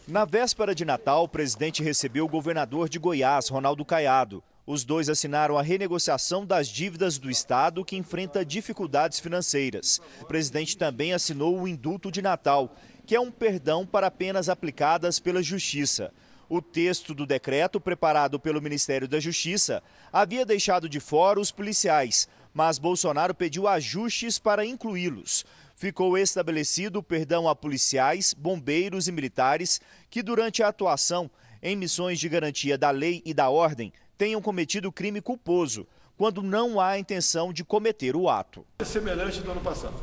Na 0.08 0.24
véspera 0.24 0.74
de 0.74 0.86
Natal, 0.86 1.26
o 1.26 1.28
presidente 1.28 1.84
recebeu 1.84 2.24
o 2.24 2.30
governador 2.30 2.88
de 2.88 2.98
Goiás, 2.98 3.50
Ronaldo 3.50 3.84
Caiado. 3.84 4.42
Os 4.68 4.84
dois 4.84 5.08
assinaram 5.08 5.58
a 5.58 5.62
renegociação 5.62 6.46
das 6.46 6.68
dívidas 6.68 7.18
do 7.18 7.32
Estado 7.32 7.86
que 7.86 7.96
enfrenta 7.96 8.44
dificuldades 8.44 9.18
financeiras. 9.18 10.02
O 10.22 10.26
presidente 10.26 10.78
também 10.78 11.14
assinou 11.14 11.58
o 11.58 11.66
indulto 11.70 12.12
de 12.12 12.22
Natal, 12.22 12.76
que 13.06 13.16
é 13.16 13.20
um 13.20 13.32
perdão 13.32 13.86
para 13.86 14.12
penas 14.12 14.50
aplicadas 14.50 15.22
pela 15.22 15.42
Justiça. 15.42 16.14
O 16.50 16.62
texto 16.62 17.14
do 17.14 17.26
decreto, 17.26 17.80
preparado 17.80 18.38
pelo 18.38 18.62
Ministério 18.62 19.08
da 19.08 19.22
Justiça, 19.22 19.82
havia 20.12 20.46
deixado 20.46 20.90
de 20.90 21.00
fora 21.00 21.40
os 21.40 21.50
policiais, 21.50 22.28
mas 22.54 22.78
Bolsonaro 22.78 23.34
pediu 23.34 23.70
ajustes 23.70 24.38
para 24.38 24.66
incluí-los. 24.66 25.46
Ficou 25.78 26.18
estabelecido 26.18 27.00
o 27.00 27.04
perdão 27.04 27.48
a 27.48 27.56
policiais, 27.56 28.34
bombeiros 28.34 29.08
e 29.08 29.14
militares 29.14 29.80
que, 30.10 30.22
durante 30.22 30.62
a 30.62 30.68
atuação 30.68 31.32
em 31.64 31.76
missões 31.76 32.20
de 32.20 32.28
garantia 32.28 32.78
da 32.78 32.92
lei 32.92 33.22
e 33.26 33.34
da 33.34 33.50
ordem, 33.50 33.94
tenham 34.18 34.42
cometido 34.42 34.92
crime 34.92 35.22
culposo, 35.22 35.88
quando 36.18 36.42
não 36.42 36.80
há 36.80 36.98
intenção 36.98 37.54
de 37.54 37.64
cometer 37.64 38.16
o 38.16 38.28
ato. 38.28 38.66
É 38.80 38.86
semelhante 38.86 39.42
do 39.42 39.52
ano 39.52 39.62
passado. 39.62 40.02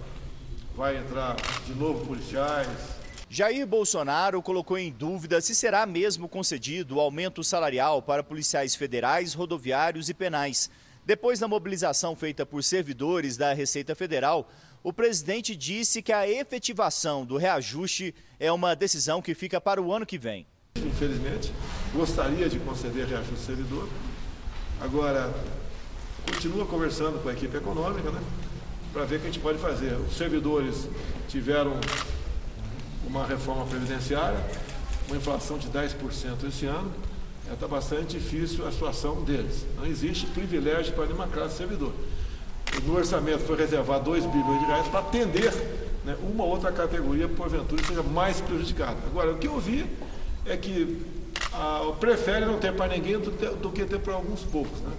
Vai 0.77 0.97
entrar 0.97 1.37
de 1.67 1.75
novo 1.75 2.07
policiais. 2.07 2.69
Jair 3.29 3.67
Bolsonaro 3.67 4.41
colocou 4.41 4.79
em 4.79 4.93
dúvida 4.93 5.41
se 5.41 5.55
será 5.55 5.85
mesmo 5.87 6.29
concedido 6.29 6.97
o 6.97 7.01
aumento 7.01 7.43
salarial 7.43 8.01
para 8.01 8.23
policiais 8.23 8.77
federais, 8.77 9.35
rodoviários 9.35 10.09
e 10.09 10.15
penais. 10.15 10.71
Depois 11.05 11.41
da 11.41 11.49
mobilização 11.49 12.15
feita 12.15 12.47
por 12.47 12.63
servidores 12.63 13.37
da 13.37 13.53
Receita 13.53 13.95
Federal, 13.95 14.49
o 14.83 14.93
presidente 14.93 15.57
disse 15.57 16.01
que 16.01 16.13
a 16.13 16.29
efetivação 16.29 17.27
do 17.27 17.37
reajuste 17.37 18.15
é 18.39 18.53
uma 18.53 18.77
decisão 18.77 19.21
que 19.21 19.35
fica 19.35 19.61
para 19.61 19.83
o 19.83 19.93
ano 19.93 20.07
que 20.07 20.19
vem. 20.19 20.47
Infelizmente, 20.95 21.53
gostaria 21.93 22.49
de 22.49 22.59
conceder 22.59 23.07
reajuste 23.07 23.45
servidor. 23.45 23.89
Agora, 24.81 25.33
continua 26.27 26.67
conversando 26.67 27.23
com 27.23 27.29
a 27.29 27.33
equipe 27.33 27.57
econômica, 27.57 28.11
né? 28.11 28.21
Para 28.93 29.05
ver 29.05 29.17
o 29.17 29.21
que 29.21 29.27
a 29.27 29.31
gente 29.31 29.41
pode 29.41 29.59
fazer. 29.59 29.95
Os 29.95 30.17
servidores 30.17 30.89
tiveram 31.29 31.79
uma 33.07 33.27
reforma 33.27 33.65
previdenciária, 33.67 34.39
uma 35.09 35.17
inflação 35.17 35.59
de 35.59 35.69
10% 35.69 36.49
esse 36.49 36.67
ano. 36.67 36.93
Está 37.53 37.69
bastante 37.69 38.19
difícil 38.19 38.67
a 38.67 38.73
situação 38.73 39.23
deles. 39.23 39.67
Não 39.77 39.87
existe 39.87 40.27
privilégio 40.27 40.93
para 40.95 41.07
nenhuma 41.07 41.29
classe 41.29 41.57
servidor. 41.57 41.93
No 42.85 42.97
orçamento 42.97 43.41
foi 43.41 43.57
reservado 43.57 44.05
2 44.07 44.27
bilhões 44.27 44.61
de 44.61 44.67
reais 44.67 44.89
para 44.89 45.01
atender 45.01 45.53
né, 46.05 46.17
uma 46.23 46.45
outra 46.45 46.73
categoria, 46.73 47.29
porventura, 47.29 47.85
seja 47.85 48.03
mais 48.03 48.41
prejudicada. 48.41 48.97
Agora, 49.07 49.33
o 49.33 49.39
que 49.39 49.47
eu 49.47 49.61
vi 49.61 49.87
é 50.47 50.57
que 50.57 51.01
ah, 51.53 51.93
prefere 51.99 52.45
não 52.45 52.59
ter 52.59 52.75
para 52.75 52.95
ninguém 52.95 53.19
do, 53.19 53.31
do, 53.57 53.71
que 53.71 53.85
ter 53.85 53.99
para 54.01 54.15
alguns 54.15 54.43
poucos. 54.43 54.81
Né? 54.81 54.93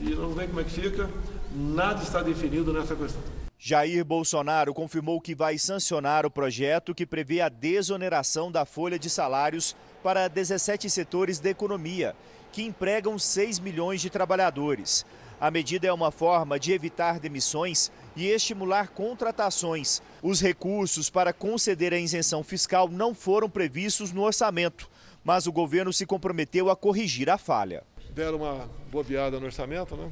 E 0.00 0.14
vamos 0.14 0.36
ver 0.36 0.48
como 0.48 0.60
é 0.60 0.64
que 0.64 0.70
fica. 0.70 1.08
Nada 1.54 2.02
está 2.02 2.22
definido 2.22 2.72
nessa 2.72 2.94
questão. 2.94 3.22
Jair 3.58 4.04
Bolsonaro 4.04 4.74
confirmou 4.74 5.20
que 5.20 5.34
vai 5.34 5.56
sancionar 5.56 6.26
o 6.26 6.30
projeto 6.30 6.94
que 6.94 7.06
prevê 7.06 7.40
a 7.40 7.48
desoneração 7.48 8.52
da 8.52 8.66
folha 8.66 8.98
de 8.98 9.08
salários 9.08 9.74
para 10.02 10.28
17 10.28 10.90
setores 10.90 11.38
da 11.38 11.48
economia, 11.48 12.14
que 12.52 12.62
empregam 12.62 13.18
6 13.18 13.58
milhões 13.58 14.02
de 14.02 14.10
trabalhadores. 14.10 15.06
A 15.40 15.50
medida 15.50 15.86
é 15.86 15.92
uma 15.92 16.10
forma 16.10 16.58
de 16.58 16.72
evitar 16.72 17.18
demissões 17.18 17.90
e 18.14 18.26
estimular 18.26 18.88
contratações. 18.88 20.02
Os 20.28 20.40
recursos 20.40 21.08
para 21.08 21.32
conceder 21.32 21.94
a 21.94 21.98
isenção 22.00 22.42
fiscal 22.42 22.88
não 22.88 23.14
foram 23.14 23.48
previstos 23.48 24.10
no 24.10 24.22
orçamento, 24.22 24.90
mas 25.22 25.46
o 25.46 25.52
governo 25.52 25.92
se 25.92 26.04
comprometeu 26.04 26.68
a 26.68 26.74
corrigir 26.74 27.30
a 27.30 27.38
falha. 27.38 27.84
Deram 28.10 28.38
uma 28.38 28.68
bobeada 28.90 29.38
no 29.38 29.46
orçamento, 29.46 29.94
né? 29.94 30.10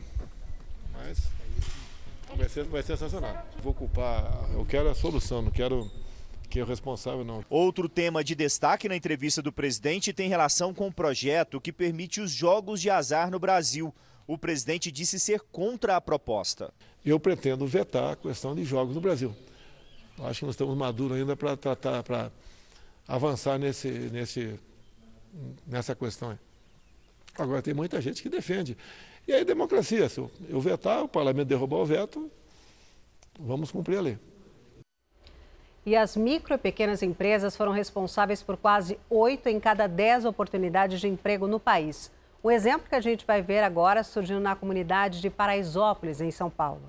Mas 0.92 1.18
vai 2.36 2.48
ser, 2.48 2.62
vai 2.62 2.80
ser 2.84 2.96
sancionado. 2.96 3.40
Vou 3.60 3.74
culpar, 3.74 4.50
eu 4.52 4.64
quero 4.64 4.88
a 4.88 4.94
solução, 4.94 5.42
não 5.42 5.50
quero 5.50 5.90
que 6.48 6.60
é 6.60 6.62
o 6.62 6.66
responsável 6.66 7.24
não. 7.24 7.44
Outro 7.50 7.88
tema 7.88 8.22
de 8.22 8.36
destaque 8.36 8.88
na 8.88 8.94
entrevista 8.94 9.42
do 9.42 9.50
presidente 9.52 10.12
tem 10.12 10.28
relação 10.28 10.72
com 10.72 10.86
o 10.86 10.92
projeto 10.92 11.60
que 11.60 11.72
permite 11.72 12.20
os 12.20 12.30
jogos 12.30 12.80
de 12.80 12.88
azar 12.88 13.32
no 13.32 13.40
Brasil. 13.40 13.92
O 14.28 14.38
presidente 14.38 14.92
disse 14.92 15.18
ser 15.18 15.40
contra 15.50 15.96
a 15.96 16.00
proposta. 16.00 16.72
Eu 17.04 17.18
pretendo 17.18 17.66
vetar 17.66 18.12
a 18.12 18.16
questão 18.16 18.54
de 18.54 18.64
jogos 18.64 18.94
no 18.94 19.00
Brasil. 19.00 19.34
Acho 20.22 20.40
que 20.40 20.46
nós 20.46 20.54
estamos 20.54 20.76
maduros 20.76 21.18
ainda 21.18 21.36
para 21.36 21.56
tratar, 21.56 22.02
para 22.02 22.30
avançar 23.06 23.58
nesse, 23.58 23.88
nesse, 23.88 24.58
nessa 25.66 25.94
questão. 25.94 26.38
Agora 27.36 27.60
tem 27.60 27.74
muita 27.74 28.00
gente 28.00 28.22
que 28.22 28.28
defende. 28.28 28.76
E 29.26 29.32
aí 29.32 29.44
democracia, 29.44 30.08
se 30.08 30.20
eu 30.20 30.60
vetar, 30.60 31.02
o 31.02 31.08
parlamento 31.08 31.48
derrubar 31.48 31.78
o 31.78 31.86
veto, 31.86 32.30
vamos 33.38 33.72
cumprir 33.72 33.98
a 33.98 34.02
lei. 34.02 34.18
E 35.86 35.96
as 35.96 36.16
micro 36.16 36.54
e 36.54 36.58
pequenas 36.58 37.02
empresas 37.02 37.56
foram 37.56 37.72
responsáveis 37.72 38.42
por 38.42 38.56
quase 38.56 38.98
8 39.10 39.48
em 39.48 39.60
cada 39.60 39.86
10 39.86 40.24
oportunidades 40.24 41.00
de 41.00 41.08
emprego 41.08 41.46
no 41.46 41.60
país. 41.60 42.10
O 42.42 42.50
exemplo 42.50 42.88
que 42.88 42.94
a 42.94 43.00
gente 43.00 43.26
vai 43.26 43.42
ver 43.42 43.62
agora 43.62 44.04
surgiu 44.04 44.38
na 44.38 44.54
comunidade 44.54 45.20
de 45.20 45.28
Paraisópolis, 45.28 46.20
em 46.20 46.30
São 46.30 46.48
Paulo. 46.48 46.82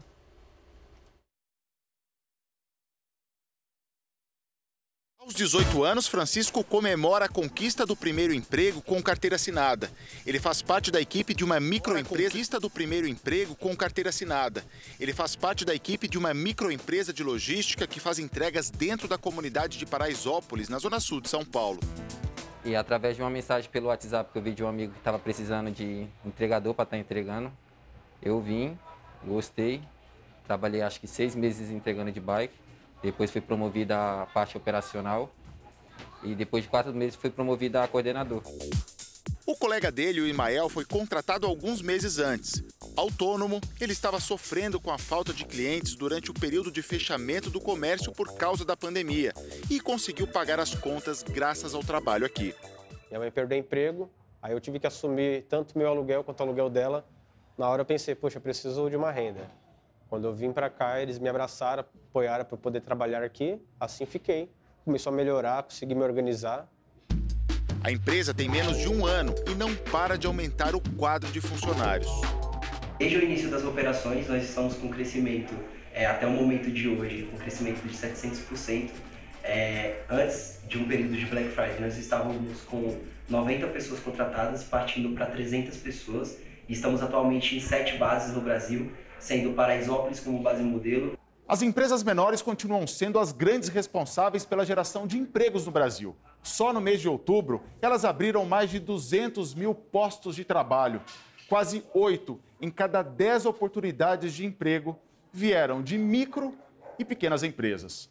Aos 5.25 5.33
18 5.33 5.83
anos, 5.83 6.07
Francisco 6.07 6.63
comemora 6.63 7.25
a 7.25 7.27
conquista 7.27 7.83
do 7.83 7.95
primeiro 7.95 8.31
emprego 8.31 8.79
com 8.79 9.01
carteira 9.01 9.37
assinada. 9.37 9.89
Ele 10.23 10.39
faz 10.39 10.61
parte 10.61 10.91
da 10.91 11.01
equipe 11.01 11.33
de 11.33 11.43
uma 11.43 11.59
microempresa. 11.59 12.29
Conquista 12.29 12.59
do 12.59 12.69
primeiro 12.69 13.07
emprego 13.07 13.55
com 13.55 13.75
carteira 13.75 14.11
assinada. 14.11 14.63
Ele 14.99 15.13
faz 15.13 15.35
parte 15.35 15.65
da 15.65 15.73
equipe 15.73 16.07
de 16.07 16.15
uma 16.15 16.31
microempresa 16.31 17.11
de 17.11 17.23
logística 17.23 17.87
que 17.87 17.99
faz 17.99 18.19
entregas 18.19 18.69
dentro 18.69 19.07
da 19.07 19.17
comunidade 19.17 19.79
de 19.79 19.85
Paraisópolis, 19.87 20.69
na 20.69 20.77
zona 20.77 20.99
sul 20.99 21.19
de 21.19 21.27
São 21.27 21.43
Paulo. 21.43 21.79
E 22.63 22.75
através 22.75 23.15
de 23.15 23.23
uma 23.23 23.29
mensagem 23.31 23.67
pelo 23.71 23.87
WhatsApp 23.87 24.31
que 24.31 24.37
eu 24.37 24.43
vi 24.43 24.53
de 24.53 24.63
um 24.63 24.67
amigo 24.67 24.93
que 24.93 24.99
estava 24.99 25.17
precisando 25.17 25.71
de 25.71 26.05
entregador 26.23 26.75
para 26.75 26.83
estar 26.83 26.97
tá 26.97 27.01
entregando, 27.01 27.51
eu 28.21 28.39
vim, 28.39 28.77
gostei, 29.25 29.81
trabalhei 30.45 30.83
acho 30.83 30.99
que 30.99 31.07
seis 31.07 31.33
meses 31.33 31.71
entregando 31.71 32.11
de 32.11 32.19
bike 32.19 32.64
depois 33.01 33.31
fui 33.31 33.41
promovida 33.41 34.23
a 34.23 34.25
parte 34.25 34.57
operacional 34.57 35.33
e 36.23 36.33
depois 36.35 36.63
de 36.63 36.69
quatro 36.69 36.93
meses 36.93 37.15
fui 37.15 37.29
promovida 37.29 37.83
a 37.83 37.87
coordenador. 37.87 38.41
O 39.45 39.55
colega 39.55 39.91
dele, 39.91 40.21
o 40.21 40.27
Imael, 40.27 40.67
foi 40.69 40.83
contratado 40.83 41.45
alguns 41.45 41.79
meses 41.79 42.17
antes. 42.17 42.63
Autônomo, 42.97 43.61
ele 43.79 43.93
estava 43.93 44.19
sofrendo 44.19 44.79
com 44.79 44.89
a 44.91 44.97
falta 44.97 45.31
de 45.31 45.45
clientes 45.45 45.95
durante 45.95 46.31
o 46.31 46.33
período 46.33 46.71
de 46.71 46.81
fechamento 46.81 47.51
do 47.51 47.61
comércio 47.61 48.11
por 48.11 48.33
causa 48.33 48.65
da 48.65 48.75
pandemia 48.75 49.33
e 49.69 49.79
conseguiu 49.79 50.25
pagar 50.27 50.59
as 50.59 50.73
contas 50.73 51.21
graças 51.21 51.75
ao 51.75 51.83
trabalho 51.83 52.25
aqui. 52.25 52.55
Minha 53.07 53.19
mãe 53.19 53.31
perdeu 53.31 53.57
emprego, 53.57 54.09
aí 54.41 54.51
eu 54.51 54.59
tive 54.59 54.79
que 54.79 54.87
assumir 54.87 55.45
tanto 55.47 55.77
meu 55.77 55.89
aluguel 55.89 56.23
quanto 56.23 56.39
o 56.39 56.43
aluguel 56.43 56.69
dela. 56.69 57.05
Na 57.55 57.69
hora 57.69 57.81
eu 57.81 57.85
pensei, 57.85 58.15
poxa, 58.15 58.39
preciso 58.39 58.89
de 58.89 58.95
uma 58.95 59.11
renda. 59.11 59.47
Quando 60.09 60.27
eu 60.27 60.33
vim 60.33 60.51
para 60.51 60.69
cá, 60.69 61.01
eles 61.01 61.17
me 61.17 61.27
abraçaram, 61.27 61.83
apoiaram 62.09 62.45
para 62.45 62.53
eu 62.53 62.59
poder 62.59 62.81
trabalhar 62.81 63.23
aqui. 63.23 63.59
Assim 63.79 64.05
fiquei. 64.05 64.49
Começou 64.83 65.11
a 65.11 65.15
melhorar, 65.15 65.63
consegui 65.63 65.95
me 65.95 66.03
organizar. 66.03 66.69
A 67.83 67.91
empresa 67.91 68.33
tem 68.33 68.47
menos 68.47 68.77
de 68.77 68.87
um 68.87 69.05
ano 69.05 69.33
e 69.49 69.55
não 69.55 69.75
para 69.75 70.15
de 70.15 70.27
aumentar 70.27 70.75
o 70.75 70.81
quadro 70.95 71.31
de 71.31 71.41
funcionários. 71.41 72.09
Desde 72.99 73.17
o 73.17 73.23
início 73.23 73.49
das 73.49 73.63
operações, 73.63 74.27
nós 74.27 74.43
estamos 74.43 74.75
com 74.75 74.89
crescimento, 74.89 75.53
é, 75.91 76.05
até 76.05 76.25
o 76.27 76.31
momento 76.31 76.71
de 76.71 76.87
hoje, 76.87 77.23
com 77.31 77.37
crescimento 77.37 77.81
de 77.81 77.95
700%. 77.95 78.91
É, 79.43 80.03
antes 80.09 80.59
de 80.67 80.77
um 80.77 80.87
período 80.87 81.15
de 81.15 81.25
Black 81.25 81.49
Friday, 81.49 81.79
nós 81.79 81.97
estávamos 81.97 82.61
com 82.61 82.95
90 83.27 83.67
pessoas 83.67 83.99
contratadas, 83.99 84.63
partindo 84.63 85.15
para 85.15 85.25
300 85.25 85.77
pessoas. 85.77 86.37
E 86.67 86.73
estamos 86.73 87.01
atualmente 87.01 87.55
em 87.55 87.59
sete 87.59 87.97
bases 87.97 88.35
no 88.35 88.41
Brasil 88.41 88.91
sendo 89.25 89.53
Paraisópolis 89.53 90.19
como 90.19 90.39
base 90.39 90.61
modelo. 90.61 91.17
As 91.47 91.61
empresas 91.61 92.03
menores 92.03 92.41
continuam 92.41 92.87
sendo 92.87 93.19
as 93.19 93.31
grandes 93.31 93.69
responsáveis 93.69 94.45
pela 94.45 94.65
geração 94.65 95.05
de 95.05 95.17
empregos 95.17 95.65
no 95.65 95.71
Brasil. 95.71 96.15
Só 96.41 96.71
no 96.71 96.81
mês 96.81 97.01
de 97.01 97.09
outubro, 97.09 97.63
elas 97.81 98.05
abriram 98.05 98.45
mais 98.45 98.69
de 98.69 98.79
200 98.79 99.53
mil 99.53 99.73
postos 99.73 100.35
de 100.35 100.45
trabalho. 100.45 101.01
Quase 101.47 101.83
oito 101.93 102.39
em 102.61 102.69
cada 102.69 103.01
dez 103.01 103.45
oportunidades 103.45 104.33
de 104.33 104.45
emprego 104.45 104.97
vieram 105.31 105.81
de 105.83 105.97
micro 105.97 106.55
e 106.97 107.05
pequenas 107.05 107.43
empresas. 107.43 108.09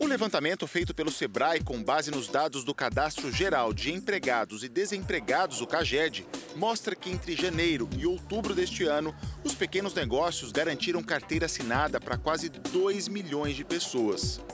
O 0.00 0.06
levantamento 0.06 0.66
feito 0.66 0.92
pelo 0.92 1.10
Sebrae 1.10 1.62
com 1.62 1.82
base 1.82 2.10
nos 2.10 2.28
dados 2.28 2.64
do 2.64 2.74
Cadastro 2.74 3.30
Geral 3.30 3.72
de 3.72 3.92
Empregados 3.92 4.64
e 4.64 4.68
Desempregados, 4.68 5.60
o 5.60 5.66
CAGED, 5.66 6.26
mostra 6.56 6.96
que 6.96 7.10
entre 7.10 7.36
janeiro 7.36 7.88
e 7.96 8.04
outubro 8.04 8.54
deste 8.54 8.84
ano, 8.84 9.14
os 9.44 9.54
pequenos 9.54 9.94
negócios 9.94 10.50
garantiram 10.50 11.02
carteira 11.02 11.46
assinada 11.46 12.00
para 12.00 12.18
quase 12.18 12.48
2 12.48 13.06
milhões 13.08 13.54
de 13.54 13.64
pessoas. 13.64 14.44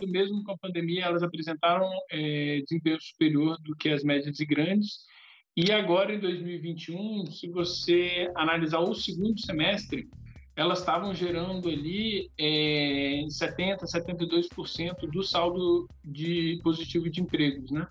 Mesmo 0.00 0.42
com 0.42 0.52
a 0.52 0.58
pandemia, 0.58 1.04
elas 1.04 1.22
apresentaram 1.22 1.90
é, 2.10 2.60
desempenho 2.62 3.00
superior 3.00 3.58
do 3.62 3.76
que 3.76 3.90
as 3.90 4.02
médias 4.02 4.40
e 4.40 4.46
grandes. 4.46 5.00
E 5.56 5.70
agora, 5.72 6.14
em 6.14 6.20
2021, 6.20 7.26
se 7.26 7.48
você 7.48 8.30
analisar 8.36 8.78
o 8.78 8.94
segundo 8.94 9.38
semestre, 9.40 10.08
elas 10.58 10.80
estavam 10.80 11.14
gerando 11.14 11.68
ali 11.68 12.28
é, 12.36 13.24
70%, 13.28 13.84
72% 13.84 15.08
do 15.08 15.22
saldo 15.22 15.88
de 16.04 16.58
positivo 16.64 17.08
de 17.08 17.20
empregos, 17.20 17.70
né? 17.70 17.86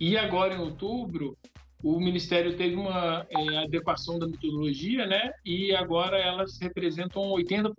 E 0.00 0.16
agora, 0.16 0.54
em 0.54 0.58
outubro, 0.58 1.36
o 1.84 2.00
Ministério 2.00 2.56
teve 2.56 2.76
uma 2.76 3.26
é, 3.28 3.58
adequação 3.58 4.18
da 4.18 4.26
metodologia, 4.26 5.06
né? 5.06 5.32
E 5.44 5.74
agora 5.74 6.16
elas 6.16 6.58
representam 6.58 7.22
80%, 7.24 7.74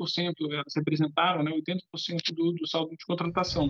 elas 0.52 0.74
representaram 0.76 1.42
né, 1.42 1.52
80% 1.52 2.32
do, 2.32 2.52
do 2.52 2.68
saldo 2.68 2.92
de 2.92 3.06
contratação. 3.08 3.68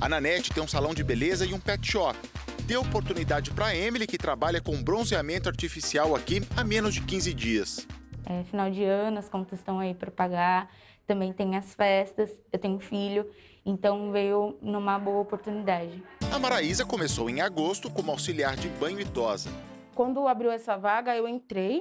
A 0.00 0.08
Nanete 0.08 0.52
tem 0.52 0.60
um 0.60 0.66
salão 0.68 0.92
de 0.92 1.04
beleza 1.04 1.46
e 1.46 1.54
um 1.54 1.60
pet 1.60 1.86
shop. 1.86 2.18
Deu 2.66 2.80
oportunidade 2.80 3.52
para 3.52 3.76
Emily, 3.76 4.08
que 4.08 4.18
trabalha 4.18 4.60
com 4.60 4.82
bronzeamento 4.82 5.48
artificial 5.48 6.16
aqui 6.16 6.40
há 6.56 6.64
menos 6.64 6.94
de 6.94 7.00
15 7.00 7.32
dias 7.32 7.86
é, 8.26 8.44
final 8.44 8.70
de 8.70 8.84
ano, 8.84 9.18
as 9.18 9.28
contas 9.28 9.58
estão 9.58 9.78
aí 9.78 9.94
para 9.94 10.10
pagar, 10.10 10.70
também 11.06 11.32
tem 11.32 11.56
as 11.56 11.74
festas, 11.74 12.30
eu 12.52 12.58
tenho 12.58 12.76
um 12.76 12.80
filho, 12.80 13.30
então 13.64 14.10
veio 14.10 14.58
numa 14.60 14.98
boa 14.98 15.20
oportunidade. 15.20 16.02
A 16.32 16.38
Maraísa 16.38 16.84
começou 16.84 17.28
em 17.28 17.40
agosto 17.40 17.90
como 17.90 18.10
auxiliar 18.10 18.56
de 18.56 18.68
banho 18.68 19.00
e 19.00 19.04
tosa. 19.04 19.50
Quando 19.94 20.26
abriu 20.26 20.50
essa 20.50 20.76
vaga, 20.76 21.14
eu 21.14 21.28
entrei 21.28 21.80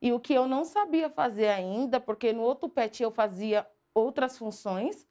e 0.00 0.12
o 0.12 0.18
que 0.18 0.34
eu 0.34 0.48
não 0.48 0.64
sabia 0.64 1.10
fazer 1.10 1.48
ainda, 1.48 2.00
porque 2.00 2.32
no 2.32 2.42
outro 2.42 2.68
pet 2.68 3.02
eu 3.02 3.10
fazia 3.10 3.66
outras 3.94 4.38
funções, 4.38 5.06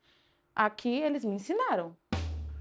aqui 0.56 1.02
eles 1.02 1.24
me 1.24 1.36
ensinaram. 1.36 1.96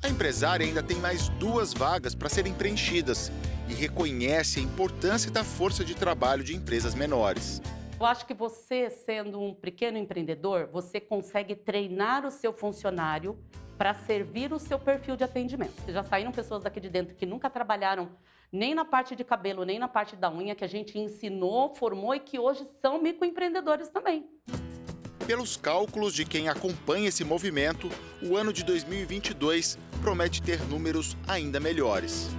A 0.02 0.08
empresária 0.08 0.64
ainda 0.64 0.82
tem 0.82 0.96
mais 0.96 1.28
duas 1.30 1.74
vagas 1.74 2.14
para 2.14 2.28
serem 2.28 2.54
preenchidas 2.54 3.30
e 3.68 3.74
reconhece 3.74 4.58
a 4.58 4.62
importância 4.62 5.30
da 5.30 5.44
força 5.44 5.84
de 5.84 5.94
trabalho 5.94 6.42
de 6.42 6.56
empresas 6.56 6.94
menores. 6.94 7.60
Eu 8.00 8.06
acho 8.06 8.24
que 8.24 8.32
você, 8.32 8.88
sendo 8.88 9.38
um 9.38 9.52
pequeno 9.52 9.98
empreendedor, 9.98 10.70
você 10.72 10.98
consegue 10.98 11.54
treinar 11.54 12.24
o 12.24 12.30
seu 12.30 12.50
funcionário 12.50 13.38
para 13.76 13.92
servir 13.92 14.54
o 14.54 14.58
seu 14.58 14.78
perfil 14.78 15.16
de 15.16 15.24
atendimento. 15.24 15.74
Já 15.86 16.02
saíram 16.02 16.32
pessoas 16.32 16.62
daqui 16.62 16.80
de 16.80 16.88
dentro 16.88 17.14
que 17.14 17.26
nunca 17.26 17.50
trabalharam 17.50 18.08
nem 18.50 18.74
na 18.74 18.86
parte 18.86 19.14
de 19.14 19.22
cabelo, 19.22 19.66
nem 19.66 19.78
na 19.78 19.86
parte 19.86 20.16
da 20.16 20.32
unha, 20.32 20.54
que 20.54 20.64
a 20.64 20.66
gente 20.66 20.98
ensinou, 20.98 21.74
formou 21.74 22.14
e 22.14 22.20
que 22.20 22.38
hoje 22.38 22.64
são 22.80 23.02
microempreendedores 23.02 23.90
também. 23.90 24.26
Pelos 25.26 25.58
cálculos 25.58 26.14
de 26.14 26.24
quem 26.24 26.48
acompanha 26.48 27.10
esse 27.10 27.22
movimento, 27.22 27.86
o 28.22 28.34
ano 28.34 28.50
de 28.50 28.64
2022 28.64 29.78
promete 30.00 30.40
ter 30.40 30.58
números 30.70 31.18
ainda 31.28 31.60
melhores. 31.60 32.30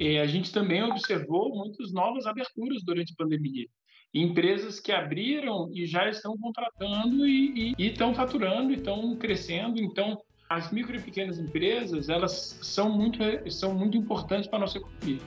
E 0.00 0.18
a 0.18 0.26
gente 0.26 0.52
também 0.52 0.82
observou 0.82 1.54
muitas 1.54 1.92
novas 1.92 2.26
aberturas 2.26 2.82
durante 2.84 3.12
a 3.12 3.16
pandemia 3.16 3.68
empresas 4.12 4.80
que 4.80 4.92
abriram 4.92 5.70
e 5.72 5.86
já 5.86 6.08
estão 6.08 6.36
contratando 6.36 7.26
e, 7.26 7.74
estão 7.78 8.14
faturando, 8.14 8.72
estão 8.72 9.16
crescendo. 9.16 9.80
Então, 9.80 10.20
as 10.48 10.72
micro 10.72 10.96
e 10.96 11.00
pequenas 11.00 11.38
empresas, 11.38 12.08
elas 12.08 12.58
são 12.60 12.90
muito, 12.90 13.18
são 13.50 13.74
muito 13.74 13.96
importantes 13.96 14.48
para 14.48 14.58
a 14.58 14.60
nossa 14.62 14.78
economia. 14.78 15.20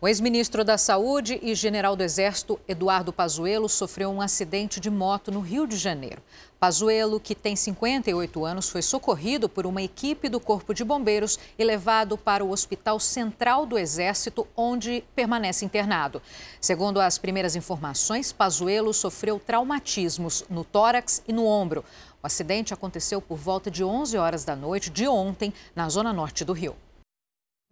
O 0.00 0.06
ex-ministro 0.06 0.62
da 0.62 0.78
Saúde 0.78 1.40
e 1.42 1.56
general 1.56 1.96
do 1.96 2.04
Exército, 2.04 2.60
Eduardo 2.68 3.12
Pazuello, 3.12 3.68
sofreu 3.68 4.12
um 4.12 4.20
acidente 4.20 4.78
de 4.78 4.88
moto 4.88 5.32
no 5.32 5.40
Rio 5.40 5.66
de 5.66 5.76
Janeiro. 5.76 6.22
Pazuello, 6.60 7.18
que 7.18 7.34
tem 7.34 7.56
58 7.56 8.44
anos, 8.44 8.68
foi 8.68 8.80
socorrido 8.80 9.48
por 9.48 9.66
uma 9.66 9.82
equipe 9.82 10.28
do 10.28 10.38
Corpo 10.38 10.72
de 10.72 10.84
Bombeiros 10.84 11.36
e 11.58 11.64
levado 11.64 12.16
para 12.16 12.44
o 12.44 12.52
Hospital 12.52 13.00
Central 13.00 13.66
do 13.66 13.76
Exército, 13.76 14.46
onde 14.56 15.02
permanece 15.16 15.64
internado. 15.64 16.22
Segundo 16.60 17.00
as 17.00 17.18
primeiras 17.18 17.56
informações, 17.56 18.30
Pazuello 18.30 18.94
sofreu 18.94 19.40
traumatismos 19.40 20.44
no 20.48 20.62
tórax 20.62 21.24
e 21.26 21.32
no 21.32 21.44
ombro. 21.44 21.84
O 22.22 22.26
acidente 22.28 22.72
aconteceu 22.72 23.20
por 23.20 23.36
volta 23.36 23.68
de 23.68 23.82
11 23.82 24.16
horas 24.16 24.44
da 24.44 24.54
noite 24.54 24.90
de 24.90 25.08
ontem, 25.08 25.52
na 25.74 25.88
zona 25.88 26.12
norte 26.12 26.44
do 26.44 26.52
Rio. 26.52 26.76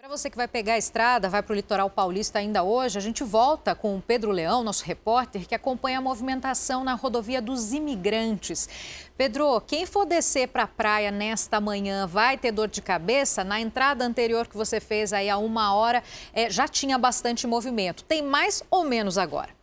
Para 0.06 0.16
você 0.16 0.30
que 0.30 0.36
vai 0.36 0.46
pegar 0.46 0.74
a 0.74 0.78
estrada, 0.78 1.28
vai 1.28 1.42
para 1.42 1.52
o 1.52 1.56
litoral 1.56 1.90
paulista 1.90 2.38
ainda 2.38 2.62
hoje, 2.62 2.96
a 2.96 3.00
gente 3.00 3.24
volta 3.24 3.74
com 3.74 3.96
o 3.96 4.00
Pedro 4.00 4.30
Leão, 4.30 4.62
nosso 4.62 4.84
repórter, 4.84 5.48
que 5.48 5.52
acompanha 5.54 5.98
a 5.98 6.00
movimentação 6.00 6.84
na 6.84 6.94
rodovia 6.94 7.42
dos 7.42 7.72
imigrantes. 7.72 8.68
Pedro, 9.18 9.60
quem 9.62 9.84
for 9.84 10.06
descer 10.06 10.46
para 10.46 10.62
a 10.62 10.66
praia 10.68 11.10
nesta 11.10 11.60
manhã 11.60 12.06
vai 12.06 12.38
ter 12.38 12.52
dor 12.52 12.68
de 12.68 12.80
cabeça? 12.80 13.42
Na 13.42 13.58
entrada 13.58 14.04
anterior 14.04 14.46
que 14.46 14.56
você 14.56 14.78
fez 14.78 15.12
aí 15.12 15.28
há 15.28 15.38
uma 15.38 15.74
hora, 15.74 16.04
é, 16.32 16.48
já 16.48 16.68
tinha 16.68 16.96
bastante 16.96 17.44
movimento. 17.44 18.04
Tem 18.04 18.22
mais 18.22 18.62
ou 18.70 18.84
menos 18.84 19.18
agora? 19.18 19.55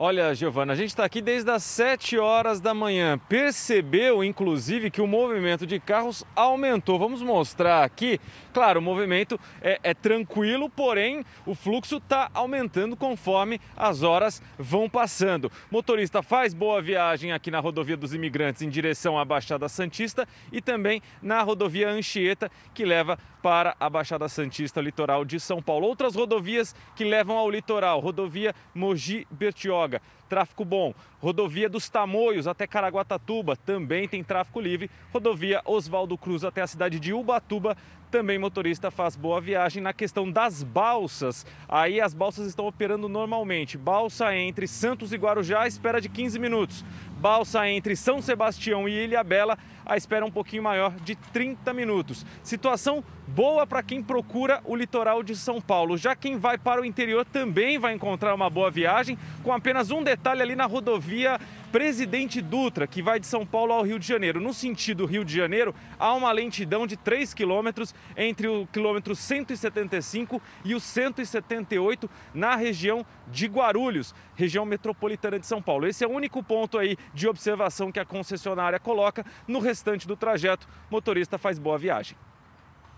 Olha, 0.00 0.32
Giovana, 0.32 0.74
a 0.74 0.76
gente 0.76 0.90
está 0.90 1.04
aqui 1.04 1.20
desde 1.20 1.50
as 1.50 1.64
7 1.64 2.16
horas 2.20 2.60
da 2.60 2.72
manhã. 2.72 3.18
Percebeu, 3.28 4.22
inclusive, 4.22 4.92
que 4.92 5.00
o 5.00 5.08
movimento 5.08 5.66
de 5.66 5.80
carros 5.80 6.24
aumentou. 6.36 7.00
Vamos 7.00 7.20
mostrar 7.20 7.82
aqui. 7.82 8.20
Claro, 8.58 8.80
o 8.80 8.82
movimento 8.82 9.38
é, 9.62 9.78
é 9.84 9.94
tranquilo, 9.94 10.68
porém 10.68 11.24
o 11.46 11.54
fluxo 11.54 11.98
está 11.98 12.28
aumentando 12.34 12.96
conforme 12.96 13.60
as 13.76 14.02
horas 14.02 14.42
vão 14.58 14.90
passando. 14.90 15.48
Motorista 15.70 16.24
faz 16.24 16.52
boa 16.52 16.82
viagem 16.82 17.30
aqui 17.30 17.52
na 17.52 17.60
rodovia 17.60 17.96
dos 17.96 18.12
imigrantes 18.12 18.62
em 18.62 18.68
direção 18.68 19.16
à 19.16 19.24
Baixada 19.24 19.68
Santista 19.68 20.26
e 20.50 20.60
também 20.60 21.00
na 21.22 21.40
rodovia 21.40 21.88
Anchieta, 21.88 22.50
que 22.74 22.84
leva 22.84 23.16
para 23.40 23.76
a 23.78 23.88
Baixada 23.88 24.28
Santista, 24.28 24.80
litoral 24.80 25.24
de 25.24 25.38
São 25.38 25.62
Paulo. 25.62 25.86
Outras 25.86 26.16
rodovias 26.16 26.74
que 26.96 27.04
levam 27.04 27.38
ao 27.38 27.48
litoral, 27.48 28.00
rodovia 28.00 28.52
Mogi 28.74 29.24
Bertioga, 29.30 30.02
tráfego 30.28 30.64
bom. 30.64 30.94
Rodovia 31.20 31.68
dos 31.68 31.88
Tamoios 31.88 32.46
até 32.46 32.66
Caraguatatuba 32.66 33.56
também 33.56 34.06
tem 34.06 34.22
tráfego 34.22 34.60
livre. 34.60 34.90
Rodovia 35.12 35.62
Oswaldo 35.64 36.18
Cruz 36.18 36.44
até 36.44 36.60
a 36.60 36.66
cidade 36.66 37.00
de 37.00 37.12
Ubatuba 37.12 37.76
também 38.08 38.38
motorista 38.38 38.90
faz 38.90 39.14
boa 39.14 39.40
viagem. 39.40 39.82
Na 39.82 39.92
questão 39.92 40.30
das 40.30 40.62
balsas, 40.62 41.46
aí 41.68 42.00
as 42.00 42.12
balsas 42.12 42.46
estão 42.46 42.66
operando 42.66 43.08
normalmente. 43.08 43.78
Balsa 43.78 44.34
entre 44.34 44.66
Santos 44.66 45.12
e 45.12 45.16
Guarujá, 45.16 45.66
espera 45.66 46.00
de 46.00 46.08
15 46.08 46.38
minutos. 46.38 46.84
Balsa 47.18 47.68
entre 47.68 47.96
São 47.96 48.22
Sebastião 48.22 48.88
e 48.88 48.92
Ilha 48.92 49.24
Bela, 49.24 49.58
a 49.84 49.96
espera 49.96 50.24
um 50.24 50.30
pouquinho 50.30 50.62
maior 50.62 50.94
de 51.00 51.16
30 51.16 51.74
minutos. 51.74 52.24
Situação 52.44 53.02
boa 53.26 53.66
para 53.66 53.82
quem 53.82 54.02
procura 54.02 54.60
o 54.64 54.76
litoral 54.76 55.22
de 55.22 55.34
São 55.34 55.60
Paulo. 55.60 55.96
Já 55.96 56.14
quem 56.14 56.38
vai 56.38 56.56
para 56.56 56.80
o 56.80 56.84
interior 56.84 57.24
também 57.24 57.78
vai 57.78 57.92
encontrar 57.92 58.34
uma 58.34 58.48
boa 58.48 58.70
viagem, 58.70 59.18
com 59.42 59.52
apenas 59.52 59.90
um 59.90 60.02
detalhe 60.02 60.42
ali 60.42 60.54
na 60.54 60.66
rodovia 60.66 61.40
Presidente 61.72 62.40
Dutra, 62.40 62.86
que 62.86 63.02
vai 63.02 63.18
de 63.18 63.26
São 63.26 63.44
Paulo 63.44 63.72
ao 63.72 63.82
Rio 63.82 63.98
de 63.98 64.06
Janeiro. 64.06 64.40
No 64.40 64.54
sentido 64.54 65.04
Rio 65.04 65.24
de 65.24 65.34
Janeiro, 65.34 65.74
há 65.98 66.14
uma 66.14 66.32
lentidão 66.32 66.86
de 66.86 66.96
3 66.96 67.34
quilômetros 67.34 67.94
entre 68.16 68.46
o 68.48 68.66
quilômetro 68.72 69.14
175 69.14 70.40
e 70.64 70.74
o 70.74 70.80
178 70.80 72.08
na 72.32 72.56
região 72.56 73.04
de 73.30 73.46
Guarulhos, 73.46 74.14
região 74.34 74.64
metropolitana 74.64 75.38
de 75.38 75.46
São 75.46 75.62
Paulo. 75.62 75.86
Esse 75.86 76.04
é 76.04 76.06
o 76.06 76.10
único 76.10 76.42
ponto 76.42 76.78
aí 76.78 76.96
de 77.14 77.28
observação 77.28 77.92
que 77.92 78.00
a 78.00 78.04
concessionária 78.04 78.78
coloca. 78.78 79.24
No 79.46 79.58
restante 79.58 80.06
do 80.06 80.16
trajeto, 80.16 80.68
o 80.90 80.94
motorista 80.94 81.38
faz 81.38 81.58
boa 81.58 81.78
viagem. 81.78 82.16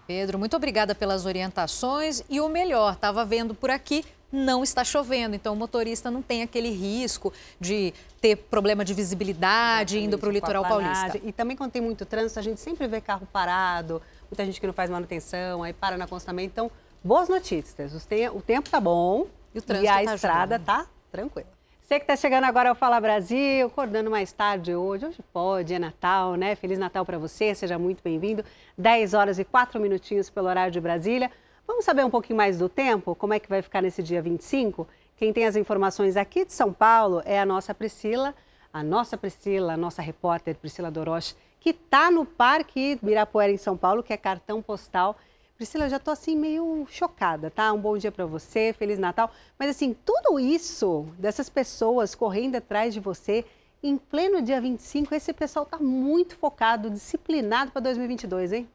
Pedro, 0.06 0.38
muito 0.38 0.56
obrigada 0.56 0.94
pelas 0.94 1.24
orientações 1.24 2.24
e 2.28 2.40
o 2.40 2.48
melhor, 2.48 2.94
estava 2.94 3.24
vendo 3.24 3.54
por 3.54 3.70
aqui 3.70 4.04
não 4.32 4.62
está 4.62 4.84
chovendo, 4.84 5.34
então 5.34 5.52
o 5.52 5.56
motorista 5.56 6.10
não 6.10 6.22
tem 6.22 6.42
aquele 6.42 6.70
risco 6.70 7.32
de 7.58 7.92
ter 8.20 8.36
problema 8.36 8.84
de 8.84 8.94
visibilidade 8.94 9.96
Exatamente, 9.96 10.06
indo 10.06 10.18
para 10.18 10.28
o 10.28 10.32
litoral 10.32 10.62
paulista. 10.62 11.20
E 11.24 11.32
também 11.32 11.56
quando 11.56 11.72
tem 11.72 11.82
muito 11.82 12.06
trânsito, 12.06 12.38
a 12.38 12.42
gente 12.42 12.60
sempre 12.60 12.86
vê 12.86 13.00
carro 13.00 13.26
parado, 13.32 14.00
muita 14.30 14.44
gente 14.44 14.60
que 14.60 14.66
não 14.66 14.74
faz 14.74 14.88
manutenção, 14.88 15.62
aí 15.62 15.72
para 15.72 15.96
no 15.96 16.04
acostamento. 16.04 16.52
Então, 16.52 16.70
boas 17.02 17.28
notícias. 17.28 17.92
O 18.32 18.40
tempo 18.40 18.68
está 18.68 18.80
bom 18.80 19.26
e, 19.54 19.58
o 19.58 19.62
trânsito 19.62 19.86
e 19.86 19.88
a 19.88 20.04
tá 20.04 20.14
estrada 20.14 20.56
está 20.56 20.86
tranquila. 21.10 21.48
Você 21.80 21.98
que 21.98 22.04
está 22.04 22.14
chegando 22.14 22.44
agora 22.44 22.68
ao 22.68 22.74
Fala 22.76 23.00
Brasil, 23.00 23.66
acordando 23.66 24.08
mais 24.08 24.30
tarde 24.32 24.74
hoje, 24.74 25.06
hoje 25.06 25.18
pode, 25.32 25.74
é 25.74 25.78
Natal, 25.78 26.36
né? 26.36 26.54
Feliz 26.54 26.78
Natal 26.78 27.04
para 27.04 27.18
você, 27.18 27.52
seja 27.52 27.78
muito 27.80 28.00
bem-vindo. 28.00 28.44
10 28.78 29.12
horas 29.12 29.40
e 29.40 29.44
4 29.44 29.80
minutinhos 29.80 30.30
pelo 30.30 30.46
horário 30.46 30.72
de 30.72 30.80
Brasília. 30.80 31.30
Vamos 31.66 31.84
saber 31.84 32.04
um 32.04 32.10
pouquinho 32.10 32.36
mais 32.36 32.58
do 32.58 32.68
tempo? 32.68 33.16
Como 33.16 33.34
é 33.34 33.40
que 33.40 33.48
vai 33.48 33.60
ficar 33.60 33.82
nesse 33.82 34.04
dia 34.04 34.22
25? 34.22 34.86
Quem 35.16 35.32
tem 35.32 35.46
as 35.46 35.56
informações 35.56 36.16
aqui 36.16 36.44
de 36.44 36.52
São 36.52 36.72
Paulo 36.72 37.22
é 37.24 37.40
a 37.40 37.44
nossa 37.44 37.74
Priscila, 37.74 38.34
a 38.72 38.82
nossa 38.84 39.18
Priscila, 39.18 39.72
a 39.72 39.76
nossa 39.76 40.00
repórter 40.00 40.54
Priscila 40.54 40.92
Doroche, 40.92 41.34
que 41.58 41.70
está 41.70 42.08
no 42.10 42.24
Parque 42.24 42.98
Mirapuera 43.02 43.52
em 43.52 43.56
São 43.56 43.76
Paulo, 43.76 44.02
que 44.02 44.12
é 44.12 44.16
cartão 44.16 44.62
postal. 44.62 45.16
Priscila, 45.60 45.90
já 45.90 45.98
estou 45.98 46.12
assim 46.12 46.34
meio 46.34 46.86
chocada, 46.88 47.50
tá? 47.50 47.70
Um 47.70 47.78
bom 47.78 47.98
dia 47.98 48.10
para 48.10 48.24
você, 48.24 48.72
Feliz 48.72 48.98
Natal. 48.98 49.30
Mas 49.58 49.68
assim, 49.68 49.94
tudo 50.06 50.40
isso, 50.40 51.06
dessas 51.18 51.50
pessoas 51.50 52.14
correndo 52.14 52.56
atrás 52.56 52.94
de 52.94 52.98
você, 52.98 53.44
em 53.82 53.98
pleno 53.98 54.40
dia 54.40 54.58
25, 54.58 55.14
esse 55.14 55.34
pessoal 55.34 55.66
está 55.66 55.76
muito 55.76 56.34
focado, 56.34 56.88
disciplinado 56.88 57.72
para 57.72 57.82
2022, 57.82 58.54
hein? 58.54 58.70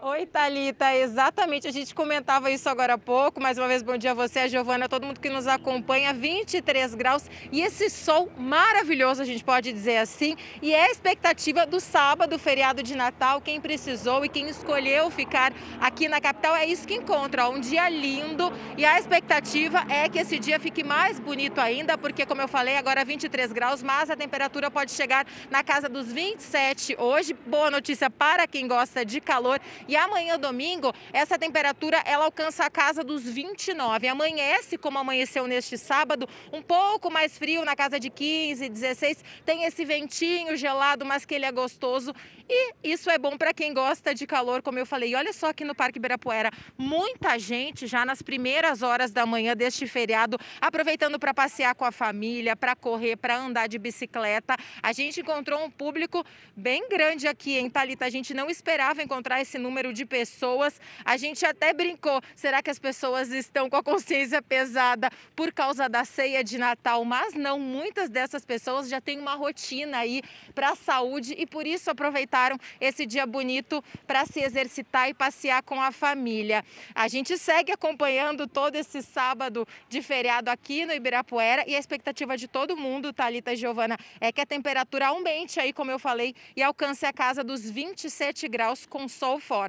Oi, 0.00 0.26
Thalita, 0.26 0.94
exatamente. 0.94 1.66
A 1.66 1.72
gente 1.72 1.92
comentava 1.92 2.52
isso 2.52 2.68
agora 2.68 2.94
há 2.94 2.98
pouco. 2.98 3.40
Mais 3.40 3.58
uma 3.58 3.66
vez, 3.66 3.82
bom 3.82 3.96
dia 3.96 4.12
a 4.12 4.14
você, 4.14 4.38
a 4.38 4.46
Giovana, 4.46 4.88
todo 4.88 5.04
mundo 5.04 5.18
que 5.18 5.28
nos 5.28 5.48
acompanha. 5.48 6.14
23 6.14 6.94
graus 6.94 7.24
e 7.50 7.60
esse 7.60 7.90
sol 7.90 8.30
maravilhoso, 8.38 9.20
a 9.20 9.24
gente 9.24 9.42
pode 9.42 9.72
dizer 9.72 9.96
assim. 9.96 10.36
E 10.62 10.72
é 10.72 10.84
a 10.84 10.90
expectativa 10.92 11.66
do 11.66 11.80
sábado, 11.80 12.38
feriado 12.38 12.80
de 12.80 12.94
Natal. 12.94 13.40
Quem 13.40 13.60
precisou 13.60 14.24
e 14.24 14.28
quem 14.28 14.48
escolheu 14.48 15.10
ficar 15.10 15.52
aqui 15.80 16.06
na 16.06 16.20
capital 16.20 16.54
é 16.54 16.64
isso 16.64 16.86
que 16.86 16.94
encontra. 16.94 17.48
Um 17.48 17.58
dia 17.58 17.88
lindo 17.88 18.52
e 18.76 18.84
a 18.84 19.00
expectativa 19.00 19.84
é 19.88 20.08
que 20.08 20.20
esse 20.20 20.38
dia 20.38 20.60
fique 20.60 20.84
mais 20.84 21.18
bonito 21.18 21.60
ainda, 21.60 21.98
porque, 21.98 22.24
como 22.24 22.40
eu 22.40 22.46
falei, 22.46 22.76
agora 22.76 23.04
23 23.04 23.50
graus, 23.50 23.82
mas 23.82 24.10
a 24.10 24.16
temperatura 24.16 24.70
pode 24.70 24.92
chegar 24.92 25.26
na 25.50 25.64
casa 25.64 25.88
dos 25.88 26.12
27 26.12 26.94
hoje. 27.00 27.34
Boa 27.34 27.68
notícia 27.68 28.08
para 28.08 28.46
quem 28.46 28.68
gosta 28.68 29.04
de 29.04 29.20
calor 29.20 29.60
e 29.88 29.96
amanhã, 29.96 30.38
domingo, 30.38 30.92
essa 31.14 31.38
temperatura 31.38 32.02
ela 32.04 32.26
alcança 32.26 32.66
a 32.66 32.70
casa 32.70 33.02
dos 33.02 33.22
29. 33.24 34.06
Amanhece, 34.06 34.76
como 34.76 34.98
amanheceu 34.98 35.46
neste 35.46 35.78
sábado, 35.78 36.28
um 36.52 36.60
pouco 36.60 37.10
mais 37.10 37.38
frio, 37.38 37.64
na 37.64 37.74
casa 37.74 37.98
de 37.98 38.10
15, 38.10 38.68
16. 38.68 39.24
Tem 39.46 39.64
esse 39.64 39.86
ventinho 39.86 40.58
gelado, 40.58 41.06
mas 41.06 41.24
que 41.24 41.34
ele 41.34 41.46
é 41.46 41.50
gostoso. 41.50 42.14
E 42.46 42.74
isso 42.84 43.08
é 43.08 43.18
bom 43.18 43.38
para 43.38 43.54
quem 43.54 43.72
gosta 43.72 44.14
de 44.14 44.26
calor, 44.26 44.60
como 44.60 44.78
eu 44.78 44.84
falei. 44.84 45.12
E 45.12 45.14
olha 45.14 45.32
só 45.32 45.48
aqui 45.48 45.64
no 45.64 45.74
Parque 45.74 45.98
Ibirapuera, 45.98 46.50
muita 46.76 47.38
gente 47.38 47.86
já 47.86 48.04
nas 48.04 48.20
primeiras 48.20 48.82
horas 48.82 49.10
da 49.10 49.24
manhã 49.24 49.56
deste 49.56 49.86
feriado, 49.86 50.38
aproveitando 50.60 51.18
para 51.18 51.32
passear 51.32 51.74
com 51.74 51.86
a 51.86 51.92
família, 51.92 52.54
para 52.54 52.76
correr, 52.76 53.16
para 53.16 53.38
andar 53.38 53.68
de 53.68 53.78
bicicleta. 53.78 54.54
A 54.82 54.92
gente 54.92 55.20
encontrou 55.20 55.64
um 55.64 55.70
público 55.70 56.22
bem 56.54 56.88
grande 56.90 57.26
aqui 57.26 57.56
em 57.56 57.70
Talita. 57.70 58.04
A 58.04 58.10
gente 58.10 58.34
não 58.34 58.50
esperava 58.50 59.02
encontrar 59.02 59.40
esse 59.40 59.58
número 59.58 59.77
de 59.92 60.04
pessoas. 60.04 60.80
A 61.04 61.16
gente 61.16 61.46
até 61.46 61.72
brincou, 61.72 62.20
será 62.34 62.62
que 62.62 62.70
as 62.70 62.78
pessoas 62.78 63.30
estão 63.30 63.70
com 63.70 63.76
a 63.76 63.82
consciência 63.82 64.42
pesada 64.42 65.10
por 65.34 65.52
causa 65.52 65.88
da 65.88 66.04
ceia 66.04 66.42
de 66.44 66.58
Natal? 66.58 67.04
Mas 67.04 67.34
não, 67.34 67.58
muitas 67.58 68.10
dessas 68.10 68.44
pessoas 68.44 68.88
já 68.88 69.00
têm 69.00 69.18
uma 69.18 69.34
rotina 69.34 69.98
aí 69.98 70.22
para 70.54 70.70
a 70.70 70.76
saúde 70.76 71.34
e 71.38 71.46
por 71.46 71.66
isso 71.66 71.90
aproveitar 71.90 72.18
aproveitaram 72.18 72.58
esse 72.80 73.06
dia 73.06 73.26
bonito 73.26 73.82
para 74.06 74.24
se 74.24 74.40
exercitar 74.40 75.08
e 75.08 75.14
passear 75.14 75.62
com 75.62 75.80
a 75.80 75.92
família. 75.92 76.64
A 76.94 77.06
gente 77.06 77.36
segue 77.38 77.70
acompanhando 77.70 78.46
todo 78.46 78.76
esse 78.76 79.02
sábado 79.02 79.66
de 79.88 80.02
feriado 80.02 80.50
aqui 80.50 80.84
no 80.84 80.92
Ibirapuera 80.92 81.64
e 81.66 81.74
a 81.74 81.78
expectativa 81.78 82.36
de 82.36 82.48
todo 82.48 82.76
mundo, 82.76 83.12
Thalita 83.12 83.52
e 83.52 83.56
Giovana, 83.56 83.96
é 84.20 84.32
que 84.32 84.40
a 84.40 84.46
temperatura 84.46 85.08
aumente 85.08 85.60
aí, 85.60 85.72
como 85.72 85.90
eu 85.90 85.98
falei, 85.98 86.34
e 86.56 86.62
alcance 86.62 87.06
a 87.06 87.12
casa 87.12 87.44
dos 87.44 87.68
27 87.68 88.48
graus 88.48 88.86
com 88.86 89.08
sol 89.08 89.38
forte. 89.38 89.67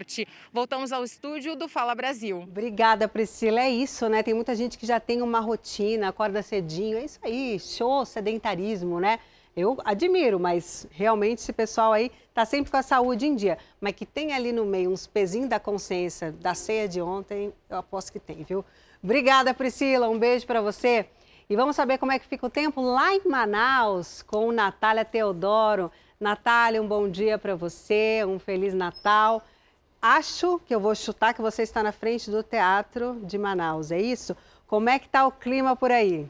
Voltamos 0.52 0.92
ao 0.92 1.04
estúdio 1.04 1.56
do 1.56 1.68
Fala 1.68 1.96
Brasil. 1.96 2.42
Obrigada, 2.42 3.08
Priscila. 3.08 3.62
É 3.62 3.70
isso, 3.70 4.08
né? 4.08 4.24
Tem 4.24 4.34
muita 4.34 4.56
gente 4.56 4.78
que 4.78 4.86
já 4.86 5.00
tem 5.00 5.22
uma 5.22 5.40
rotina, 5.40 6.10
acorda 6.10 6.42
cedinho. 6.42 6.98
É 6.98 7.06
isso 7.06 7.20
aí, 7.22 7.60
show, 7.60 8.06
sedentarismo, 8.06 9.00
né? 9.00 9.20
Eu 9.56 9.78
admiro, 9.84 10.40
mas 10.40 10.88
realmente 10.92 11.40
esse 11.40 11.52
pessoal 11.52 11.92
aí 11.92 12.12
está 12.30 12.46
sempre 12.46 12.72
com 12.72 12.78
a 12.78 12.82
saúde 12.82 13.26
em 13.26 13.36
dia. 13.36 13.58
Mas 13.82 13.94
que 13.94 14.06
tem 14.06 14.34
ali 14.34 14.52
no 14.52 14.66
meio 14.66 14.92
uns 14.92 15.06
pezinhos 15.06 15.50
da 15.50 15.60
consciência 15.60 16.32
da 16.32 16.54
ceia 16.54 16.88
de 16.88 17.02
ontem, 17.02 17.52
eu 17.70 17.78
aposto 17.78 18.12
que 18.12 18.20
tem, 18.20 18.44
viu? 18.44 18.64
Obrigada, 19.04 19.54
Priscila. 19.54 20.08
Um 20.10 20.18
beijo 20.18 20.46
para 20.46 20.62
você. 20.62 21.08
E 21.50 21.56
vamos 21.56 21.76
saber 21.76 21.98
como 21.98 22.12
é 22.12 22.20
que 22.20 22.28
fica 22.28 22.46
o 22.46 22.50
tempo 22.50 22.80
lá 22.80 23.14
em 23.14 23.28
Manaus 23.28 24.22
com 24.22 24.52
Natália 24.52 25.04
Teodoro. 25.04 25.92
Natália, 26.20 26.82
um 26.82 26.88
bom 26.88 27.10
dia 27.10 27.38
para 27.38 27.56
você, 27.56 28.24
um 28.24 28.38
feliz 28.38 28.74
Natal. 28.74 29.44
Acho 30.02 30.60
que 30.60 30.74
eu 30.74 30.80
vou 30.80 30.96
chutar 30.96 31.34
que 31.34 31.42
você 31.42 31.62
está 31.62 31.84
na 31.84 31.92
frente 31.92 32.32
do 32.32 32.42
Teatro 32.42 33.20
de 33.24 33.38
Manaus, 33.38 33.92
é 33.92 34.00
isso? 34.00 34.36
Como 34.66 34.90
é 34.90 34.98
que 34.98 35.08
está 35.08 35.28
o 35.28 35.32
clima 35.32 35.76
por 35.76 35.92
aí? 35.92 36.30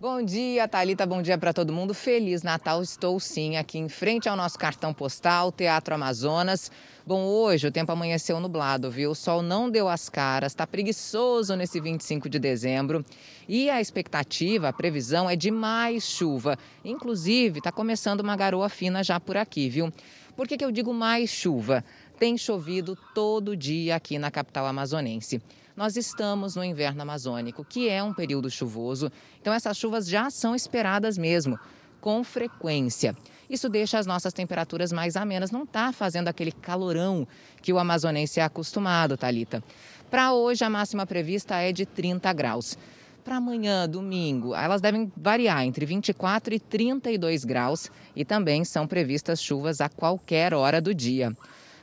Bom 0.00 0.22
dia, 0.22 0.68
Thalita. 0.68 1.04
Bom 1.04 1.20
dia 1.20 1.36
para 1.36 1.52
todo 1.52 1.72
mundo. 1.72 1.92
Feliz 1.92 2.44
Natal. 2.44 2.80
Estou 2.80 3.18
sim 3.18 3.56
aqui 3.56 3.78
em 3.78 3.88
frente 3.88 4.28
ao 4.28 4.36
nosso 4.36 4.56
cartão 4.56 4.94
postal, 4.94 5.50
Teatro 5.50 5.92
Amazonas. 5.92 6.70
Bom, 7.04 7.24
hoje 7.24 7.66
o 7.66 7.72
tempo 7.72 7.90
amanheceu 7.90 8.38
nublado, 8.38 8.92
viu? 8.92 9.10
O 9.10 9.14
sol 9.16 9.42
não 9.42 9.68
deu 9.68 9.88
as 9.88 10.08
caras, 10.08 10.52
está 10.52 10.64
preguiçoso 10.64 11.56
nesse 11.56 11.80
25 11.80 12.28
de 12.28 12.38
dezembro. 12.38 13.04
E 13.48 13.68
a 13.68 13.80
expectativa, 13.80 14.68
a 14.68 14.72
previsão 14.72 15.28
é 15.28 15.34
de 15.34 15.50
mais 15.50 16.04
chuva. 16.04 16.56
Inclusive, 16.84 17.58
está 17.58 17.72
começando 17.72 18.20
uma 18.20 18.36
garoa 18.36 18.68
fina 18.68 19.02
já 19.02 19.18
por 19.18 19.36
aqui, 19.36 19.68
viu? 19.68 19.92
Por 20.36 20.46
que, 20.46 20.56
que 20.56 20.64
eu 20.64 20.70
digo 20.70 20.94
mais 20.94 21.28
chuva? 21.28 21.84
Tem 22.20 22.38
chovido 22.38 22.96
todo 23.12 23.56
dia 23.56 23.96
aqui 23.96 24.16
na 24.16 24.30
capital 24.30 24.64
amazonense. 24.64 25.42
Nós 25.78 25.96
estamos 25.96 26.56
no 26.56 26.64
inverno 26.64 27.02
amazônico, 27.02 27.64
que 27.64 27.88
é 27.88 28.02
um 28.02 28.12
período 28.12 28.50
chuvoso, 28.50 29.12
então 29.40 29.54
essas 29.54 29.76
chuvas 29.76 30.08
já 30.08 30.28
são 30.28 30.52
esperadas 30.52 31.16
mesmo, 31.16 31.56
com 32.00 32.24
frequência. 32.24 33.14
Isso 33.48 33.68
deixa 33.68 33.96
as 33.96 34.04
nossas 34.04 34.32
temperaturas 34.32 34.90
mais 34.90 35.14
amenas, 35.14 35.52
não 35.52 35.62
está 35.62 35.92
fazendo 35.92 36.26
aquele 36.26 36.50
calorão 36.50 37.28
que 37.62 37.72
o 37.72 37.78
amazonense 37.78 38.40
é 38.40 38.42
acostumado, 38.42 39.16
Talita. 39.16 39.62
Para 40.10 40.32
hoje, 40.32 40.64
a 40.64 40.68
máxima 40.68 41.06
prevista 41.06 41.54
é 41.54 41.70
de 41.70 41.86
30 41.86 42.32
graus. 42.32 42.76
Para 43.22 43.36
amanhã, 43.36 43.88
domingo, 43.88 44.56
elas 44.56 44.80
devem 44.80 45.12
variar 45.16 45.62
entre 45.62 45.86
24 45.86 46.54
e 46.54 46.58
32 46.58 47.44
graus 47.44 47.88
e 48.16 48.24
também 48.24 48.64
são 48.64 48.84
previstas 48.84 49.40
chuvas 49.40 49.80
a 49.80 49.88
qualquer 49.88 50.52
hora 50.54 50.80
do 50.80 50.92
dia. 50.92 51.32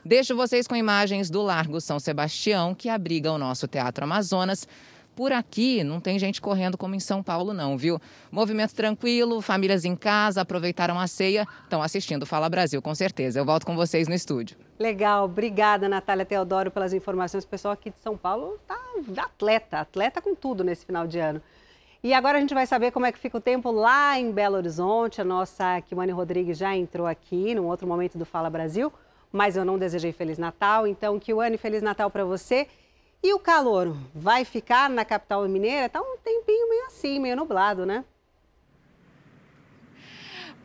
Deixo 0.06 0.36
vocês 0.36 0.68
com 0.68 0.76
imagens 0.76 1.28
do 1.28 1.42
Largo 1.42 1.80
São 1.80 1.98
Sebastião, 1.98 2.76
que 2.76 2.88
abriga 2.88 3.32
o 3.32 3.38
nosso 3.38 3.66
Teatro 3.66 4.04
Amazonas. 4.04 4.64
Por 5.16 5.32
aqui 5.32 5.82
não 5.82 5.98
tem 5.98 6.16
gente 6.16 6.40
correndo 6.40 6.78
como 6.78 6.94
em 6.94 7.00
São 7.00 7.24
Paulo, 7.24 7.52
não, 7.52 7.76
viu? 7.76 8.00
Movimento 8.30 8.72
tranquilo, 8.72 9.40
famílias 9.40 9.84
em 9.84 9.96
casa, 9.96 10.42
aproveitaram 10.42 10.96
a 10.96 11.08
ceia, 11.08 11.44
estão 11.64 11.82
assistindo 11.82 12.24
Fala 12.24 12.48
Brasil, 12.48 12.80
com 12.80 12.94
certeza. 12.94 13.40
Eu 13.40 13.44
volto 13.44 13.66
com 13.66 13.74
vocês 13.74 14.06
no 14.06 14.14
estúdio. 14.14 14.56
Legal, 14.78 15.24
obrigada, 15.24 15.88
Natália 15.88 16.24
Teodoro, 16.24 16.70
pelas 16.70 16.92
informações. 16.92 17.42
O 17.42 17.48
pessoal 17.48 17.74
aqui 17.74 17.90
de 17.90 17.98
São 17.98 18.16
Paulo 18.16 18.60
tá 18.64 18.78
atleta, 19.16 19.80
atleta 19.80 20.22
com 20.22 20.36
tudo 20.36 20.62
nesse 20.62 20.86
final 20.86 21.04
de 21.08 21.18
ano. 21.18 21.42
E 22.00 22.14
agora 22.14 22.38
a 22.38 22.40
gente 22.40 22.54
vai 22.54 22.64
saber 22.64 22.92
como 22.92 23.06
é 23.06 23.10
que 23.10 23.18
fica 23.18 23.38
o 23.38 23.40
tempo 23.40 23.72
lá 23.72 24.16
em 24.16 24.30
Belo 24.30 24.54
Horizonte. 24.54 25.20
A 25.20 25.24
nossa 25.24 25.80
Kimane 25.80 26.12
Rodrigues 26.12 26.56
já 26.56 26.76
entrou 26.76 27.08
aqui 27.08 27.56
num 27.56 27.66
outro 27.66 27.88
momento 27.88 28.16
do 28.16 28.24
Fala 28.24 28.48
Brasil, 28.48 28.92
mas 29.32 29.56
eu 29.56 29.64
não 29.64 29.78
desejei 29.78 30.12
Feliz 30.12 30.38
Natal. 30.38 30.86
Então, 30.86 31.18
Kiwane, 31.18 31.56
Feliz 31.58 31.82
Natal 31.82 32.10
para 32.10 32.24
você. 32.24 32.66
E 33.22 33.32
o 33.32 33.38
calor 33.38 33.96
vai 34.14 34.44
ficar 34.44 34.88
na 34.88 35.04
capital 35.04 35.46
mineira? 35.48 35.88
Tá 35.88 36.00
um 36.00 36.16
tempinho 36.18 36.68
meio 36.68 36.86
assim, 36.86 37.18
meio 37.18 37.36
nublado, 37.36 37.84
né? 37.84 38.04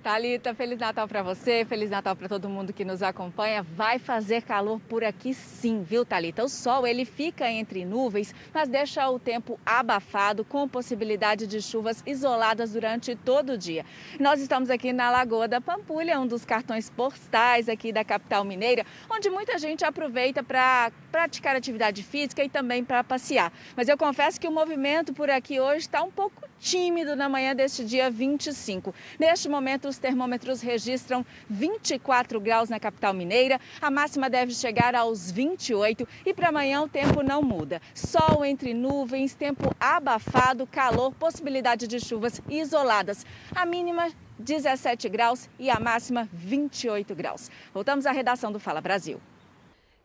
Talita, 0.02 0.56
Feliz 0.56 0.80
Natal 0.80 1.08
para 1.08 1.22
você, 1.22 1.64
Feliz 1.64 1.92
Natal 1.92 2.16
para 2.16 2.28
todo 2.28 2.50
mundo 2.50 2.74
que 2.74 2.84
nos 2.84 3.04
acompanha. 3.04 3.62
Vai 3.62 4.00
fazer 4.00 4.42
calor 4.42 4.80
por 4.90 5.04
aqui 5.04 5.32
sim, 5.32 5.84
viu, 5.84 6.04
Talita? 6.04 6.44
O 6.44 6.50
sol 6.50 6.88
ele 6.88 7.06
fica 7.06 7.48
entre 7.48 7.86
nuvens, 7.86 8.34
mas 8.52 8.68
deixa 8.68 9.08
o 9.10 9.20
tempo 9.20 9.60
abafado 9.64 10.44
com 10.44 10.68
possibilidade 10.68 11.46
de 11.46 11.62
chuvas 11.62 12.04
isoladas 12.06 12.74
durante 12.74 13.16
todo 13.16 13.52
o 13.54 13.58
dia. 13.58 13.86
Nós 14.20 14.42
estamos 14.42 14.72
aqui 14.72 14.92
na 14.92 15.12
Lagoa 15.12 15.48
da 15.48 15.62
Pampulha, 15.62 16.20
um 16.20 16.26
dos 16.26 16.44
cartões 16.44 16.90
postais 16.90 17.70
aqui 17.70 17.94
da 17.94 18.04
capital 18.04 18.44
mineira, 18.44 18.84
onde 19.08 19.30
muita 19.30 19.60
gente 19.60 19.86
aproveita 19.86 20.42
para 20.42 20.92
praticar 21.12 21.56
atividade 21.56 22.02
física 22.02 22.44
e 22.44 22.50
também 22.50 22.84
para 22.84 23.04
passear. 23.04 23.54
Mas 23.76 23.88
eu 23.88 23.98
confesso 23.98 24.42
que 24.42 24.48
o 24.48 24.52
movimento 24.52 25.14
por 25.14 25.30
aqui 25.30 25.60
hoje 25.60 25.82
está 25.82 26.02
um 26.02 26.10
pouco 26.10 26.51
tímido 26.62 27.16
na 27.16 27.28
manhã 27.28 27.56
deste 27.56 27.84
dia 27.84 28.10
25. 28.10 28.94
Neste 29.20 29.50
momento, 29.50 29.88
os 29.88 29.98
termômetros 29.98 30.62
registram 30.62 31.26
24 31.50 32.40
graus 32.40 32.70
na 32.70 32.80
capital 32.80 33.14
mineira. 33.14 33.60
A 33.82 33.90
máxima 33.90 34.30
deve 34.30 34.54
chegar 34.54 34.94
aos 34.94 35.32
28 35.32 36.08
e 36.26 36.34
para 36.34 36.50
amanhã 36.50 36.84
o 36.84 36.88
tempo 36.88 37.24
não 37.24 37.42
muda. 37.42 37.82
Sol 37.96 38.46
entre 38.46 38.74
nuvens, 38.74 39.34
tempo 39.34 39.76
abafado, 39.80 40.68
calor, 40.68 41.14
possibilidade 41.16 41.88
de 41.88 42.00
chuvas 42.00 42.40
isoladas. 42.48 43.26
A 43.56 43.66
mínima 43.66 44.10
17 44.38 45.10
graus 45.10 45.50
e 45.58 45.70
a 45.70 45.80
máxima 45.80 46.30
28 46.32 47.16
graus. 47.16 47.50
Voltamos 47.74 48.06
à 48.06 48.12
redação 48.12 48.52
do 48.52 48.60
Fala 48.60 48.82
Brasil. 48.82 49.20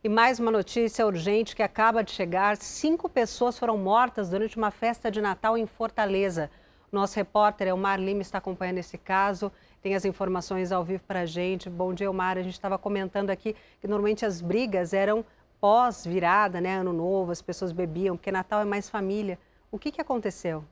E 0.07 0.09
mais 0.09 0.39
uma 0.39 0.53
notícia 0.53 1.05
urgente 1.05 1.57
que 1.57 1.65
acaba 1.65 2.05
de 2.05 2.13
chegar: 2.13 2.57
cinco 2.59 3.09
pessoas 3.09 3.59
foram 3.59 3.77
mortas 3.77 4.31
durante 4.31 4.57
uma 4.57 4.71
festa 4.71 5.11
de 5.11 5.21
Natal 5.21 5.59
em 5.59 5.67
Fortaleza. 5.67 6.49
Nosso 6.93 7.17
repórter 7.17 7.67
Elmar 7.67 7.99
Lima 7.99 8.23
está 8.23 8.39
acompanhando 8.39 8.79
esse 8.79 8.97
caso, 8.97 9.51
tem 9.83 9.97
as 9.97 10.05
informações 10.05 10.71
ao 10.71 10.85
vivo 10.85 11.03
para 11.03 11.23
a 11.23 11.27
gente. 11.27 11.69
Bom 11.69 11.93
dia, 11.93 12.07
Elmar. 12.07 12.39
A 12.39 12.43
gente 12.43 12.53
estava 12.53 12.79
comentando 12.79 13.31
aqui 13.31 13.57
que 13.81 13.89
normalmente 13.89 14.25
as 14.25 14.41
brigas 14.41 14.93
eram 14.93 15.25
pós-virada, 15.61 16.61
né? 16.61 16.77
Ano 16.77 16.93
novo, 16.93 17.33
as 17.33 17.43
pessoas 17.43 17.73
bebiam, 17.73 18.17
porque 18.17 18.31
Natal 18.31 18.61
é 18.61 18.65
mais 18.65 18.89
família. 18.89 19.37
O 19.73 19.77
que, 19.77 19.91
que 19.91 20.01
aconteceu? 20.01 20.63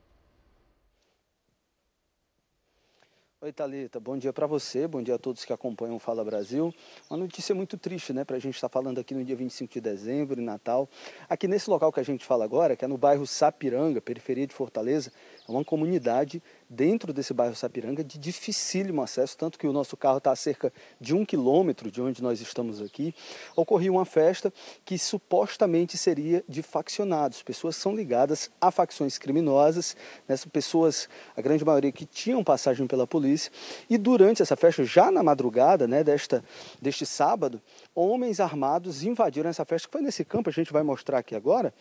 Oi, 3.44 3.52
Thalita. 3.52 4.00
Bom 4.00 4.16
dia 4.16 4.32
para 4.32 4.46
você, 4.46 4.88
bom 4.88 5.02
dia 5.02 5.16
a 5.16 5.18
todos 5.18 5.44
que 5.44 5.52
acompanham 5.52 5.96
o 5.96 5.98
Fala 5.98 6.24
Brasil. 6.24 6.74
Uma 7.10 7.18
notícia 7.18 7.54
muito 7.54 7.76
triste, 7.76 8.10
né, 8.10 8.24
para 8.24 8.36
a 8.36 8.38
gente 8.38 8.54
estar 8.54 8.70
tá 8.70 8.72
falando 8.72 8.98
aqui 8.98 9.12
no 9.12 9.22
dia 9.22 9.36
25 9.36 9.70
de 9.70 9.82
dezembro, 9.82 10.40
em 10.40 10.42
Natal. 10.42 10.88
Aqui 11.28 11.46
nesse 11.46 11.68
local 11.68 11.92
que 11.92 12.00
a 12.00 12.02
gente 12.02 12.24
fala 12.24 12.42
agora, 12.42 12.74
que 12.74 12.86
é 12.86 12.88
no 12.88 12.96
bairro 12.96 13.26
Sapiranga, 13.26 14.00
periferia 14.00 14.46
de 14.46 14.54
Fortaleza, 14.54 15.12
é 15.46 15.52
uma 15.52 15.62
comunidade 15.62 16.42
dentro 16.68 17.12
desse 17.12 17.32
bairro 17.32 17.54
Sapiranga 17.54 18.02
de 18.02 18.18
dificílimo 18.18 19.02
acesso, 19.02 19.36
tanto 19.36 19.58
que 19.58 19.66
o 19.66 19.72
nosso 19.72 19.96
carro 19.96 20.18
está 20.18 20.32
a 20.32 20.36
cerca 20.36 20.72
de 21.00 21.14
um 21.14 21.24
quilômetro 21.24 21.90
de 21.90 22.00
onde 22.00 22.22
nós 22.22 22.40
estamos 22.40 22.80
aqui. 22.80 23.14
Ocorreu 23.56 23.94
uma 23.94 24.04
festa 24.04 24.52
que 24.84 24.98
supostamente 24.98 25.96
seria 25.96 26.44
de 26.48 26.62
faccionados, 26.62 27.42
pessoas 27.42 27.76
são 27.76 27.94
ligadas 27.94 28.50
a 28.60 28.70
facções 28.70 29.18
criminosas, 29.18 29.96
nessas 30.26 30.46
pessoas, 30.46 31.08
a 31.36 31.40
grande 31.40 31.64
maioria 31.64 31.92
que 31.92 32.06
tinham 32.06 32.42
passagem 32.42 32.86
pela 32.86 33.06
polícia, 33.06 33.50
e 33.88 33.96
durante 33.98 34.42
essa 34.42 34.56
festa, 34.56 34.84
já 34.84 35.10
na 35.10 35.22
madrugada 35.22 35.86
né, 35.86 36.02
desta, 36.02 36.44
deste 36.80 37.06
sábado, 37.06 37.60
homens 37.94 38.40
armados 38.40 39.02
invadiram 39.04 39.50
essa 39.50 39.64
festa, 39.64 39.88
que 39.88 39.92
foi 39.92 40.02
nesse 40.02 40.24
campo, 40.24 40.48
a 40.48 40.52
gente 40.52 40.72
vai 40.72 40.82
mostrar 40.82 41.18
aqui 41.18 41.34
agora, 41.34 41.72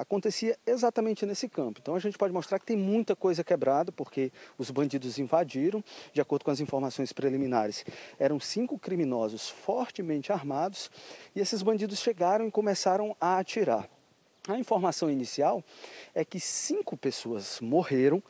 acontecia 0.00 0.58
exatamente 0.66 1.26
nesse 1.26 1.46
campo. 1.46 1.78
Então 1.82 1.94
a 1.94 1.98
gente 1.98 2.16
pode 2.16 2.32
mostrar 2.32 2.58
que 2.58 2.64
tem 2.64 2.76
muita 2.76 3.14
coisa 3.14 3.44
quebrada, 3.44 3.92
porque 3.92 4.32
os 4.56 4.70
bandidos 4.70 5.18
invadiram, 5.18 5.84
de 6.10 6.22
acordo 6.22 6.42
com 6.42 6.50
as 6.50 6.58
informações 6.58 7.12
preliminares. 7.12 7.84
Eram 8.18 8.40
cinco 8.40 8.78
criminosos 8.78 9.50
fortemente 9.50 10.32
armados 10.32 10.90
e 11.36 11.40
esses 11.40 11.62
bandidos 11.62 11.98
chegaram 11.98 12.48
e 12.48 12.50
começaram 12.50 13.14
a 13.20 13.38
atirar. 13.38 13.88
A 14.48 14.58
informação 14.58 15.10
inicial 15.10 15.62
é 16.14 16.24
que 16.24 16.40
cinco 16.40 16.96
pessoas 16.96 17.60
morreram, 17.60 18.22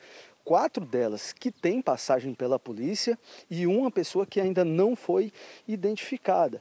quatro 0.50 0.84
delas 0.84 1.32
que 1.32 1.52
têm 1.52 1.80
passagem 1.80 2.34
pela 2.34 2.58
polícia 2.58 3.16
e 3.48 3.68
uma 3.68 3.88
pessoa 3.88 4.26
que 4.26 4.40
ainda 4.40 4.64
não 4.64 4.96
foi 4.96 5.32
identificada. 5.68 6.60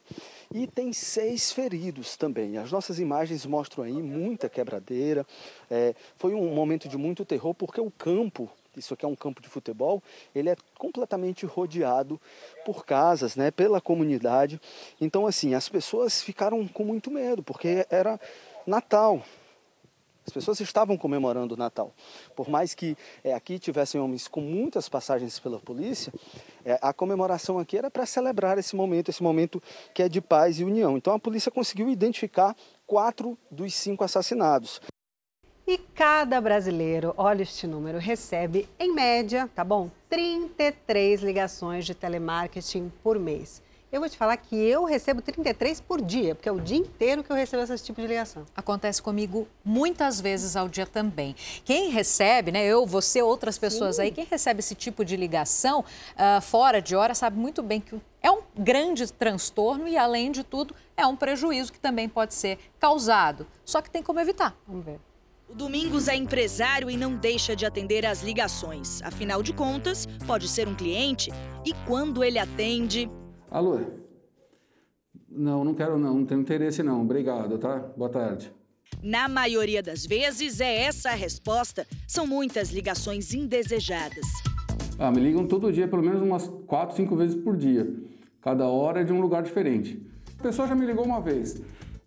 E 0.54 0.68
tem 0.68 0.94
seis 0.94 1.52
feridos 1.52 2.16
também. 2.16 2.60
As 2.60 2.72
nossas 2.72 3.00
imagens 3.00 3.48
mostram 3.48 3.84
aí 3.84 3.94
muita 3.94 4.48
quebradeira. 4.48 5.26
É, 5.72 5.96
foi 6.18 6.36
um 6.36 6.54
momento 6.54 6.88
de 6.88 7.00
muito 7.00 7.26
terror 7.26 7.56
porque 7.56 7.82
o 7.82 7.90
campo 7.90 8.48
isso 8.78 8.94
aqui 8.94 9.04
é 9.04 9.08
um 9.08 9.16
campo 9.16 9.42
de 9.42 9.50
futebol, 9.50 10.02
ele 10.34 10.48
é 10.50 10.56
completamente 10.78 11.46
rodeado 11.46 12.22
por 12.64 12.86
casas, 12.86 13.36
né, 13.36 13.50
pela 13.50 13.82
comunidade. 13.82 14.62
Então, 15.02 15.26
assim, 15.26 15.56
as 15.56 15.68
pessoas 15.68 16.22
ficaram 16.22 16.66
com 16.68 16.86
muito 16.86 17.10
medo, 17.10 17.42
porque 17.42 17.86
era 17.90 18.20
Natal, 18.68 19.24
as 20.30 20.34
pessoas 20.34 20.60
estavam 20.62 20.96
comemorando 20.96 21.56
o 21.56 21.58
Natal. 21.58 21.92
Por 22.36 22.48
mais 22.48 22.76
que 22.76 22.96
é, 23.24 23.34
aqui 23.34 23.58
tivessem 23.58 24.00
homens 24.00 24.28
com 24.28 24.42
muitas 24.42 24.88
passagens 24.88 25.40
pela 25.40 25.60
polícia, 25.60 26.14
é, 26.64 26.78
a 26.82 26.94
comemoração 26.94 27.58
aqui 27.58 27.78
era 27.78 27.90
para 27.90 28.06
celebrar 28.06 28.58
esse 28.60 28.76
momento, 28.76 29.10
esse 29.10 29.24
momento 29.24 29.62
que 29.94 30.04
é 30.04 30.08
de 30.08 30.22
paz 30.22 30.60
e 30.60 30.64
união. 30.64 30.96
Então 30.96 31.14
a 31.14 31.20
polícia 31.20 31.52
conseguiu 31.52 31.90
identificar 31.90 32.56
quatro 32.86 33.38
dos 33.50 33.74
cinco 33.74 34.04
assassinados. 34.04 34.80
E 35.66 35.78
cada 35.78 36.40
brasileiro, 36.40 37.14
olha 37.18 37.42
este 37.44 37.66
número, 37.68 37.98
recebe, 37.98 38.68
em 38.80 38.94
média, 38.94 39.50
tá 39.56 39.64
bom? 39.64 39.90
33 40.10 41.22
ligações 41.22 41.86
de 41.86 41.96
telemarketing 41.96 42.92
por 43.04 43.20
mês. 43.20 43.62
Eu 43.92 44.00
vou 44.00 44.08
te 44.08 44.16
falar 44.16 44.38
que 44.38 44.56
eu 44.56 44.86
recebo 44.86 45.20
33 45.20 45.82
por 45.82 46.00
dia, 46.00 46.36
porque 46.36 46.48
é 46.48 46.52
o 46.52 46.60
dia 46.60 46.78
inteiro 46.78 47.24
que 47.24 47.32
eu 47.32 47.36
recebo 47.36 47.64
esse 47.64 47.84
tipo 47.84 48.00
de 48.00 48.06
ligação. 48.06 48.46
Acontece 48.56 49.02
comigo 49.02 49.48
muitas 49.66 50.22
vezes 50.22 50.56
ao 50.56 50.70
dia 50.70 50.86
também. 50.86 51.36
Quem 51.66 51.90
recebe, 51.90 52.52
né, 52.52 52.64
eu, 52.64 52.86
você, 52.86 53.20
outras 53.24 53.58
pessoas 53.58 53.96
Sim. 53.96 54.04
aí, 54.04 54.12
quem 54.12 54.26
recebe 54.26 54.60
esse 54.60 54.76
tipo 54.76 55.04
de 55.04 55.18
ligação 55.18 55.80
uh, 55.80 56.40
fora 56.40 56.80
de 56.80 56.96
hora 56.96 57.16
sabe 57.16 57.40
muito 57.40 57.64
bem 57.64 57.82
que 57.82 58.00
é 58.22 58.30
um 58.30 58.42
grande 58.56 59.12
transtorno 59.12 59.88
e, 59.88 59.98
além 59.98 60.32
de 60.32 60.44
tudo, 60.44 60.76
é 60.96 61.08
um 61.08 61.16
prejuízo 61.16 61.74
que 61.74 61.80
também 61.80 62.08
pode 62.08 62.36
ser 62.36 62.60
causado. 62.80 63.48
Só 63.66 63.82
que 63.82 63.90
tem 63.90 64.04
como 64.04 64.20
evitar. 64.20 64.56
Vamos 64.68 64.86
ver. 64.86 65.00
O 65.50 65.56
Domingos 65.56 66.08
é 66.08 66.16
empresário 66.16 66.92
e 66.92 66.96
não 66.96 67.16
deixa 67.16 67.56
de 67.56 67.66
atender 67.66 68.06
às 68.06 68.22
ligações. 68.22 69.02
Afinal 69.02 69.42
de 69.42 69.52
contas, 69.52 70.06
pode 70.28 70.48
ser 70.48 70.68
um 70.68 70.76
cliente 70.76 71.32
e 71.66 71.74
quando 71.88 72.24
ele 72.24 72.38
atende, 72.38 73.10
Alô? 73.52 73.80
Não, 75.28 75.64
não 75.64 75.74
quero 75.74 75.98
não, 75.98 76.16
não 76.16 76.26
tenho 76.26 76.42
interesse 76.42 76.84
não. 76.84 77.02
Obrigado, 77.02 77.58
tá? 77.58 77.78
Boa 77.98 78.10
tarde. 78.10 78.52
Na 79.02 79.28
maioria 79.28 79.82
das 79.82 80.06
vezes 80.06 80.60
é 80.60 80.84
essa 80.84 81.10
a 81.10 81.16
resposta. 81.16 81.88
São 82.08 82.28
muitas 82.28 82.70
ligações 82.70 83.34
indesejadas. 83.34 84.26
Ah, 84.98 85.12
me 85.12 85.20
ligam 85.20 85.48
todo 85.48 85.72
dia, 85.72 85.88
pelo 85.88 86.04
menos 86.04 86.22
umas 86.22 86.48
quatro, 86.68 86.96
cinco 86.96 87.16
vezes 87.16 87.36
por 87.36 87.56
dia. 87.56 87.92
Cada 88.42 88.68
hora 88.68 89.02
é 89.02 89.04
de 89.04 89.14
um 89.14 89.22
lugar 89.22 89.42
diferente. 89.44 90.02
A 90.38 90.44
pessoa 90.44 90.68
já 90.68 90.76
me 90.76 90.86
ligou 90.86 91.06
uma 91.06 91.22
vez 91.22 91.62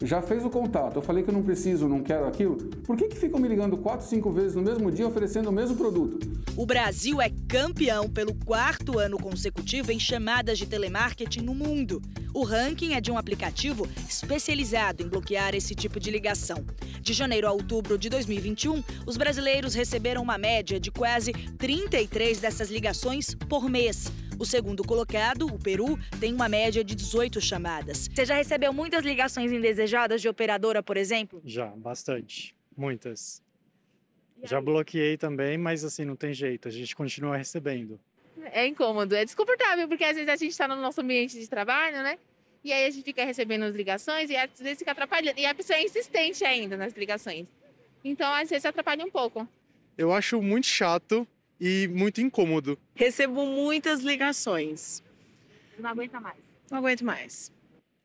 já 0.07 0.21
fez 0.21 0.45
o 0.45 0.51
contato, 0.51 0.97
eu 0.97 1.03
falei 1.03 1.23
que 1.23 1.31
eu 1.31 1.35
não 1.35 1.43
preciso, 1.43 1.89
não 1.89 2.03
quero 2.03 2.27
aquilo, 2.27 2.57
por 2.85 2.97
que, 2.97 3.09
que 3.09 3.17
ficam 3.17 3.41
me 3.41 3.49
ligando 3.49 3.77
quatro, 3.77 4.07
cinco 4.07 4.31
vezes 4.31 4.55
no 4.55 4.63
mesmo 4.63 4.91
dia 4.91 5.07
oferecendo 5.07 5.49
o 5.49 5.53
mesmo 5.53 5.77
produto? 5.77 6.19
O 6.57 6.67
Brasil 6.67 7.21
é 7.21 7.31
campeão 7.49 8.11
pelo 8.11 8.35
quarto 8.35 8.99
ano 8.99 9.17
consecutivo 9.19 9.91
em 9.91 9.99
chamadas 9.99 10.59
de 10.59 10.67
telemarketing 10.67 11.41
no 11.41 11.55
mundo. 11.55 12.03
O 12.35 12.45
ranking 12.45 12.95
é 12.95 13.01
de 13.01 13.11
um 13.11 13.17
aplicativo 13.17 13.89
especializado 14.09 15.03
em 15.03 15.09
bloquear 15.09 15.55
esse 15.55 15.75
tipo 15.75 15.99
de 15.99 16.11
ligação. 16.11 16.65
De 17.01 17.13
janeiro 17.13 17.47
a 17.47 17.53
outubro 17.53 17.97
de 17.97 18.09
2021, 18.09 18.83
os 19.07 19.17
brasileiros 19.17 19.75
receberam 19.75 20.23
uma 20.23 20.37
média 20.37 20.79
de 20.79 20.91
quase 20.91 21.33
33 21.33 22.41
dessas 22.41 22.71
ligações 22.71 23.35
por 23.35 23.69
mês. 23.69 24.13
O 24.43 24.45
segundo 24.45 24.82
colocado, 24.82 25.47
o 25.47 25.57
Peru, 25.57 25.97
tem 26.18 26.34
uma 26.34 26.49
média 26.49 26.82
de 26.82 26.97
18 26.97 27.40
chamadas. 27.40 28.09
Você 28.12 28.24
já 28.24 28.34
recebeu 28.34 28.72
muitas 28.72 29.05
ligações 29.05 29.53
indesejadas 29.53 30.20
de 30.20 30.28
operadora, 30.28 30.82
por 30.82 30.97
exemplo? 30.97 31.40
Já, 31.45 31.66
bastante. 31.66 32.53
Muitas. 32.76 33.40
Já 34.43 34.61
bloqueei 34.61 35.16
também, 35.16 35.57
mas 35.57 35.84
assim, 35.84 36.05
não 36.05 36.16
tem 36.16 36.34
jeito, 36.34 36.66
a 36.66 36.72
gente 36.72 36.97
continua 36.97 37.36
recebendo. 37.36 38.01
É 38.47 38.66
incômodo, 38.66 39.14
é 39.14 39.24
desconfortável, 39.24 39.86
porque 39.86 40.03
às 40.03 40.16
vezes 40.16 40.28
a 40.28 40.34
gente 40.34 40.51
está 40.51 40.66
no 40.66 40.74
nosso 40.74 41.01
ambiente 41.01 41.38
de 41.38 41.49
trabalho, 41.49 42.03
né? 42.03 42.18
E 42.64 42.72
aí 42.72 42.86
a 42.86 42.90
gente 42.90 43.05
fica 43.05 43.24
recebendo 43.24 43.62
as 43.62 43.76
ligações 43.76 44.28
e 44.28 44.34
às 44.34 44.51
vezes 44.59 44.78
fica 44.78 44.90
atrapalhando. 44.90 45.38
E 45.38 45.47
a 45.47 45.55
pessoa 45.55 45.78
é 45.78 45.84
insistente 45.84 46.45
ainda 46.45 46.76
nas 46.76 46.95
ligações. 46.95 47.47
Então, 48.05 48.28
às 48.34 48.51
vezes, 48.51 48.66
atrapalha 48.66 49.05
um 49.05 49.11
pouco. 49.11 49.47
Eu 49.97 50.12
acho 50.12 50.43
muito 50.43 50.66
chato 50.66 51.28
e 51.65 51.87
muito 51.87 52.21
incômodo. 52.21 52.77
Recebo 52.93 53.47
muitas 53.47 54.01
ligações. 54.01 55.01
Não 55.79 55.91
aguenta 55.91 56.21
mais. 56.21 56.39
Não 56.69 56.79
aguento 56.79 57.05
mais. 57.05 57.53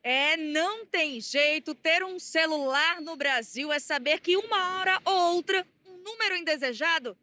É, 0.03 0.37
não 0.37 0.85
tem 0.85 1.19
jeito. 1.19 1.73
Ter 1.73 2.03
um 2.03 2.19
celular 2.19 3.01
no 3.01 3.15
Brasil 3.15 3.73
é 3.73 3.79
saber 3.79 4.19
que 4.19 4.37
uma 4.37 4.77
hora 4.77 5.01
ou 5.03 5.35
outra, 5.35 5.65
um 5.87 5.97
número 6.03 6.37
indesejado 6.37 7.17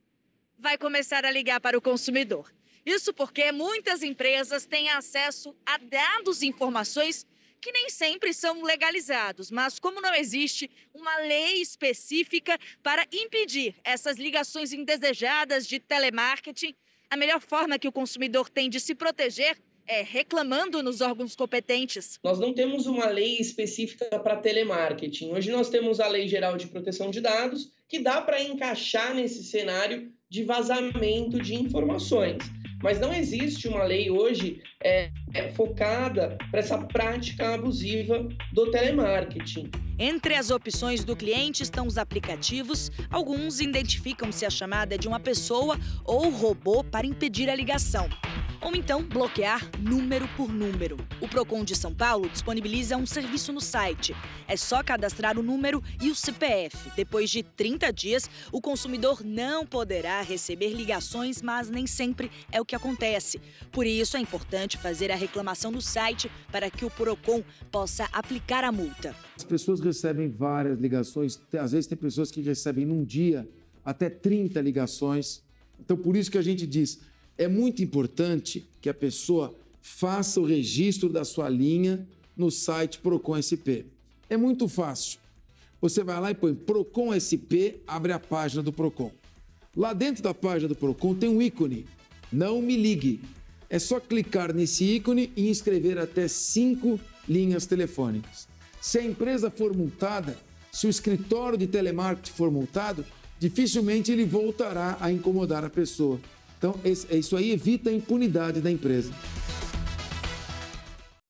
vai 0.58 0.76
começar 0.76 1.24
a 1.24 1.30
ligar 1.30 1.60
para 1.60 1.78
o 1.78 1.80
consumidor. 1.80 2.52
Isso 2.84 3.14
porque 3.14 3.52
muitas 3.52 4.02
empresas 4.02 4.66
têm 4.66 4.90
acesso 4.90 5.54
a 5.64 5.78
dados 5.78 6.42
e 6.42 6.48
informações 6.48 7.24
que 7.64 7.72
nem 7.72 7.88
sempre 7.88 8.34
são 8.34 8.62
legalizados, 8.62 9.50
mas 9.50 9.78
como 9.78 9.98
não 9.98 10.14
existe 10.14 10.70
uma 10.92 11.16
lei 11.20 11.62
específica 11.62 12.58
para 12.82 13.06
impedir 13.10 13.74
essas 13.82 14.18
ligações 14.18 14.74
indesejadas 14.74 15.66
de 15.66 15.80
telemarketing, 15.80 16.74
a 17.08 17.16
melhor 17.16 17.40
forma 17.40 17.78
que 17.78 17.88
o 17.88 17.92
consumidor 17.92 18.50
tem 18.50 18.68
de 18.68 18.78
se 18.78 18.94
proteger 18.94 19.56
é 19.86 20.02
reclamando 20.02 20.82
nos 20.82 21.00
órgãos 21.00 21.34
competentes. 21.34 22.18
Nós 22.22 22.38
não 22.38 22.52
temos 22.52 22.86
uma 22.86 23.06
lei 23.06 23.38
específica 23.38 24.18
para 24.18 24.36
telemarketing. 24.36 25.32
Hoje 25.32 25.50
nós 25.50 25.70
temos 25.70 26.00
a 26.00 26.08
Lei 26.08 26.28
Geral 26.28 26.58
de 26.58 26.66
Proteção 26.66 27.10
de 27.10 27.22
Dados, 27.22 27.70
que 27.88 27.98
dá 27.98 28.20
para 28.20 28.42
encaixar 28.42 29.14
nesse 29.14 29.42
cenário 29.42 30.12
de 30.34 30.42
vazamento 30.42 31.40
de 31.40 31.54
informações 31.54 32.38
mas 32.82 33.00
não 33.00 33.14
existe 33.14 33.66
uma 33.66 33.82
lei 33.84 34.10
hoje 34.10 34.60
é, 34.82 35.10
é 35.32 35.48
focada 35.52 36.36
para 36.50 36.60
essa 36.60 36.76
prática 36.76 37.54
abusiva 37.54 38.28
do 38.52 38.70
telemarketing. 38.70 39.70
Entre 39.98 40.34
as 40.34 40.50
opções 40.50 41.02
do 41.02 41.16
cliente 41.16 41.62
estão 41.62 41.86
os 41.86 41.96
aplicativos. 41.96 42.90
Alguns 43.10 43.58
identificam 43.58 44.30
se 44.30 44.44
a 44.44 44.50
chamada 44.50 44.96
é 44.96 44.98
de 44.98 45.08
uma 45.08 45.18
pessoa 45.18 45.78
ou 46.04 46.28
robô 46.28 46.84
para 46.84 47.06
impedir 47.06 47.48
a 47.48 47.54
ligação 47.54 48.06
ou 48.64 48.74
então 48.74 49.02
bloquear 49.02 49.70
número 49.78 50.26
por 50.36 50.50
número. 50.50 50.96
O 51.20 51.28
Procon 51.28 51.62
de 51.62 51.76
São 51.76 51.94
Paulo 51.94 52.28
disponibiliza 52.30 52.96
um 52.96 53.04
serviço 53.04 53.52
no 53.52 53.60
site. 53.60 54.16
É 54.48 54.56
só 54.56 54.82
cadastrar 54.82 55.38
o 55.38 55.42
número 55.42 55.82
e 56.02 56.10
o 56.10 56.14
CPF. 56.14 56.90
Depois 56.96 57.28
de 57.28 57.42
30 57.42 57.92
dias, 57.92 58.28
o 58.50 58.62
consumidor 58.62 59.22
não 59.22 59.66
poderá 59.66 60.22
receber 60.22 60.70
ligações, 60.70 61.42
mas 61.42 61.68
nem 61.68 61.86
sempre 61.86 62.30
é 62.50 62.60
o 62.60 62.64
que 62.64 62.74
acontece. 62.74 63.38
Por 63.70 63.84
isso 63.86 64.16
é 64.16 64.20
importante 64.20 64.78
fazer 64.78 65.12
a 65.12 65.16
reclamação 65.16 65.70
no 65.70 65.82
site 65.82 66.30
para 66.50 66.70
que 66.70 66.86
o 66.86 66.90
Procon 66.90 67.44
possa 67.70 68.08
aplicar 68.12 68.64
a 68.64 68.72
multa. 68.72 69.14
As 69.36 69.44
pessoas 69.44 69.78
recebem 69.80 70.30
várias 70.30 70.78
ligações, 70.78 71.38
às 71.52 71.72
vezes 71.72 71.86
tem 71.86 71.98
pessoas 71.98 72.30
que 72.30 72.40
recebem 72.40 72.86
num 72.86 73.04
dia 73.04 73.46
até 73.84 74.08
30 74.08 74.58
ligações. 74.62 75.42
Então 75.78 75.96
por 75.96 76.16
isso 76.16 76.30
que 76.30 76.38
a 76.38 76.42
gente 76.42 76.66
diz, 76.66 77.00
é 77.36 77.48
muito 77.48 77.82
importante 77.82 78.66
que 78.80 78.88
a 78.88 78.94
pessoa 78.94 79.54
faça 79.80 80.40
o 80.40 80.46
registro 80.46 81.08
da 81.08 81.24
sua 81.24 81.48
linha 81.48 82.06
no 82.36 82.50
site 82.50 82.98
Procon 82.98 83.40
SP. 83.40 83.86
É 84.28 84.36
muito 84.36 84.68
fácil. 84.68 85.18
Você 85.80 86.02
vai 86.02 86.20
lá 86.20 86.30
e 86.30 86.34
põe 86.34 86.54
Procon 86.54 87.12
SP, 87.12 87.82
abre 87.86 88.12
a 88.12 88.18
página 88.18 88.62
do 88.62 88.72
Procon. 88.72 89.10
Lá 89.76 89.92
dentro 89.92 90.22
da 90.22 90.32
página 90.32 90.68
do 90.68 90.76
Procon 90.76 91.14
tem 91.14 91.28
um 91.28 91.42
ícone. 91.42 91.86
Não 92.32 92.62
me 92.62 92.76
ligue. 92.76 93.20
É 93.68 93.78
só 93.78 93.98
clicar 93.98 94.54
nesse 94.54 94.84
ícone 94.84 95.32
e 95.36 95.48
inscrever 95.48 95.98
até 95.98 96.28
cinco 96.28 96.98
linhas 97.28 97.66
telefônicas. 97.66 98.48
Se 98.80 98.98
a 98.98 99.04
empresa 99.04 99.50
for 99.50 99.76
multada, 99.76 100.36
se 100.70 100.86
o 100.86 100.90
escritório 100.90 101.58
de 101.58 101.66
telemarketing 101.66 102.32
for 102.32 102.50
multado, 102.50 103.04
dificilmente 103.38 104.12
ele 104.12 104.24
voltará 104.24 104.96
a 105.00 105.10
incomodar 105.10 105.64
a 105.64 105.70
pessoa. 105.70 106.20
Então, 106.64 106.80
isso 107.10 107.36
aí 107.36 107.52
evita 107.52 107.90
a 107.90 107.92
impunidade 107.92 108.58
da 108.58 108.70
empresa. 108.70 109.12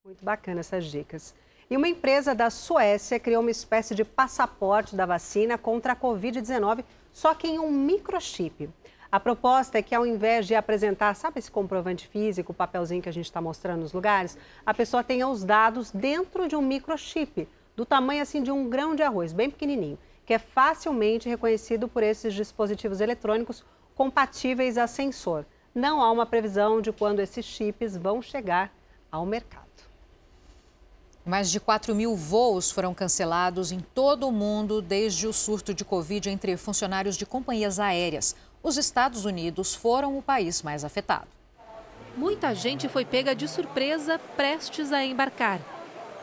Muito 0.04 0.24
bacana 0.24 0.60
essas 0.60 0.84
dicas. 0.84 1.34
E 1.68 1.76
uma 1.76 1.88
empresa 1.88 2.36
da 2.36 2.50
Suécia 2.50 3.18
criou 3.18 3.40
uma 3.40 3.50
espécie 3.50 3.96
de 3.96 4.04
passaporte 4.04 4.94
da 4.94 5.04
vacina 5.04 5.58
contra 5.58 5.94
a 5.94 5.96
Covid-19, 5.96 6.84
só 7.12 7.34
que 7.34 7.48
em 7.48 7.58
um 7.58 7.68
microchip. 7.68 8.70
A 9.10 9.18
proposta 9.18 9.76
é 9.76 9.82
que 9.82 9.92
ao 9.92 10.06
invés 10.06 10.46
de 10.46 10.54
apresentar, 10.54 11.12
sabe 11.16 11.40
esse 11.40 11.50
comprovante 11.50 12.06
físico, 12.06 12.52
o 12.52 12.54
papelzinho 12.54 13.02
que 13.02 13.08
a 13.08 13.12
gente 13.12 13.26
está 13.26 13.40
mostrando 13.40 13.80
nos 13.80 13.92
lugares, 13.92 14.38
a 14.64 14.72
pessoa 14.72 15.02
tenha 15.02 15.26
os 15.26 15.42
dados 15.42 15.90
dentro 15.90 16.46
de 16.46 16.54
um 16.54 16.62
microchip, 16.62 17.48
do 17.74 17.84
tamanho 17.84 18.22
assim 18.22 18.40
de 18.40 18.52
um 18.52 18.70
grão 18.70 18.94
de 18.94 19.02
arroz, 19.02 19.32
bem 19.32 19.50
pequenininho, 19.50 19.98
que 20.24 20.32
é 20.32 20.38
facilmente 20.38 21.28
reconhecido 21.28 21.88
por 21.88 22.04
esses 22.04 22.32
dispositivos 22.32 23.00
eletrônicos 23.00 23.64
compatíveis 23.94 24.76
a 24.76 24.86
sensor. 24.86 25.46
Não 25.74 26.02
há 26.02 26.10
uma 26.10 26.26
previsão 26.26 26.80
de 26.80 26.92
quando 26.92 27.20
esses 27.20 27.44
chips 27.44 27.96
vão 27.96 28.22
chegar 28.22 28.72
ao 29.10 29.24
mercado. 29.26 29.64
Mais 31.24 31.50
de 31.50 31.58
4 31.58 31.94
mil 31.94 32.14
voos 32.14 32.70
foram 32.70 32.92
cancelados 32.92 33.72
em 33.72 33.80
todo 33.80 34.28
o 34.28 34.32
mundo 34.32 34.82
desde 34.82 35.26
o 35.26 35.32
surto 35.32 35.72
de 35.72 35.84
Covid 35.84 36.28
entre 36.28 36.56
funcionários 36.56 37.16
de 37.16 37.24
companhias 37.24 37.80
aéreas. 37.80 38.36
Os 38.62 38.76
Estados 38.76 39.24
Unidos 39.24 39.74
foram 39.74 40.18
o 40.18 40.22
país 40.22 40.62
mais 40.62 40.84
afetado. 40.84 41.28
Muita 42.16 42.54
gente 42.54 42.88
foi 42.88 43.04
pega 43.04 43.34
de 43.34 43.48
surpresa 43.48 44.18
prestes 44.36 44.92
a 44.92 45.04
embarcar. 45.04 45.60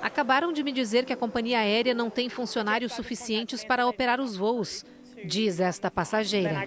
Acabaram 0.02 0.54
de 0.54 0.64
me 0.64 0.72
dizer 0.72 1.04
que 1.04 1.14
a 1.14 1.18
companhia 1.18 1.60
aérea 1.60 1.94
não 1.94 2.10
tem 2.10 2.30
funcionários 2.30 2.94
suficientes 2.94 3.64
para 3.64 3.88
operar 3.88 4.22
os 4.22 4.36
voos 4.36 4.86
diz 5.26 5.60
esta 5.60 5.90
passageira. 5.90 6.64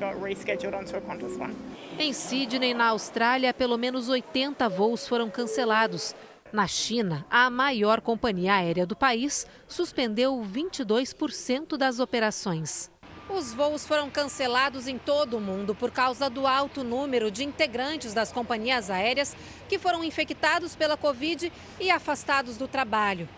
Em 1.99 2.13
Sydney, 2.13 2.75
na 2.75 2.89
Austrália, 2.89 3.55
pelo 3.55 3.79
menos 3.79 4.09
80 4.09 4.69
voos 4.69 5.07
foram 5.07 5.31
cancelados. 5.31 6.15
Na 6.53 6.67
China, 6.67 7.27
a 7.29 7.51
maior 7.51 8.01
companhia 8.01 8.55
aérea 8.55 8.87
do 8.87 8.95
país 8.95 9.47
suspendeu 9.67 10.41
22% 10.41 11.77
das 11.77 11.99
operações. 11.99 12.91
Os 13.29 13.55
voos 13.55 13.87
foram 13.87 14.11
cancelados 14.11 14.87
em 14.87 14.99
todo 14.99 15.39
o 15.39 15.41
mundo 15.41 15.75
por 15.75 15.91
causa 15.91 16.29
do 16.29 16.47
alto 16.47 16.85
número 16.85 17.31
de 17.31 17.43
integrantes 17.43 18.13
das 18.13 18.31
companhias 18.31 18.91
aéreas 18.91 19.35
que 19.69 19.79
foram 19.79 20.05
infectados 20.05 20.77
pela 20.77 20.97
Covid 20.97 21.51
e 21.81 21.91
afastados 21.91 22.57
do 22.57 22.69
trabalho. 22.69 23.29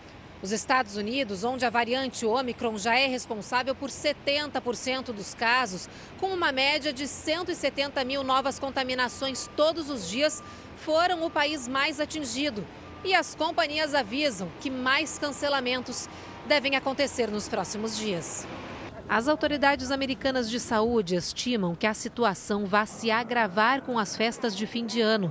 Os 0.47 0.53
Estados 0.53 0.95
Unidos, 0.95 1.43
onde 1.43 1.65
a 1.65 1.69
variante 1.69 2.25
Omicron 2.25 2.77
já 2.77 2.97
é 2.97 3.05
responsável 3.05 3.75
por 3.75 3.89
70% 3.89 5.11
dos 5.11 5.33
casos, 5.33 5.89
com 6.21 6.27
uma 6.27 6.53
média 6.53 6.93
de 6.93 7.05
170 7.05 8.01
mil 8.05 8.23
novas 8.23 8.57
contaminações 8.57 9.49
todos 9.57 9.89
os 9.89 10.09
dias, 10.09 10.41
foram 10.77 11.25
o 11.25 11.29
país 11.29 11.67
mais 11.67 11.99
atingido. 11.99 12.65
E 13.03 13.13
as 13.13 13.35
companhias 13.35 13.93
avisam 13.93 14.47
que 14.61 14.69
mais 14.69 15.19
cancelamentos 15.19 16.07
devem 16.47 16.77
acontecer 16.77 17.29
nos 17.29 17.49
próximos 17.49 17.97
dias. 17.97 18.47
As 19.09 19.27
autoridades 19.27 19.91
americanas 19.91 20.49
de 20.49 20.61
saúde 20.61 21.15
estimam 21.15 21.75
que 21.75 21.85
a 21.85 21.93
situação 21.93 22.65
vá 22.65 22.85
se 22.85 23.11
agravar 23.11 23.81
com 23.81 23.99
as 23.99 24.15
festas 24.15 24.55
de 24.55 24.65
fim 24.65 24.85
de 24.85 25.01
ano. 25.01 25.29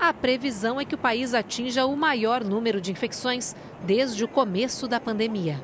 A 0.00 0.14
previsão 0.14 0.80
é 0.80 0.84
que 0.84 0.94
o 0.94 0.98
país 0.98 1.34
atinja 1.34 1.84
o 1.84 1.96
maior 1.96 2.44
número 2.44 2.80
de 2.80 2.92
infecções 2.92 3.56
desde 3.82 4.22
o 4.22 4.28
começo 4.28 4.86
da 4.86 5.00
pandemia. 5.00 5.60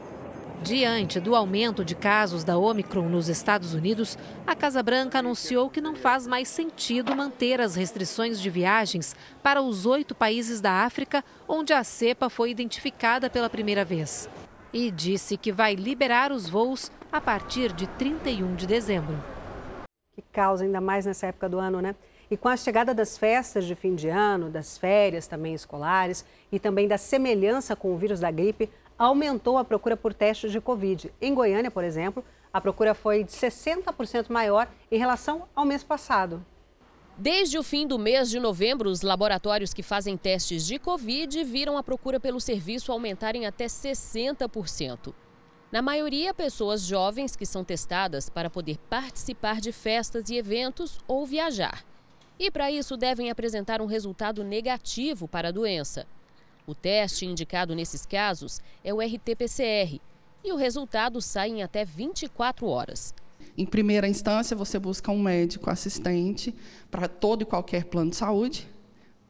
Diante 0.61 1.21
do 1.21 1.37
aumento 1.37 1.85
de 1.85 1.95
casos 1.95 2.43
da 2.43 2.59
Omicron 2.59 3.09
nos 3.09 3.29
Estados 3.29 3.75
Unidos, 3.75 4.19
a 4.45 4.57
Casa 4.57 4.83
Branca 4.83 5.21
anunciou 5.21 5.71
que 5.71 5.81
não 5.81 5.95
faz 5.95 6.27
mais 6.27 6.49
sentido 6.49 7.15
manter 7.15 7.61
as 7.61 7.77
restrições 7.77 8.41
de 8.41 8.51
viagens 8.51 9.15
para 9.41 9.63
os 9.63 9.87
oito 9.87 10.17
países 10.17 10.61
da 10.61 10.85
África 10.85 11.23
onde 11.47 11.73
a 11.73 11.85
cepa 11.85 12.29
foi 12.29 12.51
identificada 12.51 13.31
pela 13.31 13.49
primeira 13.49 13.85
vez. 13.85 14.29
E 14.73 14.91
disse 14.91 15.37
que 15.37 15.53
vai 15.53 15.77
liberar 15.77 16.33
os 16.33 16.49
voos 16.49 16.91
a 17.13 17.21
partir 17.21 17.73
de 17.73 17.87
31 17.87 18.57
de 18.57 18.67
dezembro. 18.67 19.17
Que 20.13 20.23
causa 20.33 20.65
ainda 20.65 20.81
mais 20.81 21.07
nessa 21.07 21.29
época 21.29 21.49
do 21.49 21.61
ano, 21.61 21.81
né? 21.81 21.95
E 22.35 22.37
com 22.37 22.49
a 22.49 22.57
chegada 22.57 22.93
das 22.93 23.17
festas 23.17 23.65
de 23.65 23.77
fim 23.77 23.95
de 23.95 24.09
ano, 24.09 24.51
das 24.51 24.77
férias 24.77 25.29
também 25.29 25.55
escolares 25.55 26.25
e 26.51 26.59
também 26.59 26.89
da 26.89 26.99
semelhança 26.99 27.77
com 27.77 27.95
o 27.95 27.97
vírus 27.97 28.19
da 28.19 28.29
gripe, 28.29 28.69
aumentou 28.99 29.57
a 29.57 29.65
procura 29.65 29.97
por 29.97 30.13
testes 30.13 30.51
de 30.51 30.61
Covid. 30.61 31.15
Em 31.21 31.33
Goiânia, 31.33 31.71
por 31.71 31.85
exemplo, 31.85 32.25
a 32.53 32.61
procura 32.61 32.93
foi 32.93 33.23
de 33.23 33.31
60% 33.31 34.31
maior 34.31 34.69
em 34.91 34.99
relação 34.99 35.47
ao 35.55 35.65
mês 35.65 35.85
passado. 35.85 36.45
Desde 37.17 37.57
o 37.57 37.63
fim 37.63 37.87
do 37.87 38.01
mês 38.01 38.29
de 38.29 38.41
novembro, 38.41 38.91
os 38.91 39.03
laboratórios 39.03 39.73
que 39.73 39.85
fazem 39.85 40.17
testes 40.17 40.67
de 40.67 40.77
Covid 40.77 41.45
viram 41.45 41.79
a 41.79 41.85
procura 41.85 42.19
pelo 42.19 42.41
serviço 42.41 42.91
aumentarem 42.91 43.47
até 43.47 43.67
60%. 43.67 45.15
Na 45.71 45.81
maioria, 45.81 46.35
pessoas 46.35 46.83
jovens 46.83 47.37
que 47.37 47.47
são 47.47 47.63
testadas 47.63 48.29
para 48.29 48.51
poder 48.51 48.77
participar 48.91 49.61
de 49.61 49.71
festas 49.71 50.31
e 50.31 50.37
eventos 50.37 50.99
ou 51.07 51.25
viajar. 51.25 51.94
E 52.39 52.51
para 52.51 52.71
isso 52.71 52.97
devem 52.97 53.31
apresentar 53.31 53.81
um 53.81 53.87
resultado 53.87 54.43
negativo 54.43 55.29
para 55.29 55.49
a 55.49 55.53
doença. 55.53 56.07
O 56.67 56.75
teste 56.75 57.27
indicado 57.27 57.75
nesses 57.75 58.05
casos 58.05 58.61
é 58.83 58.93
o 58.93 59.01
RT-PCR 59.01 60.01
e 60.43 60.53
o 60.53 60.57
resultado 60.57 61.21
sai 61.21 61.51
em 61.51 61.63
até 61.63 61.85
24 61.85 62.67
horas. 62.67 63.15
Em 63.57 63.65
primeira 63.65 64.09
instância, 64.09 64.57
você 64.57 64.79
busca 64.79 65.13
um 65.13 65.23
médico 65.23 65.71
assistente 65.71 66.55
para 66.91 67.07
todo 67.07 67.43
e 67.43 67.45
qualquer 67.45 67.85
plano 67.85 68.11
de 68.11 68.17
saúde. 68.17 68.69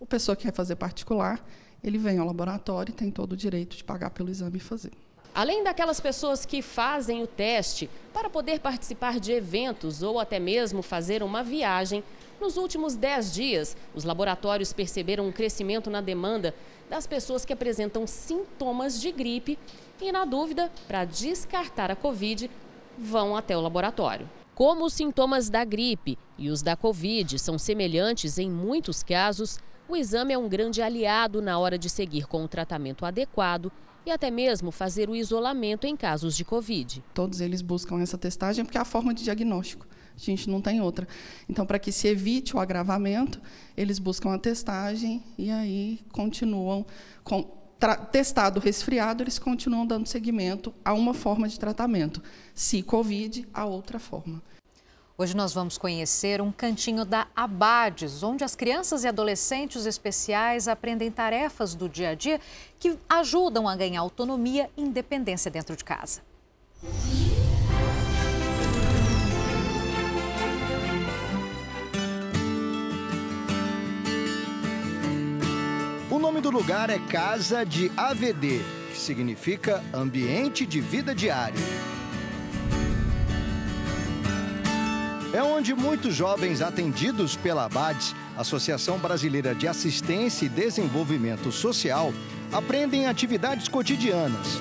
A 0.00 0.06
pessoa 0.06 0.34
que 0.34 0.44
quer 0.44 0.54
fazer 0.54 0.76
particular, 0.76 1.44
ele 1.82 1.98
vem 1.98 2.18
ao 2.18 2.26
laboratório 2.26 2.92
e 2.92 2.94
tem 2.94 3.10
todo 3.10 3.32
o 3.32 3.36
direito 3.36 3.76
de 3.76 3.84
pagar 3.84 4.10
pelo 4.10 4.30
exame 4.30 4.56
e 4.56 4.60
fazer. 4.60 4.92
Além 5.34 5.64
daquelas 5.64 5.98
pessoas 5.98 6.46
que 6.46 6.62
fazem 6.62 7.22
o 7.22 7.26
teste 7.26 7.90
para 8.12 8.30
poder 8.30 8.60
participar 8.60 9.18
de 9.18 9.32
eventos 9.32 10.00
ou 10.00 10.20
até 10.20 10.38
mesmo 10.38 10.80
fazer 10.80 11.24
uma 11.24 11.42
viagem, 11.42 12.04
nos 12.44 12.58
últimos 12.58 12.94
10 12.94 13.32
dias, 13.32 13.76
os 13.94 14.04
laboratórios 14.04 14.70
perceberam 14.70 15.26
um 15.26 15.32
crescimento 15.32 15.88
na 15.88 16.02
demanda 16.02 16.54
das 16.90 17.06
pessoas 17.06 17.42
que 17.42 17.54
apresentam 17.54 18.06
sintomas 18.06 19.00
de 19.00 19.10
gripe 19.10 19.58
e, 19.98 20.12
na 20.12 20.26
dúvida, 20.26 20.70
para 20.86 21.06
descartar 21.06 21.90
a 21.90 21.96
Covid, 21.96 22.50
vão 22.98 23.34
até 23.34 23.56
o 23.56 23.62
laboratório. 23.62 24.28
Como 24.54 24.84
os 24.84 24.92
sintomas 24.92 25.48
da 25.48 25.64
gripe 25.64 26.18
e 26.36 26.50
os 26.50 26.60
da 26.60 26.76
Covid 26.76 27.38
são 27.38 27.58
semelhantes 27.58 28.36
em 28.36 28.50
muitos 28.50 29.02
casos, 29.02 29.58
o 29.88 29.96
exame 29.96 30.34
é 30.34 30.38
um 30.38 30.48
grande 30.48 30.82
aliado 30.82 31.40
na 31.40 31.58
hora 31.58 31.78
de 31.78 31.88
seguir 31.88 32.26
com 32.26 32.44
o 32.44 32.48
tratamento 32.48 33.06
adequado 33.06 33.72
e 34.04 34.10
até 34.10 34.30
mesmo 34.30 34.70
fazer 34.70 35.08
o 35.08 35.16
isolamento 35.16 35.86
em 35.86 35.96
casos 35.96 36.36
de 36.36 36.44
Covid. 36.44 37.02
Todos 37.14 37.40
eles 37.40 37.62
buscam 37.62 38.02
essa 38.02 38.18
testagem 38.18 38.66
porque 38.66 38.76
é 38.76 38.82
a 38.82 38.84
forma 38.84 39.14
de 39.14 39.24
diagnóstico. 39.24 39.86
A 40.16 40.20
gente 40.20 40.48
não 40.48 40.60
tem 40.60 40.80
outra. 40.80 41.06
Então, 41.48 41.66
para 41.66 41.78
que 41.78 41.90
se 41.90 42.08
evite 42.08 42.56
o 42.56 42.60
agravamento, 42.60 43.40
eles 43.76 43.98
buscam 43.98 44.32
a 44.32 44.38
testagem 44.38 45.22
e 45.36 45.50
aí 45.50 46.00
continuam 46.12 46.86
com 47.22 47.64
testado 48.10 48.60
resfriado, 48.60 49.22
eles 49.22 49.38
continuam 49.38 49.86
dando 49.86 50.06
seguimento 50.06 50.72
a 50.84 50.94
uma 50.94 51.12
forma 51.12 51.48
de 51.48 51.58
tratamento. 51.58 52.22
Se 52.54 52.82
COVID, 52.82 53.46
a 53.52 53.66
outra 53.66 53.98
forma. 53.98 54.42
Hoje 55.16 55.36
nós 55.36 55.52
vamos 55.52 55.78
conhecer 55.78 56.40
um 56.40 56.50
cantinho 56.50 57.04
da 57.04 57.28
Abades, 57.36 58.24
onde 58.24 58.42
as 58.42 58.56
crianças 58.56 59.04
e 59.04 59.08
adolescentes 59.08 59.86
especiais 59.86 60.66
aprendem 60.66 61.08
tarefas 61.08 61.74
do 61.76 61.88
dia 61.88 62.10
a 62.10 62.14
dia 62.16 62.40
que 62.80 62.98
ajudam 63.08 63.68
a 63.68 63.76
ganhar 63.76 64.00
autonomia 64.00 64.68
e 64.76 64.82
independência 64.82 65.50
dentro 65.50 65.76
de 65.76 65.84
casa. 65.84 66.20
Nome 76.34 76.42
do 76.42 76.50
lugar 76.50 76.90
é 76.90 76.98
Casa 76.98 77.64
de 77.64 77.92
AVD, 77.96 78.60
que 78.90 78.98
significa 78.98 79.80
Ambiente 79.92 80.66
de 80.66 80.80
Vida 80.80 81.14
Diária. 81.14 81.60
É 85.32 85.40
onde 85.44 85.72
muitos 85.76 86.12
jovens 86.12 86.60
atendidos 86.60 87.36
pela 87.36 87.66
ABADES, 87.66 88.16
Associação 88.36 88.98
Brasileira 88.98 89.54
de 89.54 89.68
Assistência 89.68 90.46
e 90.46 90.48
Desenvolvimento 90.48 91.52
Social, 91.52 92.12
aprendem 92.52 93.06
atividades 93.06 93.68
cotidianas. 93.68 94.60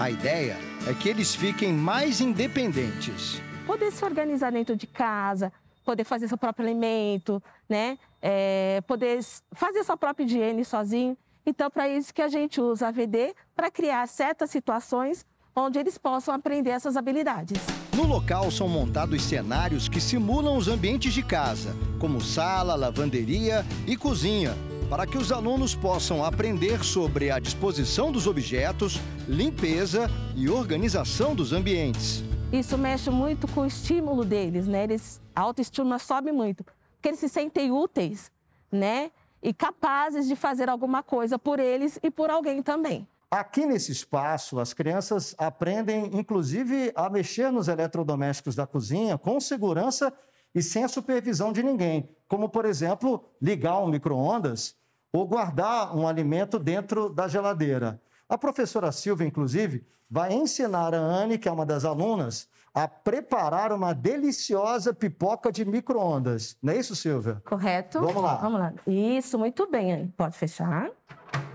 A 0.00 0.10
ideia 0.10 0.56
é 0.86 0.94
que 0.94 1.10
eles 1.10 1.34
fiquem 1.34 1.74
mais 1.74 2.22
independentes. 2.22 3.38
Poder 3.66 3.92
se 3.92 4.02
organizar 4.02 4.50
dentro 4.50 4.74
de 4.74 4.86
casa, 4.86 5.52
poder 5.84 6.04
fazer 6.04 6.28
seu 6.28 6.38
próprio 6.38 6.66
alimento, 6.66 7.42
né? 7.68 7.98
É, 8.20 8.80
poder 8.86 9.20
fazer 9.52 9.84
sua 9.84 9.96
própria 9.96 10.24
higiene 10.24 10.64
sozinho. 10.64 11.16
Então, 11.46 11.70
para 11.70 11.88
isso 11.88 12.12
que 12.12 12.22
a 12.22 12.28
gente 12.28 12.60
usa 12.60 12.88
a 12.88 12.90
VD, 12.90 13.34
para 13.54 13.70
criar 13.70 14.06
certas 14.08 14.50
situações 14.50 15.26
onde 15.54 15.78
eles 15.78 15.96
possam 15.96 16.34
aprender 16.34 16.70
essas 16.70 16.96
habilidades. 16.96 17.58
No 17.94 18.06
local 18.06 18.50
são 18.50 18.66
montados 18.66 19.22
cenários 19.22 19.88
que 19.88 20.00
simulam 20.00 20.56
os 20.56 20.66
ambientes 20.66 21.14
de 21.14 21.22
casa, 21.22 21.76
como 22.00 22.20
sala, 22.20 22.74
lavanderia 22.74 23.64
e 23.86 23.96
cozinha, 23.96 24.56
para 24.90 25.06
que 25.06 25.16
os 25.16 25.30
alunos 25.30 25.74
possam 25.74 26.24
aprender 26.24 26.82
sobre 26.82 27.30
a 27.30 27.38
disposição 27.38 28.10
dos 28.10 28.26
objetos, 28.26 29.00
limpeza 29.28 30.10
e 30.34 30.48
organização 30.48 31.34
dos 31.34 31.52
ambientes. 31.52 32.24
Isso 32.54 32.78
mexe 32.78 33.10
muito 33.10 33.48
com 33.48 33.62
o 33.62 33.66
estímulo 33.66 34.24
deles, 34.24 34.68
né? 34.68 34.84
Eles, 34.84 35.20
a 35.34 35.40
autoestima 35.40 35.98
sobe 35.98 36.30
muito, 36.30 36.62
porque 36.62 37.08
eles 37.08 37.18
se 37.18 37.28
sentem 37.28 37.72
úteis, 37.72 38.30
né? 38.70 39.10
E 39.42 39.52
capazes 39.52 40.28
de 40.28 40.36
fazer 40.36 40.68
alguma 40.68 41.02
coisa 41.02 41.36
por 41.36 41.58
eles 41.58 41.98
e 42.00 42.12
por 42.12 42.30
alguém 42.30 42.62
também. 42.62 43.08
Aqui 43.28 43.66
nesse 43.66 43.90
espaço, 43.90 44.60
as 44.60 44.72
crianças 44.72 45.34
aprendem, 45.36 46.16
inclusive, 46.16 46.92
a 46.94 47.10
mexer 47.10 47.50
nos 47.50 47.66
eletrodomésticos 47.66 48.54
da 48.54 48.68
cozinha 48.68 49.18
com 49.18 49.40
segurança 49.40 50.12
e 50.54 50.62
sem 50.62 50.84
a 50.84 50.88
supervisão 50.88 51.52
de 51.52 51.60
ninguém, 51.60 52.08
como, 52.28 52.48
por 52.48 52.66
exemplo, 52.66 53.24
ligar 53.42 53.80
um 53.80 53.88
micro-ondas 53.88 54.76
ou 55.12 55.26
guardar 55.26 55.96
um 55.96 56.06
alimento 56.06 56.60
dentro 56.60 57.08
da 57.10 57.26
geladeira. 57.26 58.00
A 58.34 58.38
professora 58.38 58.90
Silvia, 58.90 59.24
inclusive, 59.28 59.86
vai 60.10 60.32
ensinar 60.32 60.92
a 60.92 60.98
Anne, 60.98 61.38
que 61.38 61.48
é 61.48 61.52
uma 61.52 61.64
das 61.64 61.84
alunas, 61.84 62.48
a 62.74 62.88
preparar 62.88 63.72
uma 63.72 63.94
deliciosa 63.94 64.92
pipoca 64.92 65.52
de 65.52 65.64
micro-ondas. 65.64 66.56
Não 66.60 66.72
é 66.72 66.78
isso, 66.78 66.96
Silvia? 66.96 67.40
Correto. 67.44 68.00
Vamos 68.00 68.20
lá. 68.20 68.34
Vamos 68.34 68.58
lá. 68.58 68.74
Isso, 68.88 69.38
muito 69.38 69.70
bem, 69.70 69.92
Anne. 69.92 70.12
Pode 70.16 70.36
fechar. 70.36 70.90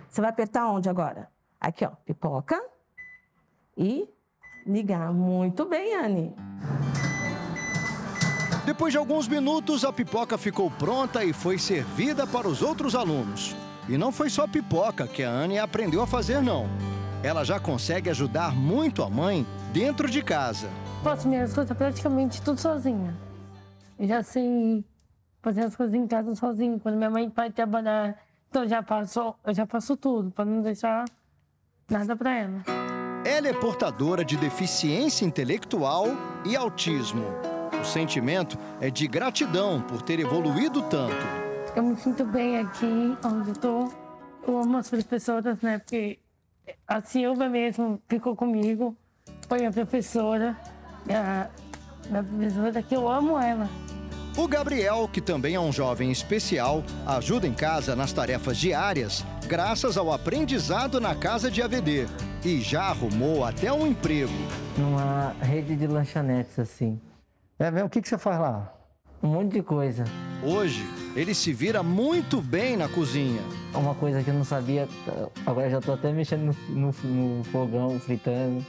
Você 0.10 0.22
vai 0.22 0.30
apertar 0.30 0.72
onde 0.72 0.88
agora? 0.88 1.28
Aqui, 1.60 1.84
ó, 1.84 1.90
pipoca. 2.06 2.58
E 3.76 4.08
ligar. 4.66 5.12
Muito 5.12 5.66
bem, 5.66 5.96
Anne. 5.96 6.34
Depois 8.66 8.94
de 8.94 8.98
alguns 8.98 9.28
minutos, 9.28 9.84
a 9.84 9.92
pipoca 9.92 10.38
ficou 10.38 10.72
pronta 10.72 11.26
e 11.26 11.34
foi 11.34 11.60
servida 11.60 12.26
para 12.26 12.48
os 12.48 12.62
outros 12.62 12.96
alunos. 12.96 13.54
E 13.90 13.98
não 13.98 14.11
foi 14.11 14.30
só 14.30 14.48
pipoca 14.48 15.07
que 15.07 15.24
a 15.24 15.32
Anne 15.32 15.57
aprendeu 15.57 16.03
a 16.03 16.06
fazer, 16.06 16.44
não. 16.44 16.70
Ela 17.24 17.44
já 17.44 17.60
consegue 17.60 18.07
ajudar 18.11 18.56
muito 18.56 19.02
a 19.02 19.10
mãe 19.10 19.44
dentro 19.74 20.07
de 20.07 20.22
casa. 20.22 20.70
Faço 21.03 21.28
minhas 21.28 21.52
coisas 21.52 21.76
praticamente 21.76 22.40
tudo 22.40 22.61
sozinha. 22.61 23.18
Eu 23.98 24.07
já 24.07 24.22
sei 24.22 24.86
fazer 25.41 25.61
as 25.61 25.76
coisas 25.76 25.95
em 25.95 26.06
casa 26.06 26.36
sozinho. 26.36 26.80
Quando 26.80 26.98
minha 26.98 27.10
mãe 27.10 27.32
vai 27.36 27.49
trabalhar, 27.49 28.16
então 28.48 28.68
já 28.68 28.84
faço, 28.84 29.34
eu 29.44 29.53
já 29.56 29.66
faço 29.66 29.98
tudo, 29.98 30.30
para 30.30 30.45
não 30.45 30.61
deixar 30.61 31.06
nada 31.90 32.16
para 32.16 32.32
ela. 32.32 32.64
Ela 33.26 33.48
é 33.48 33.53
portadora 33.53 34.24
de 34.24 34.38
deficiência 34.38 35.26
intelectual 35.26 36.06
e 36.45 36.56
autismo. 36.56 37.26
O 37.82 37.84
sentimento 37.84 38.56
é 38.80 38.91
de 38.91 39.07
gratidão 39.07 39.82
por 39.82 40.03
ter 40.03 40.20
evoluído 40.20 40.84
tanto. 40.84 41.49
Eu 41.80 41.84
me 41.84 41.96
sinto 41.96 42.26
bem 42.26 42.58
aqui 42.58 43.18
onde 43.24 43.52
eu 43.52 43.56
tô. 43.56 43.90
Eu 44.46 44.60
amo 44.60 44.80
as 44.80 44.90
professoras, 44.90 45.62
né? 45.62 45.80
Porque 45.80 46.20
a 46.86 47.00
Silvia 47.00 47.48
mesmo 47.48 48.02
ficou 48.10 48.36
comigo. 48.36 48.98
Foi 49.48 49.66
a 49.66 49.72
professora, 49.72 50.58
a, 51.10 51.48
a 52.20 52.22
professora 52.22 52.84
que 52.84 52.94
eu 52.94 53.08
amo 53.08 53.40
ela. 53.40 53.70
O 54.36 54.46
Gabriel, 54.46 55.08
que 55.08 55.22
também 55.22 55.56
é 55.56 55.60
um 55.62 55.72
jovem 55.72 56.12
especial, 56.12 56.84
ajuda 57.08 57.48
em 57.48 57.54
casa 57.54 57.96
nas 57.96 58.12
tarefas 58.12 58.58
diárias, 58.58 59.26
graças 59.48 59.98
ao 59.98 60.12
aprendizado 60.12 61.00
na 61.00 61.16
casa 61.16 61.50
de 61.50 61.62
AVD. 61.62 62.08
e 62.44 62.60
já 62.60 62.90
arrumou 62.90 63.46
até 63.46 63.72
um 63.72 63.88
emprego. 63.88 64.34
Numa 64.78 65.34
rede 65.40 65.78
de 65.78 65.88
lanchonetes, 65.88 66.60
assim. 66.60 67.00
É 67.58 67.72
mesmo? 67.72 67.88
O 67.88 67.90
que, 67.90 68.02
que 68.02 68.10
você 68.10 68.18
faz 68.18 68.38
lá? 68.38 68.79
Um 69.22 69.28
monte 69.28 69.54
de 69.54 69.62
coisa. 69.62 70.06
Hoje, 70.41 70.88
ele 71.14 71.34
se 71.34 71.52
vira 71.52 71.84
muito 71.84 72.41
bem 72.41 72.78
na 72.78 72.88
cozinha. 72.88 73.41
Uma 73.74 73.94
coisa 73.94 74.24
que 74.24 74.30
eu 74.30 74.34
não 74.34 74.46
sabia, 74.46 74.88
agora 75.46 75.70
já 75.70 75.80
estou 75.80 75.94
até 75.94 76.12
mexendo 76.14 76.56
no, 76.70 76.91
no, 76.91 77.38
no 77.38 77.44
fogão, 77.46 78.00
fritando. 78.00 78.66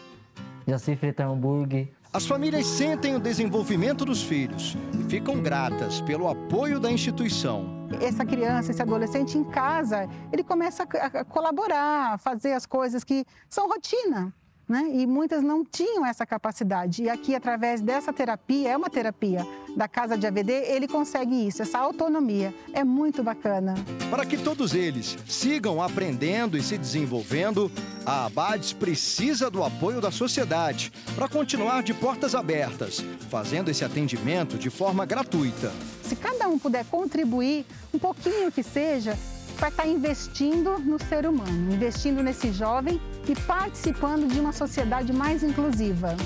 Já 0.66 0.78
sei 0.78 0.96
fritar 0.96 1.30
hambúrguer. 1.30 1.88
As 2.12 2.26
famílias 2.26 2.66
sentem 2.66 3.14
o 3.14 3.20
desenvolvimento 3.20 4.04
dos 4.04 4.20
filhos 4.20 4.76
e 4.98 5.08
ficam 5.08 5.40
gratas 5.40 6.00
pelo 6.00 6.26
apoio 6.26 6.80
da 6.80 6.90
instituição. 6.90 7.88
Essa 8.00 8.24
criança, 8.24 8.72
esse 8.72 8.82
adolescente 8.82 9.38
em 9.38 9.44
casa, 9.44 10.08
ele 10.32 10.42
começa 10.42 10.82
a 10.82 11.24
colaborar, 11.24 12.14
a 12.14 12.18
fazer 12.18 12.52
as 12.52 12.66
coisas 12.66 13.04
que 13.04 13.24
são 13.48 13.68
rotina 13.68 14.34
né? 14.70 14.88
E 14.94 15.04
muitas 15.04 15.42
não 15.42 15.64
tinham 15.64 16.06
essa 16.06 16.24
capacidade. 16.24 17.02
E 17.02 17.10
aqui, 17.10 17.34
através 17.34 17.80
dessa 17.80 18.12
terapia, 18.12 18.70
é 18.70 18.76
uma 18.76 18.88
terapia 18.88 19.44
da 19.76 19.88
Casa 19.88 20.16
de 20.16 20.26
AVD, 20.26 20.52
ele 20.52 20.86
consegue 20.86 21.46
isso, 21.46 21.62
essa 21.62 21.78
autonomia. 21.78 22.54
É 22.72 22.84
muito 22.84 23.22
bacana. 23.22 23.74
Para 24.08 24.24
que 24.24 24.36
todos 24.36 24.74
eles 24.74 25.18
sigam 25.26 25.82
aprendendo 25.82 26.56
e 26.56 26.62
se 26.62 26.78
desenvolvendo, 26.78 27.70
a 28.06 28.26
Abades 28.26 28.72
precisa 28.72 29.50
do 29.50 29.64
apoio 29.64 30.00
da 30.00 30.10
sociedade 30.10 30.92
para 31.16 31.28
continuar 31.28 31.82
de 31.82 31.92
portas 31.92 32.34
abertas, 32.34 33.04
fazendo 33.28 33.70
esse 33.70 33.84
atendimento 33.84 34.56
de 34.56 34.70
forma 34.70 35.04
gratuita. 35.04 35.72
Se 36.02 36.14
cada 36.14 36.48
um 36.48 36.58
puder 36.58 36.84
contribuir, 36.86 37.66
um 37.92 37.98
pouquinho 37.98 38.52
que 38.52 38.62
seja, 38.62 39.18
para 39.60 39.68
estar 39.68 39.86
investindo 39.86 40.78
no 40.78 40.98
ser 40.98 41.26
humano, 41.26 41.74
investindo 41.74 42.22
nesse 42.22 42.50
jovem 42.50 42.98
e 43.28 43.38
participando 43.42 44.26
de 44.26 44.40
uma 44.40 44.54
sociedade 44.54 45.12
mais 45.12 45.42
inclusiva. 45.42 46.16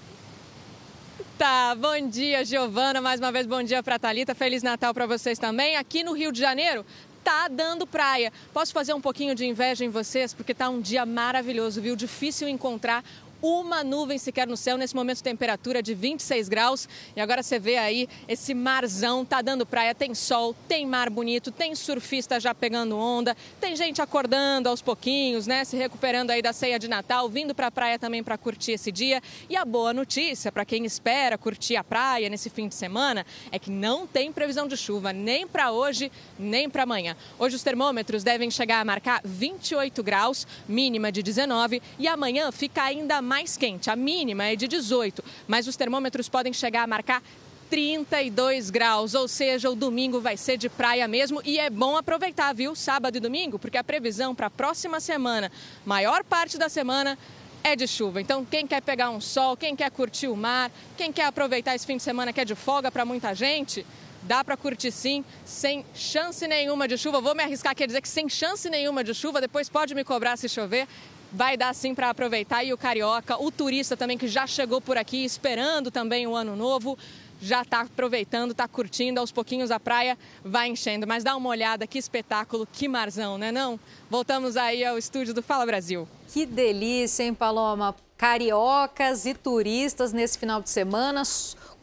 Tá, 1.38 1.74
bom 1.74 2.08
dia, 2.08 2.42
Giovana. 2.46 2.98
Mais 2.98 3.20
uma 3.20 3.30
vez, 3.30 3.46
bom 3.46 3.62
dia 3.62 3.82
para 3.82 3.98
Talita. 3.98 4.34
Feliz 4.34 4.62
Natal 4.62 4.94
para 4.94 5.04
vocês 5.04 5.38
também. 5.38 5.76
Aqui 5.76 6.02
no 6.02 6.14
Rio 6.14 6.32
de 6.32 6.40
Janeiro, 6.40 6.82
tá 7.22 7.46
dando 7.46 7.86
praia. 7.86 8.32
Posso 8.54 8.72
fazer 8.72 8.94
um 8.94 9.02
pouquinho 9.02 9.34
de 9.34 9.44
inveja 9.44 9.84
em 9.84 9.90
vocês, 9.90 10.32
porque 10.32 10.54
tá 10.54 10.70
um 10.70 10.80
dia 10.80 11.04
maravilhoso, 11.04 11.82
viu? 11.82 11.94
Difícil 11.94 12.48
encontrar 12.48 13.04
uma 13.42 13.84
nuvem 13.84 14.18
sequer 14.18 14.46
no 14.46 14.56
céu. 14.56 14.76
Nesse 14.76 14.94
momento, 14.94 15.22
temperatura 15.22 15.82
de 15.82 15.94
26 15.94 16.48
graus. 16.48 16.88
E 17.14 17.20
agora 17.20 17.42
você 17.42 17.58
vê 17.58 17.76
aí 17.76 18.08
esse 18.28 18.54
marzão, 18.54 19.24
tá 19.24 19.42
dando 19.42 19.66
praia, 19.66 19.94
tem 19.94 20.14
sol, 20.14 20.54
tem 20.68 20.86
mar 20.86 21.10
bonito, 21.10 21.50
tem 21.50 21.74
surfista 21.74 22.40
já 22.40 22.54
pegando 22.54 22.96
onda, 22.96 23.36
tem 23.60 23.76
gente 23.76 24.00
acordando 24.00 24.68
aos 24.68 24.82
pouquinhos, 24.82 25.46
né? 25.46 25.64
Se 25.64 25.76
recuperando 25.76 26.30
aí 26.30 26.40
da 26.40 26.52
ceia 26.52 26.78
de 26.78 26.88
Natal, 26.88 27.28
vindo 27.28 27.54
para 27.54 27.68
a 27.68 27.70
praia 27.70 27.98
também 27.98 28.22
para 28.22 28.38
curtir 28.38 28.72
esse 28.72 28.90
dia. 28.90 29.22
E 29.48 29.56
a 29.56 29.64
boa 29.64 29.92
notícia 29.92 30.50
para 30.50 30.64
quem 30.64 30.84
espera 30.84 31.36
curtir 31.36 31.76
a 31.76 31.84
praia 31.84 32.28
nesse 32.28 32.50
fim 32.50 32.68
de 32.68 32.74
semana 32.74 33.26
é 33.50 33.58
que 33.58 33.70
não 33.70 34.06
tem 34.06 34.32
previsão 34.32 34.66
de 34.66 34.76
chuva 34.76 35.12
nem 35.12 35.46
para 35.46 35.70
hoje, 35.70 36.10
nem 36.38 36.68
para 36.68 36.84
amanhã. 36.84 37.16
Hoje 37.38 37.56
os 37.56 37.62
termômetros 37.62 38.22
devem 38.22 38.50
chegar 38.50 38.80
a 38.80 38.84
marcar 38.84 39.20
28 39.24 40.02
graus, 40.02 40.46
mínima 40.68 41.12
de 41.12 41.22
19, 41.22 41.82
e 41.98 42.08
amanhã 42.08 42.50
fica 42.50 42.82
ainda 42.82 43.20
mais 43.20 43.35
quente. 43.56 43.90
A 43.90 43.96
mínima 43.96 44.44
é 44.44 44.56
de 44.56 44.66
18, 44.66 45.22
mas 45.46 45.66
os 45.66 45.76
termômetros 45.76 46.28
podem 46.28 46.52
chegar 46.52 46.84
a 46.84 46.86
marcar 46.86 47.22
32 47.68 48.70
graus, 48.70 49.14
ou 49.14 49.26
seja, 49.26 49.68
o 49.68 49.74
domingo 49.74 50.20
vai 50.20 50.36
ser 50.36 50.56
de 50.56 50.68
praia 50.68 51.08
mesmo 51.08 51.40
e 51.44 51.58
é 51.58 51.68
bom 51.68 51.96
aproveitar, 51.96 52.54
viu? 52.54 52.74
Sábado 52.74 53.16
e 53.16 53.20
domingo, 53.20 53.58
porque 53.58 53.76
a 53.76 53.84
previsão 53.84 54.34
para 54.34 54.46
a 54.46 54.50
próxima 54.50 55.00
semana, 55.00 55.50
maior 55.84 56.22
parte 56.22 56.56
da 56.56 56.68
semana, 56.68 57.18
é 57.64 57.74
de 57.74 57.86
chuva. 57.88 58.20
Então, 58.20 58.44
quem 58.44 58.66
quer 58.66 58.80
pegar 58.80 59.10
um 59.10 59.20
sol, 59.20 59.56
quem 59.56 59.74
quer 59.74 59.90
curtir 59.90 60.28
o 60.28 60.36
mar, 60.36 60.70
quem 60.96 61.12
quer 61.12 61.24
aproveitar 61.24 61.74
esse 61.74 61.84
fim 61.84 61.96
de 61.96 62.02
semana 62.02 62.32
que 62.32 62.40
é 62.40 62.44
de 62.44 62.54
folga 62.54 62.92
para 62.92 63.04
muita 63.04 63.34
gente, 63.34 63.84
dá 64.22 64.44
para 64.44 64.56
curtir 64.56 64.92
sim, 64.92 65.24
sem 65.44 65.84
chance 65.92 66.46
nenhuma 66.46 66.86
de 66.86 66.96
chuva. 66.96 67.20
Vou 67.20 67.34
me 67.34 67.42
arriscar 67.42 67.72
aqui 67.72 67.82
a 67.82 67.86
dizer 67.86 68.00
que 68.00 68.08
sem 68.08 68.28
chance 68.28 68.70
nenhuma 68.70 69.02
de 69.02 69.12
chuva, 69.12 69.40
depois 69.40 69.68
pode 69.68 69.94
me 69.94 70.04
cobrar 70.04 70.36
se 70.36 70.48
chover 70.48 70.86
vai 71.32 71.56
dar 71.56 71.74
sim 71.74 71.94
para 71.94 72.10
aproveitar. 72.10 72.64
E 72.64 72.72
o 72.72 72.78
carioca, 72.78 73.40
o 73.40 73.50
turista 73.50 73.96
também 73.96 74.18
que 74.18 74.28
já 74.28 74.46
chegou 74.46 74.80
por 74.80 74.96
aqui 74.96 75.24
esperando 75.24 75.90
também 75.90 76.26
o 76.26 76.34
ano 76.34 76.56
novo, 76.56 76.98
já 77.40 77.62
está 77.62 77.82
aproveitando, 77.82 78.52
está 78.52 78.66
curtindo 78.66 79.20
aos 79.20 79.30
pouquinhos 79.30 79.70
a 79.70 79.78
praia, 79.78 80.16
vai 80.44 80.68
enchendo. 80.68 81.06
Mas 81.06 81.22
dá 81.22 81.36
uma 81.36 81.48
olhada, 81.48 81.86
que 81.86 81.98
espetáculo, 81.98 82.66
que 82.72 82.88
marzão, 82.88 83.38
né 83.38 83.52
não? 83.52 83.78
Voltamos 84.08 84.56
aí 84.56 84.84
ao 84.84 84.96
estúdio 84.96 85.34
do 85.34 85.42
Fala 85.42 85.66
Brasil. 85.66 86.08
Que 86.28 86.46
delícia, 86.46 87.24
hein, 87.24 87.34
Paloma? 87.34 87.94
Cariocas 88.16 89.26
e 89.26 89.34
turistas 89.34 90.12
nesse 90.12 90.38
final 90.38 90.62
de 90.62 90.70
semana 90.70 91.22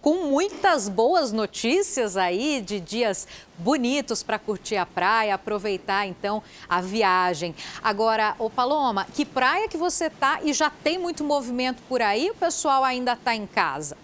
com 0.03 0.25
muitas 0.25 0.89
boas 0.89 1.31
notícias 1.31 2.17
aí 2.17 2.61
de 2.61 2.81
dias 2.81 3.25
bonitos 3.57 4.21
para 4.21 4.37
curtir 4.37 4.75
a 4.75 4.85
praia, 4.85 5.33
aproveitar 5.33 6.05
então 6.05 6.43
a 6.67 6.81
viagem. 6.81 7.55
Agora, 7.81 8.35
ô 8.37 8.49
Paloma, 8.49 9.07
que 9.15 9.23
praia 9.23 9.69
que 9.69 9.77
você 9.77 10.09
tá 10.09 10.41
e 10.43 10.51
já 10.51 10.69
tem 10.69 10.99
muito 10.99 11.23
movimento 11.23 11.81
por 11.87 12.01
aí? 12.01 12.29
O 12.29 12.35
pessoal 12.35 12.83
ainda 12.83 13.13
está 13.13 13.33
em 13.33 13.47
casa? 13.47 13.97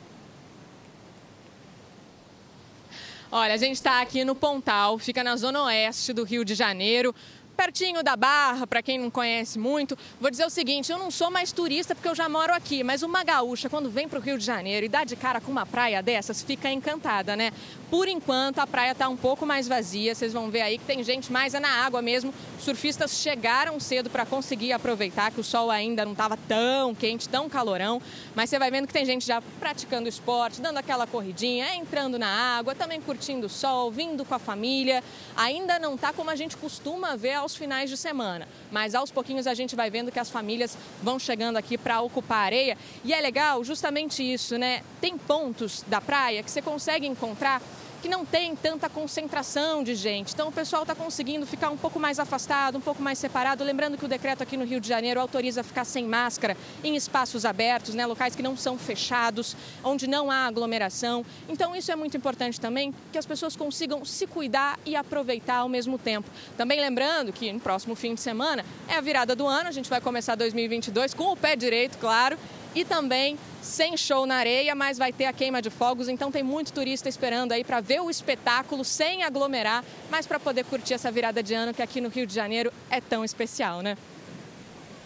Olha, 3.30 3.54
a 3.54 3.58
gente 3.58 3.76
está 3.76 4.02
aqui 4.02 4.24
no 4.24 4.34
Pontal, 4.34 4.98
fica 4.98 5.22
na 5.22 5.36
zona 5.36 5.64
oeste 5.66 6.14
do 6.14 6.24
Rio 6.24 6.46
de 6.46 6.56
Janeiro 6.56 7.14
pertinho 7.60 8.02
da 8.02 8.16
Barra, 8.16 8.66
para 8.66 8.82
quem 8.82 8.98
não 8.98 9.12
conhece 9.12 9.60
muito. 9.60 9.98
Vou 10.22 10.32
dizer 10.32 10.46
o 10.46 10.50
seguinte, 10.50 10.90
eu 10.94 10.98
não 10.98 11.12
sou 11.12 11.30
mais 11.30 11.52
turista 11.52 11.94
porque 11.94 12.08
eu 12.08 12.16
já 12.16 12.30
moro 12.30 12.54
aqui, 12.54 12.86
mas 12.86 13.04
uma 13.04 13.22
gaúcha, 13.22 13.70
quando 13.70 13.90
vem 13.90 14.08
para 14.08 14.18
o 14.18 14.22
Rio 14.22 14.38
de 14.38 14.46
Janeiro 14.46 14.86
e 14.86 14.90
dá 14.90 15.04
de 15.04 15.18
cara 15.18 15.42
com 15.42 15.52
uma 15.52 15.66
praia 15.66 16.02
dessas, 16.02 16.42
fica 16.42 16.72
encantada, 16.72 17.36
né? 17.36 17.52
Por 17.92 18.08
enquanto, 18.08 18.60
a 18.60 18.68
praia 18.68 18.92
está 18.92 19.10
um 19.10 19.18
pouco 19.18 19.46
mais 19.46 19.68
vazia, 19.68 20.16
vocês 20.16 20.32
vão 20.32 20.50
ver 20.50 20.62
aí 20.62 20.78
que 20.78 20.86
tem 20.86 21.04
gente 21.04 21.34
mais 21.34 21.54
é 21.54 21.60
na 21.60 21.84
água 21.84 22.02
mesmo. 22.02 22.34
Surfistas 22.60 23.20
chegaram 23.20 23.80
cedo 23.80 24.10
para 24.10 24.26
conseguir 24.26 24.72
aproveitar, 24.72 25.32
que 25.32 25.42
o 25.42 25.44
sol 25.44 25.72
ainda 25.72 26.06
não 26.06 26.12
estava 26.14 26.38
tão 26.38 26.94
quente, 26.94 27.28
tão 27.28 27.50
calorão, 27.50 28.02
mas 28.36 28.50
você 28.50 28.60
vai 28.60 28.70
vendo 28.70 28.86
que 28.88 28.94
tem 28.94 29.06
gente 29.06 29.26
já 29.26 29.42
praticando 29.60 30.08
esporte, 30.08 30.62
dando 30.62 30.78
aquela 30.78 31.08
corridinha, 31.08 31.76
entrando 31.76 32.20
na 32.20 32.58
água, 32.58 32.76
também 32.76 33.02
curtindo 33.02 33.48
o 33.48 33.50
sol, 33.50 33.92
vindo 33.92 34.24
com 34.24 34.36
a 34.36 34.40
família. 34.40 35.04
Ainda 35.36 35.80
não 35.80 35.96
está 35.96 36.14
como 36.14 36.30
a 36.30 36.36
gente 36.36 36.56
costuma 36.56 37.16
ver 37.16 37.34
aos 37.34 37.49
aos 37.50 37.56
finais 37.56 37.90
de 37.90 37.98
semana. 37.98 38.48
Mas 38.72 38.94
aos 38.94 39.12
pouquinhos 39.12 39.48
a 39.48 39.54
gente 39.56 39.76
vai 39.76 39.90
vendo 39.90 40.12
que 40.12 40.20
as 40.20 40.30
famílias 40.30 40.78
vão 41.02 41.18
chegando 41.18 41.58
aqui 41.58 41.78
para 41.78 42.00
ocupar 42.02 42.40
a 42.40 42.46
areia. 42.46 42.78
E 43.04 43.12
é 43.12 43.20
legal 43.20 43.64
justamente 43.64 44.22
isso, 44.22 44.58
né? 44.58 44.84
Tem 45.02 45.18
pontos 45.18 45.84
da 45.88 46.00
praia 46.00 46.44
que 46.44 46.52
você 46.52 46.62
consegue 46.62 47.08
encontrar 47.08 47.62
que 48.02 48.08
não 48.08 48.26
tem 48.26 48.56
tanta 48.56 48.90
concentração 48.90 49.84
de 49.84 49.96
gente. 49.96 50.34
Então 50.34 50.48
o 50.48 50.52
pessoal 50.52 50.84
está 50.84 50.96
conseguindo 50.96 51.46
ficar 51.46 51.70
um 51.70 51.78
pouco 51.78 52.00
mais 52.00 52.20
afastado, 52.20 52.78
um 52.78 52.82
pouco 52.82 53.02
mais 53.02 53.18
separado. 53.18 53.64
Lembrando 53.64 53.98
que 53.98 54.06
o 54.06 54.08
decreto 54.08 54.42
aqui 54.42 54.56
no 54.56 54.66
Rio 54.66 54.80
de 54.80 54.88
Janeiro 54.88 55.20
autoriza 55.20 55.64
ficar 55.64 55.86
sem 55.86 56.06
máscara 56.06 56.56
em 56.84 56.96
espaços 56.96 57.46
abertos, 57.46 57.94
né, 57.94 58.06
locais 58.06 58.36
que 58.36 58.44
não 58.44 58.56
são 58.56 58.78
fechados, 58.78 59.56
onde 59.84 60.08
não 60.08 60.32
há 60.32 60.46
aglomeração. 60.46 61.26
Então 61.48 61.76
isso 61.76 61.92
é 61.92 61.96
muito 61.96 62.16
importante 62.16 62.60
também, 62.60 62.94
que 63.12 63.18
as 63.18 63.26
pessoas 63.26 63.56
consigam 63.56 64.04
se 64.06 64.26
cuidar 64.26 64.80
e 64.86 64.96
aproveitar 64.96 65.58
ao 65.58 65.70
mesmo 65.70 65.98
tempo. 65.98 66.30
Também 66.58 66.80
lembrando 66.80 67.34
que 67.34 67.52
no 67.52 67.60
próximo 67.60 67.96
fim 67.96 68.16
de 68.16 68.22
semana 68.22 68.66
é 68.88 68.96
a 68.96 69.02
virada 69.02 69.36
do 69.36 69.46
ano, 69.48 69.68
a 69.70 69.72
gente 69.72 69.90
vai 69.90 70.00
começar 70.00 70.36
2022 70.36 71.14
com 71.14 71.32
o 71.32 71.38
pé 71.38 71.56
direito, 71.56 71.98
claro 71.98 72.38
e 72.76 72.86
também 72.86 73.38
sem 73.62 73.98
show 73.98 74.26
na 74.26 74.36
areia, 74.36 74.74
mas 74.74 74.98
vai 74.98 75.12
ter 75.12 75.26
a 75.26 75.34
queima 75.34 75.62
de 75.62 75.70
fogos, 75.70 76.08
então 76.08 76.32
tem 76.32 76.44
muito 76.44 76.72
turista 76.72 77.10
esperando 77.10 77.52
aí 77.52 77.64
para 77.64 77.82
ver 77.82 78.02
o 78.02 78.10
espetáculo 78.10 78.84
sem 78.84 79.24
aglomerar, 79.24 79.84
mas 80.10 80.26
para 80.26 80.40
poder 80.40 80.64
curtir 80.66 80.94
essa 80.94 81.12
virada 81.12 81.44
de 81.44 81.54
ano 81.54 81.74
que 81.74 81.82
aqui 81.82 82.00
no 82.00 82.10
Rio 82.10 82.26
de 82.26 82.34
Janeiro 82.34 82.72
é 82.90 83.02
tão 83.02 83.24
especial, 83.24 83.82
né? 83.82 83.98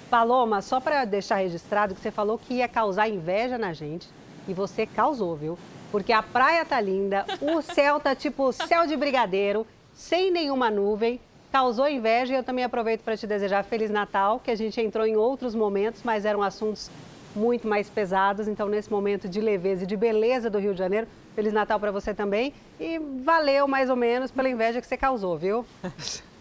Paloma, 0.09 0.61
só 0.61 0.79
para 0.79 1.05
deixar 1.05 1.37
registrado 1.37 1.95
que 1.95 2.01
você 2.01 2.11
falou 2.11 2.37
que 2.37 2.55
ia 2.55 2.67
causar 2.67 3.09
inveja 3.09 3.57
na 3.57 3.73
gente 3.73 4.07
e 4.47 4.53
você 4.53 4.85
causou, 4.85 5.35
viu? 5.35 5.57
Porque 5.91 6.13
a 6.13 6.21
praia 6.21 6.63
tá 6.63 6.79
linda, 6.79 7.25
o 7.41 7.61
céu 7.73 7.99
tá 7.99 8.15
tipo 8.15 8.51
céu 8.51 8.85
de 8.85 8.95
brigadeiro, 8.95 9.65
sem 9.95 10.31
nenhuma 10.31 10.69
nuvem, 10.69 11.19
causou 11.51 11.87
inveja 11.87 12.33
e 12.33 12.37
eu 12.37 12.43
também 12.43 12.63
aproveito 12.63 13.01
para 13.01 13.17
te 13.17 13.25
desejar 13.25 13.63
Feliz 13.63 13.89
Natal, 13.89 14.39
que 14.39 14.51
a 14.51 14.55
gente 14.55 14.79
entrou 14.81 15.05
em 15.05 15.15
outros 15.15 15.55
momentos, 15.55 16.01
mas 16.03 16.25
eram 16.25 16.41
assuntos 16.41 16.91
muito 17.35 17.67
mais 17.67 17.89
pesados. 17.89 18.47
Então, 18.47 18.67
nesse 18.67 18.91
momento 18.91 19.27
de 19.27 19.41
leveza 19.41 19.83
e 19.83 19.87
de 19.87 19.95
beleza 19.95 20.49
do 20.49 20.59
Rio 20.59 20.73
de 20.73 20.79
Janeiro, 20.79 21.07
Feliz 21.35 21.51
Natal 21.53 21.79
para 21.79 21.91
você 21.91 22.13
também. 22.13 22.53
E 22.79 22.99
valeu 22.99 23.67
mais 23.67 23.89
ou 23.89 23.95
menos 23.95 24.31
pela 24.31 24.49
inveja 24.49 24.79
que 24.79 24.87
você 24.87 24.97
causou, 24.97 25.37
viu? 25.37 25.65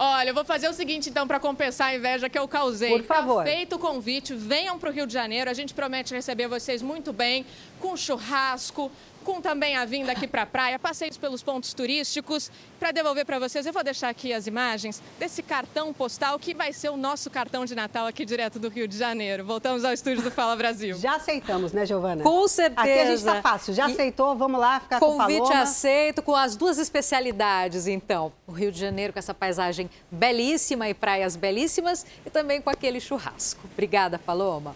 Olha, 0.00 0.30
eu 0.30 0.34
vou 0.34 0.44
fazer 0.44 0.68
o 0.68 0.72
seguinte 0.72 1.10
então 1.10 1.26
para 1.26 1.40
compensar 1.40 1.88
a 1.88 1.94
inveja 1.96 2.28
que 2.28 2.38
eu 2.38 2.46
causei. 2.46 2.90
Por 2.90 3.02
favor. 3.02 3.44
Tá 3.44 3.50
feito 3.50 3.74
o 3.74 3.78
convite, 3.80 4.32
venham 4.32 4.78
para 4.78 4.90
o 4.90 4.92
Rio 4.92 5.08
de 5.08 5.12
Janeiro. 5.12 5.50
A 5.50 5.54
gente 5.54 5.74
promete 5.74 6.14
receber 6.14 6.46
vocês 6.46 6.80
muito 6.80 7.12
bem, 7.12 7.44
com 7.80 7.96
churrasco, 7.96 8.92
com 9.28 9.42
também 9.42 9.76
a 9.76 9.84
vinda 9.84 10.12
aqui 10.12 10.26
para 10.26 10.40
a 10.40 10.46
praia, 10.46 10.78
passeios 10.78 11.18
pelos 11.18 11.42
pontos 11.42 11.74
turísticos. 11.74 12.50
Para 12.80 12.92
devolver 12.92 13.26
para 13.26 13.38
vocês, 13.38 13.66
eu 13.66 13.74
vou 13.74 13.84
deixar 13.84 14.08
aqui 14.08 14.32
as 14.32 14.46
imagens 14.46 15.02
desse 15.18 15.42
cartão 15.42 15.92
postal 15.92 16.38
que 16.38 16.54
vai 16.54 16.72
ser 16.72 16.88
o 16.88 16.96
nosso 16.96 17.28
cartão 17.28 17.66
de 17.66 17.74
Natal 17.74 18.06
aqui 18.06 18.24
direto 18.24 18.58
do 18.58 18.70
Rio 18.70 18.88
de 18.88 18.96
Janeiro. 18.96 19.44
Voltamos 19.44 19.84
ao 19.84 19.92
estúdio 19.92 20.22
do 20.22 20.30
Fala 20.30 20.56
Brasil. 20.56 20.96
Já 20.96 21.16
aceitamos, 21.16 21.74
né, 21.74 21.84
Giovana? 21.84 22.22
Com 22.22 22.48
certeza. 22.48 22.80
Aqui 22.80 23.00
a 23.00 23.04
gente 23.04 23.18
está 23.18 23.42
fácil. 23.42 23.74
Já 23.74 23.84
aceitou? 23.84 24.34
Vamos 24.34 24.58
lá 24.58 24.80
ficar 24.80 24.98
Convite 24.98 25.18
com 25.18 25.18
Convite 25.18 25.40
Paloma. 25.40 25.62
aceito 25.62 26.22
com 26.22 26.34
as 26.34 26.56
duas 26.56 26.78
especialidades, 26.78 27.86
então. 27.86 28.32
O 28.46 28.52
Rio 28.52 28.72
de 28.72 28.80
Janeiro 28.80 29.12
com 29.12 29.18
essa 29.18 29.34
paisagem 29.34 29.90
belíssima 30.10 30.88
e 30.88 30.94
praias 30.94 31.36
belíssimas 31.36 32.06
e 32.24 32.30
também 32.30 32.62
com 32.62 32.70
aquele 32.70 32.98
churrasco. 32.98 33.60
Obrigada, 33.74 34.18
Paloma. 34.18 34.74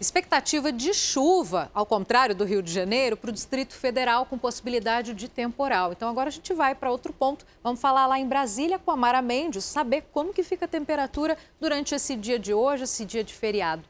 Expectativa 0.00 0.70
de 0.70 0.94
chuva, 0.94 1.72
ao 1.74 1.84
contrário 1.84 2.32
do 2.32 2.44
Rio 2.44 2.62
de 2.62 2.72
Janeiro, 2.72 3.16
para 3.16 3.30
o 3.30 3.32
Distrito 3.32 3.74
Federal 3.74 4.26
com 4.26 4.38
possibilidade 4.38 5.12
de 5.12 5.28
temporal. 5.28 5.90
Então 5.90 6.08
agora 6.08 6.28
a 6.28 6.32
gente 6.32 6.54
vai 6.54 6.72
para 6.72 6.88
outro 6.88 7.12
ponto. 7.12 7.44
Vamos 7.64 7.80
falar 7.80 8.06
lá 8.06 8.16
em 8.16 8.28
Brasília 8.28 8.78
com 8.78 8.92
a 8.92 8.96
Mara 8.96 9.20
Mendes, 9.20 9.64
saber 9.64 10.04
como 10.12 10.32
que 10.32 10.44
fica 10.44 10.66
a 10.66 10.68
temperatura 10.68 11.36
durante 11.60 11.96
esse 11.96 12.14
dia 12.14 12.38
de 12.38 12.54
hoje, 12.54 12.84
esse 12.84 13.04
dia 13.04 13.24
de 13.24 13.34
feriado. 13.34 13.82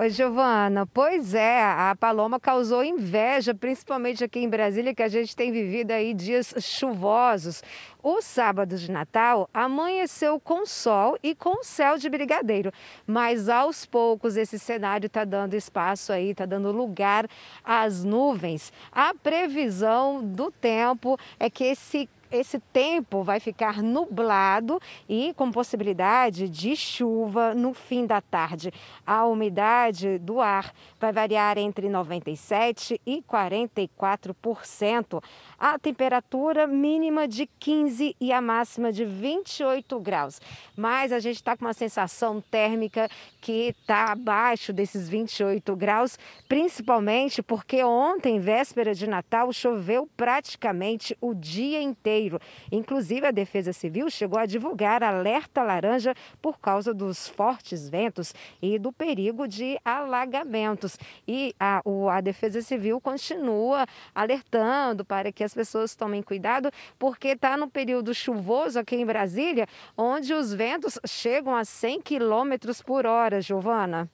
Oi, 0.00 0.10
Giovana. 0.10 0.86
Pois 0.86 1.34
é, 1.34 1.60
a 1.60 1.92
Paloma 1.98 2.38
causou 2.38 2.84
inveja, 2.84 3.52
principalmente 3.52 4.22
aqui 4.22 4.38
em 4.38 4.48
Brasília, 4.48 4.94
que 4.94 5.02
a 5.02 5.08
gente 5.08 5.34
tem 5.34 5.50
vivido 5.50 5.90
aí 5.90 6.14
dias 6.14 6.54
chuvosos. 6.60 7.64
O 8.00 8.22
sábado 8.22 8.76
de 8.76 8.88
Natal 8.92 9.50
amanheceu 9.52 10.38
com 10.38 10.64
sol 10.64 11.18
e 11.20 11.34
com 11.34 11.64
céu 11.64 11.98
de 11.98 12.08
brigadeiro, 12.08 12.72
mas 13.04 13.48
aos 13.48 13.84
poucos 13.84 14.36
esse 14.36 14.56
cenário 14.56 15.08
está 15.08 15.24
dando 15.24 15.54
espaço 15.54 16.12
aí, 16.12 16.30
está 16.30 16.46
dando 16.46 16.70
lugar 16.70 17.26
às 17.64 18.04
nuvens. 18.04 18.72
A 18.92 19.12
previsão 19.12 20.22
do 20.24 20.48
tempo 20.48 21.18
é 21.40 21.50
que 21.50 21.64
esse 21.64 22.08
esse 22.30 22.58
tempo 22.58 23.22
vai 23.22 23.40
ficar 23.40 23.82
nublado 23.82 24.80
e 25.08 25.32
com 25.34 25.50
possibilidade 25.50 26.48
de 26.48 26.76
chuva 26.76 27.54
no 27.54 27.74
fim 27.74 28.06
da 28.06 28.20
tarde. 28.20 28.72
A 29.06 29.26
umidade 29.26 30.18
do 30.18 30.40
ar 30.40 30.72
vai 31.00 31.12
variar 31.12 31.58
entre 31.58 31.88
97% 31.88 33.00
e 33.06 33.22
44%. 33.22 35.22
A 35.58 35.78
temperatura 35.78 36.66
mínima 36.66 37.26
de 37.26 37.46
15 37.58 38.14
e 38.20 38.32
a 38.32 38.40
máxima 38.40 38.92
de 38.92 39.04
28 39.04 39.98
graus. 39.98 40.40
Mas 40.76 41.10
a 41.12 41.18
gente 41.18 41.36
está 41.36 41.56
com 41.56 41.64
uma 41.64 41.72
sensação 41.72 42.40
térmica 42.40 43.08
que 43.40 43.74
está 43.80 44.12
abaixo 44.12 44.72
desses 44.72 45.08
28 45.08 45.74
graus, 45.74 46.18
principalmente 46.48 47.42
porque 47.42 47.82
ontem, 47.82 48.38
véspera 48.38 48.94
de 48.94 49.06
Natal, 49.08 49.52
choveu 49.52 50.08
praticamente 50.16 51.16
o 51.20 51.34
dia 51.34 51.82
inteiro. 51.82 52.40
Inclusive, 52.70 53.26
a 53.26 53.30
Defesa 53.30 53.72
Civil 53.72 54.08
chegou 54.10 54.38
a 54.38 54.46
divulgar 54.46 55.02
alerta 55.02 55.62
laranja 55.62 56.14
por 56.40 56.58
causa 56.60 56.94
dos 56.94 57.28
fortes 57.28 57.88
ventos 57.88 58.34
e 58.62 58.78
do 58.78 58.92
perigo 58.92 59.48
de 59.48 59.78
alagamentos. 59.84 60.98
E 61.26 61.54
a, 61.58 61.82
a 62.12 62.20
Defesa 62.20 62.62
Civil 62.62 63.00
continua 63.00 63.86
alertando 64.14 65.04
para 65.04 65.32
que 65.32 65.42
as 65.42 65.47
pessoas 65.54 65.94
tomem 65.94 66.22
cuidado, 66.22 66.70
porque 66.98 67.28
está 67.28 67.56
no 67.56 67.68
período 67.68 68.14
chuvoso 68.14 68.78
aqui 68.78 68.96
em 68.96 69.06
Brasília, 69.06 69.66
onde 69.96 70.32
os 70.34 70.52
ventos 70.52 70.98
chegam 71.06 71.54
a 71.54 71.64
100 71.64 72.02
quilômetros 72.02 72.82
por 72.82 73.06
hora, 73.06 73.40
Giovana. 73.40 74.10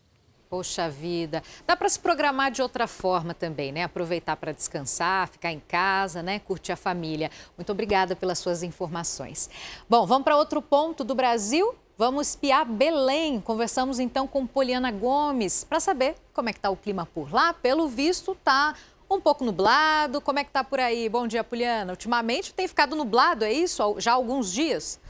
Poxa 0.49 0.89
vida, 0.89 1.43
dá 1.67 1.77
para 1.77 1.89
se 1.89 1.99
programar 1.99 2.51
de 2.51 2.63
outra 2.63 2.87
forma 2.87 3.35
também, 3.35 3.73
né? 3.73 3.83
Aproveitar 3.83 4.37
para 4.37 4.53
descansar, 4.53 5.29
ficar 5.29 5.51
em 5.51 5.59
casa, 5.59 6.23
né? 6.23 6.39
Curtir 6.39 6.73
a 6.73 6.77
família. 6.77 7.31
Muito 7.57 7.73
obrigada 7.73 8.15
pelas 8.15 8.39
suas 8.39 8.63
informações. 8.63 9.51
Bom, 9.89 10.07
vamos 10.07 10.23
para 10.23 10.37
outro 10.37 10.63
ponto 10.63 11.03
do 11.03 11.13
Brasil. 11.13 11.75
Vamos 11.97 12.29
espiar 12.29 12.67
Belém. 12.67 13.41
Conversamos 13.41 13.99
então 13.99 14.27
com 14.27 14.47
Poliana 14.47 14.91
Gomes 14.91 15.65
para 15.65 15.81
saber 15.81 16.17
como 16.33 16.49
é 16.49 16.53
que 16.53 16.59
está 16.59 16.71
o 16.71 16.77
clima 16.77 17.07
por 17.07 17.33
lá. 17.33 17.53
Pelo 17.53 17.89
visto, 17.89 18.33
está 18.33 18.75
um 19.15 19.21
pouco 19.21 19.45
nublado. 19.45 20.21
Como 20.21 20.39
é 20.39 20.45
que 20.45 20.51
está 20.51 20.65
por 20.65 20.81
aí? 20.81 21.09
Bom 21.09 21.27
dia, 21.27 21.45
Poliana. 21.45 21.93
Ultimamente 21.93 22.53
tem 22.53 22.67
ficado 22.67 22.97
nublado, 22.97 23.45
é 23.45 23.53
isso? 23.53 23.97
Já 23.99 24.13
há 24.13 24.15
alguns 24.15 24.53
dias? 24.53 25.01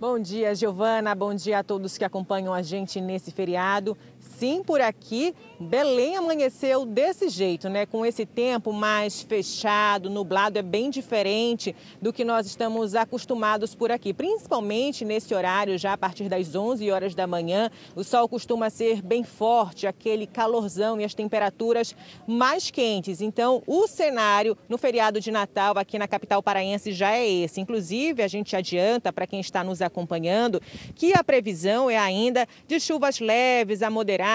Bom 0.00 0.18
dia, 0.18 0.52
Giovana. 0.52 1.14
Bom 1.14 1.32
dia 1.32 1.60
a 1.60 1.62
todos 1.62 1.96
que 1.96 2.04
acompanham 2.04 2.52
a 2.52 2.60
gente 2.60 3.00
nesse 3.00 3.30
feriado. 3.30 3.96
Sim, 4.38 4.62
por 4.64 4.80
aqui, 4.80 5.34
Belém 5.60 6.16
amanheceu 6.16 6.84
desse 6.84 7.28
jeito, 7.28 7.68
né? 7.68 7.86
Com 7.86 8.04
esse 8.04 8.26
tempo 8.26 8.72
mais 8.72 9.22
fechado, 9.22 10.10
nublado, 10.10 10.58
é 10.58 10.62
bem 10.62 10.90
diferente 10.90 11.74
do 12.00 12.12
que 12.12 12.24
nós 12.24 12.46
estamos 12.46 12.94
acostumados 12.94 13.74
por 13.74 13.92
aqui. 13.92 14.12
Principalmente 14.12 15.04
nesse 15.04 15.34
horário, 15.34 15.78
já 15.78 15.92
a 15.92 15.98
partir 15.98 16.28
das 16.28 16.54
11 16.54 16.90
horas 16.90 17.14
da 17.14 17.26
manhã, 17.26 17.70
o 17.94 18.02
sol 18.02 18.28
costuma 18.28 18.70
ser 18.70 19.00
bem 19.02 19.22
forte, 19.22 19.86
aquele 19.86 20.26
calorzão 20.26 21.00
e 21.00 21.04
as 21.04 21.14
temperaturas 21.14 21.94
mais 22.26 22.70
quentes. 22.70 23.20
Então, 23.20 23.62
o 23.66 23.86
cenário 23.86 24.56
no 24.68 24.78
feriado 24.78 25.20
de 25.20 25.30
Natal 25.30 25.78
aqui 25.78 25.98
na 25.98 26.08
capital 26.08 26.42
paraense 26.42 26.92
já 26.92 27.12
é 27.12 27.28
esse. 27.28 27.60
Inclusive, 27.60 28.22
a 28.22 28.28
gente 28.28 28.56
adianta 28.56 29.12
para 29.12 29.26
quem 29.26 29.40
está 29.40 29.62
nos 29.62 29.80
acompanhando 29.80 30.60
que 30.94 31.12
a 31.12 31.22
previsão 31.22 31.88
é 31.88 31.96
ainda 31.96 32.48
de 32.66 32.80
chuvas 32.80 33.20
leves 33.20 33.82
a 33.82 33.90
moderadas, 33.90 34.31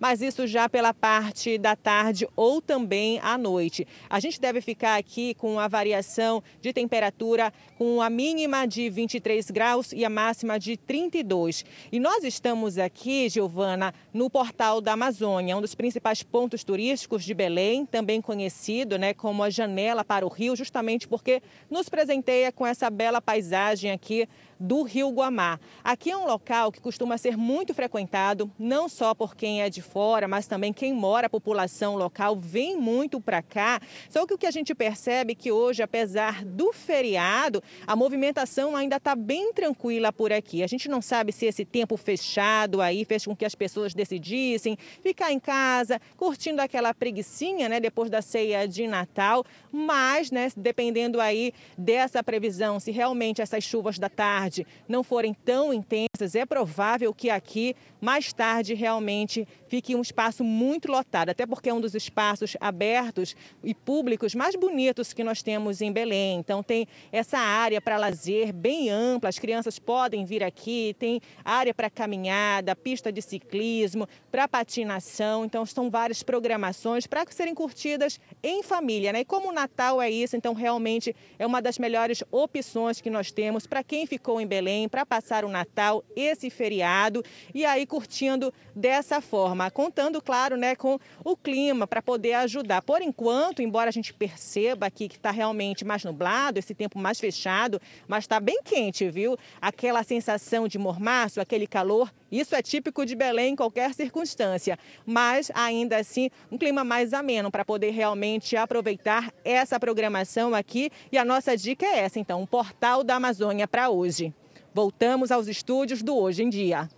mas 0.00 0.20
isso 0.20 0.46
já 0.46 0.68
pela 0.68 0.92
parte 0.92 1.58
da 1.58 1.76
tarde 1.76 2.26
ou 2.34 2.60
também 2.60 3.18
à 3.22 3.38
noite. 3.38 3.86
A 4.10 4.18
gente 4.20 4.40
deve 4.40 4.60
ficar 4.60 4.96
aqui 4.96 5.34
com 5.34 5.58
a 5.58 5.68
variação 5.68 6.42
de 6.60 6.72
temperatura 6.72 7.52
com 7.78 8.00
a 8.02 8.10
mínima 8.10 8.66
de 8.66 8.88
23 8.90 9.50
graus 9.50 9.92
e 9.92 10.04
a 10.04 10.10
máxima 10.10 10.58
de 10.58 10.76
32. 10.76 11.64
E 11.92 12.00
nós 12.00 12.24
estamos 12.24 12.78
aqui, 12.78 13.28
Giovana, 13.28 13.94
no 14.12 14.28
Portal 14.28 14.80
da 14.80 14.92
Amazônia, 14.92 15.56
um 15.56 15.60
dos 15.60 15.74
principais 15.74 16.22
pontos 16.22 16.64
turísticos 16.64 17.24
de 17.24 17.34
Belém, 17.34 17.86
também 17.86 18.20
conhecido 18.20 18.98
né, 18.98 19.14
como 19.14 19.42
a 19.42 19.50
janela 19.50 20.04
para 20.04 20.26
o 20.26 20.28
Rio, 20.28 20.56
justamente 20.56 21.06
porque 21.06 21.42
nos 21.70 21.88
presenteia 21.88 22.50
com 22.50 22.66
essa 22.66 22.90
bela 22.90 23.20
paisagem 23.20 23.90
aqui 23.90 24.28
do 24.58 24.82
Rio 24.82 25.10
Guamá. 25.10 25.60
Aqui 25.84 26.10
é 26.10 26.16
um 26.16 26.26
local 26.26 26.72
que 26.72 26.80
costuma 26.80 27.18
ser 27.18 27.36
muito 27.36 27.74
frequentado, 27.74 28.50
não 28.58 28.88
só 28.88 29.14
por 29.14 29.34
quem 29.36 29.62
é 29.62 29.70
de 29.70 29.82
fora, 29.82 30.26
mas 30.26 30.46
também 30.46 30.72
quem 30.72 30.92
mora, 30.92 31.26
a 31.26 31.30
população 31.30 31.96
local, 31.96 32.36
vem 32.36 32.76
muito 32.76 33.20
para 33.20 33.42
cá. 33.42 33.80
Só 34.08 34.26
que 34.26 34.34
o 34.34 34.38
que 34.38 34.46
a 34.46 34.50
gente 34.50 34.74
percebe 34.74 35.32
é 35.32 35.34
que 35.34 35.52
hoje, 35.52 35.82
apesar 35.82 36.44
do 36.44 36.72
feriado, 36.72 37.62
a 37.86 37.94
movimentação 37.94 38.74
ainda 38.74 38.96
está 38.96 39.14
bem 39.14 39.52
tranquila 39.52 40.12
por 40.12 40.32
aqui. 40.32 40.62
A 40.62 40.66
gente 40.66 40.88
não 40.88 41.02
sabe 41.02 41.32
se 41.32 41.46
esse 41.46 41.64
tempo 41.64 41.96
fechado 41.96 42.80
aí 42.80 43.04
fez 43.04 43.24
com 43.24 43.36
que 43.36 43.44
as 43.44 43.54
pessoas 43.54 43.94
decidissem 43.94 44.76
ficar 45.02 45.32
em 45.32 45.38
casa, 45.38 46.00
curtindo 46.16 46.62
aquela 46.62 46.94
preguiçinha, 46.94 47.68
né, 47.68 47.80
depois 47.80 48.10
da 48.10 48.22
ceia 48.22 48.66
de 48.66 48.86
Natal, 48.86 49.44
mas, 49.70 50.30
né, 50.30 50.48
dependendo 50.56 51.20
aí 51.20 51.52
dessa 51.76 52.22
previsão, 52.22 52.80
se 52.80 52.90
realmente 52.90 53.42
essas 53.42 53.62
chuvas 53.62 53.98
da 53.98 54.08
tarde 54.08 54.45
não 54.88 55.02
forem 55.02 55.34
tão 55.34 55.72
intensas, 55.72 56.34
é 56.34 56.44
provável 56.44 57.12
que 57.14 57.30
aqui 57.30 57.74
mais 58.00 58.32
tarde 58.32 58.74
realmente 58.74 59.46
fique 59.68 59.94
um 59.94 60.00
espaço 60.00 60.44
muito 60.44 60.90
lotado, 60.90 61.30
até 61.30 61.46
porque 61.46 61.68
é 61.68 61.74
um 61.74 61.80
dos 61.80 61.94
espaços 61.94 62.56
abertos 62.60 63.34
e 63.64 63.74
públicos 63.74 64.34
mais 64.34 64.54
bonitos 64.54 65.12
que 65.12 65.24
nós 65.24 65.42
temos 65.42 65.80
em 65.80 65.92
Belém. 65.92 66.38
Então 66.38 66.62
tem 66.62 66.86
essa 67.10 67.38
área 67.38 67.80
para 67.80 67.96
lazer 67.96 68.52
bem 68.52 68.90
ampla, 68.90 69.28
as 69.28 69.38
crianças 69.38 69.78
podem 69.78 70.24
vir 70.24 70.44
aqui, 70.44 70.94
tem 70.98 71.20
área 71.44 71.74
para 71.74 71.90
caminhada, 71.90 72.76
pista 72.76 73.12
de 73.12 73.22
ciclismo, 73.22 74.08
para 74.30 74.46
patinação. 74.46 75.44
Então 75.44 75.64
são 75.66 75.90
várias 75.90 76.22
programações 76.22 77.06
para 77.06 77.24
serem 77.30 77.54
curtidas 77.54 78.20
em 78.42 78.62
família, 78.62 79.12
né? 79.12 79.20
E 79.20 79.24
como 79.24 79.48
o 79.48 79.52
Natal 79.52 80.00
é 80.00 80.10
isso, 80.10 80.36
então 80.36 80.54
realmente 80.54 81.14
é 81.38 81.46
uma 81.46 81.60
das 81.60 81.78
melhores 81.78 82.22
opções 82.30 83.00
que 83.00 83.10
nós 83.10 83.30
temos 83.30 83.66
para 83.66 83.82
quem 83.82 84.06
ficou 84.06 84.35
em 84.40 84.46
Belém 84.46 84.88
para 84.88 85.06
passar 85.06 85.44
o 85.44 85.48
Natal, 85.48 86.04
esse 86.14 86.50
feriado 86.50 87.22
e 87.54 87.64
aí 87.64 87.86
curtindo 87.86 88.52
dessa 88.74 89.20
forma, 89.20 89.70
contando, 89.70 90.20
claro, 90.20 90.56
né, 90.56 90.74
com 90.76 90.98
o 91.24 91.36
clima 91.36 91.86
para 91.86 92.02
poder 92.02 92.34
ajudar. 92.34 92.82
Por 92.82 93.00
enquanto, 93.00 93.62
embora 93.62 93.88
a 93.88 93.92
gente 93.92 94.12
perceba 94.12 94.86
aqui 94.86 95.08
que 95.08 95.16
está 95.16 95.30
realmente 95.30 95.84
mais 95.84 96.04
nublado, 96.04 96.58
esse 96.58 96.74
tempo 96.74 96.98
mais 96.98 97.18
fechado, 97.18 97.80
mas 98.06 98.24
está 98.24 98.38
bem 98.38 98.60
quente, 98.62 99.08
viu? 99.10 99.36
Aquela 99.60 100.02
sensação 100.02 100.68
de 100.68 100.78
mormaço, 100.78 101.40
aquele 101.40 101.66
calor, 101.66 102.12
isso 102.30 102.54
é 102.54 102.62
típico 102.62 103.06
de 103.06 103.14
Belém 103.14 103.52
em 103.52 103.56
qualquer 103.56 103.94
circunstância, 103.94 104.78
mas 105.04 105.50
ainda 105.54 105.96
assim 105.96 106.30
um 106.50 106.58
clima 106.58 106.84
mais 106.84 107.12
ameno 107.12 107.50
para 107.50 107.64
poder 107.64 107.90
realmente 107.90 108.56
aproveitar 108.56 109.32
essa 109.44 109.78
programação 109.78 110.54
aqui. 110.54 110.90
E 111.12 111.18
a 111.18 111.24
nossa 111.24 111.56
dica 111.56 111.86
é 111.86 112.00
essa, 112.00 112.18
então, 112.18 112.42
o 112.42 112.46
Portal 112.46 113.04
da 113.04 113.16
Amazônia 113.16 113.68
para 113.68 113.90
hoje. 113.90 114.34
Voltamos 114.74 115.30
aos 115.30 115.48
estúdios 115.48 116.02
do 116.02 116.16
Hoje 116.16 116.42
em 116.42 116.50
Dia. 116.50 116.88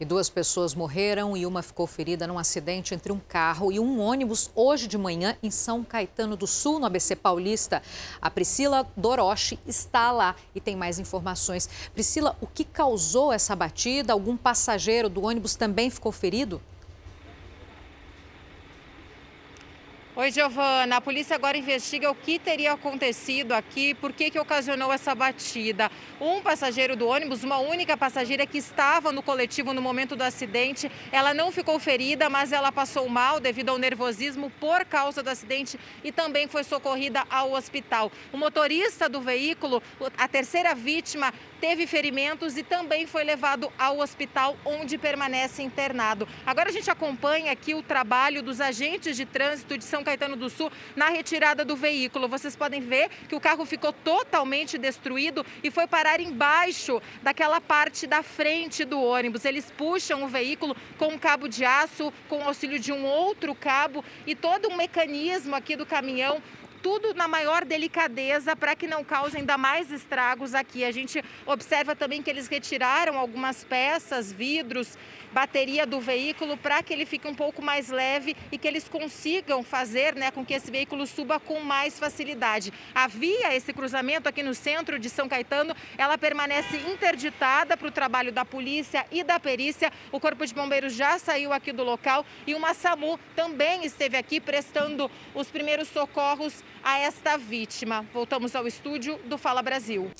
E 0.00 0.04
duas 0.04 0.30
pessoas 0.30 0.76
morreram 0.76 1.36
e 1.36 1.44
uma 1.44 1.60
ficou 1.60 1.84
ferida 1.84 2.24
num 2.24 2.38
acidente 2.38 2.94
entre 2.94 3.10
um 3.10 3.18
carro 3.18 3.72
e 3.72 3.80
um 3.80 4.00
ônibus 4.00 4.48
hoje 4.54 4.86
de 4.86 4.96
manhã 4.96 5.36
em 5.42 5.50
São 5.50 5.82
Caetano 5.82 6.36
do 6.36 6.46
Sul, 6.46 6.78
no 6.78 6.86
ABC 6.86 7.16
Paulista. 7.16 7.82
A 8.22 8.30
Priscila 8.30 8.86
Doroche 8.96 9.58
está 9.66 10.12
lá 10.12 10.36
e 10.54 10.60
tem 10.60 10.76
mais 10.76 11.00
informações. 11.00 11.68
Priscila, 11.92 12.36
o 12.40 12.46
que 12.46 12.62
causou 12.62 13.32
essa 13.32 13.56
batida? 13.56 14.12
Algum 14.12 14.36
passageiro 14.36 15.08
do 15.08 15.24
ônibus 15.24 15.56
também 15.56 15.90
ficou 15.90 16.12
ferido? 16.12 16.62
Oi, 20.20 20.32
Giovana. 20.32 20.96
A 20.96 21.00
polícia 21.00 21.36
agora 21.36 21.56
investiga 21.56 22.10
o 22.10 22.14
que 22.16 22.40
teria 22.40 22.72
acontecido 22.72 23.52
aqui, 23.52 23.94
por 23.94 24.12
que, 24.12 24.32
que 24.32 24.40
ocasionou 24.40 24.92
essa 24.92 25.14
batida. 25.14 25.88
Um 26.20 26.42
passageiro 26.42 26.96
do 26.96 27.06
ônibus, 27.06 27.44
uma 27.44 27.58
única 27.58 27.96
passageira 27.96 28.44
que 28.44 28.58
estava 28.58 29.12
no 29.12 29.22
coletivo 29.22 29.72
no 29.72 29.80
momento 29.80 30.16
do 30.16 30.24
acidente, 30.24 30.90
ela 31.12 31.32
não 31.32 31.52
ficou 31.52 31.78
ferida, 31.78 32.28
mas 32.28 32.50
ela 32.50 32.72
passou 32.72 33.08
mal 33.08 33.38
devido 33.38 33.68
ao 33.68 33.78
nervosismo 33.78 34.50
por 34.58 34.84
causa 34.84 35.22
do 35.22 35.30
acidente 35.30 35.78
e 36.02 36.10
também 36.10 36.48
foi 36.48 36.64
socorrida 36.64 37.22
ao 37.30 37.52
hospital. 37.52 38.10
O 38.32 38.36
motorista 38.36 39.08
do 39.08 39.20
veículo, 39.20 39.80
a 40.18 40.26
terceira 40.26 40.74
vítima, 40.74 41.32
teve 41.60 41.86
ferimentos 41.86 42.56
e 42.56 42.62
também 42.62 43.06
foi 43.06 43.24
levado 43.24 43.72
ao 43.78 43.98
hospital, 43.98 44.56
onde 44.64 44.96
permanece 44.96 45.62
internado. 45.62 46.26
Agora 46.46 46.68
a 46.68 46.72
gente 46.72 46.90
acompanha 46.90 47.52
aqui 47.52 47.74
o 47.74 47.82
trabalho 47.82 48.42
dos 48.42 48.60
agentes 48.60 49.16
de 49.16 49.24
trânsito 49.24 49.76
de 49.76 49.84
São 49.84 50.02
Caetano 50.02 50.36
do 50.36 50.48
Sul 50.48 50.70
na 50.96 51.08
retirada 51.08 51.64
do 51.64 51.76
veículo. 51.76 52.28
Vocês 52.28 52.56
podem 52.56 52.80
ver 52.80 53.10
que 53.28 53.34
o 53.34 53.40
carro 53.40 53.64
ficou 53.64 53.92
totalmente 53.92 54.78
destruído 54.78 55.44
e 55.62 55.70
foi 55.70 55.86
parar 55.86 56.20
embaixo 56.20 57.00
daquela 57.22 57.60
parte 57.60 58.06
da 58.06 58.22
frente 58.22 58.84
do 58.84 59.00
ônibus. 59.00 59.44
Eles 59.44 59.70
puxam 59.76 60.24
o 60.24 60.28
veículo 60.28 60.76
com 60.96 61.08
um 61.08 61.18
cabo 61.18 61.48
de 61.48 61.64
aço, 61.64 62.12
com 62.28 62.42
auxílio 62.42 62.78
de 62.78 62.92
um 62.92 63.04
outro 63.04 63.54
cabo 63.54 64.04
e 64.26 64.34
todo 64.34 64.68
um 64.68 64.76
mecanismo 64.76 65.54
aqui 65.54 65.76
do 65.76 65.86
caminhão 65.86 66.42
tudo 66.82 67.14
na 67.14 67.28
maior 67.28 67.64
delicadeza 67.64 68.56
para 68.56 68.74
que 68.74 68.86
não 68.86 69.04
cause 69.04 69.36
ainda 69.36 69.58
mais 69.58 69.90
estragos 69.90 70.54
aqui. 70.54 70.84
A 70.84 70.92
gente 70.92 71.22
observa 71.46 71.94
também 71.94 72.22
que 72.22 72.30
eles 72.30 72.48
retiraram 72.48 73.18
algumas 73.18 73.64
peças, 73.64 74.32
vidros, 74.32 74.96
bateria 75.32 75.86
do 75.86 76.00
veículo 76.00 76.56
para 76.56 76.82
que 76.82 76.92
ele 76.92 77.06
fique 77.06 77.26
um 77.26 77.34
pouco 77.34 77.62
mais 77.62 77.88
leve 77.88 78.36
e 78.50 78.58
que 78.58 78.66
eles 78.66 78.88
consigam 78.88 79.62
fazer 79.62 80.14
né, 80.14 80.30
com 80.30 80.44
que 80.44 80.54
esse 80.54 80.70
veículo 80.70 81.06
suba 81.06 81.38
com 81.38 81.60
mais 81.60 81.98
facilidade. 81.98 82.72
Havia 82.94 83.54
esse 83.54 83.72
cruzamento 83.72 84.28
aqui 84.28 84.42
no 84.42 84.54
centro 84.54 84.98
de 84.98 85.08
São 85.08 85.28
Caetano, 85.28 85.74
ela 85.96 86.18
permanece 86.18 86.76
interditada 86.90 87.76
para 87.76 87.88
o 87.88 87.92
trabalho 87.92 88.32
da 88.32 88.44
polícia 88.44 89.06
e 89.10 89.22
da 89.22 89.38
perícia. 89.38 89.92
O 90.12 90.20
Corpo 90.20 90.46
de 90.46 90.54
Bombeiros 90.54 90.94
já 90.94 91.18
saiu 91.18 91.52
aqui 91.52 91.72
do 91.72 91.84
local 91.84 92.24
e 92.46 92.54
uma 92.54 92.74
SAMU 92.74 93.18
também 93.34 93.84
esteve 93.84 94.16
aqui 94.16 94.40
prestando 94.40 95.10
os 95.34 95.48
primeiros 95.48 95.88
socorros 95.88 96.62
a 96.82 96.98
esta 96.98 97.36
vítima. 97.36 98.04
Voltamos 98.12 98.54
ao 98.54 98.66
estúdio 98.66 99.18
do 99.24 99.36
Fala 99.38 99.62
Brasil. 99.62 100.10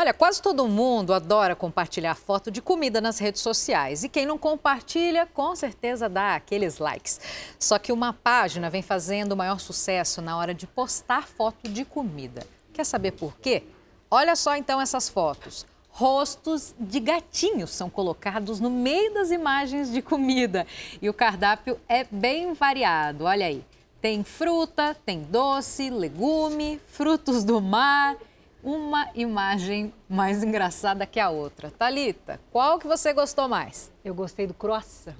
Olha, 0.00 0.14
quase 0.14 0.40
todo 0.40 0.66
mundo 0.66 1.12
adora 1.12 1.54
compartilhar 1.54 2.14
foto 2.14 2.50
de 2.50 2.62
comida 2.62 3.02
nas 3.02 3.18
redes 3.18 3.42
sociais. 3.42 4.02
E 4.02 4.08
quem 4.08 4.24
não 4.24 4.38
compartilha, 4.38 5.26
com 5.26 5.54
certeza 5.54 6.08
dá 6.08 6.36
aqueles 6.36 6.78
likes. 6.78 7.20
Só 7.58 7.78
que 7.78 7.92
uma 7.92 8.14
página 8.14 8.70
vem 8.70 8.80
fazendo 8.80 9.36
maior 9.36 9.60
sucesso 9.60 10.22
na 10.22 10.38
hora 10.38 10.54
de 10.54 10.66
postar 10.66 11.28
foto 11.28 11.68
de 11.68 11.84
comida. 11.84 12.46
Quer 12.72 12.84
saber 12.84 13.10
por 13.10 13.36
quê? 13.36 13.62
Olha 14.10 14.34
só 14.36 14.56
então 14.56 14.80
essas 14.80 15.06
fotos. 15.06 15.66
Rostos 15.90 16.74
de 16.80 16.98
gatinhos 16.98 17.68
são 17.68 17.90
colocados 17.90 18.58
no 18.58 18.70
meio 18.70 19.12
das 19.12 19.30
imagens 19.30 19.92
de 19.92 20.00
comida. 20.00 20.66
E 21.02 21.10
o 21.10 21.14
cardápio 21.14 21.78
é 21.86 22.04
bem 22.10 22.54
variado. 22.54 23.24
Olha 23.26 23.44
aí. 23.44 23.62
Tem 24.00 24.24
fruta, 24.24 24.96
tem 25.04 25.24
doce, 25.24 25.90
legume, 25.90 26.80
frutos 26.86 27.44
do 27.44 27.60
mar 27.60 28.16
uma 28.62 29.08
imagem 29.14 29.92
mais 30.08 30.42
engraçada 30.42 31.06
que 31.06 31.18
a 31.18 31.30
outra. 31.30 31.70
Talita, 31.70 32.40
qual 32.50 32.78
que 32.78 32.86
você 32.86 33.12
gostou 33.12 33.48
mais? 33.48 33.90
Eu 34.04 34.14
gostei 34.14 34.46
do 34.46 34.54
croissant. 34.54 35.14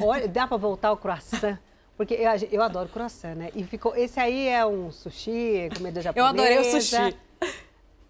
Olha, 0.00 0.28
dá 0.28 0.46
para 0.46 0.56
voltar 0.56 0.92
o 0.92 0.96
croissant? 0.96 1.58
Porque 1.96 2.14
eu, 2.14 2.30
eu, 2.50 2.62
adoro 2.62 2.88
croissant, 2.88 3.34
né? 3.34 3.50
E 3.54 3.62
ficou. 3.64 3.94
Esse 3.96 4.18
aí 4.18 4.48
é 4.48 4.66
um 4.66 4.90
sushi, 4.90 5.68
comida 5.76 6.00
japonesa. 6.00 6.18
Eu 6.18 6.24
adorei 6.24 6.58
o 6.58 6.64
sushi. 6.64 7.16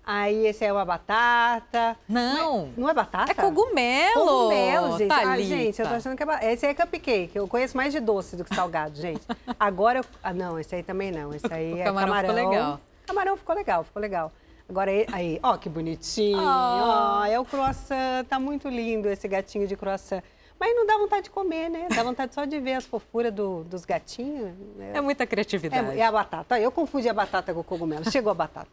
Aí 0.07 0.47
esse 0.47 0.63
é 0.65 0.73
uma 0.73 0.85
batata. 0.85 1.97
Não. 2.07 2.71
Não 2.77 2.89
é 2.89 2.95
batata? 2.95 3.33
É 3.33 3.35
cogumelo. 3.35 4.13
Cogumelo, 4.15 4.99
gente. 4.99 5.13
Ah, 5.13 5.39
gente, 5.39 5.81
eu 5.81 5.89
tô 5.89 5.95
achando 5.95 6.17
que 6.17 6.23
é 6.23 6.27
batata. 6.27 6.53
Esse 6.53 6.67
aí 6.67 6.73
é 6.73 6.75
cupcake. 6.75 7.31
Eu 7.35 7.49
conheço 7.49 7.75
mais 7.77 7.93
de 7.93 8.01
doce 8.01 8.37
do 8.37 8.45
que 8.45 8.55
salgado, 8.55 8.97
gente. 8.97 9.23
Agora 9.59 10.01
eu... 10.01 10.05
Ah, 10.23 10.35
não, 10.35 10.59
esse 10.59 10.75
aí 10.75 10.83
também 10.83 11.11
não. 11.11 11.33
Esse 11.35 11.51
aí 11.51 11.73
o 11.73 11.79
é 11.79 11.85
camarão. 11.85 12.09
camarão. 12.13 12.35
Ficou 12.35 12.51
legal. 12.51 12.81
Camarão 13.07 13.37
ficou 13.37 13.55
legal, 13.55 13.85
ficou 13.85 14.03
legal. 14.03 14.33
Agora, 14.69 14.91
aí, 15.13 15.39
ó, 15.43 15.57
que 15.57 15.69
bonitinho. 15.69 16.39
Oh. 16.39 17.21
Ó, 17.21 17.25
é 17.25 17.39
o 17.39 17.45
croissant. 17.45 18.25
Tá 18.29 18.39
muito 18.39 18.69
lindo 18.69 19.09
esse 19.09 19.29
gatinho 19.29 19.67
de 19.67 19.77
croissant. 19.77 20.23
Mas 20.59 20.75
não 20.75 20.87
dá 20.87 20.97
vontade 20.97 21.25
de 21.25 21.31
comer, 21.31 21.69
né? 21.69 21.89
Dá 21.95 22.03
vontade 22.03 22.35
só 22.35 22.45
de 22.45 22.59
ver 22.61 22.75
as 22.75 22.85
fofuras 22.85 23.33
do, 23.33 23.65
dos 23.65 23.85
gatinhos. 23.85 24.53
Né? 24.77 24.93
É 24.95 25.01
muita 25.01 25.27
criatividade. 25.27 25.99
É, 25.99 25.99
é 25.99 26.07
a 26.07 26.13
batata. 26.13 26.59
Eu 26.59 26.71
confundi 26.71 27.09
a 27.09 27.15
batata 27.15 27.53
com 27.53 27.61
o 27.61 27.65
cogumelo. 27.65 28.11
Chegou 28.11 28.31
a 28.31 28.35
batata. 28.35 28.71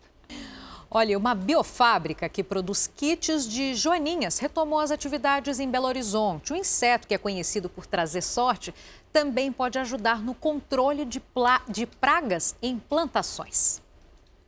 Olha, 0.94 1.18
uma 1.18 1.34
biofábrica 1.34 2.28
que 2.28 2.44
produz 2.44 2.86
kits 2.86 3.48
de 3.48 3.74
joaninhas 3.74 4.40
retomou 4.40 4.80
as 4.80 4.92
atividades 4.92 5.60
em 5.60 5.70
Belo 5.70 5.88
Horizonte. 5.88 6.52
O 6.52 6.56
inseto, 6.56 7.08
que 7.08 7.14
é 7.14 7.18
conhecido 7.18 7.70
por 7.70 7.86
trazer 7.86 8.22
sorte, 8.22 8.74
também 9.12 9.52
pode 9.52 9.80
ajudar 9.80 10.22
no 10.22 10.36
controle 10.36 11.06
de, 11.06 11.22
de 11.70 11.86
pragas 11.86 12.56
em 12.62 12.78
plantações. 12.78 13.81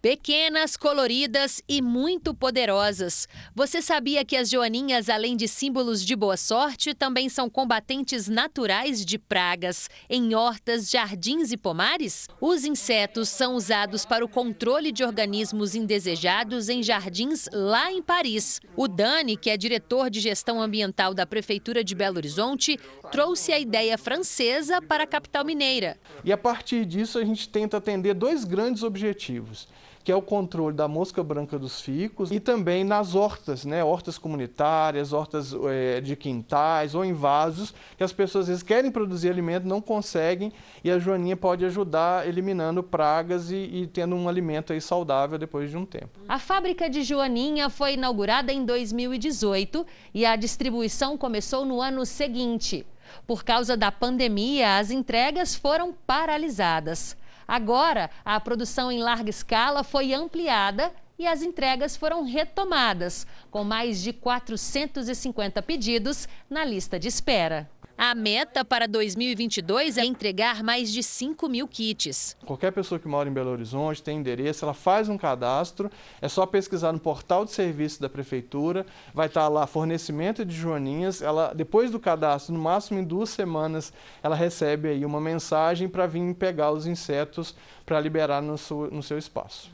Pequenas, 0.04 0.76
coloridas 0.76 1.62
e 1.66 1.82
muito 1.82 2.34
poderosas. 2.34 3.26
Você 3.56 3.82
sabia 3.82 4.26
que 4.26 4.36
as 4.36 4.50
joaninhas, 4.50 5.08
além 5.08 5.38
de 5.38 5.48
símbolos 5.48 6.06
de 6.06 6.14
boa 6.14 6.36
sorte, 6.36 6.94
também 6.94 7.30
são 7.30 7.50
combatentes 7.50 8.28
naturais 8.28 9.06
de 9.06 9.18
pragas 9.18 9.90
em 10.10 10.36
hortas, 10.36 10.92
jardins 10.92 11.54
e 11.54 11.58
pomares? 11.58 12.28
Os 12.42 12.66
insetos 12.66 13.30
são 13.30 13.56
usados 13.56 14.06
para 14.06 14.26
o 14.26 14.28
controle 14.28 14.92
de 14.92 15.06
organismos 15.06 15.74
indesejados 15.74 16.68
em 16.68 16.84
jardins 16.84 17.48
lá 17.54 17.90
em 17.90 18.02
Paris. 18.02 18.60
O 18.76 18.90
Dani, 18.90 19.38
que 19.38 19.50
é 19.50 19.56
diretor 19.56 20.10
de 20.10 20.20
gestão 20.20 20.62
ambiental 20.62 21.14
da 21.14 21.26
Prefeitura 21.26 21.82
de 21.82 21.96
Belo 21.96 22.18
Horizonte, 22.18 22.78
trouxe 23.10 23.54
a 23.54 23.60
ideia 23.60 23.98
francesa 23.98 24.82
para 24.82 25.06
a 25.06 25.08
capital 25.08 25.46
mineira. 25.46 25.98
E 26.26 26.34
a 26.34 26.38
partir 26.38 26.84
disso, 26.84 27.18
a 27.18 27.24
gente 27.24 27.48
tenta 27.48 27.78
atender 27.78 28.14
dois 28.14 28.44
grandes 28.44 28.84
objetivos 28.84 29.66
que 30.04 30.12
é 30.12 30.16
o 30.16 30.22
controle 30.22 30.76
da 30.76 30.88
mosca 30.88 31.24
branca 31.24 31.58
dos 31.58 31.80
ficos 31.80 32.32
e 32.32 32.40
também 32.40 32.84
nas 32.84 33.16
hortas, 33.16 33.64
né? 33.64 33.84
hortas 33.84 34.18
comunitárias, 34.18 35.14
hortas 35.14 35.56
é, 35.70 36.02
de 36.02 36.16
quintais 36.16 36.94
ou 36.94 37.06
em 37.06 37.14
vasos, 37.14 37.74
que 37.98 38.04
as 38.04 38.12
pessoas 38.12 38.44
às 38.44 38.48
vezes 38.50 38.64
querem 38.64 38.92
produzir 38.92 39.30
alimento, 39.30 39.66
não 39.66 39.80
conseguem, 39.80 40.52
e 40.84 40.92
a 40.92 41.00
joaninha 41.00 41.38
pode 41.38 41.64
ajudar 41.66 42.28
eliminando 42.28 42.84
pragas 42.84 43.50
e, 43.50 43.56
e 43.56 43.88
tendo 43.88 44.16
um 44.16 44.28
alimento 44.28 44.74
aí 44.74 44.82
saudável 44.82 45.38
depois 45.38 45.70
de 45.70 45.78
um 45.78 45.86
tempo. 45.86 46.20
A 46.28 46.40
fábrica 46.40 46.90
de 46.90 47.04
joaninha 47.04 47.70
foi 47.70 47.94
inaugurada 47.94 48.52
em 48.52 48.66
2018 48.66 49.86
e 50.14 50.26
a 50.26 50.36
distribuição 50.36 51.18
começou 51.18 51.64
no 51.64 51.82
ano 51.82 52.06
seguinte. 52.06 52.86
Por 53.26 53.44
causa 53.44 53.78
da 53.78 53.92
pandemia, 53.92 54.78
as 54.78 54.92
entregas 54.92 55.56
foram 55.56 55.94
paralisadas. 56.06 57.16
Agora, 57.48 58.10
a 58.24 58.40
produção 58.40 58.92
em 58.92 59.00
larga 59.00 59.30
escala 59.30 59.84
foi 59.84 60.14
ampliada 60.14 60.92
e 61.18 61.28
as 61.28 61.42
entregas 61.42 61.96
foram 61.96 62.24
retomadas, 62.24 63.28
com 63.52 63.64
mais 63.64 64.02
de 64.02 64.12
450 64.12 65.62
pedidos 65.62 66.28
na 66.50 66.66
lista 66.66 67.00
de 67.00 67.08
espera. 67.08 67.70
A 68.06 68.14
meta 68.14 68.66
para 68.66 68.86
2022 68.86 69.98
é 69.98 70.04
entregar 70.04 70.62
mais 70.62 70.92
de 70.92 71.02
5 71.02 71.48
mil 71.48 71.66
kits. 71.66 72.36
Qualquer 72.46 72.74
pessoa 72.74 73.00
que 73.00 73.08
mora 73.08 73.30
em 73.30 73.32
Belo 73.32 73.52
Horizonte 73.52 74.04
tem 74.04 74.18
endereço, 74.18 74.66
ela 74.66 74.74
faz 74.74 75.08
um 75.08 75.18
cadastro, 75.18 75.90
é 76.22 76.28
só 76.28 76.46
pesquisar 76.46 76.92
no 76.92 77.00
portal 77.00 77.46
de 77.46 77.52
serviço 77.52 78.02
da 78.02 78.10
prefeitura, 78.10 78.86
vai 79.14 79.28
estar 79.28 79.48
lá 79.48 79.66
fornecimento 79.66 80.44
de 80.44 80.54
joaninhas. 80.54 81.22
Ela, 81.22 81.54
depois 81.54 81.92
do 81.92 82.00
cadastro, 82.00 82.54
no 82.54 82.60
máximo 82.60 83.00
em 83.00 83.06
duas 83.06 83.30
semanas, 83.30 83.94
ela 84.22 84.36
recebe 84.36 84.90
aí 84.90 85.06
uma 85.06 85.22
mensagem 85.22 85.88
para 85.88 86.06
vir 86.06 86.36
pegar 86.36 86.74
os 86.74 86.86
insetos 86.86 87.56
para 87.86 88.02
liberar 88.02 88.42
no 88.42 88.58
seu, 88.58 88.92
no 88.92 89.02
seu 89.02 89.18
espaço. 89.18 89.73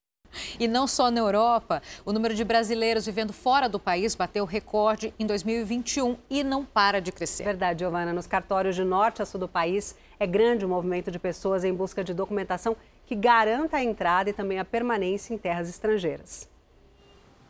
E 0.59 0.67
não 0.67 0.87
só 0.87 1.09
na 1.09 1.19
Europa, 1.19 1.81
o 2.05 2.13
número 2.13 2.35
de 2.35 2.43
brasileiros 2.43 3.05
vivendo 3.05 3.33
fora 3.33 3.67
do 3.67 3.79
país 3.79 4.15
bateu 4.15 4.45
recorde 4.45 5.13
em 5.19 5.25
2021 5.25 6.17
e 6.29 6.43
não 6.43 6.63
para 6.63 6.99
de 6.99 7.11
crescer. 7.11 7.43
Verdade, 7.43 7.79
Giovana. 7.79 8.13
Nos 8.13 8.27
cartórios 8.27 8.75
de 8.75 8.83
norte 8.83 9.21
a 9.21 9.25
sul 9.25 9.39
do 9.39 9.47
país 9.47 9.95
é 10.19 10.27
grande 10.27 10.65
o 10.65 10.69
movimento 10.69 11.09
de 11.09 11.19
pessoas 11.19 11.63
em 11.63 11.73
busca 11.73 12.03
de 12.03 12.13
documentação 12.13 12.75
que 13.05 13.15
garanta 13.15 13.77
a 13.77 13.83
entrada 13.83 14.29
e 14.29 14.33
também 14.33 14.59
a 14.59 14.65
permanência 14.65 15.33
em 15.33 15.37
terras 15.37 15.67
estrangeiras. 15.69 16.47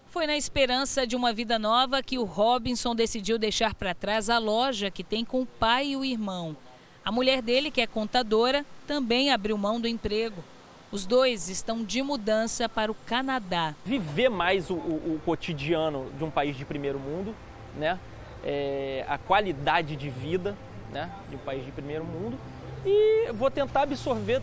Foi 0.08 0.26
na 0.26 0.36
esperança 0.36 1.06
de 1.06 1.16
uma 1.16 1.32
vida 1.32 1.60
nova 1.60 2.02
que 2.02 2.18
o 2.18 2.24
Robinson 2.24 2.96
decidiu 2.96 3.38
deixar 3.38 3.76
para 3.76 3.94
trás 3.94 4.30
a 4.30 4.40
loja 4.40 4.90
que 4.90 5.04
tem 5.04 5.24
com 5.24 5.42
o 5.42 5.46
pai 5.46 5.90
e 5.90 5.98
o 5.98 6.04
irmão. 6.04 6.58
A 7.06 7.12
mulher 7.12 7.42
dele, 7.42 7.70
que 7.70 7.82
é 7.82 7.88
contadora, 7.88 8.66
também 8.88 9.32
abriu 9.32 9.58
mão 9.58 9.80
do 9.80 9.88
emprego. 9.88 10.44
Os 10.92 11.06
dois 11.06 11.50
estão 11.50 11.84
de 11.84 12.02
mudança 12.02 12.68
para 12.68 12.92
o 12.92 12.96
Canadá. 13.06 13.76
Viver 13.86 14.30
mais 14.30 14.70
o, 14.70 14.74
o, 14.76 15.16
o 15.16 15.22
cotidiano 15.24 16.12
de 16.18 16.24
um 16.24 16.32
país 16.32 16.58
de 16.58 16.66
primeiro 16.66 17.00
mundo, 17.00 17.36
né? 17.76 18.00
É, 18.44 19.06
a 19.08 19.18
qualidade 19.18 19.96
de 19.96 20.10
vida 20.10 20.56
né? 20.92 21.10
de 21.30 21.36
um 21.36 21.40
país 21.40 21.64
de 21.66 21.72
primeiro 21.72 22.04
mundo 22.04 22.38
e 22.86 23.32
vou 23.34 23.50
tentar 23.52 23.82
absorver 23.82 24.42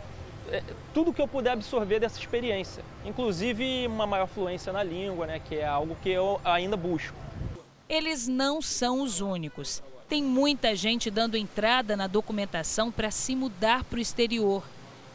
é, 0.49 0.63
tudo 0.93 1.11
que 1.11 1.21
eu 1.21 1.27
puder 1.27 1.51
absorver 1.51 1.99
dessa 1.99 2.19
experiência, 2.19 2.83
inclusive 3.03 3.87
uma 3.87 4.07
maior 4.07 4.27
fluência 4.27 4.71
na 4.71 4.83
língua, 4.83 5.27
né? 5.27 5.39
que 5.43 5.55
é 5.55 5.65
algo 5.65 5.97
que 6.01 6.09
eu 6.09 6.39
ainda 6.43 6.77
busco. 6.77 7.15
Eles 7.89 8.27
não 8.27 8.61
são 8.61 9.01
os 9.01 9.21
únicos. 9.21 9.81
Tem 10.09 10.23
muita 10.23 10.75
gente 10.75 11.11
dando 11.11 11.35
entrada 11.35 11.97
na 11.97 12.07
documentação 12.07 12.91
para 12.91 13.11
se 13.11 13.35
mudar 13.35 13.83
para 13.83 13.97
o 13.97 14.01
exterior. 14.01 14.63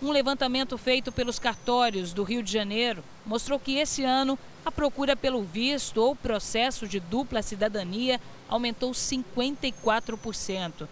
Um 0.02 0.10
levantamento 0.10 0.76
feito 0.76 1.12
pelos 1.12 1.38
cartórios 1.38 2.12
do 2.12 2.24
Rio 2.24 2.42
de 2.42 2.50
Janeiro 2.50 3.04
mostrou 3.24 3.56
que 3.56 3.76
esse 3.76 4.02
ano 4.02 4.36
a 4.66 4.70
procura 4.72 5.14
pelo 5.14 5.44
visto 5.44 5.98
ou 5.98 6.16
processo 6.16 6.88
de 6.88 6.98
dupla 6.98 7.40
cidadania 7.40 8.20
aumentou 8.48 8.90
54%. 8.90 10.88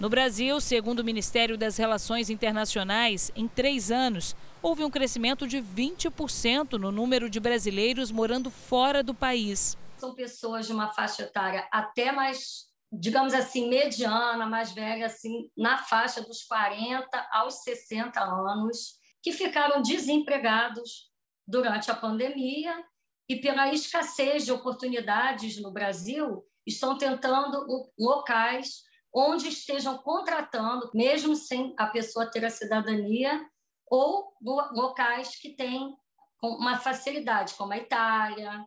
No 0.00 0.08
Brasil, 0.08 0.58
segundo 0.58 1.00
o 1.00 1.04
Ministério 1.04 1.58
das 1.58 1.76
Relações 1.76 2.30
Internacionais, 2.30 3.30
em 3.36 3.46
três 3.46 3.90
anos, 3.90 4.34
houve 4.62 4.82
um 4.84 4.90
crescimento 4.90 5.46
de 5.46 5.58
20% 5.58 6.78
no 6.78 6.90
número 6.90 7.28
de 7.28 7.38
brasileiros 7.38 8.10
morando 8.10 8.50
fora 8.50 9.02
do 9.02 9.12
país. 9.12 9.76
São 9.98 10.14
pessoas 10.14 10.66
de 10.66 10.72
uma 10.72 10.90
faixa 10.92 11.24
etária 11.24 11.68
até 11.70 12.10
mais 12.10 12.66
digamos 12.98 13.34
assim, 13.34 13.68
mediana, 13.68 14.46
mais 14.46 14.72
velha, 14.72 15.06
assim, 15.06 15.50
na 15.56 15.78
faixa 15.78 16.22
dos 16.22 16.42
40 16.44 17.28
aos 17.32 17.62
60 17.62 18.20
anos, 18.20 18.98
que 19.22 19.32
ficaram 19.32 19.82
desempregados 19.82 21.10
durante 21.46 21.90
a 21.90 21.94
pandemia 21.94 22.84
e 23.28 23.36
pela 23.36 23.72
escassez 23.72 24.44
de 24.44 24.52
oportunidades 24.52 25.60
no 25.60 25.72
Brasil, 25.72 26.44
estão 26.66 26.96
tentando 26.96 27.66
locais 27.98 28.84
onde 29.12 29.48
estejam 29.48 29.96
contratando, 29.98 30.90
mesmo 30.94 31.34
sem 31.34 31.74
a 31.78 31.86
pessoa 31.86 32.30
ter 32.30 32.44
a 32.44 32.50
cidadania, 32.50 33.48
ou 33.88 34.32
locais 34.42 35.36
que 35.36 35.50
têm 35.50 35.96
uma 36.42 36.78
facilidade, 36.78 37.54
como 37.54 37.72
a 37.72 37.78
Itália, 37.78 38.64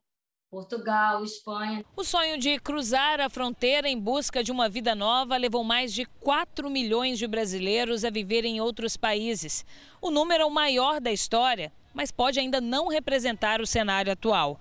Portugal, 0.50 1.24
Espanha. 1.24 1.86
O 1.96 2.04
sonho 2.04 2.36
de 2.40 2.58
cruzar 2.60 3.22
a 3.22 3.30
fronteira 3.30 3.88
em 3.88 4.00
busca 4.00 4.44
de 4.44 4.52
uma 4.52 4.68
vida 4.68 4.96
nova 4.96 5.38
levou 5.38 5.64
mais 5.64 5.94
de 5.94 6.06
4 6.20 6.72
milhões 6.72 7.20
de 7.20 7.28
brasileiros 7.28 8.04
a 8.04 8.10
viver 8.10 8.44
em 8.46 8.60
outros 8.60 8.98
países. 8.98 9.64
O 10.02 10.10
número 10.10 10.42
é 10.42 10.46
o 10.48 10.50
maior 10.50 11.00
da 11.00 11.12
história, 11.12 11.72
mas 11.94 12.12
pode 12.12 12.40
ainda 12.40 12.60
não 12.60 12.88
representar 12.88 13.62
o 13.62 13.68
cenário 13.68 14.12
atual. 14.12 14.60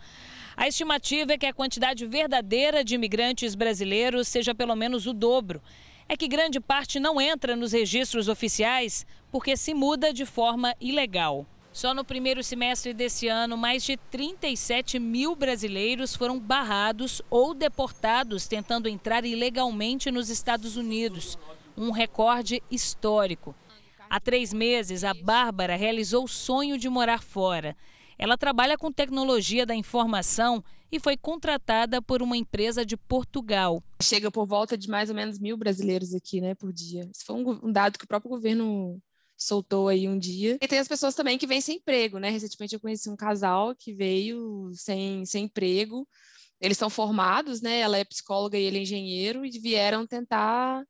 A 0.55 0.69
estimativa 0.69 1.33
é 1.33 1.39
que 1.39 1.47
a 1.47 1.55
quantidade 1.55 2.05
verdadeira 2.05 2.85
de 2.85 2.95
imigrantes 2.95 3.55
brasileiros 3.55 4.29
seja 4.29 4.55
pelo 4.55 4.77
menos 4.77 5.07
o 5.07 5.15
dobro. 5.15 5.63
É 6.07 6.19
que 6.19 6.29
grande 6.29 6.61
parte 6.61 7.01
não 7.01 7.19
entra 7.19 7.57
nos 7.57 7.73
registros 7.73 8.29
oficiais 8.29 9.07
porque 9.33 9.57
se 9.57 9.73
muda 9.73 10.13
de 10.13 10.27
forma 10.27 10.75
ilegal. 10.79 11.47
Só 11.73 11.95
no 11.95 12.05
primeiro 12.05 12.43
semestre 12.43 12.93
desse 12.93 13.29
ano, 13.29 13.57
mais 13.57 13.85
de 13.85 13.97
37 13.97 14.99
mil 14.99 15.37
brasileiros 15.37 16.17
foram 16.17 16.39
barrados 16.39 17.23
ou 17.31 17.55
deportados 17.55 18.49
tentando 18.49 18.89
entrar 18.89 19.25
ilegalmente 19.25 20.11
nos 20.11 20.29
Estados 20.29 20.77
Unidos. 20.77 21.39
Um 21.77 21.91
recorde 21.91 22.63
histórico. 22.71 23.55
Há 24.11 24.19
três 24.19 24.53
meses, 24.53 25.05
a 25.05 25.13
Bárbara 25.13 25.77
realizou 25.77 26.25
o 26.25 26.29
sonho 26.29 26.79
de 26.79 26.89
morar 26.89 27.23
fora. 27.23 27.77
Ela 28.19 28.37
trabalha 28.37 28.77
com 28.77 28.91
tecnologia 28.91 29.65
da 29.65 29.75
informação 29.75 30.65
e 30.91 30.99
foi 30.99 31.17
contratada 31.17 32.01
por 32.01 32.23
uma 32.23 32.37
empresa 32.37 32.85
de 32.85 32.97
Portugal. 32.97 33.83
Chega 34.03 34.31
por 34.31 34.47
volta 34.47 34.77
de 34.77 34.89
mais 34.89 35.11
ou 35.11 35.15
menos 35.15 35.39
mil 35.39 35.57
brasileiros 35.57 36.15
aqui, 36.15 36.41
né, 36.41 36.55
por 36.55 36.73
dia. 36.73 37.03
Isso 37.15 37.25
foi 37.25 37.37
um 37.37 37.71
dado 37.71 37.99
que 37.99 38.05
o 38.05 38.09
próprio 38.09 38.31
governo 38.31 38.99
soltou 39.39 39.89
aí 39.89 40.09
um 40.09 40.19
dia. 40.19 40.59
E 40.61 40.67
tem 40.67 40.81
as 40.81 40.89
pessoas 40.89 41.15
também 41.15 41.39
que 41.39 41.47
vêm 41.47 41.61
sem 41.61 41.77
emprego, 41.77 42.19
né? 42.19 42.29
Recentemente 42.29 42.75
eu 42.75 42.81
conheci 42.81 43.09
um 43.09 43.17
casal 43.17 43.75
que 43.75 43.95
veio 43.95 44.71
sem, 44.75 45.25
sem 45.25 45.45
emprego. 45.45 46.07
Eles 46.61 46.77
são 46.77 46.91
formados, 46.91 47.63
né? 47.63 47.79
Ela 47.79 47.99
é 47.99 48.05
psicóloga 48.05 48.59
e 48.59 48.65
ele 48.65 48.79
é 48.79 48.83
engenheiro 48.83 49.47
e 49.47 49.51
vieram 49.51 50.05
tentar 50.05 50.85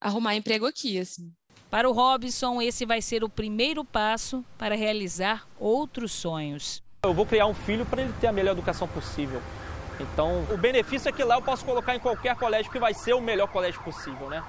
arrumar 0.00 0.34
emprego 0.34 0.66
aqui, 0.66 0.98
assim. 0.98 1.32
Para 1.70 1.88
o 1.88 1.92
Robson, 1.92 2.60
esse 2.60 2.84
vai 2.84 3.00
ser 3.00 3.22
o 3.22 3.28
primeiro 3.28 3.84
passo 3.84 4.44
para 4.58 4.74
realizar 4.74 5.48
outros 5.58 6.12
sonhos. 6.12 6.82
Eu 7.04 7.14
vou 7.14 7.24
criar 7.24 7.46
um 7.46 7.54
filho 7.54 7.86
para 7.86 8.02
ele 8.02 8.12
ter 8.20 8.26
a 8.26 8.32
melhor 8.32 8.52
educação 8.52 8.86
possível. 8.88 9.40
Então, 10.00 10.44
o 10.52 10.56
benefício 10.58 11.08
é 11.08 11.12
que 11.12 11.22
lá 11.22 11.36
eu 11.36 11.42
posso 11.42 11.64
colocar 11.64 11.94
em 11.94 12.00
qualquer 12.00 12.36
colégio 12.36 12.70
que 12.70 12.78
vai 12.78 12.92
ser 12.92 13.14
o 13.14 13.20
melhor 13.20 13.46
colégio 13.48 13.80
possível, 13.82 14.28
né? 14.28 14.42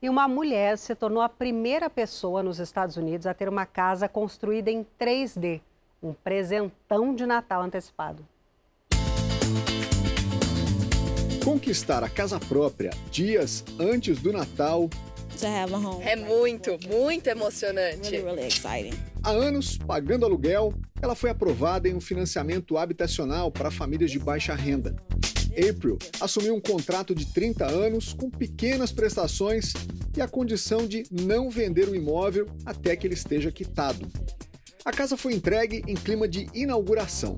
E 0.00 0.10
uma 0.10 0.28
mulher 0.28 0.76
se 0.76 0.94
tornou 0.94 1.22
a 1.22 1.28
primeira 1.28 1.88
pessoa 1.88 2.42
nos 2.42 2.58
Estados 2.58 2.98
Unidos 2.98 3.26
a 3.26 3.32
ter 3.32 3.48
uma 3.48 3.64
casa 3.64 4.06
construída 4.06 4.70
em 4.70 4.86
3D, 5.00 5.62
um 6.02 6.12
presentão 6.12 7.14
de 7.14 7.24
Natal 7.24 7.62
antecipado. 7.62 8.26
Conquistar 11.42 12.04
a 12.04 12.10
casa 12.10 12.38
própria 12.38 12.90
dias 13.10 13.64
antes 13.78 14.20
do 14.20 14.32
Natal 14.32 14.90
É 16.02 16.16
muito, 16.16 16.78
muito 16.88 17.26
emocionante. 17.28 18.10
Há 19.22 19.30
anos, 19.30 19.76
pagando 19.78 20.24
aluguel, 20.24 20.72
ela 21.00 21.14
foi 21.14 21.30
aprovada 21.30 21.88
em 21.88 21.94
um 21.94 22.00
financiamento 22.00 22.78
habitacional 22.78 23.50
para 23.50 23.70
famílias 23.70 24.10
de 24.10 24.18
baixa 24.18 24.54
renda. 24.54 24.96
April 25.56 25.98
assumiu 26.20 26.54
um 26.54 26.60
contrato 26.60 27.14
de 27.14 27.26
30 27.26 27.66
anos 27.66 28.12
com 28.12 28.30
pequenas 28.30 28.92
prestações 28.92 29.72
e 30.16 30.20
a 30.20 30.28
condição 30.28 30.86
de 30.86 31.04
não 31.10 31.50
vender 31.50 31.88
o 31.88 31.94
imóvel 31.94 32.46
até 32.64 32.94
que 32.94 33.06
ele 33.06 33.14
esteja 33.14 33.50
quitado. 33.50 34.06
A 34.84 34.92
casa 34.92 35.16
foi 35.16 35.34
entregue 35.34 35.82
em 35.86 35.94
clima 35.94 36.28
de 36.28 36.46
inauguração. 36.54 37.36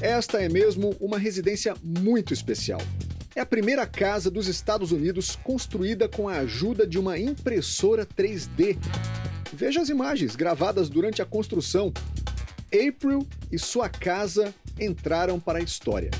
Esta 0.00 0.40
é 0.40 0.48
mesmo 0.48 0.96
uma 0.98 1.18
residência 1.18 1.74
muito 1.82 2.32
especial. 2.32 2.80
É 3.36 3.40
a 3.40 3.46
primeira 3.46 3.86
casa 3.86 4.30
dos 4.30 4.48
Estados 4.48 4.90
Unidos 4.90 5.36
construída 5.36 6.08
com 6.08 6.28
a 6.28 6.38
ajuda 6.38 6.86
de 6.86 6.98
uma 6.98 7.18
impressora 7.18 8.04
3D. 8.04 8.76
Veja 9.52 9.80
as 9.80 9.88
imagens 9.88 10.34
gravadas 10.34 10.88
durante 10.88 11.22
a 11.22 11.26
construção 11.26 11.92
April 12.72 13.26
e 13.50 13.58
sua 13.58 13.88
casa 13.88 14.54
entraram 14.78 15.40
para 15.40 15.58
a 15.58 15.62
história. 15.62 16.10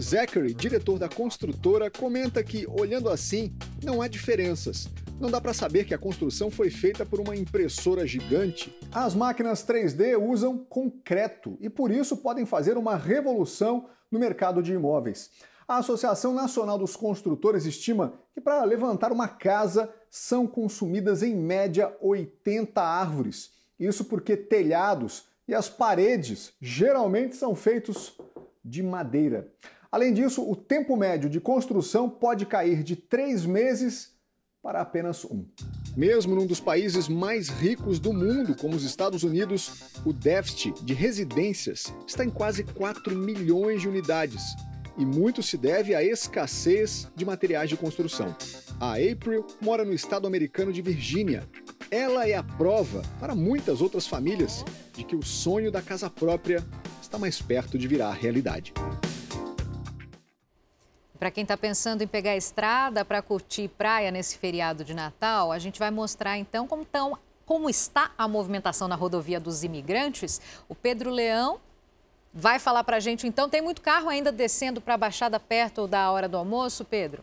Zachary, 0.00 0.52
diretor 0.52 0.98
da 0.98 1.08
construtora, 1.08 1.90
comenta 1.90 2.42
que, 2.42 2.66
olhando 2.66 3.08
assim, 3.08 3.54
não 3.84 4.02
há 4.02 4.08
diferenças. 4.08 4.88
Não 5.20 5.30
dá 5.30 5.40
para 5.40 5.54
saber 5.54 5.84
que 5.84 5.94
a 5.94 5.98
construção 5.98 6.50
foi 6.50 6.70
feita 6.70 7.06
por 7.06 7.20
uma 7.20 7.36
impressora 7.36 8.04
gigante. 8.06 8.76
As 8.90 9.14
máquinas 9.14 9.64
3D 9.64 10.20
usam 10.20 10.58
concreto 10.58 11.56
e, 11.60 11.70
por 11.70 11.90
isso, 11.92 12.16
podem 12.16 12.44
fazer 12.44 12.76
uma 12.76 12.96
revolução 12.96 13.88
no 14.10 14.18
mercado 14.18 14.62
de 14.62 14.72
imóveis. 14.72 15.30
A 15.68 15.76
Associação 15.76 16.34
Nacional 16.34 16.76
dos 16.76 16.96
Construtores 16.96 17.64
estima 17.64 18.14
que 18.34 18.40
para 18.40 18.64
levantar 18.64 19.12
uma 19.12 19.28
casa 19.28 19.88
são 20.10 20.46
consumidas 20.46 21.22
em 21.22 21.36
média 21.36 21.94
80 22.00 22.82
árvores. 22.82 23.52
Isso 23.78 24.04
porque 24.04 24.36
telhados 24.36 25.24
e 25.46 25.54
as 25.54 25.68
paredes 25.68 26.52
geralmente 26.60 27.36
são 27.36 27.54
feitos 27.54 28.16
de 28.64 28.82
madeira. 28.82 29.52
Além 29.90 30.14
disso, 30.14 30.48
o 30.48 30.56
tempo 30.56 30.96
médio 30.96 31.28
de 31.28 31.40
construção 31.40 32.08
pode 32.08 32.46
cair 32.46 32.82
de 32.82 32.96
três 32.96 33.44
meses 33.44 34.12
para 34.62 34.80
apenas 34.80 35.24
um. 35.24 35.44
Mesmo 35.96 36.34
num 36.34 36.46
dos 36.46 36.60
países 36.60 37.08
mais 37.08 37.48
ricos 37.48 37.98
do 37.98 38.12
mundo, 38.12 38.56
como 38.56 38.76
os 38.76 38.84
Estados 38.84 39.24
Unidos, 39.24 39.92
o 40.06 40.12
déficit 40.12 40.82
de 40.84 40.94
residências 40.94 41.92
está 42.06 42.24
em 42.24 42.30
quase 42.30 42.64
4 42.64 43.14
milhões 43.14 43.82
de 43.82 43.88
unidades. 43.88 44.42
E 44.96 45.04
muito 45.04 45.42
se 45.42 45.58
deve 45.58 45.94
à 45.94 46.02
escassez 46.02 47.08
de 47.16 47.24
materiais 47.24 47.68
de 47.68 47.76
construção. 47.76 48.34
A 48.80 48.92
April 48.94 49.46
mora 49.60 49.84
no 49.84 49.92
estado 49.92 50.26
americano 50.26 50.72
de 50.72 50.80
Virgínia 50.80 51.46
ela 51.92 52.26
é 52.26 52.34
a 52.34 52.42
prova 52.42 53.02
para 53.20 53.34
muitas 53.34 53.82
outras 53.82 54.06
famílias 54.06 54.64
de 54.94 55.04
que 55.04 55.14
o 55.14 55.22
sonho 55.22 55.70
da 55.70 55.82
casa 55.82 56.08
própria 56.08 56.66
está 57.02 57.18
mais 57.18 57.42
perto 57.42 57.76
de 57.76 57.86
virar 57.86 58.12
realidade. 58.12 58.72
Para 61.18 61.30
quem 61.30 61.42
está 61.42 61.54
pensando 61.54 62.00
em 62.00 62.06
pegar 62.06 62.30
a 62.30 62.36
estrada 62.36 63.04
para 63.04 63.20
curtir 63.20 63.68
praia 63.68 64.10
nesse 64.10 64.38
feriado 64.38 64.82
de 64.82 64.94
Natal, 64.94 65.52
a 65.52 65.58
gente 65.58 65.78
vai 65.78 65.90
mostrar 65.90 66.38
então 66.38 66.66
como, 66.66 66.82
tão, 66.82 67.18
como 67.44 67.68
está 67.68 68.10
a 68.16 68.26
movimentação 68.26 68.88
na 68.88 68.96
rodovia 68.96 69.38
dos 69.38 69.62
imigrantes. 69.62 70.40
O 70.70 70.74
Pedro 70.74 71.10
Leão 71.10 71.60
vai 72.32 72.58
falar 72.58 72.84
para 72.84 72.96
a 72.96 73.00
gente 73.00 73.26
então. 73.26 73.50
Tem 73.50 73.60
muito 73.60 73.82
carro 73.82 74.08
ainda 74.08 74.32
descendo 74.32 74.80
para 74.80 74.94
a 74.94 74.98
Baixada 74.98 75.38
perto 75.38 75.86
da 75.86 76.10
hora 76.10 76.26
do 76.26 76.38
almoço, 76.38 76.86
Pedro? 76.86 77.22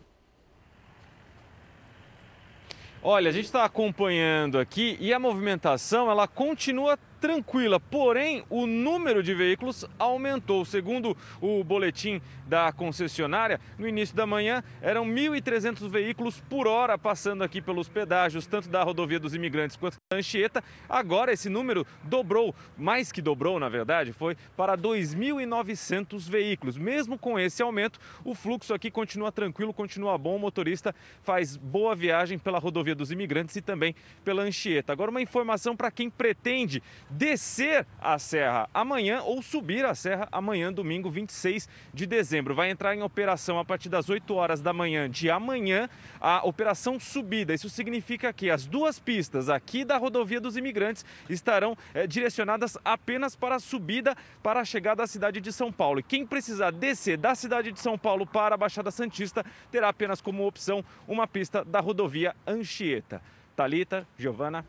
Olha, 3.02 3.30
a 3.30 3.32
gente 3.32 3.46
está 3.46 3.64
acompanhando 3.64 4.58
aqui 4.58 4.98
e 5.00 5.12
a 5.14 5.18
movimentação 5.18 6.10
ela 6.10 6.28
continua 6.28 6.98
tranquila, 7.20 7.78
porém 7.78 8.44
o 8.48 8.66
número 8.66 9.22
de 9.22 9.34
veículos 9.34 9.84
aumentou. 9.98 10.64
Segundo 10.64 11.16
o 11.40 11.62
boletim 11.62 12.20
da 12.46 12.72
concessionária, 12.72 13.60
no 13.78 13.86
início 13.86 14.16
da 14.16 14.26
manhã 14.26 14.64
eram 14.80 15.06
1.300 15.06 15.88
veículos 15.88 16.40
por 16.48 16.66
hora 16.66 16.98
passando 16.98 17.44
aqui 17.44 17.60
pelos 17.60 17.88
pedágios, 17.88 18.46
tanto 18.46 18.68
da 18.68 18.82
rodovia 18.82 19.20
dos 19.20 19.34
imigrantes 19.34 19.76
quanto 19.76 19.96
da 20.10 20.18
Anchieta. 20.18 20.64
Agora 20.88 21.32
esse 21.32 21.48
número 21.48 21.86
dobrou, 22.02 22.54
mais 22.76 23.12
que 23.12 23.22
dobrou 23.22 23.60
na 23.60 23.68
verdade, 23.68 24.12
foi 24.12 24.36
para 24.56 24.76
2.900 24.76 26.28
veículos. 26.28 26.76
Mesmo 26.76 27.18
com 27.18 27.38
esse 27.38 27.62
aumento, 27.62 28.00
o 28.24 28.34
fluxo 28.34 28.74
aqui 28.74 28.90
continua 28.90 29.30
tranquilo, 29.30 29.72
continua 29.72 30.16
bom. 30.18 30.36
O 30.36 30.38
motorista 30.38 30.94
faz 31.22 31.56
boa 31.56 31.94
viagem 31.94 32.38
pela 32.38 32.58
rodovia 32.58 32.94
dos 32.94 33.10
imigrantes 33.10 33.54
e 33.56 33.60
também 33.60 33.94
pela 34.24 34.42
Anchieta. 34.42 34.92
Agora 34.92 35.10
uma 35.10 35.22
informação 35.22 35.76
para 35.76 35.90
quem 35.90 36.08
pretende 36.08 36.82
descer 37.10 37.86
a 38.00 38.18
serra 38.18 38.68
amanhã 38.72 39.22
ou 39.22 39.42
subir 39.42 39.84
a 39.84 39.94
serra 39.94 40.28
amanhã, 40.30 40.72
domingo 40.72 41.10
26 41.10 41.68
de 41.92 42.06
dezembro. 42.06 42.54
Vai 42.54 42.70
entrar 42.70 42.94
em 42.94 43.02
operação 43.02 43.58
a 43.58 43.64
partir 43.64 43.88
das 43.88 44.08
8 44.08 44.32
horas 44.34 44.60
da 44.60 44.72
manhã 44.72 45.08
de 45.10 45.30
amanhã 45.30 45.88
a 46.20 46.46
operação 46.46 46.98
subida. 47.00 47.52
Isso 47.52 47.68
significa 47.68 48.32
que 48.32 48.50
as 48.50 48.66
duas 48.66 48.98
pistas 48.98 49.48
aqui 49.48 49.84
da 49.84 49.96
rodovia 49.96 50.40
dos 50.40 50.56
imigrantes 50.56 51.04
estarão 51.28 51.76
é, 51.92 52.06
direcionadas 52.06 52.78
apenas 52.84 53.34
para 53.34 53.56
a 53.56 53.60
subida 53.60 54.16
para 54.42 54.60
a 54.60 54.64
chegada 54.64 55.02
à 55.02 55.06
cidade 55.06 55.40
de 55.40 55.52
São 55.52 55.72
Paulo. 55.72 56.00
E 56.00 56.04
quem 56.04 56.26
precisar 56.26 56.70
descer 56.70 57.16
da 57.16 57.34
cidade 57.34 57.72
de 57.72 57.80
São 57.80 57.98
Paulo 57.98 58.26
para 58.26 58.54
a 58.54 58.58
Baixada 58.58 58.90
Santista 58.90 59.44
terá 59.70 59.88
apenas 59.88 60.20
como 60.20 60.46
opção 60.46 60.84
uma 61.06 61.26
pista 61.26 61.64
da 61.64 61.80
rodovia 61.80 62.34
Anchieta. 62.46 63.22
Talita, 63.56 64.06
Giovana. 64.16 64.64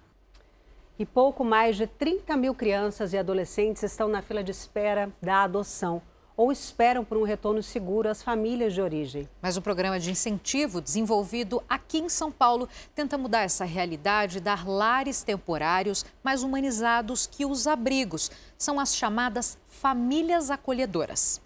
E 1.02 1.06
pouco 1.08 1.44
mais 1.44 1.78
de 1.78 1.88
30 1.88 2.38
mil 2.38 2.54
crianças 2.54 3.12
e 3.12 3.18
adolescentes 3.18 3.82
estão 3.82 4.08
na 4.08 4.22
fila 4.22 4.44
de 4.44 4.52
espera 4.52 5.12
da 5.20 5.42
adoção 5.46 6.00
ou 6.38 6.52
esperam 6.52 7.04
por 7.04 7.18
um 7.18 7.24
retorno 7.24 7.64
seguro 7.64 8.08
às 8.08 8.22
famílias 8.22 8.72
de 8.72 8.84
origem. 8.84 9.28
Mas 9.42 9.58
o 9.58 9.64
programa 9.64 10.00
de 10.00 10.12
incentivo 10.12 10.80
desenvolvido 10.80 11.64
aqui 11.68 11.98
em 11.98 12.08
São 12.08 12.32
Paulo 12.32 12.70
tenta 12.94 13.18
mudar 13.18 13.42
essa 13.42 13.66
realidade 13.66 14.38
e 14.38 14.42
dar 14.42 14.68
lares 14.68 15.24
temporários 15.24 16.06
mais 16.24 16.44
humanizados 16.44 17.26
que 17.26 17.48
os 17.48 17.66
abrigos. 17.66 18.30
São 18.56 18.80
as 18.80 18.96
chamadas 18.96 19.58
famílias 19.68 20.52
acolhedoras. 20.52 21.42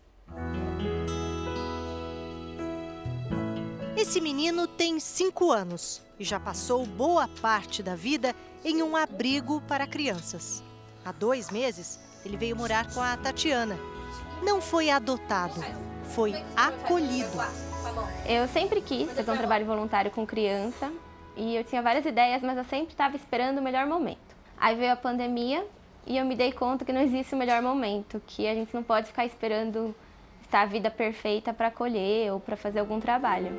Esse 3.96 4.20
menino 4.20 4.68
tem 4.68 5.00
cinco 5.00 5.50
anos 5.50 6.04
e 6.20 6.24
já 6.24 6.40
passou 6.40 6.86
boa 6.86 7.28
parte 7.42 7.84
da 7.84 7.96
vida 7.96 8.34
em 8.64 8.82
um 8.82 8.96
abrigo 8.96 9.62
para 9.62 9.88
crianças. 9.88 10.64
Há 11.04 11.12
dois 11.12 11.52
meses, 11.52 12.00
ele 12.26 12.38
veio 12.38 12.56
morar 12.56 12.92
com 12.94 13.02
a 13.02 13.16
Tatiana. 13.16 13.78
Não 14.42 14.62
foi 14.62 14.90
adotado, 14.90 15.62
foi 16.04 16.34
acolhido. 16.56 17.38
Eu 18.28 18.48
sempre 18.48 18.82
quis 18.82 19.12
fazer 19.12 19.32
um 19.32 19.38
trabalho 19.38 19.66
voluntário 19.66 20.12
com 20.12 20.26
criança 20.26 20.92
e 21.36 21.56
eu 21.56 21.64
tinha 21.64 21.82
várias 21.82 22.06
ideias, 22.06 22.42
mas 22.42 22.58
eu 22.58 22.66
sempre 22.66 22.94
estava 22.94 23.16
esperando 23.16 23.60
o 23.60 23.62
melhor 23.62 23.86
momento. 23.86 24.36
Aí 24.58 24.76
veio 24.76 24.94
a 24.94 24.96
pandemia 24.96 25.66
e 26.08 26.18
eu 26.18 26.26
me 26.26 26.36
dei 26.36 26.52
conta 26.52 26.86
que 26.86 26.94
não 26.94 27.02
existe 27.02 27.36
o 27.36 27.38
melhor 27.38 27.62
momento, 27.62 28.22
que 28.26 28.48
a 28.48 28.54
gente 28.54 28.74
não 28.74 28.84
pode 28.84 29.08
ficar 29.08 29.26
esperando 29.26 29.94
estar 30.56 30.62
a 30.62 30.66
vida 30.66 30.90
perfeita 30.90 31.54
para 31.54 31.68
acolher 31.68 32.32
ou 32.32 32.40
para 32.40 32.56
fazer 32.56 32.80
algum 32.80 32.98
trabalho. 32.98 33.50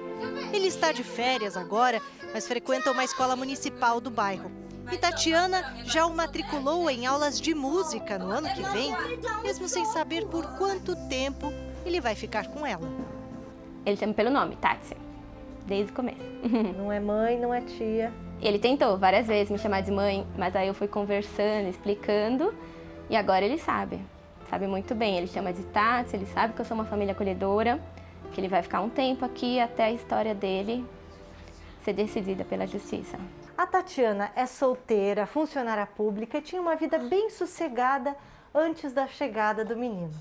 Ele 0.51 0.67
está 0.67 0.93
de 0.93 1.05
férias 1.05 1.55
agora, 1.55 2.01
mas 2.33 2.49
frequenta 2.49 2.91
uma 2.91 3.05
escola 3.05 3.37
municipal 3.37 4.01
do 4.01 4.11
bairro. 4.11 4.51
E 4.91 4.97
Tatiana 4.97 5.75
já 5.85 6.07
o 6.07 6.15
matriculou 6.15 6.89
em 6.89 7.05
aulas 7.05 7.39
de 7.39 7.55
música 7.55 8.19
no 8.19 8.31
ano 8.31 8.49
que 8.49 8.63
vem, 8.71 8.95
mesmo 9.43 9.69
sem 9.69 9.85
saber 9.87 10.27
por 10.27 10.47
quanto 10.57 10.97
tempo 11.09 11.53
ele 11.85 12.01
vai 12.01 12.15
ficar 12.15 12.47
com 12.47 12.67
ela. 12.67 12.89
Ele 13.85 13.97
chama 13.97 14.15
pelo 14.15 14.31
nome, 14.31 14.57
Tati, 14.57 14.97
desde 15.67 15.93
o 15.93 15.95
começo. 15.95 16.19
Não 16.79 16.91
é 16.91 16.99
mãe, 16.99 17.39
não 17.39 17.53
é 17.53 17.61
tia. 17.61 18.13
Ele 18.41 18.59
tentou 18.59 18.97
várias 18.97 19.27
vezes 19.27 19.51
me 19.51 19.59
chamar 19.59 19.83
de 19.83 19.91
mãe, 19.91 20.27
mas 20.37 20.57
aí 20.57 20.69
eu 20.69 20.75
fui 20.75 20.89
conversando, 20.89 21.69
explicando, 21.69 22.55
e 23.11 23.17
agora 23.17 23.45
ele 23.45 23.59
sabe. 23.59 24.01
Sabe 24.49 24.67
muito 24.67 24.95
bem. 24.95 25.17
Ele 25.17 25.27
chama 25.27 25.53
de 25.53 25.63
Tati, 25.65 26.17
ele 26.17 26.27
sabe 26.27 26.55
que 26.55 26.61
eu 26.61 26.65
sou 26.65 26.77
uma 26.77 26.85
família 26.85 27.13
acolhedora, 27.13 27.81
que 28.33 28.41
ele 28.41 28.49
vai 28.49 28.63
ficar 28.63 28.81
um 28.81 28.89
tempo 28.89 29.25
aqui 29.25 29.61
até 29.61 29.85
a 29.85 29.93
história 29.93 30.35
dele 30.35 30.85
ser 31.85 31.93
decidida 31.93 32.45
pela 32.45 32.67
justiça. 32.67 33.17
A 33.57 33.67
Tatiana 33.67 34.31
é 34.35 34.45
solteira, 34.45 35.25
funcionária 35.25 35.87
pública 35.87 36.39
e 36.39 36.43
tinha 36.43 36.61
uma 36.61 36.77
vida 36.77 36.99
bem 36.99 37.31
sossegada 37.31 38.17
antes 38.55 38.93
da 38.93 39.07
chegada 39.07 39.65
do 39.65 39.77
menino. 39.77 40.13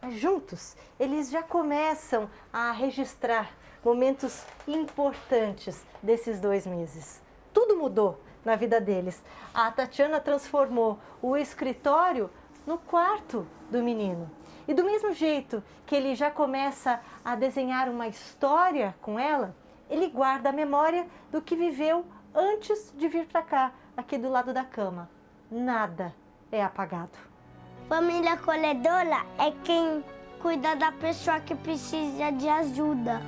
Mas 0.00 0.14
juntos, 0.14 0.76
eles 0.98 1.30
já 1.30 1.42
começam 1.42 2.30
a 2.52 2.72
registrar 2.72 3.50
momentos 3.84 4.44
importantes 4.66 5.84
desses 6.02 6.40
dois 6.40 6.66
meses. 6.66 7.20
Tudo 7.52 7.76
mudou 7.76 8.20
na 8.44 8.56
vida 8.56 8.80
deles. 8.80 9.22
A 9.52 9.70
Tatiana 9.70 10.20
transformou 10.20 10.98
o 11.20 11.36
escritório 11.36 12.30
no 12.70 12.78
quarto 12.78 13.44
do 13.68 13.82
menino. 13.82 14.30
E 14.68 14.72
do 14.72 14.84
mesmo 14.84 15.12
jeito 15.12 15.60
que 15.84 15.96
ele 15.96 16.14
já 16.14 16.30
começa 16.30 17.00
a 17.24 17.34
desenhar 17.34 17.88
uma 17.88 18.06
história 18.06 18.94
com 19.02 19.18
ela, 19.18 19.56
ele 19.90 20.06
guarda 20.06 20.50
a 20.50 20.52
memória 20.52 21.04
do 21.32 21.42
que 21.42 21.56
viveu 21.56 22.04
antes 22.32 22.94
de 22.96 23.08
vir 23.08 23.26
para 23.26 23.42
cá, 23.42 23.72
aqui 23.96 24.16
do 24.16 24.28
lado 24.28 24.54
da 24.54 24.62
cama. 24.62 25.10
Nada 25.50 26.14
é 26.52 26.62
apagado. 26.62 27.18
Família 27.88 28.34
acolhedora 28.34 29.26
é 29.36 29.50
quem 29.64 30.04
cuida 30.40 30.76
da 30.76 30.92
pessoa 30.92 31.40
que 31.40 31.56
precisa 31.56 32.30
de 32.30 32.48
ajuda. 32.48 33.20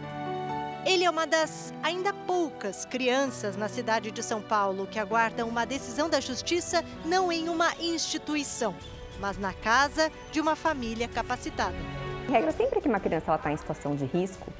Ele 0.85 1.05
é 1.05 1.11
uma 1.11 1.27
das 1.27 1.73
ainda 1.83 2.13
poucas 2.13 2.85
crianças 2.85 3.57
na 3.57 3.69
cidade 3.69 4.13
de 4.13 4.23
São 4.23 4.41
Paulo 4.41 4.87
que 4.87 4.99
aguardam 4.99 5.49
uma 5.49 5.65
decisão 5.65 6.09
da 6.09 6.21
justiça 6.21 6.85
não 7.05 7.31
em 7.31 7.49
uma 7.49 7.73
instituição, 7.81 8.75
mas 9.23 9.39
na 9.39 9.53
casa 9.53 10.11
de 10.33 10.41
uma 10.41 10.57
família 10.57 11.07
capacitada. 11.07 11.77
A 12.29 12.33
regra 12.33 12.51
sempre 12.51 12.81
que 12.81 12.89
uma 12.89 12.99
criança 12.99 13.33
está 13.33 13.53
em 13.53 13.57
situação 13.57 13.95
de 13.95 14.05
risco, 14.05 14.53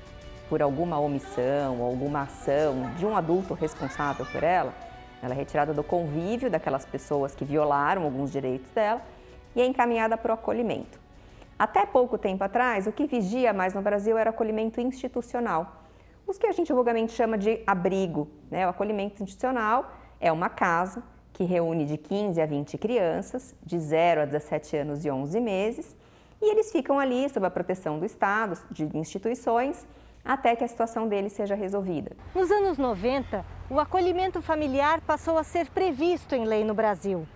por 0.49 0.63
alguma 0.63 1.01
omissão 1.01 1.83
alguma 1.83 2.23
ação 2.23 2.93
de 2.97 3.05
um 3.05 3.17
adulto 3.17 3.55
responsável 3.55 4.25
por 4.27 4.45
ela, 4.45 4.73
ela 5.21 5.35
é 5.35 5.37
retirada 5.37 5.75
do 5.75 5.83
convívio 5.83 6.49
daquelas 6.49 6.85
pessoas 6.85 7.35
que 7.35 7.45
violaram 7.45 8.05
alguns 8.05 8.31
direitos 8.31 8.71
dela 8.71 9.03
e 9.57 9.61
é 9.61 9.67
encaminhada 9.67 10.17
para 10.17 10.31
o 10.31 10.35
acolhimento. 10.35 11.01
Até 11.59 11.85
pouco 11.85 12.17
tempo 12.17 12.45
atrás, 12.45 12.87
o 12.87 12.93
que 12.93 13.07
vigia 13.07 13.53
mais 13.53 13.75
no 13.75 13.83
Brasil 13.83 14.17
era 14.17 14.31
acolhimento 14.31 14.81
institucional 14.81 15.83
os 16.27 16.39
que 16.39 16.47
a 16.47 16.53
gente 16.53 16.73
vulgarmente 16.73 17.13
chama 17.13 17.37
de 17.37 17.63
abrigo. 17.67 18.29
Né? 18.51 18.67
O 18.67 18.71
acolhimento 18.71 19.23
institucional 19.23 19.93
é 20.21 20.31
uma 20.31 20.49
casa 20.49 21.03
que 21.33 21.45
reúne 21.45 21.85
de 21.85 21.97
15 21.97 22.41
a 22.41 22.47
20 22.47 22.79
crianças, 22.79 23.55
de 23.65 23.79
0 23.79 24.23
a 24.23 24.25
17 24.25 24.77
anos 24.77 25.05
e 25.05 25.11
11 25.11 25.41
meses, 25.41 25.97
e 26.41 26.51
eles 26.51 26.73
ficam 26.73 26.99
ali 26.99 27.29
sob 27.29 27.47
a 27.47 27.51
proteção 27.51 27.99
do 27.99 28.05
Estado, 28.05 28.59
de 28.71 28.85
instituições, 28.97 29.87
até 30.25 30.55
que 30.55 30.65
a 30.65 30.69
situação 30.69 31.09
deles 31.09 31.33
seja 31.33 31.55
resolvida. 31.55 32.13
Nos 32.35 32.51
anos 32.51 32.79
90, 32.79 33.45
o 33.71 33.81
acolhimento 33.81 34.43
familiar 34.43 35.01
passou 35.01 35.39
a 35.39 35.45
ser 35.45 35.69
previsto 35.71 36.35
em 36.35 36.45
lei 36.45 36.65
no 36.65 36.75
Brasil. 36.75 37.27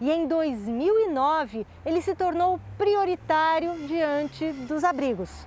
E 0.00 0.10
em 0.10 0.26
2009, 0.26 1.66
ele 1.86 2.00
se 2.00 2.14
tornou 2.14 2.58
prioritário 2.76 3.86
diante 3.86 4.52
dos 4.52 4.82
abrigos. 4.82 5.46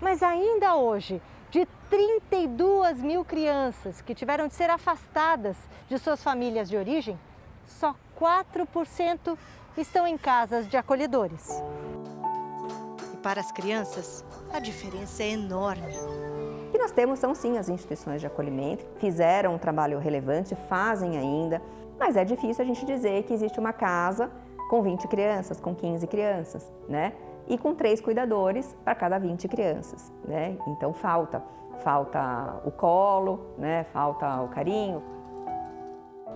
Mas 0.00 0.22
ainda 0.22 0.76
hoje, 0.76 1.20
de 1.50 1.66
32 1.90 3.02
mil 3.02 3.24
crianças 3.24 4.00
que 4.00 4.14
tiveram 4.14 4.48
de 4.48 4.54
ser 4.54 4.70
afastadas 4.70 5.56
de 5.88 5.98
suas 5.98 6.22
famílias 6.22 6.68
de 6.68 6.76
origem, 6.76 7.18
só 7.70 7.94
4% 8.18 9.36
estão 9.76 10.06
em 10.06 10.18
casas 10.18 10.68
de 10.68 10.76
acolhedores. 10.76 11.62
E 13.12 13.16
para 13.18 13.40
as 13.40 13.50
crianças, 13.50 14.24
a 14.52 14.58
diferença 14.58 15.22
é 15.22 15.30
enorme. 15.30 15.94
O 16.68 16.72
que 16.72 16.78
nós 16.78 16.90
temos 16.90 17.18
são 17.18 17.34
sim 17.34 17.58
as 17.58 17.68
instituições 17.68 18.20
de 18.20 18.26
acolhimento, 18.26 18.84
fizeram 18.98 19.54
um 19.54 19.58
trabalho 19.58 19.98
relevante, 19.98 20.54
fazem 20.68 21.16
ainda, 21.16 21.62
mas 21.98 22.16
é 22.16 22.24
difícil 22.24 22.64
a 22.64 22.66
gente 22.66 22.84
dizer 22.84 23.24
que 23.24 23.32
existe 23.32 23.58
uma 23.58 23.72
casa 23.72 24.30
com 24.68 24.82
20 24.82 25.08
crianças, 25.08 25.60
com 25.60 25.74
15 25.74 26.06
crianças, 26.06 26.70
né? 26.88 27.12
e 27.48 27.58
com 27.58 27.74
três 27.74 28.00
cuidadores 28.00 28.76
para 28.84 28.94
cada 28.94 29.18
20 29.18 29.48
crianças. 29.48 30.12
Né? 30.24 30.56
Então 30.68 30.92
falta, 30.92 31.42
falta 31.82 32.60
o 32.64 32.70
colo, 32.70 33.54
né? 33.58 33.84
falta 33.92 34.42
o 34.42 34.48
carinho. 34.48 35.02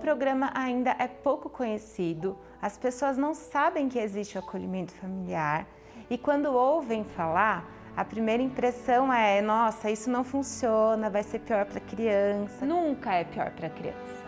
O 0.05 0.07
programa 0.07 0.51
ainda 0.53 0.95
é 0.99 1.07
pouco 1.07 1.49
conhecido, 1.49 2.37
as 2.61 2.77
pessoas 2.77 3.17
não 3.17 3.33
sabem 3.33 3.89
que 3.89 3.97
existe 3.97 4.37
o 4.37 4.39
acolhimento 4.39 4.93
familiar 4.93 5.67
e 6.07 6.15
quando 6.15 6.53
ouvem 6.53 7.03
falar, 7.03 7.67
a 7.97 8.05
primeira 8.05 8.43
impressão 8.43 9.11
é: 9.11 9.41
nossa, 9.41 9.89
isso 9.89 10.07
não 10.11 10.23
funciona, 10.23 11.09
vai 11.09 11.23
ser 11.23 11.39
pior 11.39 11.65
para 11.65 11.79
a 11.79 11.81
criança. 11.81 12.63
Nunca 12.67 13.15
é 13.15 13.23
pior 13.23 13.49
para 13.49 13.65
a 13.65 13.69
criança. 13.71 14.23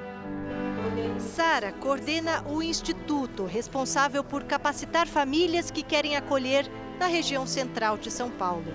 Sara 1.19 1.71
coordena 1.73 2.43
o 2.49 2.63
instituto 2.63 3.45
responsável 3.45 4.23
por 4.23 4.45
capacitar 4.45 5.07
famílias 5.07 5.69
que 5.69 5.83
querem 5.83 6.17
acolher 6.17 6.67
na 6.99 7.05
região 7.05 7.45
central 7.45 7.99
de 7.99 8.09
São 8.09 8.31
Paulo. 8.31 8.73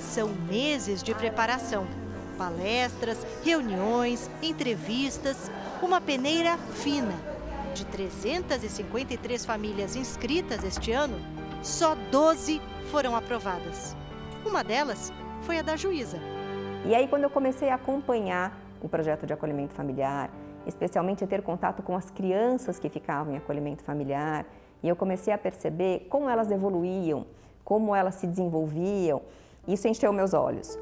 São 0.00 0.30
meses 0.48 1.00
de 1.00 1.14
preparação, 1.14 1.86
palestras, 2.40 3.26
reuniões, 3.44 4.30
entrevistas, 4.42 5.50
uma 5.82 6.00
peneira 6.00 6.56
fina. 6.56 7.12
De 7.74 7.84
353 7.84 9.44
famílias 9.44 9.94
inscritas 9.94 10.64
este 10.64 10.90
ano, 10.90 11.18
só 11.62 11.94
12 12.10 12.58
foram 12.90 13.14
aprovadas. 13.14 13.94
Uma 14.42 14.64
delas 14.64 15.12
foi 15.42 15.58
a 15.58 15.62
da 15.62 15.76
juíza. 15.76 16.16
E 16.86 16.94
aí, 16.94 17.06
quando 17.06 17.24
eu 17.24 17.30
comecei 17.30 17.68
a 17.68 17.74
acompanhar 17.74 18.58
o 18.80 18.88
projeto 18.88 19.26
de 19.26 19.34
acolhimento 19.34 19.74
familiar, 19.74 20.30
especialmente 20.66 21.26
ter 21.26 21.42
contato 21.42 21.82
com 21.82 21.94
as 21.94 22.10
crianças 22.10 22.78
que 22.78 22.88
ficavam 22.88 23.34
em 23.34 23.36
acolhimento 23.36 23.84
familiar, 23.84 24.46
e 24.82 24.88
eu 24.88 24.96
comecei 24.96 25.30
a 25.30 25.36
perceber 25.36 26.06
como 26.08 26.26
elas 26.26 26.50
evoluíam, 26.50 27.26
como 27.62 27.94
elas 27.94 28.14
se 28.14 28.26
desenvolviam. 28.26 29.20
Isso 29.68 29.86
encheu 29.86 30.10
meus 30.10 30.32
olhos. 30.32 30.78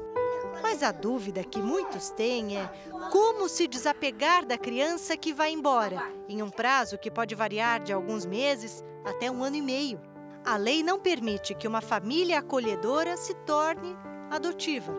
Mas 0.61 0.83
a 0.83 0.91
dúvida 0.91 1.43
que 1.43 1.59
muitos 1.59 2.09
têm 2.09 2.57
é 2.57 2.69
como 3.11 3.47
se 3.47 3.67
desapegar 3.67 4.45
da 4.45 4.57
criança 4.57 5.17
que 5.17 5.33
vai 5.33 5.51
embora, 5.51 6.01
em 6.27 6.41
um 6.41 6.49
prazo 6.49 6.97
que 6.97 7.09
pode 7.09 7.33
variar 7.35 7.79
de 7.79 7.93
alguns 7.93 8.25
meses 8.25 8.83
até 9.05 9.31
um 9.31 9.43
ano 9.43 9.55
e 9.55 9.61
meio. 9.61 9.99
A 10.45 10.57
lei 10.57 10.83
não 10.83 10.99
permite 10.99 11.53
que 11.53 11.67
uma 11.67 11.81
família 11.81 12.39
acolhedora 12.39 13.17
se 13.17 13.33
torne 13.45 13.95
adotiva. 14.29 14.93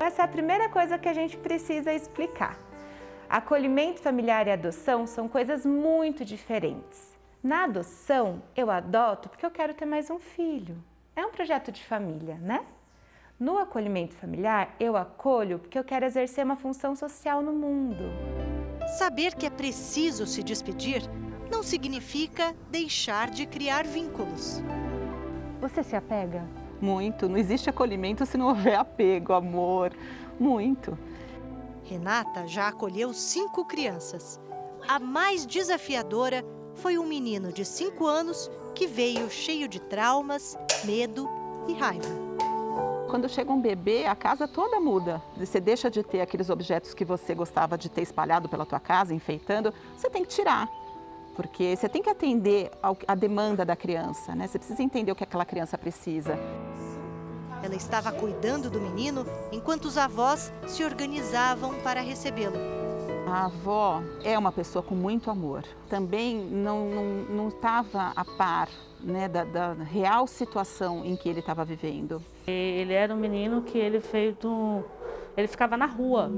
Essa 0.00 0.22
é 0.22 0.24
a 0.24 0.28
primeira 0.28 0.68
coisa 0.68 0.98
que 0.98 1.08
a 1.08 1.14
gente 1.14 1.36
precisa 1.36 1.92
explicar. 1.92 2.58
Acolhimento 3.28 4.00
familiar 4.00 4.46
e 4.46 4.50
adoção 4.50 5.06
são 5.06 5.28
coisas 5.28 5.64
muito 5.64 6.24
diferentes. 6.24 7.12
Na 7.42 7.64
adoção, 7.64 8.42
eu 8.54 8.70
adoto 8.70 9.28
porque 9.28 9.44
eu 9.44 9.50
quero 9.50 9.74
ter 9.74 9.86
mais 9.86 10.10
um 10.10 10.18
filho. 10.18 10.76
É 11.16 11.24
um 11.24 11.30
projeto 11.30 11.72
de 11.72 11.82
família, 11.84 12.36
né? 12.36 12.64
No 13.42 13.58
acolhimento 13.58 14.14
familiar, 14.14 14.72
eu 14.78 14.96
acolho 14.96 15.58
porque 15.58 15.76
eu 15.76 15.82
quero 15.82 16.06
exercer 16.06 16.44
uma 16.44 16.54
função 16.54 16.94
social 16.94 17.42
no 17.42 17.52
mundo. 17.52 18.04
Saber 18.96 19.34
que 19.34 19.44
é 19.44 19.50
preciso 19.50 20.28
se 20.28 20.44
despedir 20.44 21.02
não 21.50 21.60
significa 21.60 22.54
deixar 22.70 23.30
de 23.30 23.44
criar 23.44 23.84
vínculos. 23.84 24.62
Você 25.60 25.82
se 25.82 25.96
apega? 25.96 26.48
Muito. 26.80 27.28
Não 27.28 27.36
existe 27.36 27.68
acolhimento 27.68 28.24
se 28.24 28.38
não 28.38 28.46
houver 28.46 28.76
apego, 28.76 29.32
amor. 29.32 29.92
Muito. 30.38 30.96
Renata 31.82 32.46
já 32.46 32.68
acolheu 32.68 33.12
cinco 33.12 33.64
crianças. 33.64 34.40
A 34.86 35.00
mais 35.00 35.44
desafiadora 35.44 36.44
foi 36.76 36.96
um 36.96 37.08
menino 37.08 37.52
de 37.52 37.64
cinco 37.64 38.06
anos 38.06 38.48
que 38.72 38.86
veio 38.86 39.28
cheio 39.28 39.66
de 39.66 39.80
traumas, 39.80 40.56
medo 40.84 41.28
e 41.66 41.72
raiva. 41.72 42.31
Quando 43.12 43.28
chega 43.28 43.52
um 43.52 43.60
bebê, 43.60 44.06
a 44.06 44.16
casa 44.16 44.48
toda 44.48 44.80
muda. 44.80 45.20
Você 45.36 45.60
deixa 45.60 45.90
de 45.90 46.02
ter 46.02 46.22
aqueles 46.22 46.48
objetos 46.48 46.94
que 46.94 47.04
você 47.04 47.34
gostava 47.34 47.76
de 47.76 47.90
ter 47.90 48.00
espalhado 48.00 48.48
pela 48.48 48.64
tua 48.64 48.80
casa, 48.80 49.12
enfeitando, 49.12 49.70
você 49.94 50.08
tem 50.08 50.22
que 50.22 50.30
tirar. 50.30 50.66
Porque 51.36 51.76
você 51.76 51.90
tem 51.90 52.02
que 52.02 52.08
atender 52.08 52.70
a 53.06 53.14
demanda 53.14 53.66
da 53.66 53.76
criança, 53.76 54.34
né? 54.34 54.46
Você 54.46 54.58
precisa 54.58 54.82
entender 54.82 55.12
o 55.12 55.14
que 55.14 55.24
aquela 55.24 55.44
criança 55.44 55.76
precisa. 55.76 56.38
Ela 57.62 57.74
estava 57.74 58.10
cuidando 58.12 58.70
do 58.70 58.80
menino 58.80 59.26
enquanto 59.52 59.84
os 59.84 59.98
avós 59.98 60.50
se 60.66 60.82
organizavam 60.82 61.74
para 61.82 62.00
recebê-lo. 62.00 62.56
A 63.30 63.44
avó 63.44 64.02
é 64.24 64.38
uma 64.38 64.52
pessoa 64.52 64.82
com 64.82 64.94
muito 64.94 65.30
amor. 65.30 65.64
Também 65.86 66.38
não 66.38 67.48
estava 67.48 68.14
a 68.16 68.24
par 68.24 68.70
né, 69.02 69.28
da, 69.28 69.44
da, 69.44 69.72
real 69.74 70.26
situação 70.26 71.04
em 71.04 71.16
que 71.16 71.28
ele 71.28 71.40
estava 71.40 71.64
vivendo. 71.64 72.22
Ele 72.46 72.92
era 72.92 73.14
um 73.14 73.16
menino 73.16 73.62
que 73.62 73.78
ele 73.78 74.00
fez 74.00 74.36
do... 74.36 74.84
Ele 75.36 75.48
ficava 75.48 75.76
na 75.76 75.86
rua. 75.86 76.30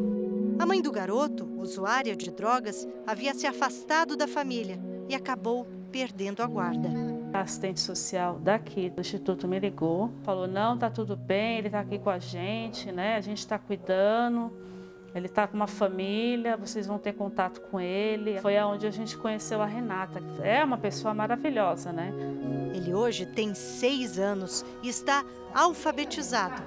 A 0.58 0.66
mãe 0.66 0.80
do 0.80 0.92
garoto, 0.92 1.44
usuária 1.58 2.14
de 2.14 2.30
drogas, 2.30 2.86
havia 3.06 3.34
se 3.34 3.46
afastado 3.46 4.16
da 4.16 4.28
família 4.28 4.78
e 5.08 5.14
acabou 5.14 5.66
perdendo 5.90 6.42
a 6.42 6.46
guarda. 6.46 6.88
A 7.32 7.40
assistente 7.40 7.80
social 7.80 8.38
daqui 8.38 8.88
do 8.88 9.00
instituto 9.00 9.48
me 9.48 9.58
ligou, 9.58 10.10
falou: 10.22 10.46
não, 10.46 10.78
tá 10.78 10.88
tudo 10.88 11.16
bem, 11.16 11.58
ele 11.58 11.68
está 11.68 11.80
aqui 11.80 11.98
com 11.98 12.10
a 12.10 12.18
gente, 12.18 12.92
né? 12.92 13.16
A 13.16 13.20
gente 13.20 13.38
está 13.38 13.58
cuidando. 13.58 14.52
Ele 15.14 15.26
está 15.26 15.46
com 15.46 15.54
uma 15.54 15.68
família, 15.68 16.56
vocês 16.56 16.88
vão 16.88 16.98
ter 16.98 17.12
contato 17.12 17.60
com 17.60 17.80
ele. 17.80 18.40
Foi 18.40 18.58
aonde 18.58 18.84
a 18.86 18.90
gente 18.90 19.16
conheceu 19.16 19.62
a 19.62 19.66
Renata. 19.66 20.20
É 20.42 20.64
uma 20.64 20.76
pessoa 20.76 21.14
maravilhosa, 21.14 21.92
né? 21.92 22.12
Ele 22.74 22.92
hoje 22.92 23.24
tem 23.24 23.54
seis 23.54 24.18
anos 24.18 24.64
e 24.82 24.88
está 24.88 25.24
alfabetizado. 25.54 26.60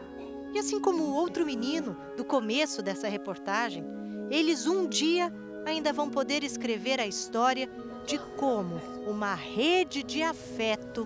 E 0.54 0.60
assim 0.60 0.80
como 0.80 1.04
o 1.04 1.14
outro 1.14 1.46
menino 1.46 1.98
do 2.16 2.24
começo 2.24 2.82
dessa 2.82 3.10
reportagem, 3.10 3.84
eles 4.32 4.66
um 4.66 4.88
dia 4.88 5.32
ainda 5.66 5.92
vão 5.92 6.10
poder 6.10 6.42
escrever 6.42 7.02
a 7.02 7.06
história 7.06 7.70
de 8.06 8.18
como 8.38 8.80
uma 9.06 9.36
rede 9.36 10.04
de 10.04 10.24
afeto 10.24 11.06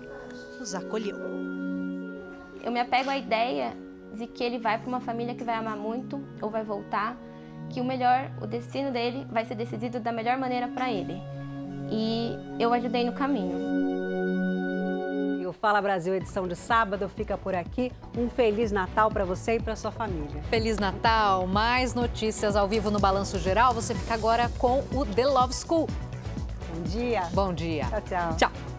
os 0.60 0.76
acolheu. 0.76 1.16
Eu 2.62 2.70
me 2.70 2.78
apego 2.78 3.10
à 3.10 3.18
ideia 3.18 3.76
de 4.14 4.28
que 4.28 4.44
ele 4.44 4.58
vai 4.58 4.78
para 4.78 4.86
uma 4.86 5.00
família 5.00 5.34
que 5.34 5.42
vai 5.42 5.56
amar 5.56 5.76
muito 5.76 6.22
ou 6.40 6.48
vai 6.48 6.62
voltar 6.62 7.18
que 7.72 7.80
o 7.80 7.84
melhor, 7.84 8.30
o 8.40 8.46
destino 8.46 8.92
dele 8.92 9.26
vai 9.30 9.44
ser 9.44 9.54
decidido 9.54 9.98
da 9.98 10.12
melhor 10.12 10.36
maneira 10.36 10.68
para 10.68 10.92
ele. 10.92 11.20
E 11.90 12.36
eu 12.58 12.72
ajudei 12.72 13.04
no 13.04 13.12
caminho. 13.12 13.58
E 15.40 15.46
o 15.46 15.52
Fala 15.52 15.80
Brasil 15.80 16.14
edição 16.14 16.46
de 16.46 16.54
sábado 16.54 17.08
fica 17.08 17.36
por 17.36 17.54
aqui. 17.54 17.90
Um 18.16 18.28
feliz 18.28 18.70
Natal 18.70 19.10
para 19.10 19.24
você 19.24 19.56
e 19.56 19.60
para 19.60 19.74
sua 19.74 19.90
família. 19.90 20.42
Feliz 20.50 20.78
Natal. 20.78 21.46
Mais 21.46 21.94
notícias 21.94 22.54
ao 22.54 22.68
vivo 22.68 22.90
no 22.90 23.00
Balanço 23.00 23.38
Geral. 23.38 23.74
Você 23.74 23.94
fica 23.94 24.14
agora 24.14 24.50
com 24.58 24.84
o 24.92 25.04
The 25.04 25.26
Love 25.26 25.54
School. 25.54 25.88
Bom 26.74 26.82
dia. 26.84 27.22
Bom 27.32 27.52
dia. 27.52 27.86
Tchau, 27.86 28.00
tchau. 28.02 28.36
Tchau. 28.36 28.71